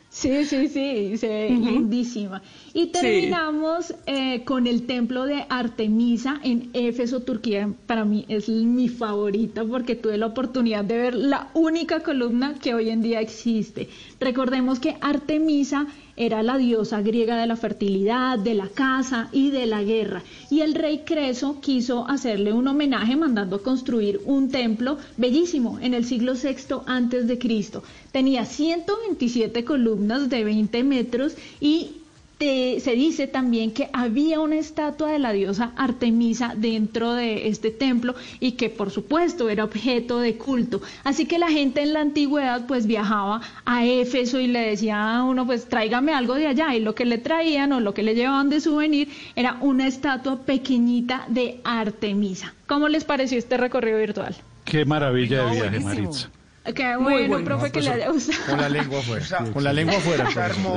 Sí, 0.09 0.45
sí, 0.45 0.67
sí, 0.67 1.17
se 1.17 1.27
ve 1.27 1.55
Ujú. 1.57 1.65
lindísima. 1.71 2.43
Y 2.75 2.83
Sí. 2.83 2.89
terminamos 2.91 3.95
eh, 4.05 4.43
con 4.45 4.67
el 4.67 4.83
templo 4.85 5.25
de 5.25 5.43
Artemisa 5.49 6.39
en 6.43 6.69
Éfeso, 6.73 7.21
Turquía. 7.21 7.67
Para 7.87 8.05
mí 8.05 8.23
es 8.27 8.47
mi 8.47 8.89
favorita 8.89 9.65
porque 9.65 9.95
tuve 9.95 10.19
la 10.19 10.27
oportunidad 10.27 10.85
de 10.85 10.97
ver 10.99 11.15
la 11.15 11.49
única 11.55 12.01
columna 12.01 12.53
que 12.61 12.75
hoy 12.75 12.89
en 12.91 13.01
día 13.01 13.21
existe. 13.21 13.89
Recordemos 14.19 14.79
que 14.79 14.95
Artemisa 15.01 15.87
era 16.15 16.43
la 16.43 16.57
diosa 16.57 17.01
griega 17.01 17.37
de 17.37 17.47
la 17.47 17.55
fertilidad, 17.55 18.37
de 18.37 18.53
la 18.53 18.67
caza 18.67 19.29
y 19.31 19.49
de 19.49 19.65
la 19.65 19.83
guerra. 19.83 20.21
Y 20.49 20.61
el 20.61 20.75
rey 20.75 21.03
Creso 21.05 21.59
quiso 21.59 22.07
hacerle 22.07 22.53
un 22.53 22.67
homenaje 22.67 23.15
mandando 23.15 23.63
construir 23.63 24.21
un 24.25 24.49
templo 24.49 24.97
bellísimo 25.17 25.79
en 25.79 25.93
el 25.93 26.05
siglo 26.05 26.33
VI 26.33 26.81
antes 26.85 27.27
de 27.27 27.39
Cristo. 27.39 27.83
Tenía 28.11 28.45
127 28.45 29.65
columnas 29.65 30.29
de 30.29 30.43
20 30.43 30.83
metros 30.83 31.35
y 31.59 32.02
te- 32.37 32.79
se 32.79 32.91
dice 32.93 33.27
también 33.27 33.71
que 33.71 33.89
había 33.93 34.39
una 34.39 34.55
estatua 34.57 35.11
de 35.11 35.19
la 35.19 35.31
diosa 35.33 35.71
Artemisa 35.75 36.53
dentro 36.57 37.13
de 37.13 37.47
este 37.47 37.71
templo 37.71 38.15
y 38.39 38.53
que 38.53 38.69
por 38.69 38.91
supuesto 38.91 39.49
era 39.49 39.63
objeto 39.63 40.19
de 40.19 40.35
culto. 40.37 40.81
Así 41.03 41.25
que 41.25 41.37
la 41.39 41.49
gente 41.49 41.81
en 41.81 41.93
la 41.93 42.01
antigüedad 42.01 42.65
pues 42.67 42.85
viajaba 42.87 43.41
a 43.65 43.85
Éfeso 43.85 44.39
y 44.39 44.47
le 44.47 44.59
decía 44.59 45.15
a 45.17 45.23
uno 45.23 45.45
pues 45.45 45.65
tráigame 45.69 46.13
algo 46.13 46.35
de 46.35 46.47
allá 46.47 46.75
y 46.75 46.79
lo 46.79 46.95
que 46.95 47.05
le 47.05 47.17
traían 47.17 47.71
o 47.73 47.79
lo 47.79 47.93
que 47.93 48.03
le 48.03 48.15
llevaban 48.15 48.49
de 48.49 48.59
souvenir 48.61 49.09
era 49.35 49.57
una 49.61 49.87
estatua 49.87 50.41
pequeñita 50.41 51.25
de 51.27 51.59
Artemisa. 51.63 52.53
¿Cómo 52.67 52.89
les 52.89 53.03
pareció 53.03 53.37
este 53.37 53.57
recorrido 53.57 53.97
virtual? 53.99 54.35
Qué 54.65 54.85
maravilla 54.85 55.45
de 55.45 55.51
viaje, 55.61 55.79
Maritza. 55.79 56.29
Qué 56.71 56.95
bueno, 56.95 57.27
bueno. 57.27 57.45
profe, 57.45 57.71
que 57.71 57.81
le 57.81 57.89
haya 57.89 58.09
gustado. 58.09 58.39
Con 58.45 58.61
la 58.61 58.69
lengua 58.69 58.99
afuera. 58.99 59.25
Con 59.53 59.63
la 59.63 59.73
lengua 59.73 59.97
afuera. 59.97 60.29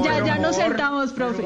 Ya, 0.04 0.24
ya 0.24 0.38
nos 0.38 0.56
sentamos, 0.56 1.12
profe. 1.12 1.42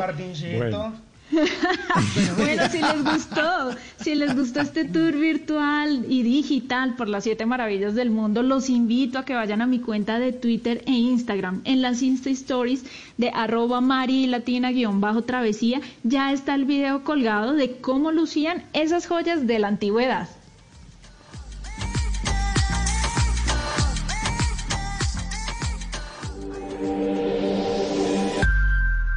Bueno. 0.56 0.94
Bueno, 2.36 2.68
si 2.70 2.80
les 2.80 3.04
gustó, 3.04 3.70
si 4.00 4.14
les 4.14 4.34
gustó 4.34 4.60
este 4.62 4.84
tour 4.84 5.12
virtual 5.12 6.04
y 6.08 6.22
digital 6.22 6.96
por 6.96 7.08
las 7.08 7.24
siete 7.24 7.46
maravillas 7.46 7.94
del 7.94 8.10
mundo, 8.10 8.42
los 8.42 8.68
invito 8.68 9.18
a 9.18 9.24
que 9.24 9.34
vayan 9.34 9.62
a 9.62 9.66
mi 9.66 9.78
cuenta 9.78 10.18
de 10.18 10.32
Twitter 10.32 10.82
e 10.86 10.92
Instagram. 10.92 11.62
En 11.64 11.82
las 11.82 12.02
Insta 12.02 12.30
Stories 12.30 12.84
de 13.16 13.30
arroba 13.30 13.80
Mari 13.80 14.26
Latina 14.26 14.72
guion 14.72 15.00
bajo 15.00 15.22
travesía 15.22 15.80
ya 16.02 16.32
está 16.32 16.54
el 16.54 16.64
video 16.64 17.04
colgado 17.04 17.52
de 17.52 17.76
cómo 17.76 18.10
lucían 18.10 18.64
esas 18.72 19.06
joyas 19.06 19.46
de 19.46 19.58
la 19.60 19.68
antigüedad. 19.68 20.28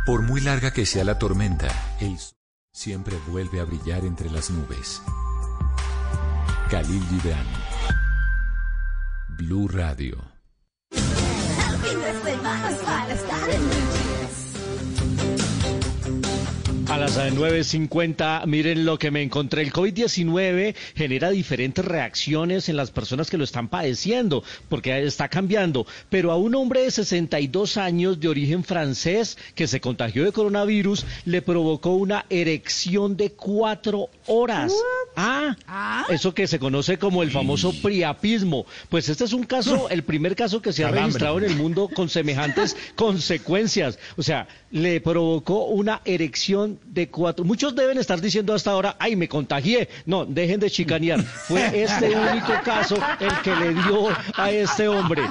Por 0.05 0.21
muy 0.21 0.41
larga 0.41 0.71
que 0.71 0.85
sea 0.85 1.03
la 1.03 1.17
tormenta, 1.17 1.67
el 1.99 2.19
sol 2.19 2.37
siempre 2.73 3.17
vuelve 3.27 3.59
a 3.61 3.63
brillar 3.63 4.03
entre 4.03 4.29
las 4.29 4.49
nubes. 4.49 5.01
Khalil 6.69 7.03
Gibran. 7.07 7.45
Blue 9.37 9.67
Radio. 9.67 10.17
A 16.93 16.97
las 16.99 17.17
9.50, 17.17 18.45
miren 18.45 18.85
lo 18.85 18.99
que 18.99 19.09
me 19.09 19.23
encontré. 19.23 19.63
El 19.63 19.73
COVID-19 19.73 20.75
genera 20.93 21.31
diferentes 21.31 21.83
reacciones 21.83 22.69
en 22.69 22.75
las 22.75 22.91
personas 22.91 23.31
que 23.31 23.37
lo 23.39 23.43
están 23.43 23.67
padeciendo, 23.67 24.43
porque 24.69 25.03
está 25.03 25.27
cambiando. 25.27 25.87
Pero 26.11 26.31
a 26.31 26.37
un 26.37 26.53
hombre 26.53 26.81
de 26.81 26.91
62 26.91 27.77
años 27.77 28.19
de 28.19 28.27
origen 28.27 28.63
francés 28.63 29.39
que 29.55 29.65
se 29.65 29.81
contagió 29.81 30.23
de 30.23 30.31
coronavirus 30.31 31.03
le 31.25 31.41
provocó 31.41 31.95
una 31.95 32.27
erección 32.29 33.17
de 33.17 33.31
cuatro 33.31 34.09
horas. 34.27 34.71
Ah, 35.15 36.05
eso 36.09 36.35
que 36.35 36.45
se 36.45 36.59
conoce 36.59 36.99
como 36.99 37.23
el 37.23 37.31
famoso 37.31 37.73
priapismo. 37.81 38.67
Pues 38.89 39.09
este 39.09 39.23
es 39.23 39.33
un 39.33 39.45
caso, 39.45 39.89
el 39.89 40.03
primer 40.03 40.35
caso 40.35 40.61
que 40.61 40.73
se 40.73 40.85
ha 40.85 40.91
registrado 40.91 41.39
en 41.39 41.45
el 41.45 41.55
mundo 41.55 41.89
con 41.91 42.07
semejantes 42.07 42.77
consecuencias. 42.95 43.97
O 44.15 44.21
sea, 44.21 44.47
le 44.69 45.01
provocó 45.01 45.65
una 45.65 46.01
erección 46.05 46.82
de 46.85 47.09
cuatro. 47.09 47.43
Muchos 47.45 47.75
deben 47.75 47.97
estar 47.97 48.19
diciendo 48.21 48.53
hasta 48.53 48.71
ahora, 48.71 48.95
ay, 48.99 49.15
me 49.15 49.27
contagié. 49.27 49.89
No, 50.05 50.25
dejen 50.25 50.59
de 50.59 50.69
chicanear. 50.69 51.21
Fue 51.21 51.83
este 51.83 52.15
único 52.15 52.53
caso 52.63 52.95
el 53.19 53.41
que 53.41 53.55
le 53.55 53.69
dio 53.73 54.07
a 54.35 54.51
este 54.51 54.87
hombre. 54.87 55.21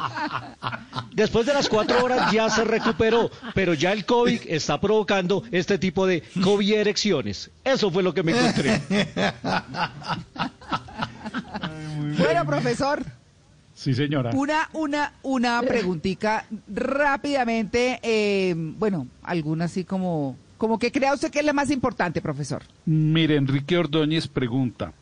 Después 1.14 1.46
de 1.46 1.54
las 1.54 1.68
cuatro 1.68 2.02
horas 2.04 2.30
ya 2.32 2.48
se 2.50 2.64
recuperó, 2.64 3.30
pero 3.54 3.74
ya 3.74 3.92
el 3.92 4.04
COVID 4.04 4.40
está 4.48 4.80
provocando 4.80 5.42
este 5.50 5.78
tipo 5.78 6.06
de 6.06 6.22
COVID 6.42 6.72
erecciones. 6.74 7.50
Eso 7.64 7.90
fue 7.90 8.02
lo 8.02 8.12
que 8.14 8.22
me 8.22 8.32
encontré. 8.32 8.80
Bueno, 12.18 12.44
profesor, 12.46 13.02
Sí, 13.74 13.94
señora. 13.94 14.30
una, 14.34 14.68
una, 14.74 15.12
una 15.22 15.60
preguntita 15.62 16.44
rápidamente, 16.72 17.98
eh, 18.02 18.54
bueno, 18.56 19.08
alguna 19.22 19.64
así 19.64 19.84
como, 19.84 20.36
como 20.62 20.78
que 20.78 20.92
crea 20.92 21.12
usted 21.12 21.32
que 21.32 21.40
es 21.40 21.44
la 21.44 21.52
más 21.52 21.72
importante, 21.72 22.22
profesor. 22.22 22.62
Mire, 22.84 23.34
Enrique 23.34 23.76
Ordóñez 23.76 24.28
pregunta, 24.28 24.92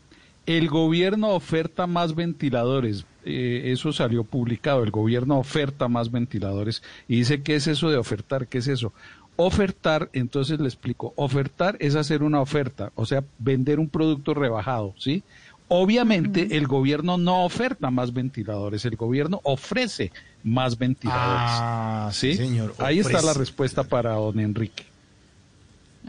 ¿el 0.47 0.71
gobierno 0.71 1.35
oferta 1.35 1.87
más 1.87 2.15
ventiladores? 2.15 3.05
Eh, 3.27 3.65
eso 3.67 3.93
salió 3.93 4.25
publicado, 4.25 4.83
el 4.83 4.91
gobierno 4.91 5.39
oferta 5.39 5.87
más 5.87 6.11
ventiladores 6.11 6.83
y 7.09 7.17
dice, 7.17 7.43
¿qué 7.43 7.57
es 7.57 7.67
eso 7.67 7.91
de 7.91 7.99
ofertar? 7.99 8.47
¿Qué 8.47 8.57
es 8.57 8.69
eso? 8.69 8.95
Ofertar, 9.37 10.09
entonces 10.15 10.59
le 10.61 10.67
explico, 10.67 11.13
ofertar 11.17 11.77
es 11.79 11.95
hacer 11.95 12.23
una 12.23 12.41
oferta, 12.41 12.91
o 12.95 13.05
sea, 13.05 13.23
vender 13.39 13.81
un 13.81 13.91
producto 13.91 14.33
rebajado, 14.33 14.95
¿sí? 14.97 15.23
Obviamente 15.69 16.57
el 16.57 16.67
gobierno 16.69 17.19
no 17.19 17.45
oferta 17.45 17.91
más 17.91 18.15
ventiladores, 18.15 18.87
el 18.87 18.97
gobierno 18.97 19.43
ofrece 19.45 20.11
más 20.43 20.79
ventiladores. 20.79 21.51
Ah, 21.51 22.09
¿sí? 22.15 22.35
señor, 22.35 22.75
Ahí 22.79 23.01
está 23.01 23.21
la 23.21 23.35
respuesta 23.35 23.85
para 23.85 24.15
don 24.15 24.41
Enrique. 24.41 24.90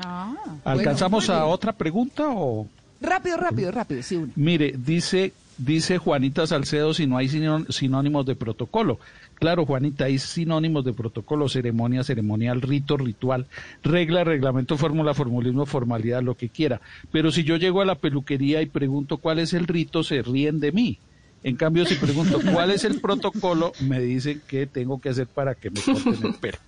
Ah, 0.03 0.33
¿Alcanzamos 0.65 1.27
bueno, 1.27 1.41
a 1.41 1.45
otra 1.45 1.73
pregunta 1.73 2.23
o...? 2.29 2.67
Rápido, 3.01 3.37
rápido, 3.37 3.71
rápido, 3.71 4.03
sí, 4.03 4.15
una. 4.15 4.31
Mire, 4.35 4.75
dice, 4.77 5.33
dice 5.57 5.97
Juanita 5.97 6.45
Salcedo 6.45 6.93
si 6.93 7.07
no 7.07 7.17
hay 7.17 7.27
sinó- 7.29 7.65
sinónimos 7.71 8.25
de 8.27 8.35
protocolo. 8.35 8.99
Claro, 9.35 9.65
Juanita, 9.65 10.05
hay 10.05 10.19
sinónimos 10.19 10.85
de 10.85 10.93
protocolo, 10.93 11.49
ceremonia, 11.49 12.03
ceremonial, 12.03 12.61
rito, 12.61 12.97
ritual, 12.97 13.47
regla, 13.83 14.23
reglamento, 14.23 14.77
fórmula, 14.77 15.15
formulismo, 15.15 15.65
formalidad, 15.65 16.21
lo 16.21 16.35
que 16.35 16.49
quiera. 16.49 16.79
Pero 17.11 17.31
si 17.31 17.43
yo 17.43 17.57
llego 17.57 17.81
a 17.81 17.85
la 17.85 17.95
peluquería 17.95 18.61
y 18.61 18.67
pregunto 18.67 19.17
cuál 19.17 19.39
es 19.39 19.53
el 19.53 19.65
rito, 19.65 20.03
se 20.03 20.21
ríen 20.21 20.59
de 20.59 20.71
mí. 20.71 20.99
En 21.43 21.55
cambio, 21.55 21.85
si 21.87 21.95
pregunto 21.95 22.39
cuál 22.53 22.69
es 22.69 22.83
el 22.83 23.01
protocolo, 23.01 23.71
me 23.79 23.99
dicen 23.99 24.43
qué 24.47 24.67
tengo 24.67 25.01
que 25.01 25.09
hacer 25.09 25.25
para 25.25 25.55
que 25.55 25.71
me 25.71 25.81
corten 25.81 26.17
el 26.23 26.35
pelo. 26.35 26.59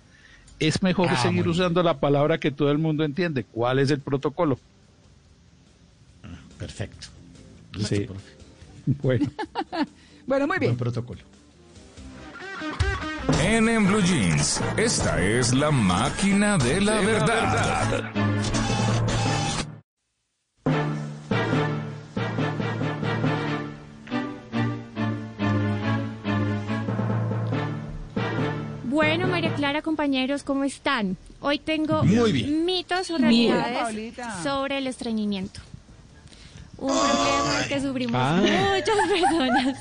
Es 0.58 0.82
mejor 0.82 1.08
Ah, 1.10 1.16
seguir 1.16 1.46
usando 1.48 1.82
la 1.82 1.98
palabra 1.98 2.38
que 2.38 2.50
todo 2.50 2.70
el 2.70 2.78
mundo 2.78 3.04
entiende. 3.04 3.44
¿Cuál 3.44 3.78
es 3.80 3.90
el 3.90 4.00
protocolo? 4.00 4.58
Perfecto. 6.58 7.08
Sí. 7.86 8.06
Bueno. 9.02 9.30
Bueno, 10.26 10.46
muy 10.46 10.58
bien. 10.58 10.70
Buen 10.72 10.78
protocolo. 10.78 11.20
En, 13.42 13.68
en 13.68 13.86
Blue 13.86 14.00
Jeans, 14.02 14.60
esta 14.78 15.22
es 15.22 15.52
la 15.52 15.70
máquina 15.70 16.56
de 16.56 16.80
la 16.80 17.00
verdad. 17.00 18.10
Bueno, 28.94 29.26
María 29.26 29.52
Clara, 29.56 29.82
compañeros, 29.82 30.44
¿cómo 30.44 30.62
están? 30.62 31.16
Hoy 31.40 31.58
tengo 31.58 32.04
Muy 32.04 32.30
bien. 32.30 32.64
mitos 32.64 33.10
o 33.10 33.18
realidades 33.18 34.14
sobre 34.44 34.78
el 34.78 34.86
estreñimiento. 34.86 35.58
Un 36.78 36.90
problema 36.90 37.64
que 37.68 37.80
sufrimos 37.80 38.14
Ah. 38.14 38.40
muchas 38.40 38.96
personas. 39.08 39.78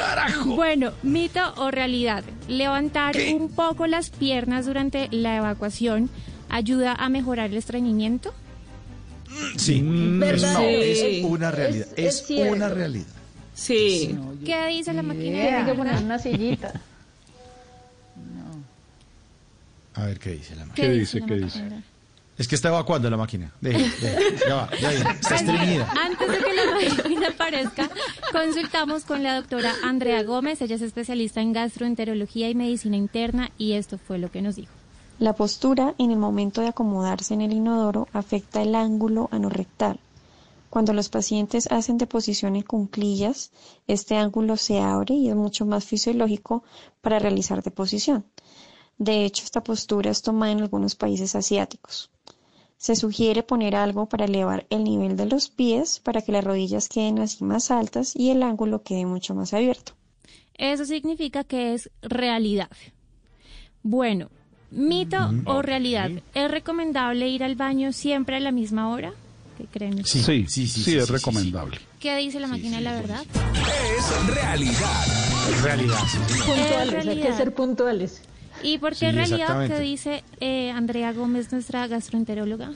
¡Carajo! 0.00 0.44
Bueno, 0.54 0.92
mito 1.02 1.40
o 1.56 1.72
realidad. 1.72 2.22
Levantar 2.46 3.16
un 3.34 3.48
poco 3.50 3.88
las 3.88 4.10
piernas 4.10 4.66
durante 4.66 5.08
la 5.10 5.36
evacuación 5.38 6.08
ayuda 6.50 6.92
a 6.94 7.08
mejorar 7.08 7.50
el 7.50 7.56
estreñimiento. 7.56 8.32
Sí. 9.56 9.82
¿Verdad? 9.84 10.52
No, 10.54 10.60
es 10.60 11.24
una 11.24 11.50
realidad. 11.50 11.88
Es- 11.96 12.06
Es, 12.06 12.20
es 12.20 12.26
cierto. 12.28 12.54
una 12.54 12.68
realidad. 12.68 13.06
Sí. 13.54 14.16
¿Qué 14.46 14.66
dice 14.68 14.92
la 14.92 15.02
máquina? 15.02 15.36
de 15.38 15.42
Tienen 15.48 15.66
que 15.66 15.74
poner 15.74 15.96
una 16.00 16.18
sillita. 16.20 16.80
A 19.98 20.06
ver 20.06 20.20
qué 20.20 20.30
dice 20.30 20.54
la 20.54 20.64
máquina. 20.64 20.86
¿Qué 20.86 20.92
¿Qué 20.92 20.98
dice? 21.00 21.22
¿Qué 21.22 21.34
dice? 21.34 21.64
Es 22.36 22.46
que 22.46 22.54
está 22.54 22.68
evacuando 22.68 23.10
la 23.10 23.16
máquina. 23.16 23.52
Deje, 23.60 23.78
deje, 24.00 24.36
ya 24.48 24.54
va, 24.54 24.70
ya 24.80 24.90
viene. 24.90 25.10
Está 25.20 25.34
estreñida. 25.34 25.92
Antes 26.00 26.28
de 26.30 26.38
que 26.38 26.54
la 26.54 26.96
máquina 26.96 27.28
aparezca, 27.30 27.90
consultamos 28.30 29.02
con 29.04 29.24
la 29.24 29.34
doctora 29.34 29.74
Andrea 29.82 30.22
Gómez. 30.22 30.62
Ella 30.62 30.76
es 30.76 30.82
especialista 30.82 31.40
en 31.40 31.52
gastroenterología 31.52 32.48
y 32.48 32.54
medicina 32.54 32.96
interna 32.96 33.50
y 33.58 33.72
esto 33.72 33.98
fue 33.98 34.18
lo 34.18 34.30
que 34.30 34.40
nos 34.40 34.54
dijo. 34.54 34.72
La 35.18 35.32
postura 35.32 35.96
en 35.98 36.12
el 36.12 36.18
momento 36.18 36.60
de 36.60 36.68
acomodarse 36.68 37.34
en 37.34 37.40
el 37.40 37.52
inodoro 37.52 38.06
afecta 38.12 38.62
el 38.62 38.76
ángulo 38.76 39.28
anorrectal. 39.32 39.98
Cuando 40.70 40.92
los 40.92 41.08
pacientes 41.08 41.66
hacen 41.72 41.98
deposición 41.98 42.54
en 42.54 42.62
cunclillas, 42.62 43.50
este 43.88 44.16
ángulo 44.16 44.56
se 44.56 44.78
abre 44.78 45.14
y 45.14 45.28
es 45.28 45.34
mucho 45.34 45.66
más 45.66 45.84
fisiológico 45.84 46.62
para 47.00 47.18
realizar 47.18 47.64
deposición. 47.64 48.26
De 48.98 49.24
hecho, 49.24 49.44
esta 49.44 49.62
postura 49.62 50.10
es 50.10 50.22
tomada 50.22 50.52
en 50.52 50.60
algunos 50.60 50.96
países 50.96 51.34
asiáticos. 51.36 52.10
Se 52.76 52.94
sugiere 52.96 53.42
poner 53.42 53.74
algo 53.74 54.08
para 54.08 54.26
elevar 54.26 54.66
el 54.70 54.84
nivel 54.84 55.16
de 55.16 55.26
los 55.26 55.48
pies 55.48 56.00
para 56.00 56.22
que 56.22 56.32
las 56.32 56.44
rodillas 56.44 56.88
queden 56.88 57.18
así 57.18 57.44
más 57.44 57.70
altas 57.70 58.14
y 58.14 58.30
el 58.30 58.42
ángulo 58.42 58.82
quede 58.82 59.06
mucho 59.06 59.34
más 59.34 59.52
abierto. 59.54 59.92
Eso 60.54 60.84
significa 60.84 61.44
que 61.44 61.74
es 61.74 61.90
realidad. 62.02 62.70
Bueno, 63.82 64.28
mito 64.70 65.30
o 65.44 65.62
realidad. 65.62 66.10
¿Es 66.34 66.50
recomendable 66.50 67.28
ir 67.28 67.44
al 67.44 67.54
baño 67.54 67.92
siempre 67.92 68.36
a 68.36 68.40
la 68.40 68.52
misma 68.52 68.90
hora? 68.90 69.12
¿Qué 69.56 69.64
creen? 69.64 70.04
Sí, 70.04 70.22
sí, 70.22 70.46
sí, 70.46 70.66
sí, 70.68 70.96
es 70.96 71.08
recomendable. 71.08 71.78
¿Qué 71.98 72.16
dice 72.16 72.38
la 72.38 72.46
máquina 72.46 72.76
de 72.76 72.82
la 72.82 72.92
verdad? 72.94 73.24
Es 73.96 74.26
realidad. 74.26 75.06
Realidad. 75.62 75.98
Puntuales, 76.46 77.06
hay 77.06 77.20
que 77.20 77.32
ser 77.32 77.54
puntuales. 77.54 78.22
¿Y 78.62 78.78
por 78.78 78.92
qué 78.92 79.10
Sí, 79.10 79.12
realidad? 79.12 79.66
¿Qué 79.66 79.78
dice 79.80 80.24
eh, 80.40 80.70
Andrea 80.70 81.12
Gómez, 81.12 81.52
nuestra 81.52 81.86
gastroenteróloga? 81.86 82.72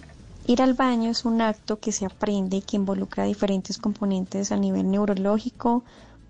Ir 0.47 0.63
al 0.63 0.75
baño 0.75 1.11
es 1.11 1.25
un 1.25 1.41
acto 1.41 1.79
que 1.79 1.93
se 1.93 2.05
aprende 2.05 2.57
y 2.57 2.63
que 2.63 2.77
involucra 2.77 3.25
diferentes 3.25 3.79
componentes 3.79 4.51
a 4.51 4.57
nivel 4.57 4.91
neurológico, 4.91 5.85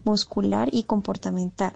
muscular 0.05 0.69
y 0.73 0.83
comportamental. 0.83 1.73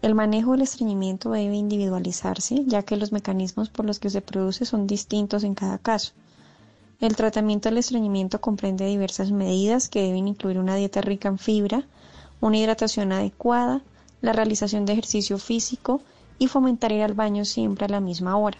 El 0.00 0.14
manejo 0.14 0.52
del 0.52 0.62
estreñimiento 0.62 1.32
debe 1.32 1.56
individualizarse, 1.56 2.62
ya 2.66 2.84
que 2.84 2.96
los 2.96 3.10
mecanismos 3.10 3.68
por 3.68 3.84
los 3.84 3.98
que 3.98 4.10
se 4.10 4.20
produce 4.20 4.64
son 4.64 4.86
distintos 4.86 5.42
en 5.42 5.54
cada 5.54 5.78
caso. 5.78 6.12
El 7.00 7.16
tratamiento 7.16 7.68
del 7.68 7.78
estreñimiento 7.78 8.40
comprende 8.40 8.86
diversas 8.86 9.32
medidas 9.32 9.88
que 9.88 10.02
deben 10.02 10.28
incluir 10.28 10.58
una 10.58 10.76
dieta 10.76 11.00
rica 11.00 11.28
en 11.28 11.38
fibra, 11.38 11.84
una 12.40 12.58
hidratación 12.58 13.10
adecuada, 13.10 13.82
la 14.20 14.32
realización 14.32 14.84
de 14.84 14.92
ejercicio 14.92 15.38
físico 15.38 16.00
y 16.38 16.46
fomentar 16.48 16.92
ir 16.92 17.02
al 17.02 17.14
baño 17.14 17.44
siempre 17.44 17.86
a 17.86 17.88
la 17.88 18.00
misma 18.00 18.36
hora 18.36 18.58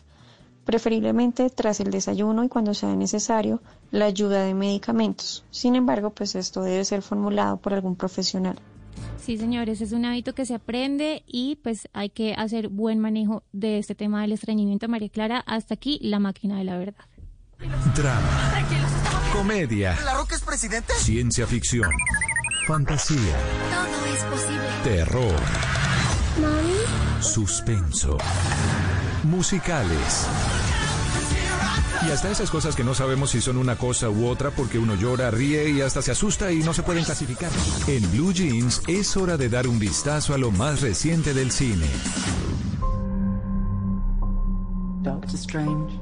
preferiblemente 0.65 1.49
tras 1.49 1.81
el 1.81 1.91
desayuno 1.91 2.45
y 2.45 2.51
cuando 2.51 2.75
sea 2.75 2.95
necesario 2.95 3.63
la 3.91 4.05
ayuda 4.05 4.43
de 4.45 4.53
medicamentos. 4.53 5.43
Sin 5.51 5.75
embargo, 5.77 6.11
pues 6.11 6.35
esto 6.35 6.61
debe 6.61 6.85
ser 6.85 7.01
formulado 7.01 7.57
por 7.57 7.73
algún 7.73 7.97
profesional. 7.97 8.59
Sí, 9.19 9.39
señores, 9.39 9.81
es 9.81 9.93
un 9.93 10.05
hábito 10.05 10.35
que 10.35 10.45
se 10.45 10.53
aprende 10.55 11.23
y 11.27 11.57
pues 11.63 11.89
hay 11.95 12.11
que 12.11 12.35
hacer 12.35 12.69
buen 12.69 12.99
manejo 12.99 13.45
de 13.53 13.79
este 13.79 13.95
tema 13.95 14.21
del 14.21 14.33
estreñimiento. 14.33 14.89
María 14.89 15.09
Clara, 15.09 15.39
hasta 15.47 15.73
aquí 15.73 16.01
la 16.03 16.19
máquina 16.19 16.59
de 16.59 16.65
la 16.65 16.77
verdad. 16.77 17.05
Drama, 17.97 18.53
comedia, 19.33 19.97
¿La 20.05 20.17
Roca 20.19 20.35
es 20.37 20.43
presidente? 20.43 20.93
ciencia 20.99 21.47
ficción, 21.47 21.91
fantasía, 22.67 23.19
Todo 23.73 24.15
es 24.15 24.23
posible. 24.25 24.67
terror, 24.85 25.41
suspenso, 27.21 28.17
musicales. 29.25 30.27
Y 32.07 32.11
hasta 32.11 32.31
esas 32.31 32.51
cosas 32.51 32.77
que 32.77 32.85
no 32.85 32.95
sabemos 32.95 33.31
si 33.31 33.41
son 33.41 33.57
una 33.57 33.77
cosa 33.77 34.09
u 34.09 34.27
otra 34.29 34.51
porque 34.51 34.79
uno 34.79 34.95
llora, 34.95 35.31
ríe 35.31 35.69
y 35.71 35.81
hasta 35.81 36.01
se 36.01 36.13
asusta 36.13 36.53
y 36.53 36.59
no 36.59 36.73
se 36.73 36.83
pueden 36.83 37.05
clasificar. 37.05 37.51
En 37.89 38.09
Blue 38.13 38.33
Jeans 38.33 38.83
es 38.87 39.17
hora 39.17 39.37
de 39.37 39.49
dar 39.49 39.67
un 39.67 39.79
vistazo 39.79 40.33
a 40.33 40.39
lo 40.39 40.51
más 40.51 40.81
reciente 40.81 41.35
del 41.35 41.51
cine. 41.51 41.87
Doctor 45.03 45.35
Strange. 45.35 45.99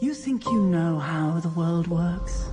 You 0.00 0.14
think 0.14 0.44
you 0.44 0.60
know 0.70 0.98
how 0.98 1.40
the 1.40 1.48
world 1.48 1.88
works? 1.88 2.50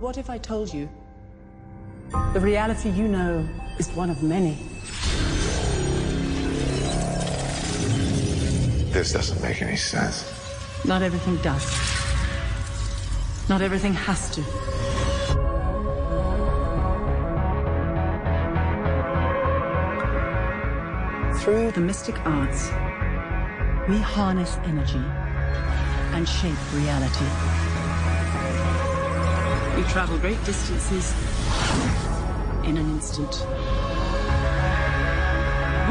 What 0.00 0.16
if 0.16 0.30
I 0.30 0.38
told 0.38 0.72
you 0.72 0.88
the 2.10 2.40
reality 2.40 2.90
you 2.90 3.08
know 3.08 3.46
is 3.78 3.88
one 3.90 4.10
of 4.10 4.22
many? 4.22 4.56
This 8.92 9.12
doesn't 9.12 9.40
make 9.42 9.62
any 9.62 9.76
sense. 9.76 10.24
Not 10.84 11.02
everything 11.02 11.36
does. 11.36 11.66
Not 13.48 13.62
everything 13.62 13.94
has 13.94 14.30
to. 14.30 14.42
Through 21.40 21.70
the 21.72 21.80
mystic 21.80 22.18
arts, 22.26 22.68
we 23.88 23.98
harness 23.98 24.56
energy 24.64 25.04
and 26.14 26.28
shape 26.28 26.58
reality. 26.74 27.24
We 29.76 29.84
travel 29.84 30.18
great 30.18 30.42
distances 30.44 31.14
in 32.64 32.76
an 32.76 32.88
instant. 32.90 33.34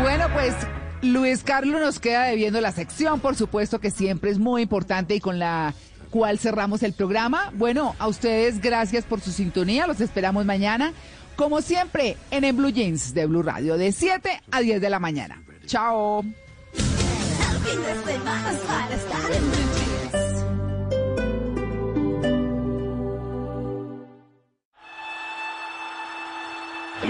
Bueno, 0.02 0.26
pues 0.34 0.54
Luis 1.02 1.44
Carlos 1.44 1.82
nos 1.82 2.00
queda 2.00 2.26
debiendo 2.26 2.62
la 2.62 2.72
sección, 2.72 3.20
por 3.20 3.36
supuesto 3.36 3.80
que 3.80 3.92
siempre 3.92 4.32
es 4.32 4.40
muy 4.40 4.62
importante 4.62 5.16
y 5.16 5.20
con 5.20 5.40
la 5.40 5.74
cual 6.10 6.40
cerramos 6.40 6.84
el 6.84 6.94
programa. 6.94 7.52
Bueno, 7.56 7.96
a 8.00 8.08
ustedes 8.08 8.62
gracias 8.62 9.06
por 9.06 9.22
su 9.22 9.32
sintonía, 9.32 9.88
los 9.88 10.02
esperamos 10.02 10.46
mañana, 10.46 10.94
como 11.36 11.62
siempre, 11.62 12.18
en 12.32 12.44
el 12.44 12.54
Blue 12.54 12.70
Jeans 12.70 13.14
de 13.14 13.26
Blue 13.26 13.44
Radio, 13.44 13.78
de 13.78 13.92
7 13.92 14.42
a 14.52 14.60
10 14.62 14.82
de 14.82 14.90
la 14.90 15.00
mañana. 15.00 15.44
Chao. 15.66 16.24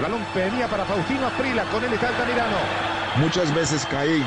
Balón 0.08 0.26
venía 0.34 0.66
para 0.68 0.84
Faustino 0.84 1.26
Aprila, 1.26 1.64
con 1.64 1.84
él 1.84 1.92
está 1.92 2.08
Altamirano. 2.08 2.56
Muchas 3.16 3.54
veces 3.54 3.86
caí, 3.90 4.24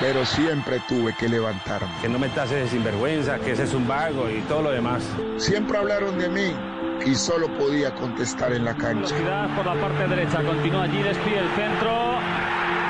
pero 0.00 0.24
siempre 0.24 0.80
tuve 0.88 1.14
que 1.14 1.28
levantarme. 1.28 1.88
Que 2.00 2.08
no 2.08 2.18
me 2.18 2.28
tases 2.30 2.64
de 2.64 2.68
sinvergüenza, 2.68 3.38
que 3.38 3.52
ese 3.52 3.64
es 3.64 3.74
un 3.74 3.86
vago 3.86 4.28
y 4.28 4.40
todo 4.42 4.62
lo 4.62 4.70
demás. 4.70 5.04
Siempre 5.38 5.78
hablaron 5.78 6.18
de 6.18 6.28
mí 6.28 6.56
y 7.06 7.14
solo 7.14 7.46
podía 7.56 7.94
contestar 7.94 8.52
en 8.52 8.64
la 8.64 8.74
cancha. 8.74 9.14
Velocidad 9.14 9.56
por 9.56 9.66
la 9.66 9.80
parte 9.80 10.08
derecha, 10.08 10.42
continúa 10.42 10.84
allí, 10.84 11.02
despide 11.02 11.38
el 11.38 11.50
centro. 11.50 12.18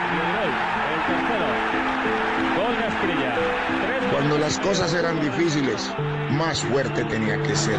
Y 0.08 0.16
el 0.16 0.28
gol, 0.32 0.50
el 0.94 1.00
tercero. 1.08 1.46
Gol 2.56 2.76
de 2.78 2.84
Asprilla. 2.84 3.34
Cuando 4.10 4.38
las 4.38 4.58
cosas 4.58 4.94
eran 4.94 5.20
difíciles, 5.20 5.92
más 6.30 6.62
fuerte 6.62 7.04
tenía 7.04 7.42
que 7.42 7.54
ser. 7.56 7.78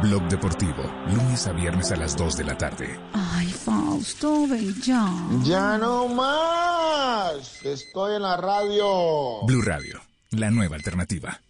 Blog 0.00 0.26
Deportivo, 0.28 0.82
lunes 1.14 1.46
a 1.46 1.52
viernes 1.52 1.92
a 1.92 1.96
las 1.96 2.16
2 2.16 2.36
de 2.36 2.44
la 2.44 2.56
tarde. 2.56 2.98
Ay, 3.12 3.46
Fausto, 3.48 4.46
ven 4.48 4.74
ya. 4.80 5.06
Ya 5.44 5.76
no 5.76 6.08
más. 6.08 7.62
Estoy 7.62 8.16
en 8.16 8.22
la 8.22 8.36
radio. 8.36 9.44
Blue 9.46 9.62
Radio, 9.62 10.00
la 10.30 10.50
nueva 10.50 10.76
alternativa. 10.76 11.40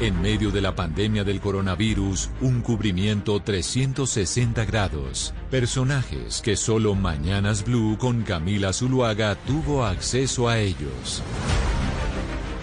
En 0.00 0.20
medio 0.20 0.50
de 0.50 0.60
la 0.60 0.74
pandemia 0.74 1.24
del 1.24 1.40
coronavirus, 1.40 2.30
un 2.40 2.60
cubrimiento 2.60 3.40
360 3.40 4.64
grados. 4.64 5.34
Personajes 5.50 6.40
que 6.42 6.56
solo 6.56 6.94
Mañanas 6.94 7.64
Blue 7.64 7.98
con 7.98 8.22
Camila 8.22 8.72
Zuluaga 8.72 9.34
tuvo 9.34 9.84
acceso 9.84 10.48
a 10.48 10.58
ellos. 10.58 11.22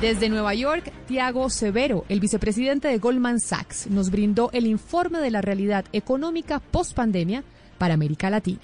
Desde 0.01 0.29
Nueva 0.29 0.53
York, 0.53 0.93
Tiago 1.07 1.49
Severo, 1.49 2.05
el 2.07 2.21
vicepresidente 2.21 2.87
de 2.87 2.99
Goldman 2.99 3.41
Sachs, 3.41 3.87
nos 3.87 4.09
brindó 4.11 4.49
el 4.53 4.65
informe 4.65 5.19
de 5.19 5.29
la 5.29 5.41
realidad 5.41 5.83
económica 5.91 6.61
post-pandemia 6.61 7.43
para 7.77 7.95
América 7.95 8.29
Latina. 8.29 8.59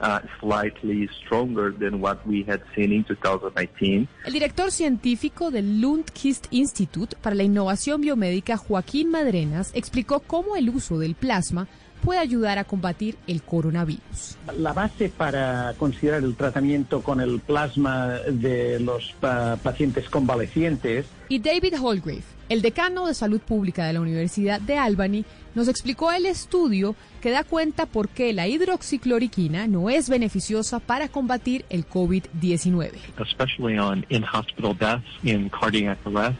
uh, 0.00 0.18
slightly 0.40 1.08
stronger 1.24 1.72
than 1.78 2.02
what 2.02 2.18
we 2.26 2.44
had 2.48 2.60
seen 2.74 2.92
in 2.92 3.04
2019. 3.04 4.08
El 4.24 4.32
director 4.32 4.72
científico 4.72 5.52
del 5.52 5.80
Lundquist 5.80 6.48
Institute 6.50 7.16
para 7.22 7.36
la 7.36 7.44
Innovación 7.44 8.00
Biomédica, 8.00 8.56
Joaquín 8.56 9.10
Madrenas, 9.10 9.70
explicó 9.72 10.18
cómo 10.18 10.56
el 10.56 10.68
uso 10.68 10.98
del 10.98 11.14
plasma 11.14 11.68
puede 12.04 12.20
ayudar 12.20 12.58
a 12.58 12.64
combatir 12.64 13.16
el 13.26 13.42
coronavirus. 13.42 14.36
La 14.58 14.72
base 14.72 15.08
para 15.08 15.74
considerar 15.78 16.22
el 16.22 16.34
tratamiento 16.36 17.02
con 17.02 17.20
el 17.20 17.40
plasma 17.40 18.08
de 18.30 18.78
los 18.80 19.12
pa- 19.20 19.56
pacientes 19.56 20.08
convalecientes 20.10 21.06
Y 21.28 21.38
David 21.38 21.74
Holgrave, 21.82 22.22
el 22.50 22.60
decano 22.60 23.06
de 23.06 23.14
salud 23.14 23.40
pública 23.40 23.86
de 23.86 23.94
la 23.94 24.00
Universidad 24.02 24.60
de 24.60 24.76
Albany, 24.76 25.24
nos 25.54 25.68
explicó 25.68 26.12
el 26.12 26.26
estudio 26.26 26.94
que 27.22 27.30
da 27.30 27.42
cuenta 27.44 27.86
por 27.86 28.08
qué 28.10 28.32
la 28.34 28.46
hidroxicloroquina 28.46 29.66
no 29.66 29.88
es 29.88 30.08
beneficiosa 30.10 30.80
para 30.80 31.08
combatir 31.08 31.64
el 31.70 31.86
COVID-19. 31.88 32.90
especially 33.26 33.78
on 33.78 34.04
in-hospital 34.10 34.76
deaths, 34.78 35.06
in 35.22 35.48
cardiac 35.48 35.96
arrest, 36.06 36.36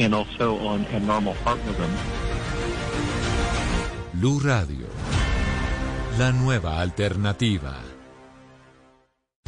and 0.00 0.12
also 0.14 0.56
on 0.58 0.84
abnormal 0.94 1.34
heart 1.44 1.60
rhythm. 1.66 1.90
Blue 4.14 4.40
Radio, 4.40 4.85
la 6.18 6.32
nueva 6.32 6.80
alternativa. 6.80 7.74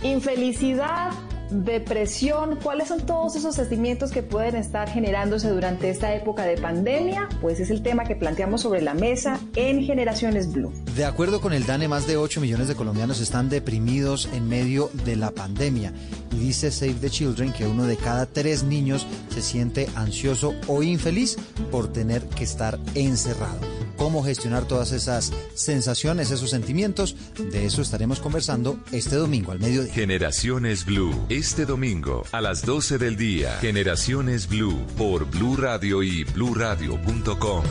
Infelicidad, 0.02 1.12
depresión, 1.50 2.58
¿cuáles 2.62 2.88
son 2.88 3.04
todos 3.04 3.36
esos 3.36 3.54
sentimientos 3.54 4.10
que 4.10 4.22
pueden 4.22 4.56
estar 4.56 4.88
generándose 4.88 5.48
durante 5.48 5.90
esta 5.90 6.14
época 6.14 6.44
de 6.44 6.56
pandemia? 6.56 7.28
Pues 7.40 7.60
es 7.60 7.70
el 7.70 7.82
tema 7.82 8.04
que 8.04 8.16
planteamos 8.16 8.62
sobre 8.62 8.82
la 8.82 8.94
mesa 8.94 9.38
en 9.56 9.82
Generaciones 9.82 10.52
Blue. 10.52 10.72
De 10.94 11.04
acuerdo 11.04 11.40
con 11.40 11.52
el 11.52 11.66
DANE, 11.66 11.88
más 11.88 12.06
de 12.06 12.16
8 12.16 12.40
millones 12.40 12.68
de 12.68 12.74
colombianos 12.74 13.20
están 13.20 13.48
deprimidos 13.48 14.28
en 14.32 14.48
medio 14.48 14.90
de 15.04 15.16
la 15.16 15.30
pandemia. 15.30 15.92
Y 16.32 16.36
dice 16.38 16.70
Save 16.70 16.94
the 16.94 17.10
Children 17.10 17.52
que 17.52 17.66
uno 17.66 17.86
de 17.86 17.96
cada 17.96 18.26
tres 18.26 18.62
niños 18.62 19.06
se 19.28 19.42
siente 19.42 19.88
ansioso 19.94 20.54
o 20.66 20.82
infeliz 20.82 21.36
por 21.70 21.92
tener 21.92 22.22
que 22.28 22.44
estar 22.44 22.78
encerrado. 22.94 23.60
¿Cómo 23.98 24.22
gestionar 24.22 24.64
todas 24.64 24.92
esas 24.92 25.32
sensaciones, 25.54 26.30
esos 26.30 26.50
sentimientos? 26.50 27.16
De 27.50 27.66
eso 27.66 27.82
estaremos 27.82 28.20
conversando 28.20 28.78
este 28.92 29.16
domingo 29.16 29.50
al 29.50 29.58
mediodía. 29.58 29.92
Generaciones 29.92 30.84
Blue, 30.84 31.12
este 31.38 31.66
domingo 31.66 32.24
a 32.32 32.40
las 32.40 32.66
12 32.66 32.98
del 32.98 33.16
día. 33.16 33.58
Generaciones 33.60 34.48
Blue 34.48 34.84
por 34.96 35.24
Blue 35.30 35.56
Radio 35.56 36.02
y 36.02 36.24
bluradio.com. 36.24 37.64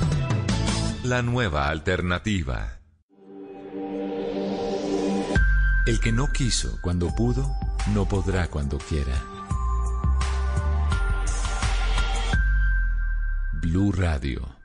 La 1.04 1.22
nueva 1.22 1.68
alternativa. 1.68 2.80
El 5.86 6.00
que 6.00 6.14
no 6.14 6.32
quiso 6.32 6.80
cuando 6.82 7.14
pudo, 7.14 7.54
no 7.94 8.08
podrá 8.08 8.48
cuando 8.48 8.78
quiera. 8.78 9.22
Blue 13.62 13.92
Radio. 13.92 14.57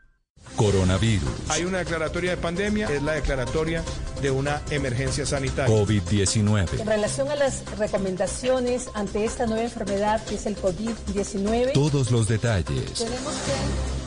Coronavirus. 0.56 1.28
Hay 1.48 1.64
una 1.64 1.78
declaratoria 1.78 2.32
de 2.32 2.36
pandemia, 2.36 2.88
es 2.90 3.02
la 3.02 3.12
declaratoria 3.12 3.82
de 4.20 4.30
una 4.30 4.62
emergencia 4.70 5.26
sanitaria. 5.26 5.74
COVID-19. 5.74 6.80
En 6.80 6.86
relación 6.86 7.30
a 7.30 7.36
las 7.36 7.64
recomendaciones 7.78 8.86
ante 8.94 9.24
esta 9.24 9.46
nueva 9.46 9.62
enfermedad 9.64 10.22
que 10.24 10.36
es 10.36 10.46
el 10.46 10.56
COVID-19, 10.56 11.72
Todos 11.72 12.10
los 12.10 12.28
detalles. 12.28 12.92
tenemos 12.94 13.34
que 13.34 14.01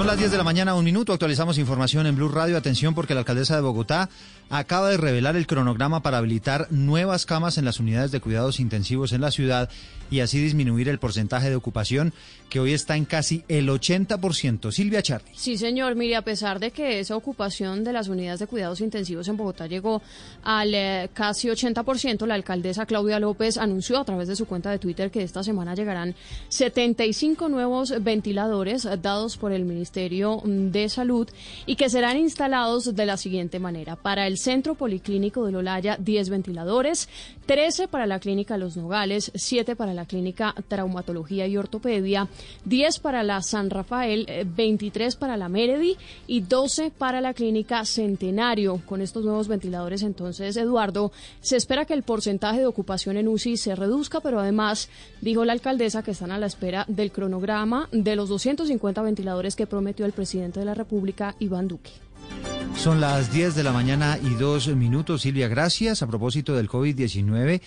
Son 0.00 0.06
las 0.06 0.16
10 0.16 0.30
de 0.30 0.38
la 0.38 0.44
mañana, 0.44 0.74
un 0.74 0.84
minuto. 0.86 1.12
Actualizamos 1.12 1.58
información 1.58 2.06
en 2.06 2.16
Blue 2.16 2.30
Radio. 2.30 2.56
Atención 2.56 2.94
porque 2.94 3.12
la 3.12 3.20
alcaldesa 3.20 3.56
de 3.56 3.60
Bogotá 3.60 4.08
acaba 4.48 4.88
de 4.88 4.96
revelar 4.96 5.36
el 5.36 5.46
cronograma 5.46 6.02
para 6.02 6.16
habilitar 6.16 6.68
nuevas 6.70 7.26
camas 7.26 7.58
en 7.58 7.66
las 7.66 7.80
unidades 7.80 8.10
de 8.10 8.20
cuidados 8.20 8.60
intensivos 8.60 9.12
en 9.12 9.20
la 9.20 9.30
ciudad 9.30 9.68
y 10.10 10.20
así 10.20 10.40
disminuir 10.40 10.88
el 10.88 10.98
porcentaje 10.98 11.50
de 11.50 11.54
ocupación 11.54 12.14
que 12.48 12.58
hoy 12.58 12.72
está 12.72 12.96
en 12.96 13.04
casi 13.04 13.44
el 13.46 13.68
80%. 13.68 14.72
Silvia 14.72 15.02
Charly. 15.02 15.30
Sí, 15.34 15.58
señor. 15.58 15.94
Mire, 15.94 16.16
a 16.16 16.22
pesar 16.22 16.58
de 16.60 16.70
que 16.70 16.98
esa 16.98 17.14
ocupación 17.14 17.84
de 17.84 17.92
las 17.92 18.08
unidades 18.08 18.40
de 18.40 18.46
cuidados 18.46 18.80
intensivos 18.80 19.28
en 19.28 19.36
Bogotá 19.36 19.66
llegó 19.66 20.02
al 20.42 20.74
eh, 20.74 21.10
casi 21.12 21.48
80%, 21.48 22.26
la 22.26 22.34
alcaldesa 22.34 22.86
Claudia 22.86 23.20
López 23.20 23.58
anunció 23.58 24.00
a 24.00 24.04
través 24.04 24.26
de 24.28 24.34
su 24.34 24.46
cuenta 24.46 24.70
de 24.70 24.78
Twitter 24.78 25.10
que 25.10 25.22
esta 25.22 25.44
semana 25.44 25.74
llegarán 25.74 26.16
75 26.48 27.50
nuevos 27.50 27.94
ventiladores 28.02 28.88
dados 29.00 29.36
por 29.36 29.52
el 29.52 29.64
Ministerio 29.64 29.89
mm, 29.94 30.70
de 30.70 30.88
Salud 30.88 31.28
y 31.66 31.76
que 31.76 31.90
serán 31.90 32.16
instalados 32.16 32.94
de 32.94 33.06
la 33.06 33.16
siguiente 33.16 33.58
manera. 33.58 33.96
Para 33.96 34.26
el 34.26 34.38
Centro 34.38 34.74
Policlínico 34.74 35.44
de 35.44 35.52
Lolaya, 35.52 35.96
10 35.98 36.30
ventiladores, 36.30 37.08
13 37.50 37.88
para 37.88 38.06
la 38.06 38.20
Clínica 38.20 38.56
Los 38.56 38.76
Nogales, 38.76 39.32
7 39.34 39.74
para 39.74 39.92
la 39.92 40.06
Clínica 40.06 40.54
Traumatología 40.68 41.48
y 41.48 41.56
Ortopedia, 41.56 42.28
10 42.64 43.00
para 43.00 43.24
la 43.24 43.42
San 43.42 43.70
Rafael, 43.70 44.24
eh, 44.28 44.46
23 44.46 45.16
para 45.16 45.36
la 45.36 45.48
Meredi 45.48 45.96
y 46.28 46.42
12 46.42 46.92
para 46.96 47.20
la 47.20 47.34
Clínica 47.34 47.84
Centenario. 47.84 48.80
Con 48.86 49.00
estos 49.00 49.24
nuevos 49.24 49.48
ventiladores, 49.48 50.04
entonces, 50.04 50.56
Eduardo, 50.56 51.10
se 51.40 51.56
espera 51.56 51.86
que 51.86 51.94
el 51.94 52.04
porcentaje 52.04 52.60
de 52.60 52.66
ocupación 52.66 53.16
en 53.16 53.26
UCI 53.26 53.56
se 53.56 53.74
reduzca, 53.74 54.20
pero 54.20 54.38
además 54.38 54.88
dijo 55.20 55.44
la 55.44 55.52
alcaldesa 55.52 56.04
que 56.04 56.12
están 56.12 56.30
a 56.30 56.38
la 56.38 56.46
espera 56.46 56.84
del 56.86 57.10
cronograma 57.10 57.88
de 57.90 58.14
los 58.14 58.28
250 58.28 59.02
ventiladores 59.02 59.56
que 59.56 59.66
prometió 59.66 60.06
el 60.06 60.12
presidente 60.12 60.60
de 60.60 60.66
la 60.66 60.74
República, 60.74 61.34
Iván 61.40 61.66
Duque. 61.66 61.90
Son 62.76 63.00
las 63.00 63.32
10 63.32 63.54
de 63.54 63.62
la 63.62 63.72
mañana 63.72 64.18
y 64.22 64.34
dos 64.34 64.68
minutos. 64.68 65.22
Silvia, 65.22 65.48
gracias. 65.48 66.02
A 66.02 66.06
propósito 66.06 66.56
del 66.56 66.68
COVID-19, 66.68 67.60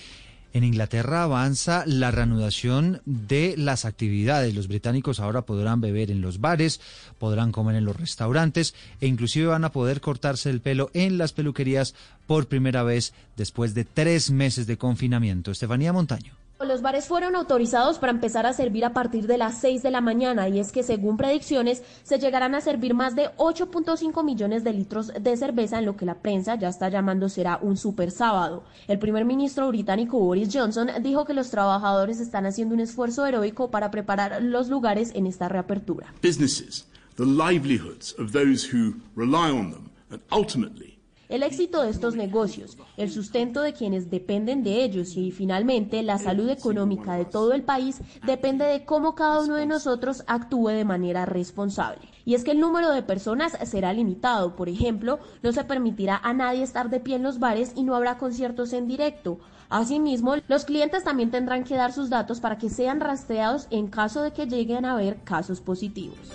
en 0.53 0.63
Inglaterra 0.63 1.23
avanza 1.23 1.83
la 1.85 2.11
reanudación 2.11 3.01
de 3.05 3.55
las 3.57 3.85
actividades. 3.85 4.53
Los 4.55 4.67
británicos 4.67 5.19
ahora 5.19 5.43
podrán 5.43 5.81
beber 5.81 6.11
en 6.11 6.21
los 6.21 6.41
bares, 6.41 6.79
podrán 7.19 7.51
comer 7.51 7.75
en 7.75 7.85
los 7.85 7.95
restaurantes 7.95 8.75
e 9.01 9.07
inclusive 9.07 9.47
van 9.47 9.65
a 9.65 9.71
poder 9.71 9.99
cortarse 9.99 10.49
el 10.49 10.61
pelo 10.61 10.91
en 10.93 11.17
las 11.17 11.33
peluquerías 11.33 11.95
por 12.27 12.47
primera 12.47 12.83
vez 12.83 13.13
después 13.35 13.73
de 13.73 13.85
tres 13.85 14.31
meses 14.31 14.67
de 14.67 14.77
confinamiento. 14.77 15.51
Estefanía 15.51 15.91
Montaño. 15.93 16.42
Los 16.65 16.81
bares 16.81 17.07
fueron 17.07 17.35
autorizados 17.35 17.99
para 17.99 18.13
empezar 18.13 18.45
a 18.45 18.53
servir 18.53 18.85
a 18.85 18.93
partir 18.93 19.27
de 19.27 19.37
las 19.37 19.57
6 19.59 19.83
de 19.83 19.91
la 19.91 19.99
mañana 19.99 20.47
y 20.47 20.59
es 20.59 20.71
que 20.71 20.81
según 20.81 21.17
predicciones 21.17 21.83
se 22.03 22.19
llegarán 22.19 22.55
a 22.55 22.61
servir 22.61 22.93
más 22.93 23.15
de 23.15 23.29
8.5 23.37 24.23
millones 24.23 24.63
de 24.63 24.71
litros 24.71 25.11
de 25.19 25.37
cerveza 25.37 25.79
en 25.79 25.85
lo 25.85 25.97
que 25.97 26.05
la 26.05 26.15
prensa 26.15 26.55
ya 26.55 26.69
está 26.69 26.87
llamando 26.87 27.27
será 27.27 27.59
un 27.61 27.75
super 27.75 28.11
sábado. 28.11 28.63
El 28.87 28.97
primer 28.97 29.25
ministro 29.25 29.67
británico 29.67 30.19
Boris 30.19 30.49
Johnson 30.53 30.89
dijo 31.01 31.25
que 31.25 31.33
los 31.33 31.49
trabajadores 31.49 32.19
están 32.19 32.45
haciendo 32.45 32.75
un 32.75 32.81
esfuerzo 32.81 33.25
heroico 33.25 33.69
para 33.69 33.91
preparar 33.91 34.41
los 34.41 34.69
lugares 34.69 35.11
en 35.15 35.27
esta 35.27 35.49
reapertura. 35.49 36.13
businesses, 36.21 36.85
the 37.17 37.25
livelihoods 37.25 38.13
of 38.17 38.31
those 38.31 38.73
who 38.73 38.95
rely 39.15 39.49
on 39.51 39.71
them, 39.71 39.91
and 40.09 40.21
ultimately, 40.31 40.92
El 41.33 41.41
éxito 41.41 41.81
de 41.81 41.89
estos 41.89 42.15
negocios, 42.15 42.77
el 42.95 43.09
sustento 43.09 43.63
de 43.63 43.73
quienes 43.73 44.11
dependen 44.11 44.61
de 44.61 44.83
ellos 44.83 45.17
y 45.17 45.31
finalmente 45.31 46.03
la 46.03 46.19
salud 46.19 46.47
económica 46.47 47.15
de 47.15 47.25
todo 47.25 47.53
el 47.53 47.63
país 47.63 48.01
depende 48.23 48.65
de 48.65 48.85
cómo 48.85 49.15
cada 49.15 49.41
uno 49.41 49.55
de 49.55 49.65
nosotros 49.65 50.23
actúe 50.27 50.67
de 50.67 50.85
manera 50.85 51.25
responsable. 51.25 52.07
Y 52.23 52.35
es 52.35 52.43
que 52.43 52.51
el 52.51 52.59
número 52.59 52.91
de 52.91 53.01
personas 53.01 53.57
será 53.63 53.93
limitado. 53.93 54.55
Por 54.55 54.69
ejemplo, 54.69 55.17
no 55.41 55.51
se 55.51 55.63
permitirá 55.63 56.17
a 56.17 56.33
nadie 56.33 56.61
estar 56.61 56.91
de 56.91 56.99
pie 56.99 57.15
en 57.15 57.23
los 57.23 57.39
bares 57.39 57.73
y 57.75 57.81
no 57.81 57.95
habrá 57.95 58.19
conciertos 58.19 58.71
en 58.71 58.87
directo. 58.87 59.39
Asimismo, 59.69 60.35
los 60.47 60.65
clientes 60.65 61.03
también 61.03 61.31
tendrán 61.31 61.63
que 61.63 61.73
dar 61.73 61.93
sus 61.93 62.11
datos 62.11 62.41
para 62.41 62.59
que 62.59 62.69
sean 62.69 62.99
rastreados 62.99 63.65
en 63.71 63.87
caso 63.87 64.21
de 64.21 64.33
que 64.33 64.45
lleguen 64.45 64.85
a 64.85 64.93
haber 64.93 65.23
casos 65.23 65.61
positivos. 65.61 66.29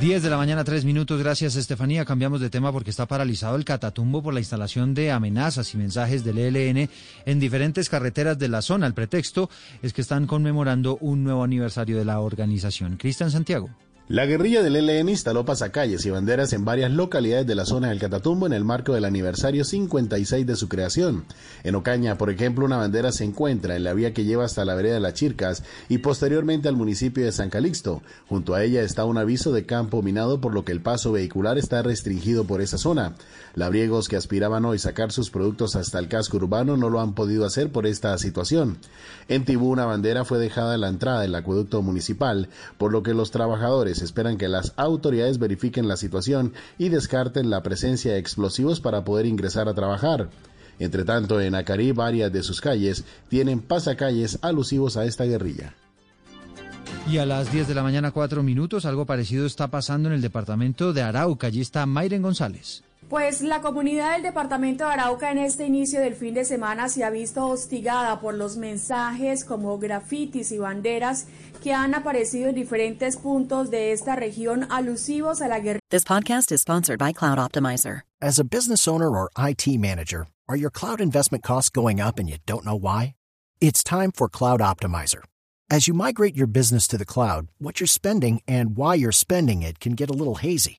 10 0.00 0.22
de 0.22 0.30
la 0.30 0.36
mañana, 0.36 0.62
3 0.62 0.84
minutos. 0.84 1.18
Gracias, 1.18 1.56
Estefanía. 1.56 2.04
Cambiamos 2.04 2.40
de 2.40 2.50
tema 2.50 2.70
porque 2.70 2.90
está 2.90 3.06
paralizado 3.06 3.56
el 3.56 3.64
Catatumbo 3.64 4.22
por 4.22 4.34
la 4.34 4.40
instalación 4.40 4.92
de 4.92 5.10
amenazas 5.10 5.72
y 5.72 5.78
mensajes 5.78 6.22
del 6.22 6.38
ELN 6.38 6.90
en 7.24 7.40
diferentes 7.40 7.88
carreteras 7.88 8.38
de 8.38 8.48
la 8.48 8.60
zona. 8.60 8.86
El 8.86 8.94
pretexto 8.94 9.48
es 9.82 9.94
que 9.94 10.02
están 10.02 10.26
conmemorando 10.26 10.98
un 11.00 11.24
nuevo 11.24 11.42
aniversario 11.42 11.96
de 11.96 12.04
la 12.04 12.20
organización. 12.20 12.96
Cristian 12.96 13.30
Santiago. 13.30 13.70
La 14.08 14.24
guerrilla 14.24 14.62
del 14.62 14.76
ELN 14.76 15.08
instaló 15.08 15.44
pasacalles 15.44 16.06
y 16.06 16.10
banderas 16.10 16.52
en 16.52 16.64
varias 16.64 16.92
localidades 16.92 17.44
de 17.44 17.56
la 17.56 17.66
zona 17.66 17.88
del 17.88 17.98
Catatumbo 17.98 18.46
en 18.46 18.52
el 18.52 18.62
marco 18.62 18.94
del 18.94 19.04
aniversario 19.04 19.64
56 19.64 20.46
de 20.46 20.54
su 20.54 20.68
creación. 20.68 21.24
En 21.64 21.74
Ocaña, 21.74 22.16
por 22.16 22.30
ejemplo, 22.30 22.64
una 22.64 22.76
bandera 22.76 23.10
se 23.10 23.24
encuentra 23.24 23.74
en 23.74 23.82
la 23.82 23.94
vía 23.94 24.14
que 24.14 24.24
lleva 24.24 24.44
hasta 24.44 24.64
la 24.64 24.76
vereda 24.76 24.94
de 24.94 25.00
las 25.00 25.14
Chircas 25.14 25.64
y 25.88 25.98
posteriormente 25.98 26.68
al 26.68 26.76
municipio 26.76 27.24
de 27.24 27.32
San 27.32 27.50
Calixto. 27.50 28.00
Junto 28.28 28.54
a 28.54 28.62
ella 28.62 28.82
está 28.82 29.04
un 29.04 29.18
aviso 29.18 29.50
de 29.50 29.66
campo 29.66 30.00
minado 30.02 30.40
por 30.40 30.54
lo 30.54 30.64
que 30.64 30.70
el 30.70 30.82
paso 30.82 31.10
vehicular 31.10 31.58
está 31.58 31.82
restringido 31.82 32.44
por 32.44 32.60
esa 32.60 32.78
zona. 32.78 33.16
Labriegos 33.56 34.06
que 34.06 34.14
aspiraban 34.14 34.64
hoy 34.66 34.78
sacar 34.78 35.10
sus 35.10 35.30
productos 35.30 35.74
hasta 35.74 35.98
el 35.98 36.06
casco 36.06 36.36
urbano 36.36 36.76
no 36.76 36.90
lo 36.90 37.00
han 37.00 37.14
podido 37.14 37.44
hacer 37.44 37.72
por 37.72 37.88
esta 37.88 38.16
situación. 38.18 38.78
En 39.26 39.44
Tibú 39.44 39.68
una 39.68 39.84
bandera 39.84 40.24
fue 40.24 40.38
dejada 40.38 40.76
en 40.76 40.82
la 40.82 40.88
entrada 40.88 41.22
del 41.22 41.34
acueducto 41.34 41.82
municipal, 41.82 42.48
por 42.78 42.92
lo 42.92 43.02
que 43.02 43.12
los 43.12 43.32
trabajadores 43.32 43.95
esperan 44.02 44.38
que 44.38 44.48
las 44.48 44.72
autoridades 44.76 45.38
verifiquen 45.38 45.88
la 45.88 45.96
situación 45.96 46.52
y 46.78 46.88
descarten 46.88 47.50
la 47.50 47.62
presencia 47.62 48.12
de 48.12 48.18
explosivos 48.18 48.80
para 48.80 49.04
poder 49.04 49.26
ingresar 49.26 49.68
a 49.68 49.74
trabajar. 49.74 50.28
Entre 50.78 51.04
tanto, 51.04 51.40
en 51.40 51.54
Acarí 51.54 51.92
varias 51.92 52.32
de 52.32 52.42
sus 52.42 52.60
calles 52.60 53.04
tienen 53.28 53.60
pasacalles 53.60 54.38
alusivos 54.42 54.96
a 54.96 55.04
esta 55.04 55.24
guerrilla. 55.24 55.74
Y 57.10 57.18
a 57.18 57.26
las 57.26 57.52
10 57.52 57.68
de 57.68 57.74
la 57.74 57.82
mañana, 57.82 58.10
4 58.10 58.42
minutos, 58.42 58.84
algo 58.84 59.06
parecido 59.06 59.46
está 59.46 59.68
pasando 59.68 60.08
en 60.08 60.14
el 60.16 60.20
departamento 60.20 60.92
de 60.92 61.02
Arauca. 61.02 61.46
Allí 61.46 61.60
está 61.60 61.86
Mayren 61.86 62.22
González. 62.22 62.82
Pues 63.08 63.40
la 63.40 63.60
comunidad 63.60 64.14
del 64.14 64.24
departamento 64.24 64.84
de 64.84 64.90
Arauca 64.90 65.30
en 65.30 65.38
este 65.38 65.64
inicio 65.64 66.00
del 66.00 66.16
fin 66.16 66.34
de 66.34 66.44
semana 66.44 66.88
se 66.88 67.04
ha 67.04 67.10
visto 67.10 67.46
hostigada 67.46 68.20
por 68.20 68.34
los 68.34 68.56
mensajes 68.56 69.44
como 69.44 69.78
grafitis 69.78 70.50
y 70.50 70.58
banderas 70.58 71.28
que 71.62 71.72
han 71.72 71.94
aparecido 71.94 72.48
en 72.48 72.56
diferentes 72.56 73.16
puntos 73.16 73.70
de 73.70 73.92
esta 73.92 74.16
región 74.16 74.66
alusivos 74.70 75.40
a 75.40 75.46
la 75.46 75.60
guerra. 75.60 75.78
This 75.88 76.04
podcast 76.04 76.50
is 76.50 76.62
sponsored 76.62 76.98
by 76.98 77.12
Cloud 77.12 77.38
Optimizer. 77.38 78.00
As 78.20 78.40
a 78.40 78.44
business 78.44 78.88
owner 78.88 79.08
or 79.08 79.30
IT 79.38 79.78
manager, 79.78 80.26
are 80.48 80.56
your 80.56 80.70
cloud 80.70 81.00
investment 81.00 81.44
costs 81.44 81.70
going 81.70 82.00
up 82.00 82.18
and 82.18 82.28
you 82.28 82.38
don't 82.44 82.64
know 82.64 82.74
why? 82.76 83.14
It's 83.60 83.84
time 83.84 84.10
for 84.10 84.28
Cloud 84.28 84.58
Optimizer. 84.60 85.22
As 85.70 85.86
you 85.86 85.94
migrate 85.94 86.34
your 86.34 86.48
business 86.48 86.88
to 86.88 86.98
the 86.98 87.04
cloud, 87.04 87.46
what 87.58 87.78
you're 87.78 87.86
spending 87.86 88.40
and 88.48 88.76
why 88.76 88.96
you're 88.96 89.12
spending 89.12 89.62
it 89.62 89.78
can 89.78 89.92
get 89.92 90.10
a 90.10 90.12
little 90.12 90.36
hazy. 90.36 90.78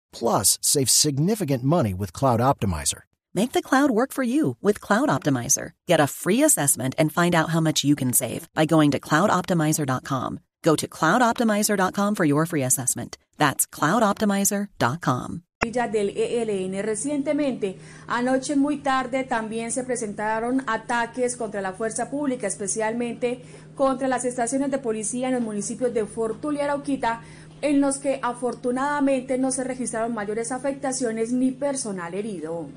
plus 0.11 0.57
save 0.61 0.89
significant 0.89 1.63
money 1.63 1.93
with 1.93 2.13
Cloud 2.13 2.39
Optimizer. 2.39 3.03
Make 3.33 3.53
the 3.53 3.61
cloud 3.61 3.91
work 3.91 4.11
for 4.11 4.23
you 4.23 4.57
with 4.61 4.81
Cloud 4.81 5.09
Optimizer. 5.09 5.71
Get 5.87 5.99
a 5.99 6.07
free 6.07 6.43
assessment 6.43 6.95
and 6.97 7.13
find 7.13 7.33
out 7.33 7.49
how 7.49 7.61
much 7.61 7.83
you 7.83 7.95
can 7.95 8.11
save 8.13 8.49
by 8.53 8.65
going 8.65 8.91
to 8.91 8.99
cloudoptimizer.com. 8.99 10.39
Go 10.63 10.75
to 10.75 10.87
cloudoptimizer.com 10.87 12.15
for 12.15 12.25
your 12.25 12.45
free 12.45 12.63
assessment. 12.63 13.17
That's 13.37 13.65
cloudoptimizer.com. 13.65 15.43
del 15.61 16.09
ELN. 16.09 16.81
Recientemente, 16.81 17.77
anoche 18.07 18.55
muy 18.55 18.77
tarde, 18.77 19.23
también 19.23 19.71
se 19.71 19.83
presentaron 19.83 20.63
ataques 20.65 21.35
contra 21.35 21.61
la 21.61 21.73
fuerza 21.73 22.09
pública, 22.09 22.47
especialmente 22.47 23.43
contra 23.75 24.07
las 24.07 24.25
estaciones 24.25 24.71
de 24.71 24.79
policía 24.79 25.27
en 25.27 25.35
los 25.35 25.43
municipios 25.43 25.93
de 25.93 26.05
Fortul 26.05 26.57
y 26.57 26.61
Arauquita, 26.61 27.21
en 27.61 27.81
los 27.81 27.97
que 27.97 28.19
afortunadamente 28.21 29.37
no 29.37 29.51
se 29.51 29.63
registraron 29.63 30.13
mayores 30.13 30.51
afectaciones 30.51 31.31
ni 31.31 31.51
personal 31.51 32.13
herido. 32.13 32.67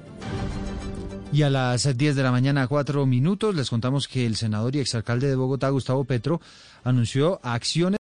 Y 1.35 1.43
a 1.43 1.51
las 1.51 1.97
10 1.97 2.15
de 2.15 2.23
la 2.23 2.31
mañana, 2.31 2.69
4 2.69 3.07
minutos, 3.07 3.57
les 3.57 3.69
contamos 3.69 4.07
que 4.07 4.25
el 4.25 4.37
senador 4.37 4.77
y 4.77 4.79
exalcalde 4.79 5.27
de 5.27 5.35
Bogotá, 5.35 5.69
Gustavo 5.69 6.05
Petro, 6.05 6.41
anunció 6.85 7.41
acciones 7.43 7.85